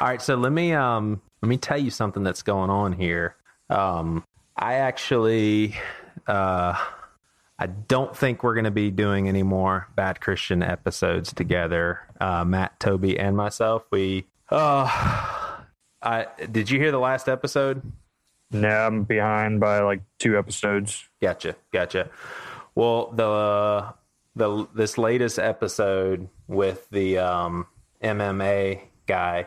All 0.00 0.08
right, 0.08 0.20
so 0.22 0.34
let 0.36 0.52
me 0.52 0.72
um 0.72 1.20
let 1.42 1.48
me 1.48 1.56
tell 1.56 1.78
you 1.78 1.90
something 1.90 2.22
that's 2.22 2.42
going 2.42 2.70
on 2.70 2.92
here. 2.92 3.36
Um 3.70 4.24
I 4.56 4.74
actually 4.74 5.76
uh 6.26 6.74
I 7.58 7.66
don't 7.66 8.16
think 8.16 8.42
we're 8.42 8.54
going 8.54 8.64
to 8.64 8.72
be 8.72 8.90
doing 8.90 9.28
any 9.28 9.44
more 9.44 9.88
Bad 9.94 10.20
Christian 10.20 10.62
episodes 10.62 11.32
together. 11.32 12.00
Uh 12.20 12.44
Matt, 12.44 12.78
Toby 12.80 13.18
and 13.18 13.36
myself. 13.36 13.84
We 13.90 14.26
uh 14.50 14.88
I 16.02 16.26
did 16.50 16.70
you 16.70 16.78
hear 16.78 16.90
the 16.90 16.98
last 16.98 17.28
episode? 17.28 17.82
No, 18.50 18.68
I'm 18.68 19.04
behind 19.04 19.58
by 19.60 19.80
like 19.80 20.02
two 20.18 20.38
episodes. 20.38 21.08
Gotcha, 21.20 21.56
gotcha. 21.72 22.10
Well, 22.74 23.10
the 23.12 23.94
the 24.36 24.66
this 24.74 24.98
latest 24.98 25.38
episode 25.38 26.28
with 26.48 26.88
the 26.90 27.18
um, 27.18 27.66
MMA 28.02 28.80
guy, 29.06 29.46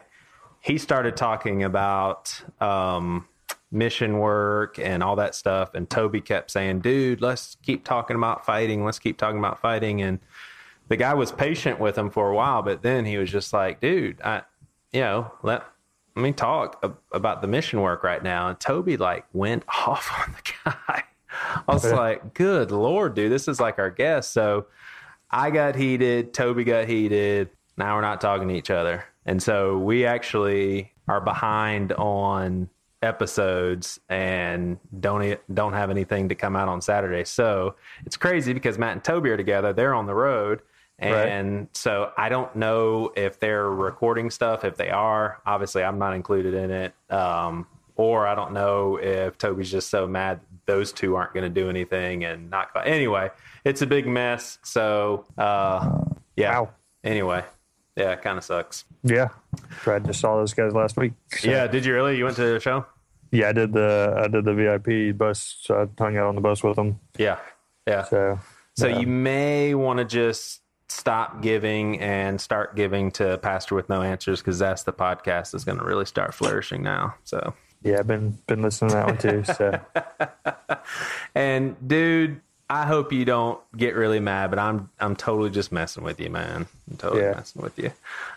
he 0.59 0.77
started 0.77 1.17
talking 1.17 1.63
about 1.63 2.41
um, 2.61 3.27
mission 3.71 4.19
work 4.19 4.79
and 4.79 5.03
all 5.03 5.15
that 5.17 5.35
stuff, 5.35 5.73
and 5.73 5.89
Toby 5.89 6.21
kept 6.21 6.51
saying, 6.51 6.79
"Dude, 6.79 7.21
let's 7.21 7.57
keep 7.63 7.83
talking 7.83 8.15
about 8.15 8.45
fighting. 8.45 8.85
Let's 8.85 8.99
keep 8.99 9.17
talking 9.17 9.39
about 9.39 9.59
fighting." 9.59 10.01
And 10.01 10.19
the 10.87 10.97
guy 10.97 11.13
was 11.13 11.31
patient 11.31 11.79
with 11.79 11.97
him 11.97 12.09
for 12.09 12.29
a 12.29 12.35
while, 12.35 12.61
but 12.61 12.81
then 12.81 13.05
he 13.05 13.17
was 13.17 13.31
just 13.31 13.53
like, 13.53 13.81
"Dude, 13.81 14.21
I, 14.21 14.43
you 14.93 15.01
know, 15.01 15.31
let 15.43 15.63
let 16.17 16.23
me 16.23 16.31
talk 16.31 16.79
ab- 16.83 16.97
about 17.11 17.41
the 17.43 17.47
mission 17.47 17.79
work 17.79 18.03
right 18.03 18.23
now. 18.23 18.49
And 18.49 18.59
Toby 18.59 18.97
like 18.97 19.25
went 19.33 19.63
off 19.87 20.11
on 20.19 20.33
the 20.33 20.71
guy. 20.71 21.03
I 21.67 21.73
was 21.73 21.91
like, 21.91 22.33
good 22.33 22.71
lord, 22.71 23.15
dude, 23.15 23.31
this 23.31 23.47
is 23.47 23.59
like 23.59 23.79
our 23.79 23.89
guest. 23.89 24.31
So 24.33 24.67
I 25.29 25.51
got 25.51 25.75
heated, 25.75 26.33
Toby 26.33 26.63
got 26.63 26.87
heated. 26.87 27.49
Now 27.77 27.95
we're 27.95 28.01
not 28.01 28.21
talking 28.21 28.47
to 28.47 28.55
each 28.55 28.69
other. 28.69 29.05
And 29.25 29.41
so 29.41 29.77
we 29.77 30.05
actually 30.05 30.93
are 31.07 31.21
behind 31.21 31.93
on 31.93 32.69
episodes 33.03 33.99
and 34.09 34.79
don't 34.99 35.39
don't 35.53 35.73
have 35.73 35.91
anything 35.91 36.29
to 36.29 36.35
come 36.35 36.55
out 36.55 36.67
on 36.67 36.81
Saturday. 36.81 37.23
So 37.25 37.75
it's 38.05 38.17
crazy 38.17 38.53
because 38.53 38.77
Matt 38.77 38.93
and 38.93 39.03
Toby 39.03 39.29
are 39.29 39.37
together. 39.37 39.73
They're 39.73 39.93
on 39.93 40.05
the 40.05 40.15
road. 40.15 40.61
And 40.99 41.67
so 41.73 42.11
I 42.17 42.29
don't 42.29 42.55
know 42.55 43.11
if 43.15 43.39
they're 43.39 43.69
recording 43.69 44.31
stuff. 44.31 44.65
If 44.65 44.77
they 44.77 44.89
are, 44.89 45.41
obviously 45.45 45.83
I'm 45.83 45.99
not 45.99 46.15
included 46.15 46.55
in 46.55 46.71
it. 46.71 46.93
Um, 47.11 47.67
or 47.95 48.27
I 48.27 48.33
don't 48.33 48.53
know 48.53 48.97
if 48.97 49.37
Toby's 49.37 49.69
just 49.69 49.89
so 49.89 50.07
mad 50.07 50.39
those 50.67 50.91
two 50.91 51.15
aren't 51.15 51.33
going 51.33 51.51
to 51.51 51.61
do 51.61 51.69
anything 51.69 52.23
and 52.25 52.49
not. 52.51 52.69
Anyway, 52.85 53.31
it's 53.65 53.81
a 53.81 53.87
big 53.87 54.05
mess. 54.05 54.59
So 54.63 55.25
uh, 55.37 56.03
yeah. 56.35 56.59
Wow. 56.59 56.69
Anyway, 57.03 57.43
yeah, 57.95 58.11
it 58.11 58.21
kind 58.21 58.37
of 58.37 58.43
sucks. 58.43 58.85
Yeah, 59.03 59.29
I 59.85 59.99
just 59.99 60.19
saw 60.19 60.35
those 60.35 60.53
guys 60.53 60.73
last 60.73 60.97
week. 60.97 61.13
So, 61.29 61.49
Yeah, 61.49 61.67
did 61.67 61.85
you 61.85 61.93
really? 61.93 62.17
You 62.17 62.25
went 62.25 62.35
to 62.35 62.43
the 62.53 62.59
show? 62.59 62.85
yeah, 63.31 63.49
I 63.49 63.53
did 63.53 63.73
the 63.73 64.13
I 64.23 64.27
did 64.27 64.45
the 64.45 64.53
VIP 64.53 65.17
bus, 65.17 65.57
so 65.61 65.81
I 65.81 66.03
hung 66.03 66.17
out 66.17 66.27
on 66.27 66.35
the 66.35 66.41
bus 66.41 66.63
with 66.63 66.75
them. 66.75 66.99
Yeah, 67.17 67.39
yeah. 67.87 68.03
So 68.03 68.39
So 68.75 68.87
yeah. 68.87 68.99
you 68.99 69.07
may 69.07 69.73
want 69.73 69.99
to 69.99 70.05
just 70.05 70.61
stop 70.89 71.41
giving 71.41 71.99
and 71.99 72.39
start 72.39 72.75
giving 72.75 73.11
to 73.11 73.37
Pastor 73.39 73.75
with 73.75 73.89
No 73.89 74.01
Answers 74.01 74.39
because 74.41 74.59
that's 74.59 74.83
the 74.83 74.93
podcast 74.93 75.51
that's 75.51 75.63
going 75.65 75.77
to 75.77 75.83
really 75.83 76.05
start 76.05 76.33
flourishing 76.33 76.81
now. 76.81 77.15
So, 77.25 77.53
yeah, 77.87 77.99
I've 77.99 78.07
been 78.07 78.37
been 78.47 78.61
listening 78.61 78.91
to 78.91 78.95
that 78.95 79.07
one 79.07 79.17
too. 79.17 79.43
So 79.43 79.79
and 81.35 81.75
dude, 81.87 82.41
I 82.69 82.85
hope 82.85 83.11
you 83.13 83.25
don't 83.25 83.59
get 83.75 83.95
really 83.95 84.19
mad, 84.19 84.49
but 84.49 84.59
I'm 84.59 84.89
I'm 84.99 85.15
totally 85.15 85.49
just 85.49 85.71
messing 85.71 86.03
with 86.03 86.19
you, 86.19 86.29
man. 86.29 86.67
I'm 86.89 86.97
totally 86.97 87.23
Yeah. 87.23 87.33
messing 87.35 87.61
with 87.61 87.77
you. 87.79 87.91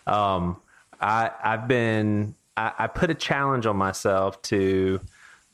Um, 0.06 0.56
I 1.00 1.30
I've 1.42 1.66
been 1.68 2.34
I, 2.56 2.72
I 2.78 2.86
put 2.86 3.10
a 3.10 3.14
challenge 3.14 3.66
on 3.66 3.76
myself 3.76 4.40
to 4.42 5.00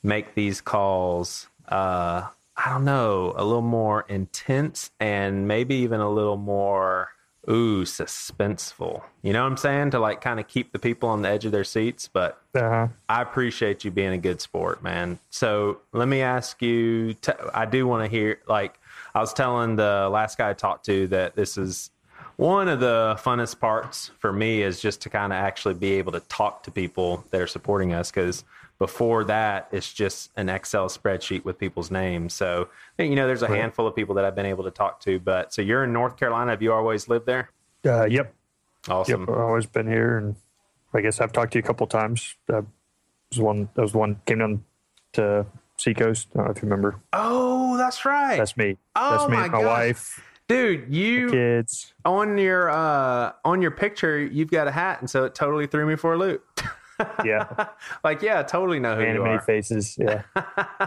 make 0.02 0.34
these 0.34 0.60
calls. 0.60 1.48
Uh, 1.68 2.28
I 2.58 2.70
don't 2.70 2.84
know, 2.84 3.34
a 3.36 3.44
little 3.44 3.60
more 3.60 4.06
intense 4.08 4.90
and 4.98 5.46
maybe 5.46 5.74
even 5.76 6.00
a 6.00 6.08
little 6.10 6.38
more 6.38 7.10
ooh 7.48 7.84
suspenseful. 7.84 9.02
You 9.22 9.32
know 9.32 9.42
what 9.42 9.50
I'm 9.50 9.56
saying? 9.56 9.90
To 9.92 9.98
like 9.98 10.20
kind 10.20 10.40
of 10.40 10.48
keep 10.48 10.72
the 10.72 10.78
people 10.78 11.08
on 11.08 11.22
the 11.22 11.28
edge 11.28 11.44
of 11.44 11.52
their 11.52 11.64
seats, 11.64 12.08
but 12.12 12.40
uh, 12.54 12.88
I 13.08 13.22
appreciate 13.22 13.84
you 13.84 13.90
being 13.90 14.12
a 14.12 14.18
good 14.18 14.40
sport, 14.40 14.82
man. 14.82 15.18
So 15.30 15.80
let 15.92 16.08
me 16.08 16.22
ask 16.22 16.60
you. 16.62 17.14
T- 17.14 17.32
I 17.54 17.66
do 17.66 17.86
want 17.86 18.04
to 18.04 18.10
hear. 18.10 18.40
Like 18.48 18.78
I 19.14 19.20
was 19.20 19.32
telling 19.32 19.76
the 19.76 20.08
last 20.10 20.38
guy 20.38 20.50
I 20.50 20.54
talked 20.54 20.86
to 20.86 21.06
that 21.08 21.36
this 21.36 21.56
is 21.56 21.90
one 22.36 22.68
of 22.68 22.80
the 22.80 23.18
funnest 23.18 23.58
parts 23.60 24.10
for 24.18 24.32
me 24.32 24.62
is 24.62 24.80
just 24.80 25.00
to 25.02 25.10
kind 25.10 25.32
of 25.32 25.38
actually 25.38 25.74
be 25.74 25.92
able 25.92 26.12
to 26.12 26.20
talk 26.20 26.62
to 26.64 26.70
people 26.70 27.24
that 27.30 27.40
are 27.40 27.46
supporting 27.46 27.94
us 27.94 28.10
because 28.10 28.44
before 28.78 29.24
that 29.24 29.68
it's 29.72 29.92
just 29.92 30.30
an 30.36 30.48
excel 30.48 30.88
spreadsheet 30.88 31.44
with 31.44 31.58
people's 31.58 31.90
names 31.90 32.34
so 32.34 32.68
you 32.98 33.14
know 33.16 33.26
there's 33.26 33.42
a 33.42 33.48
handful 33.48 33.86
of 33.86 33.94
people 33.96 34.14
that 34.14 34.24
i've 34.24 34.34
been 34.34 34.46
able 34.46 34.64
to 34.64 34.70
talk 34.70 35.00
to 35.00 35.18
but 35.18 35.52
so 35.52 35.62
you're 35.62 35.84
in 35.84 35.92
north 35.92 36.16
carolina 36.16 36.50
have 36.50 36.60
you 36.62 36.72
always 36.72 37.08
lived 37.08 37.24
there 37.26 37.50
uh, 37.86 38.04
yep, 38.04 38.34
awesome 38.88 39.20
yep. 39.22 39.28
I've 39.30 39.36
always 39.38 39.66
been 39.66 39.86
here, 39.86 40.18
and 40.18 40.34
I 40.92 41.00
guess 41.00 41.20
I've 41.20 41.32
talked 41.32 41.52
to 41.52 41.58
you 41.58 41.62
a 41.62 41.66
couple 41.66 41.86
times. 41.86 42.34
Uh, 42.52 42.62
was 43.30 43.40
one 43.40 43.68
that 43.74 43.82
was 43.82 43.94
one 43.94 44.20
came 44.26 44.38
down 44.38 44.64
to 45.12 45.46
Seacoast. 45.76 46.28
I 46.34 46.38
don't 46.38 46.44
know 46.46 46.50
if 46.50 46.56
you 46.58 46.62
remember. 46.68 47.00
oh 47.12 47.76
that's 47.76 48.04
right 48.04 48.36
That's 48.38 48.56
me. 48.56 48.76
Oh 48.96 49.10
That's 49.18 49.30
me. 49.30 49.36
my 49.36 49.48
my 49.48 49.64
wife, 49.64 50.20
dude 50.48 50.92
you 50.92 51.30
kids. 51.30 51.92
on 52.04 52.38
your 52.38 52.70
uh 52.70 53.32
on 53.44 53.62
your 53.62 53.70
picture 53.70 54.18
you've 54.18 54.50
got 54.50 54.66
a 54.66 54.72
hat 54.72 55.00
and 55.00 55.08
so 55.08 55.24
it 55.24 55.34
totally 55.34 55.66
threw 55.68 55.86
me 55.86 55.94
for 55.96 56.14
a 56.14 56.18
loop 56.18 56.44
Yeah, 57.24 57.66
like 58.04 58.22
yeah 58.22 58.40
I 58.40 58.42
totally 58.42 58.78
know 58.80 58.94
who 58.96 59.02
you 59.02 59.08
anime 59.08 59.24
are 59.26 59.40
faces. 59.40 59.96
Yeah. 59.98 60.22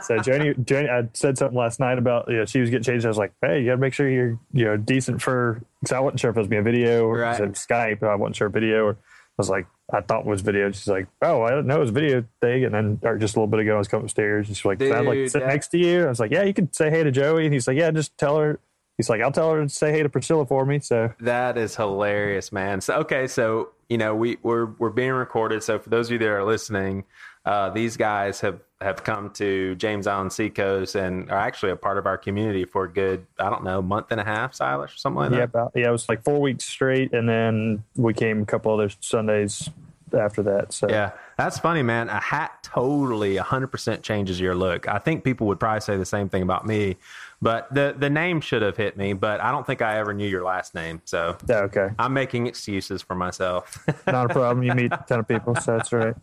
so 0.01 0.17
Joni, 0.17 0.55
Joni, 0.65 0.89
I 0.89 1.07
said 1.13 1.37
something 1.37 1.57
last 1.57 1.79
night 1.79 1.97
about 1.97 2.29
you 2.29 2.37
know 2.37 2.45
she 2.45 2.59
was 2.59 2.69
getting 2.69 2.83
changed. 2.83 3.05
I 3.05 3.09
was 3.09 3.17
like, 3.17 3.33
hey, 3.41 3.59
you 3.59 3.65
got 3.65 3.71
to 3.73 3.77
make 3.77 3.93
sure 3.93 4.09
you're 4.09 4.39
you 4.53 4.65
know 4.65 4.77
decent 4.77 5.21
for 5.21 5.61
because 5.81 5.93
I 5.93 5.99
wasn't 5.99 6.19
sure 6.19 6.31
if 6.31 6.37
it 6.37 6.39
was 6.39 6.47
being 6.47 6.61
a 6.61 6.63
video 6.63 7.05
or 7.07 7.19
Right. 7.19 7.39
Skype. 7.39 8.03
I 8.03 8.15
wasn't 8.15 8.35
sure 8.37 8.49
video 8.49 8.85
or 8.85 8.91
I 8.93 8.95
was 9.37 9.49
like, 9.49 9.67
I 9.93 10.01
thought 10.01 10.21
it 10.21 10.25
was 10.25 10.41
video. 10.41 10.69
She's 10.71 10.87
like, 10.87 11.07
oh, 11.21 11.43
I 11.43 11.49
didn't 11.49 11.67
know 11.67 11.77
it 11.77 11.79
was 11.79 11.89
a 11.91 11.93
video 11.93 12.25
thing. 12.41 12.65
And 12.65 12.73
then 12.73 12.99
or 13.03 13.17
just 13.17 13.35
a 13.35 13.39
little 13.39 13.47
bit 13.47 13.61
ago, 13.61 13.75
I 13.75 13.77
was 13.77 13.87
coming 13.87 14.05
upstairs 14.05 14.47
and 14.47 14.57
she's 14.57 14.65
like, 14.65 14.79
can 14.79 14.91
I 14.91 14.99
like 14.99 15.13
Dude, 15.13 15.31
sit 15.31 15.39
that- 15.39 15.47
next 15.47 15.67
to 15.69 15.77
you? 15.77 16.05
I 16.05 16.09
was 16.09 16.19
like, 16.19 16.31
yeah, 16.31 16.43
you 16.43 16.53
can 16.53 16.71
say 16.73 16.89
hey 16.89 17.03
to 17.03 17.11
Joey. 17.11 17.45
And 17.45 17.53
he's 17.53 17.67
like, 17.67 17.77
yeah, 17.77 17.91
just 17.91 18.17
tell 18.17 18.37
her. 18.37 18.59
He's 18.97 19.09
like, 19.09 19.21
I'll 19.21 19.31
tell 19.31 19.53
her 19.53 19.63
to 19.63 19.69
say 19.69 19.91
hey 19.91 20.03
to 20.03 20.09
Priscilla 20.09 20.45
for 20.45 20.65
me. 20.65 20.79
So 20.79 21.13
that 21.21 21.57
is 21.57 21.77
hilarious 21.77 22.51
man 22.51 22.81
so 22.81 22.95
okay 22.95 23.27
so 23.27 23.69
you 23.89 23.97
know 23.97 24.15
we 24.15 24.37
we're 24.43 24.65
we're 24.77 24.89
being 24.89 25.11
recorded 25.11 25.63
so 25.63 25.79
for 25.79 25.89
those 25.89 26.07
of 26.07 26.13
you 26.13 26.19
that 26.19 26.29
are 26.29 26.45
listening 26.45 27.03
uh 27.45 27.69
these 27.69 27.97
guys 27.97 28.39
have 28.39 28.59
have 28.79 29.03
come 29.03 29.29
to 29.31 29.75
james 29.75 30.07
island 30.07 30.31
seacoast 30.31 30.95
and 30.95 31.29
are 31.31 31.39
actually 31.39 31.71
a 31.71 31.75
part 31.75 31.97
of 31.97 32.05
our 32.05 32.17
community 32.17 32.65
for 32.65 32.85
a 32.85 32.91
good 32.91 33.25
i 33.39 33.49
don't 33.49 33.63
know 33.63 33.81
month 33.81 34.07
and 34.11 34.21
a 34.21 34.23
half 34.23 34.53
silas 34.53 34.93
or 34.93 34.97
something 34.97 35.19
like 35.19 35.31
yeah, 35.31 35.37
that 35.37 35.43
about 35.43 35.71
yeah, 35.75 35.89
it 35.89 35.91
was 35.91 36.07
like 36.07 36.23
four 36.23 36.39
weeks 36.39 36.65
straight, 36.65 37.13
and 37.13 37.27
then 37.27 37.83
we 37.95 38.13
came 38.13 38.41
a 38.41 38.45
couple 38.45 38.73
other 38.73 38.89
Sundays 38.99 39.69
after 40.13 40.43
that. 40.43 40.73
So 40.73 40.89
Yeah, 40.89 41.11
that's 41.37 41.59
funny, 41.59 41.83
man. 41.83 42.09
A 42.09 42.19
hat 42.19 42.63
totally 42.63 43.35
100% 43.35 44.01
changes 44.01 44.39
your 44.39 44.55
look. 44.55 44.87
I 44.87 44.99
think 44.99 45.23
people 45.23 45.47
would 45.47 45.59
probably 45.59 45.81
say 45.81 45.97
the 45.97 46.05
same 46.05 46.29
thing 46.29 46.41
about 46.41 46.65
me, 46.65 46.97
but 47.41 47.73
the 47.73 47.95
the 47.97 48.09
name 48.09 48.41
should 48.41 48.61
have 48.61 48.77
hit 48.77 48.97
me, 48.97 49.13
but 49.13 49.41
I 49.41 49.51
don't 49.51 49.65
think 49.65 49.81
I 49.81 49.97
ever 49.97 50.13
knew 50.13 50.27
your 50.27 50.43
last 50.43 50.75
name. 50.75 51.01
So 51.05 51.37
yeah, 51.47 51.59
okay. 51.61 51.89
I'm 51.97 52.13
making 52.13 52.47
excuses 52.47 53.01
for 53.01 53.15
myself. 53.15 53.85
not 54.07 54.29
a 54.29 54.33
problem. 54.33 54.63
You 54.63 54.73
meet 54.73 54.91
a 54.91 55.03
ton 55.07 55.19
of 55.19 55.27
people, 55.27 55.55
so 55.55 55.77
that's 55.77 55.93
right. 55.93 56.15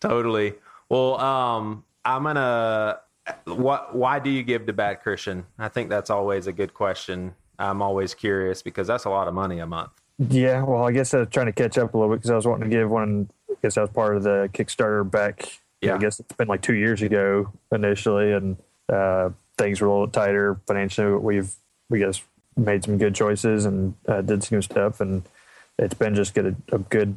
totally. 0.00 0.54
Well, 0.88 1.18
um, 1.20 1.84
I'm 2.04 2.22
gonna. 2.22 3.00
What? 3.46 3.96
Why 3.96 4.18
do 4.18 4.30
you 4.30 4.42
give 4.42 4.66
to 4.66 4.72
Bad 4.72 5.02
Christian? 5.02 5.46
I 5.58 5.68
think 5.68 5.88
that's 5.88 6.10
always 6.10 6.46
a 6.46 6.52
good 6.52 6.74
question. 6.74 7.34
I'm 7.58 7.82
always 7.82 8.14
curious 8.14 8.62
because 8.62 8.86
that's 8.86 9.04
a 9.04 9.10
lot 9.10 9.28
of 9.28 9.34
money 9.34 9.58
a 9.60 9.66
month. 9.66 9.90
Yeah, 10.18 10.62
well, 10.62 10.84
I 10.84 10.92
guess 10.92 11.14
I 11.14 11.20
was 11.20 11.28
trying 11.30 11.46
to 11.46 11.52
catch 11.52 11.78
up 11.78 11.94
a 11.94 11.98
little 11.98 12.12
bit 12.12 12.18
because 12.18 12.30
I 12.30 12.36
was 12.36 12.46
wanting 12.46 12.70
to 12.70 12.76
give 12.76 12.90
one. 12.90 13.28
I 13.50 13.54
guess 13.62 13.76
I 13.76 13.80
was 13.80 13.90
part 13.90 14.16
of 14.16 14.22
the 14.22 14.48
Kickstarter 14.52 15.08
back. 15.08 15.60
Yeah. 15.80 15.96
I 15.96 15.98
guess 15.98 16.20
it's 16.20 16.32
been 16.34 16.48
like 16.48 16.62
two 16.62 16.74
years 16.74 17.02
ago 17.02 17.52
initially, 17.72 18.32
and 18.32 18.56
uh, 18.88 19.30
things 19.58 19.80
were 19.80 19.86
a 19.88 19.92
little 19.92 20.08
tighter 20.08 20.60
financially. 20.66 21.16
We've 21.18 21.54
we 21.88 21.98
guess 22.00 22.22
made 22.56 22.84
some 22.84 22.98
good 22.98 23.14
choices 23.14 23.64
and 23.64 23.94
uh, 24.08 24.22
did 24.22 24.42
some 24.42 24.62
stuff, 24.62 25.00
and 25.00 25.22
it's 25.78 25.94
been 25.94 26.14
just 26.14 26.34
get 26.34 26.46
a, 26.46 26.54
a 26.72 26.78
good 26.78 27.16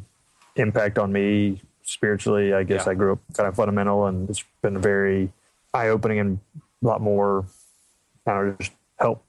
impact 0.56 0.98
on 0.98 1.12
me 1.12 1.62
spiritually. 1.84 2.54
I 2.54 2.64
guess 2.64 2.86
Yeah. 2.86 2.92
I 2.92 2.96
grew 2.96 3.14
up 3.14 3.20
kind 3.34 3.48
of 3.48 3.56
fundamental, 3.56 4.06
and 4.06 4.30
it's 4.30 4.44
been 4.62 4.80
very 4.80 5.32
eye 5.74 5.90
opening 5.90 6.20
and 6.20 6.40
a 6.84 6.88
lot 6.88 7.02
more. 7.02 7.46
I 8.26 8.34
don't 8.34 8.48
know, 8.48 8.56
just 8.60 8.72
help 9.00 9.24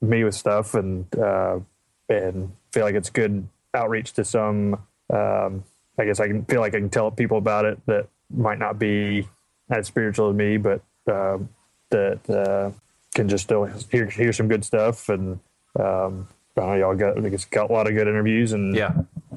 me 0.00 0.24
with 0.24 0.34
stuff 0.34 0.74
and 0.74 1.06
uh, 1.18 1.60
and 2.08 2.52
feel 2.72 2.84
like 2.84 2.94
it's 2.94 3.10
good 3.10 3.46
outreach 3.74 4.12
to 4.14 4.24
some. 4.24 4.74
Um, 5.10 5.64
I 5.98 6.04
guess 6.04 6.20
I 6.20 6.28
can 6.28 6.44
feel 6.44 6.60
like 6.60 6.74
I 6.74 6.78
can 6.78 6.90
tell 6.90 7.10
people 7.10 7.38
about 7.38 7.64
it 7.64 7.78
that 7.86 8.08
might 8.30 8.58
not 8.58 8.78
be 8.78 9.26
as 9.70 9.86
spiritual 9.86 10.30
as 10.30 10.36
me, 10.36 10.56
but 10.56 10.80
um, 11.10 11.48
that 11.90 12.28
uh, 12.30 12.70
can 13.14 13.28
just 13.28 13.44
still 13.44 13.64
hear 13.64 14.06
hear 14.06 14.32
some 14.32 14.48
good 14.48 14.64
stuff. 14.64 15.08
And 15.08 15.40
um, 15.78 16.28
I 16.56 16.60
know, 16.60 16.74
y'all 16.74 16.94
got 16.94 17.16
I 17.24 17.28
got 17.50 17.70
a 17.70 17.72
lot 17.72 17.86
of 17.86 17.94
good 17.94 18.08
interviews 18.08 18.52
and 18.52 18.74
Yeah. 18.74 18.94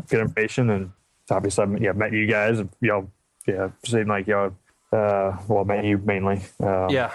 good 0.09 0.21
information. 0.21 0.69
And 0.69 0.91
obviously, 1.29 1.63
I've 1.63 1.81
yeah 1.81 1.91
met 1.93 2.11
you 2.13 2.27
guys. 2.27 2.59
and 2.59 2.69
Y'all 2.81 3.09
yeah 3.47 3.69
seem 3.85 4.07
like 4.07 4.27
y'all. 4.27 4.53
Uh, 4.91 5.37
well, 5.47 5.63
met 5.63 5.85
you 5.85 5.97
mainly. 5.97 6.41
Um, 6.59 6.89
Yeah. 6.89 7.11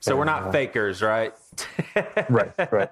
So 0.00 0.16
we're 0.16 0.24
not 0.26 0.48
Uh, 0.48 0.52
fakers, 0.52 1.00
right? 1.02 1.32
Right. 2.28 2.52
Right. 2.70 2.90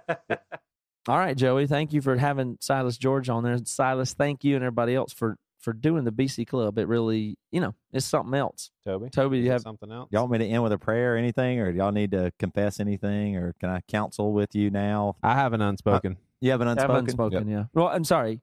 All 1.09 1.19
right, 1.19 1.37
Joey. 1.37 1.67
Thank 1.67 1.93
you 1.93 2.01
for 2.01 2.17
having 2.17 2.57
Silas 2.61 2.97
George 2.97 3.29
on 3.29 3.43
there. 3.45 3.59
Silas, 3.65 4.15
thank 4.15 4.45
you 4.45 4.55
and 4.55 4.65
everybody 4.65 4.95
else 4.95 5.13
for 5.13 5.37
for 5.63 5.73
doing 5.73 6.05
the 6.05 6.13
BC 6.13 6.47
Club. 6.47 6.77
It 6.79 6.87
really, 6.89 7.39
you 7.51 7.61
know, 7.61 7.75
it's 7.93 8.05
something 8.05 8.35
else. 8.39 8.71
Toby, 8.85 9.09
Toby, 9.09 9.39
you 9.39 9.51
have 9.51 9.63
something 9.63 9.91
else? 9.91 10.09
Y'all 10.13 10.23
want 10.23 10.33
me 10.33 10.39
to 10.39 10.47
end 10.47 10.63
with 10.63 10.73
a 10.73 10.79
prayer 10.79 11.15
or 11.15 11.17
anything, 11.17 11.59
or 11.61 11.71
y'all 11.71 11.93
need 11.93 12.11
to 12.11 12.33
confess 12.39 12.81
anything, 12.81 13.37
or 13.37 13.55
can 13.61 13.71
I 13.71 13.81
counsel 13.89 14.33
with 14.33 14.55
you 14.55 14.71
now? 14.71 15.17
I 15.23 15.35
have 15.35 15.53
an 15.55 15.63
unspoken. 15.63 16.19
You 16.41 16.51
have 16.51 16.61
an 16.61 16.67
have 16.69 16.77
unspoken. 16.79 17.05
unspoken. 17.05 17.49
Yeah. 17.49 17.65
Well, 17.73 17.89
I'm 17.89 18.05
sorry. 18.05 18.41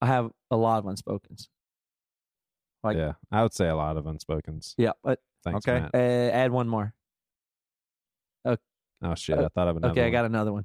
I 0.00 0.06
have 0.06 0.30
a 0.50 0.56
lot 0.56 0.78
of 0.78 0.84
unspokens. 0.86 1.48
like- 2.84 2.96
yeah, 2.96 3.12
I 3.32 3.42
would 3.42 3.52
say 3.52 3.68
a 3.68 3.74
lot 3.76 3.96
of 3.96 4.04
unspokens. 4.04 4.74
Yeah, 4.78 4.92
but 5.02 5.18
Thanks, 5.44 5.66
Okay. 5.68 5.80
Matt. 5.80 5.94
uh, 5.94 5.98
add 6.34 6.50
one 6.52 6.68
more. 6.68 6.94
Oh 9.02 9.14
shit, 9.14 9.38
I 9.38 9.48
thought 9.48 9.68
of 9.68 9.76
another. 9.76 9.92
okay, 9.92 10.06
I 10.06 10.10
got 10.10 10.24
another 10.24 10.52
one. 10.54 10.64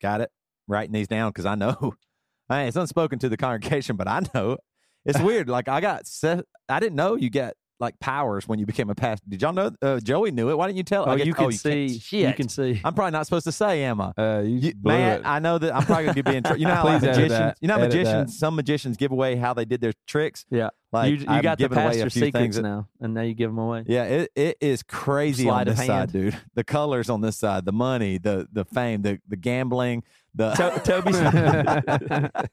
Got 0.00 0.20
it. 0.20 0.30
Writing 0.68 0.92
these 0.92 1.08
down 1.08 1.30
because 1.30 1.46
I 1.46 1.56
know. 1.56 1.94
I 2.48 2.62
it's 2.64 2.76
unspoken 2.76 3.18
to 3.20 3.28
the 3.28 3.36
congregation, 3.36 3.96
but 3.96 4.08
I 4.08 4.22
know 4.34 4.58
It's 5.04 5.20
weird. 5.20 5.48
Like 5.48 5.68
I 5.68 5.80
got 5.80 6.06
set. 6.06 6.44
I 6.68 6.80
didn't 6.80 6.96
know 6.96 7.16
you 7.16 7.30
get 7.30 7.54
like 7.80 7.98
powers 8.00 8.48
when 8.48 8.58
you 8.58 8.66
became 8.66 8.90
a 8.90 8.94
pastor. 8.94 9.24
Did 9.28 9.40
y'all 9.42 9.52
know? 9.52 9.70
Uh, 9.80 10.00
Joey 10.00 10.30
knew 10.32 10.50
it. 10.50 10.58
Why 10.58 10.66
didn't 10.66 10.78
you 10.78 10.82
tell? 10.82 11.08
Oh, 11.08 11.16
guess- 11.16 11.26
you 11.26 11.34
can 11.34 11.50
can't- 11.50 11.54
see. 11.90 12.26
You 12.26 12.32
can 12.32 12.48
see. 12.48 12.80
I'm 12.84 12.92
probably 12.94 13.12
not 13.12 13.24
supposed 13.26 13.44
to 13.44 13.52
say, 13.52 13.84
am 13.84 14.00
I? 14.00 14.12
Uh, 14.18 14.40
you, 14.40 14.72
You, 14.84 14.90
it. 14.90 15.22
I 15.24 15.38
know 15.38 15.58
that 15.58 15.74
I'm 15.74 15.84
probably 15.84 16.06
gonna 16.06 16.22
be 16.22 16.36
in. 16.36 16.42
Tr- 16.42 16.56
you 16.56 16.66
know 16.66 16.74
how 16.74 16.84
like, 16.84 17.02
magicians, 17.02 17.54
you 17.60 17.68
know 17.68 17.74
how 17.74 17.80
magicians, 17.80 18.32
that. 18.32 18.38
some 18.38 18.56
magicians 18.56 18.96
give 18.96 19.12
away 19.12 19.36
how 19.36 19.54
they 19.54 19.64
did 19.64 19.80
their 19.80 19.92
tricks. 20.06 20.44
Yeah. 20.50 20.70
Like 20.90 21.10
you 21.10 21.16
you 21.18 21.26
I'm 21.28 21.42
got 21.42 21.58
the 21.58 21.68
pastor 21.68 22.08
secrets 22.08 22.32
things 22.32 22.56
that- 22.56 22.62
now, 22.62 22.88
and 23.00 23.12
now 23.14 23.20
you 23.20 23.34
give 23.34 23.50
them 23.50 23.58
away. 23.58 23.84
Yeah, 23.86 24.04
it, 24.04 24.30
it 24.34 24.56
is 24.60 24.82
crazy 24.82 25.44
Sleight 25.44 25.68
on 25.68 25.74
this 25.76 25.86
side, 25.86 26.10
dude. 26.12 26.36
The 26.54 26.64
colors 26.64 27.10
on 27.10 27.20
this 27.20 27.36
side, 27.36 27.64
the 27.66 27.72
money, 27.72 28.16
the 28.18 28.48
the 28.50 28.64
fame, 28.64 29.02
the 29.02 29.20
the 29.28 29.36
gambling, 29.36 30.02
the 30.34 30.50
To- 30.54 30.80
Toby's 30.82 31.18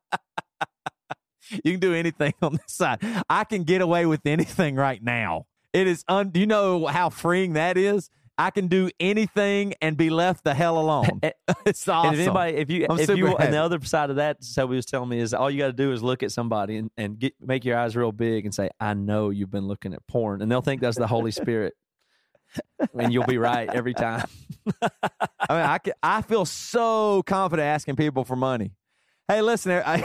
you 1.64 1.72
can 1.72 1.80
do 1.80 1.94
anything 1.94 2.34
on 2.42 2.54
this 2.54 2.74
side. 2.74 3.00
I 3.30 3.44
can 3.44 3.64
get 3.64 3.82
away 3.82 4.06
with 4.06 4.26
anything 4.26 4.76
right 4.76 5.02
now. 5.04 5.46
It 5.74 5.88
is 5.88 6.04
un. 6.08 6.30
Do 6.30 6.40
you 6.40 6.48
know 6.48 6.86
how 6.88 7.10
freeing 7.10 7.54
that 7.54 7.78
is? 7.78 8.10
I 8.40 8.52
can 8.52 8.68
do 8.68 8.90
anything 9.00 9.74
and 9.82 9.98
be 9.98 10.12
left 10.12 10.44
the 10.44 10.54
hell 10.54 10.78
alone. 10.78 11.22
It's 11.66 11.88
awesome. 11.88 12.14
And 12.14 12.22
if 12.22 12.28
anybody, 12.28 12.58
if 12.58 12.70
you, 12.70 12.88
I'm 12.90 13.00
if 13.00 13.10
you, 13.10 13.26
happy. 13.28 13.44
and 13.44 13.54
the 13.54 13.58
other 13.58 13.84
side 13.84 14.10
of 14.10 14.18
that, 14.18 14.38
Toby 14.56 14.76
was 14.76 14.86
telling 14.86 15.10
me 15.10 15.20
is 15.20 15.34
all 15.34 15.52
you 15.52 15.58
got 15.58 15.68
to 15.68 15.74
do 15.74 15.92
is 15.92 16.02
look 16.02 16.24
at 16.24 16.32
somebody 16.32 16.78
and, 16.78 16.90
and 16.96 17.20
get 17.20 17.34
make 17.42 17.66
your 17.66 17.78
eyes 17.78 17.96
real 17.96 18.14
big 18.14 18.46
and 18.46 18.54
say, 18.54 18.70
"I 18.80 18.94
know 18.94 19.32
you've 19.32 19.52
been 19.52 19.68
looking 19.68 19.94
at 19.94 20.06
porn," 20.08 20.42
and 20.42 20.50
they'll 20.50 20.62
think 20.62 20.82
that's 20.82 20.98
the 20.98 21.08
Holy 21.08 21.32
Spirit, 21.32 21.74
and 22.98 23.12
you'll 23.12 23.26
be 23.26 23.38
right 23.38 23.70
every 23.70 23.94
time. 23.94 24.26
I 24.82 24.90
mean, 25.50 25.66
I, 25.66 25.78
can, 25.80 25.94
I 26.02 26.22
feel 26.22 26.46
so 26.46 27.22
confident 27.24 27.66
asking 27.66 27.98
people 27.98 28.24
for 28.24 28.38
money. 28.38 28.72
Hey, 29.28 29.42
listen, 29.42 29.72
I, 29.86 29.98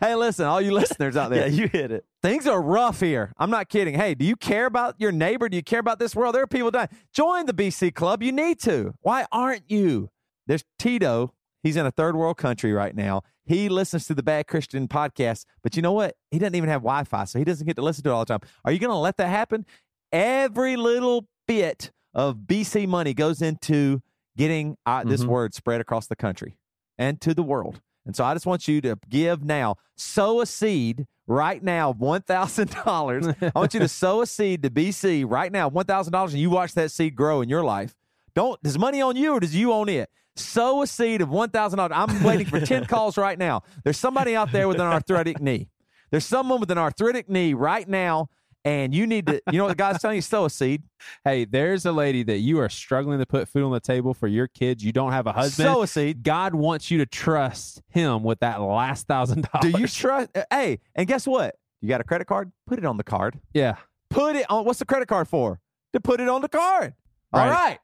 hey, 0.00 0.14
listen, 0.14 0.44
all 0.46 0.60
you 0.60 0.72
listeners 0.72 1.16
out 1.16 1.30
there. 1.30 1.38
Yeah, 1.48 1.54
you 1.62 1.68
hit 1.68 1.90
it. 1.90 2.04
Things 2.22 2.46
are 2.46 2.60
rough 2.60 3.00
here. 3.00 3.32
I'm 3.38 3.50
not 3.50 3.68
kidding. 3.68 3.94
Hey, 3.94 4.14
do 4.14 4.24
you 4.24 4.36
care 4.36 4.66
about 4.66 4.96
your 4.98 5.12
neighbor? 5.12 5.48
Do 5.48 5.56
you 5.56 5.62
care 5.62 5.80
about 5.80 5.98
this 5.98 6.14
world? 6.16 6.34
There 6.34 6.42
are 6.42 6.46
people 6.48 6.70
dying. 6.70 6.88
Join 7.12 7.46
the 7.46 7.52
BC 7.54 7.94
Club. 7.94 8.22
You 8.22 8.32
need 8.32 8.58
to. 8.60 8.94
Why 9.00 9.26
aren't 9.32 9.70
you? 9.70 10.10
There's 10.46 10.64
Tito. 10.78 11.32
He's 11.62 11.76
in 11.76 11.86
a 11.86 11.90
third 11.90 12.16
world 12.16 12.36
country 12.38 12.72
right 12.72 12.94
now. 12.94 13.22
He 13.44 13.68
listens 13.68 14.06
to 14.06 14.14
the 14.14 14.22
Bad 14.22 14.46
Christian 14.46 14.88
podcast, 14.88 15.44
but 15.62 15.74
you 15.74 15.82
know 15.82 15.92
what? 15.92 16.16
He 16.30 16.38
doesn't 16.38 16.54
even 16.54 16.68
have 16.68 16.82
Wi 16.82 17.04
Fi, 17.04 17.24
so 17.24 17.38
he 17.38 17.44
doesn't 17.44 17.66
get 17.66 17.76
to 17.76 17.82
listen 17.82 18.04
to 18.04 18.10
it 18.10 18.12
all 18.12 18.24
the 18.24 18.38
time. 18.38 18.48
Are 18.64 18.72
you 18.72 18.78
going 18.78 18.90
to 18.90 18.96
let 18.96 19.16
that 19.16 19.28
happen? 19.28 19.64
Every 20.12 20.76
little 20.76 21.26
bit 21.46 21.90
of 22.14 22.36
BC 22.46 22.86
money 22.86 23.14
goes 23.14 23.42
into 23.42 24.02
getting 24.36 24.76
uh, 24.86 25.04
this 25.04 25.22
Mhm. 25.24 25.28
word 25.28 25.54
spread 25.54 25.80
across 25.80 26.06
the 26.06 26.16
country 26.16 26.56
and 26.96 27.20
to 27.20 27.34
the 27.34 27.42
world. 27.42 27.80
And 28.08 28.16
so 28.16 28.24
I 28.24 28.32
just 28.32 28.46
want 28.46 28.66
you 28.66 28.80
to 28.80 28.98
give 29.10 29.44
now, 29.44 29.76
sow 29.94 30.40
a 30.40 30.46
seed 30.46 31.06
right 31.26 31.62
now, 31.62 31.92
$1,000. 31.92 33.52
I 33.54 33.58
want 33.58 33.74
you 33.74 33.80
to 33.80 33.86
sow 33.86 34.22
a 34.22 34.26
seed 34.26 34.62
to 34.62 34.70
BC 34.70 35.26
right 35.28 35.52
now, 35.52 35.68
$1,000, 35.68 36.30
and 36.30 36.38
you 36.38 36.48
watch 36.48 36.72
that 36.72 36.90
seed 36.90 37.14
grow 37.14 37.42
in 37.42 37.50
your 37.50 37.62
life. 37.62 37.94
Don't, 38.34 38.60
does 38.62 38.78
money 38.78 39.02
on 39.02 39.14
you 39.14 39.34
or 39.34 39.40
does 39.40 39.54
you 39.54 39.74
own 39.74 39.90
it? 39.90 40.08
Sow 40.36 40.80
a 40.80 40.86
seed 40.86 41.20
of 41.20 41.28
$1,000. 41.28 41.90
I'm 41.92 42.22
waiting 42.22 42.46
for 42.46 42.58
10 42.58 42.86
calls 42.86 43.18
right 43.18 43.38
now. 43.38 43.62
There's 43.84 43.98
somebody 43.98 44.34
out 44.34 44.52
there 44.52 44.68
with 44.68 44.80
an 44.80 44.86
arthritic 44.86 45.38
knee. 45.38 45.68
There's 46.10 46.24
someone 46.24 46.60
with 46.60 46.70
an 46.70 46.78
arthritic 46.78 47.28
knee 47.28 47.52
right 47.52 47.86
now, 47.86 48.30
and 48.64 48.94
you 48.94 49.06
need 49.06 49.26
to, 49.26 49.40
you 49.50 49.58
know 49.58 49.64
what 49.66 49.76
God's 49.76 50.00
telling 50.00 50.16
you? 50.16 50.22
Sow 50.22 50.44
a 50.44 50.50
seed. 50.50 50.82
Hey, 51.24 51.44
there's 51.44 51.86
a 51.86 51.92
lady 51.92 52.22
that 52.24 52.38
you 52.38 52.58
are 52.60 52.68
struggling 52.68 53.18
to 53.18 53.26
put 53.26 53.48
food 53.48 53.64
on 53.64 53.72
the 53.72 53.80
table 53.80 54.14
for 54.14 54.26
your 54.26 54.48
kids. 54.48 54.84
You 54.84 54.92
don't 54.92 55.12
have 55.12 55.26
a 55.26 55.32
husband. 55.32 55.66
Sow 55.66 55.82
a 55.82 55.86
seed. 55.86 56.22
God 56.22 56.54
wants 56.54 56.90
you 56.90 56.98
to 56.98 57.06
trust 57.06 57.80
Him 57.90 58.22
with 58.22 58.40
that 58.40 58.60
last 58.60 59.06
thousand 59.06 59.48
dollars 59.52 59.72
Do 59.72 59.80
you 59.80 59.86
trust? 59.86 60.36
Uh, 60.36 60.42
hey, 60.50 60.80
and 60.94 61.06
guess 61.06 61.26
what? 61.26 61.56
You 61.80 61.88
got 61.88 62.00
a 62.00 62.04
credit 62.04 62.26
card? 62.26 62.50
Put 62.66 62.78
it 62.78 62.84
on 62.84 62.96
the 62.96 63.04
card. 63.04 63.38
Yeah. 63.54 63.76
Put 64.10 64.36
it 64.36 64.46
on. 64.50 64.64
What's 64.64 64.80
the 64.80 64.84
credit 64.86 65.06
card 65.06 65.28
for? 65.28 65.60
To 65.92 66.00
put 66.00 66.20
it 66.20 66.28
on 66.28 66.40
the 66.42 66.48
card. 66.48 66.94
All 67.32 67.40
Right. 67.40 67.50
right. 67.50 67.78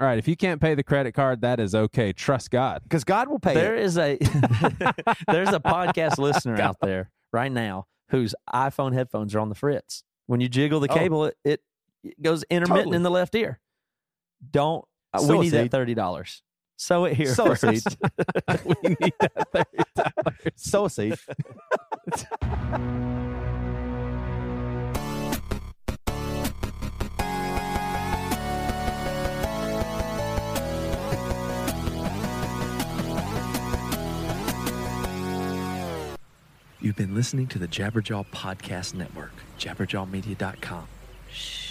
All 0.00 0.06
right. 0.06 0.18
If 0.18 0.28
you 0.28 0.36
can't 0.36 0.60
pay 0.60 0.74
the 0.74 0.82
credit 0.82 1.12
card, 1.12 1.40
that 1.40 1.58
is 1.58 1.74
okay. 1.74 2.12
Trust 2.12 2.50
God. 2.50 2.82
Because 2.84 3.02
God 3.04 3.28
will 3.28 3.38
pay 3.40 3.54
There 3.54 3.74
it. 3.74 3.82
is 3.84 3.96
a 3.98 4.16
there's 5.28 5.48
a 5.52 5.60
podcast 5.60 6.18
listener 6.18 6.60
out 6.60 6.76
there 6.80 7.10
right 7.32 7.50
now 7.50 7.86
whose 8.10 8.34
iPhone 8.52 8.92
headphones 8.92 9.34
are 9.34 9.40
on 9.40 9.48
the 9.48 9.54
fritz. 9.54 10.04
When 10.28 10.40
you 10.40 10.48
jiggle 10.48 10.78
the 10.80 10.88
Oh. 10.90 10.94
cable, 10.94 11.24
it, 11.24 11.36
it, 11.42 11.60
it 12.04 12.22
goes 12.22 12.44
intermittent 12.50 12.84
Totally. 12.84 12.96
in 12.96 13.02
the 13.02 13.10
left 13.10 13.34
ear. 13.34 13.58
Don't 14.50 14.84
uh, 15.14 15.18
Sow 15.20 15.32
we 15.32 15.38
a 15.38 15.42
need 15.44 15.50
that 15.50 15.70
thirty 15.70 15.94
dollars? 15.94 16.42
Sow 16.76 17.06
it 17.06 17.14
here 17.14 17.34
Sow 17.34 17.46
a 17.52 17.56
first. 17.56 17.88
seed. 17.90 17.96
we 18.84 18.96
need 19.00 19.14
that 19.20 19.48
thirty 19.52 19.82
dollars. 19.96 20.52
Sow 20.56 20.84
a 20.84 20.90
seed. 20.90 21.18
You've 36.80 36.94
been 36.96 37.14
listening 37.14 37.48
to 37.48 37.58
the 37.58 37.66
Jabberjaw 37.66 38.26
Podcast 38.28 38.94
Network, 38.94 39.32
jabberjawmedia.com. 39.58 40.86
Shh. 41.32 41.67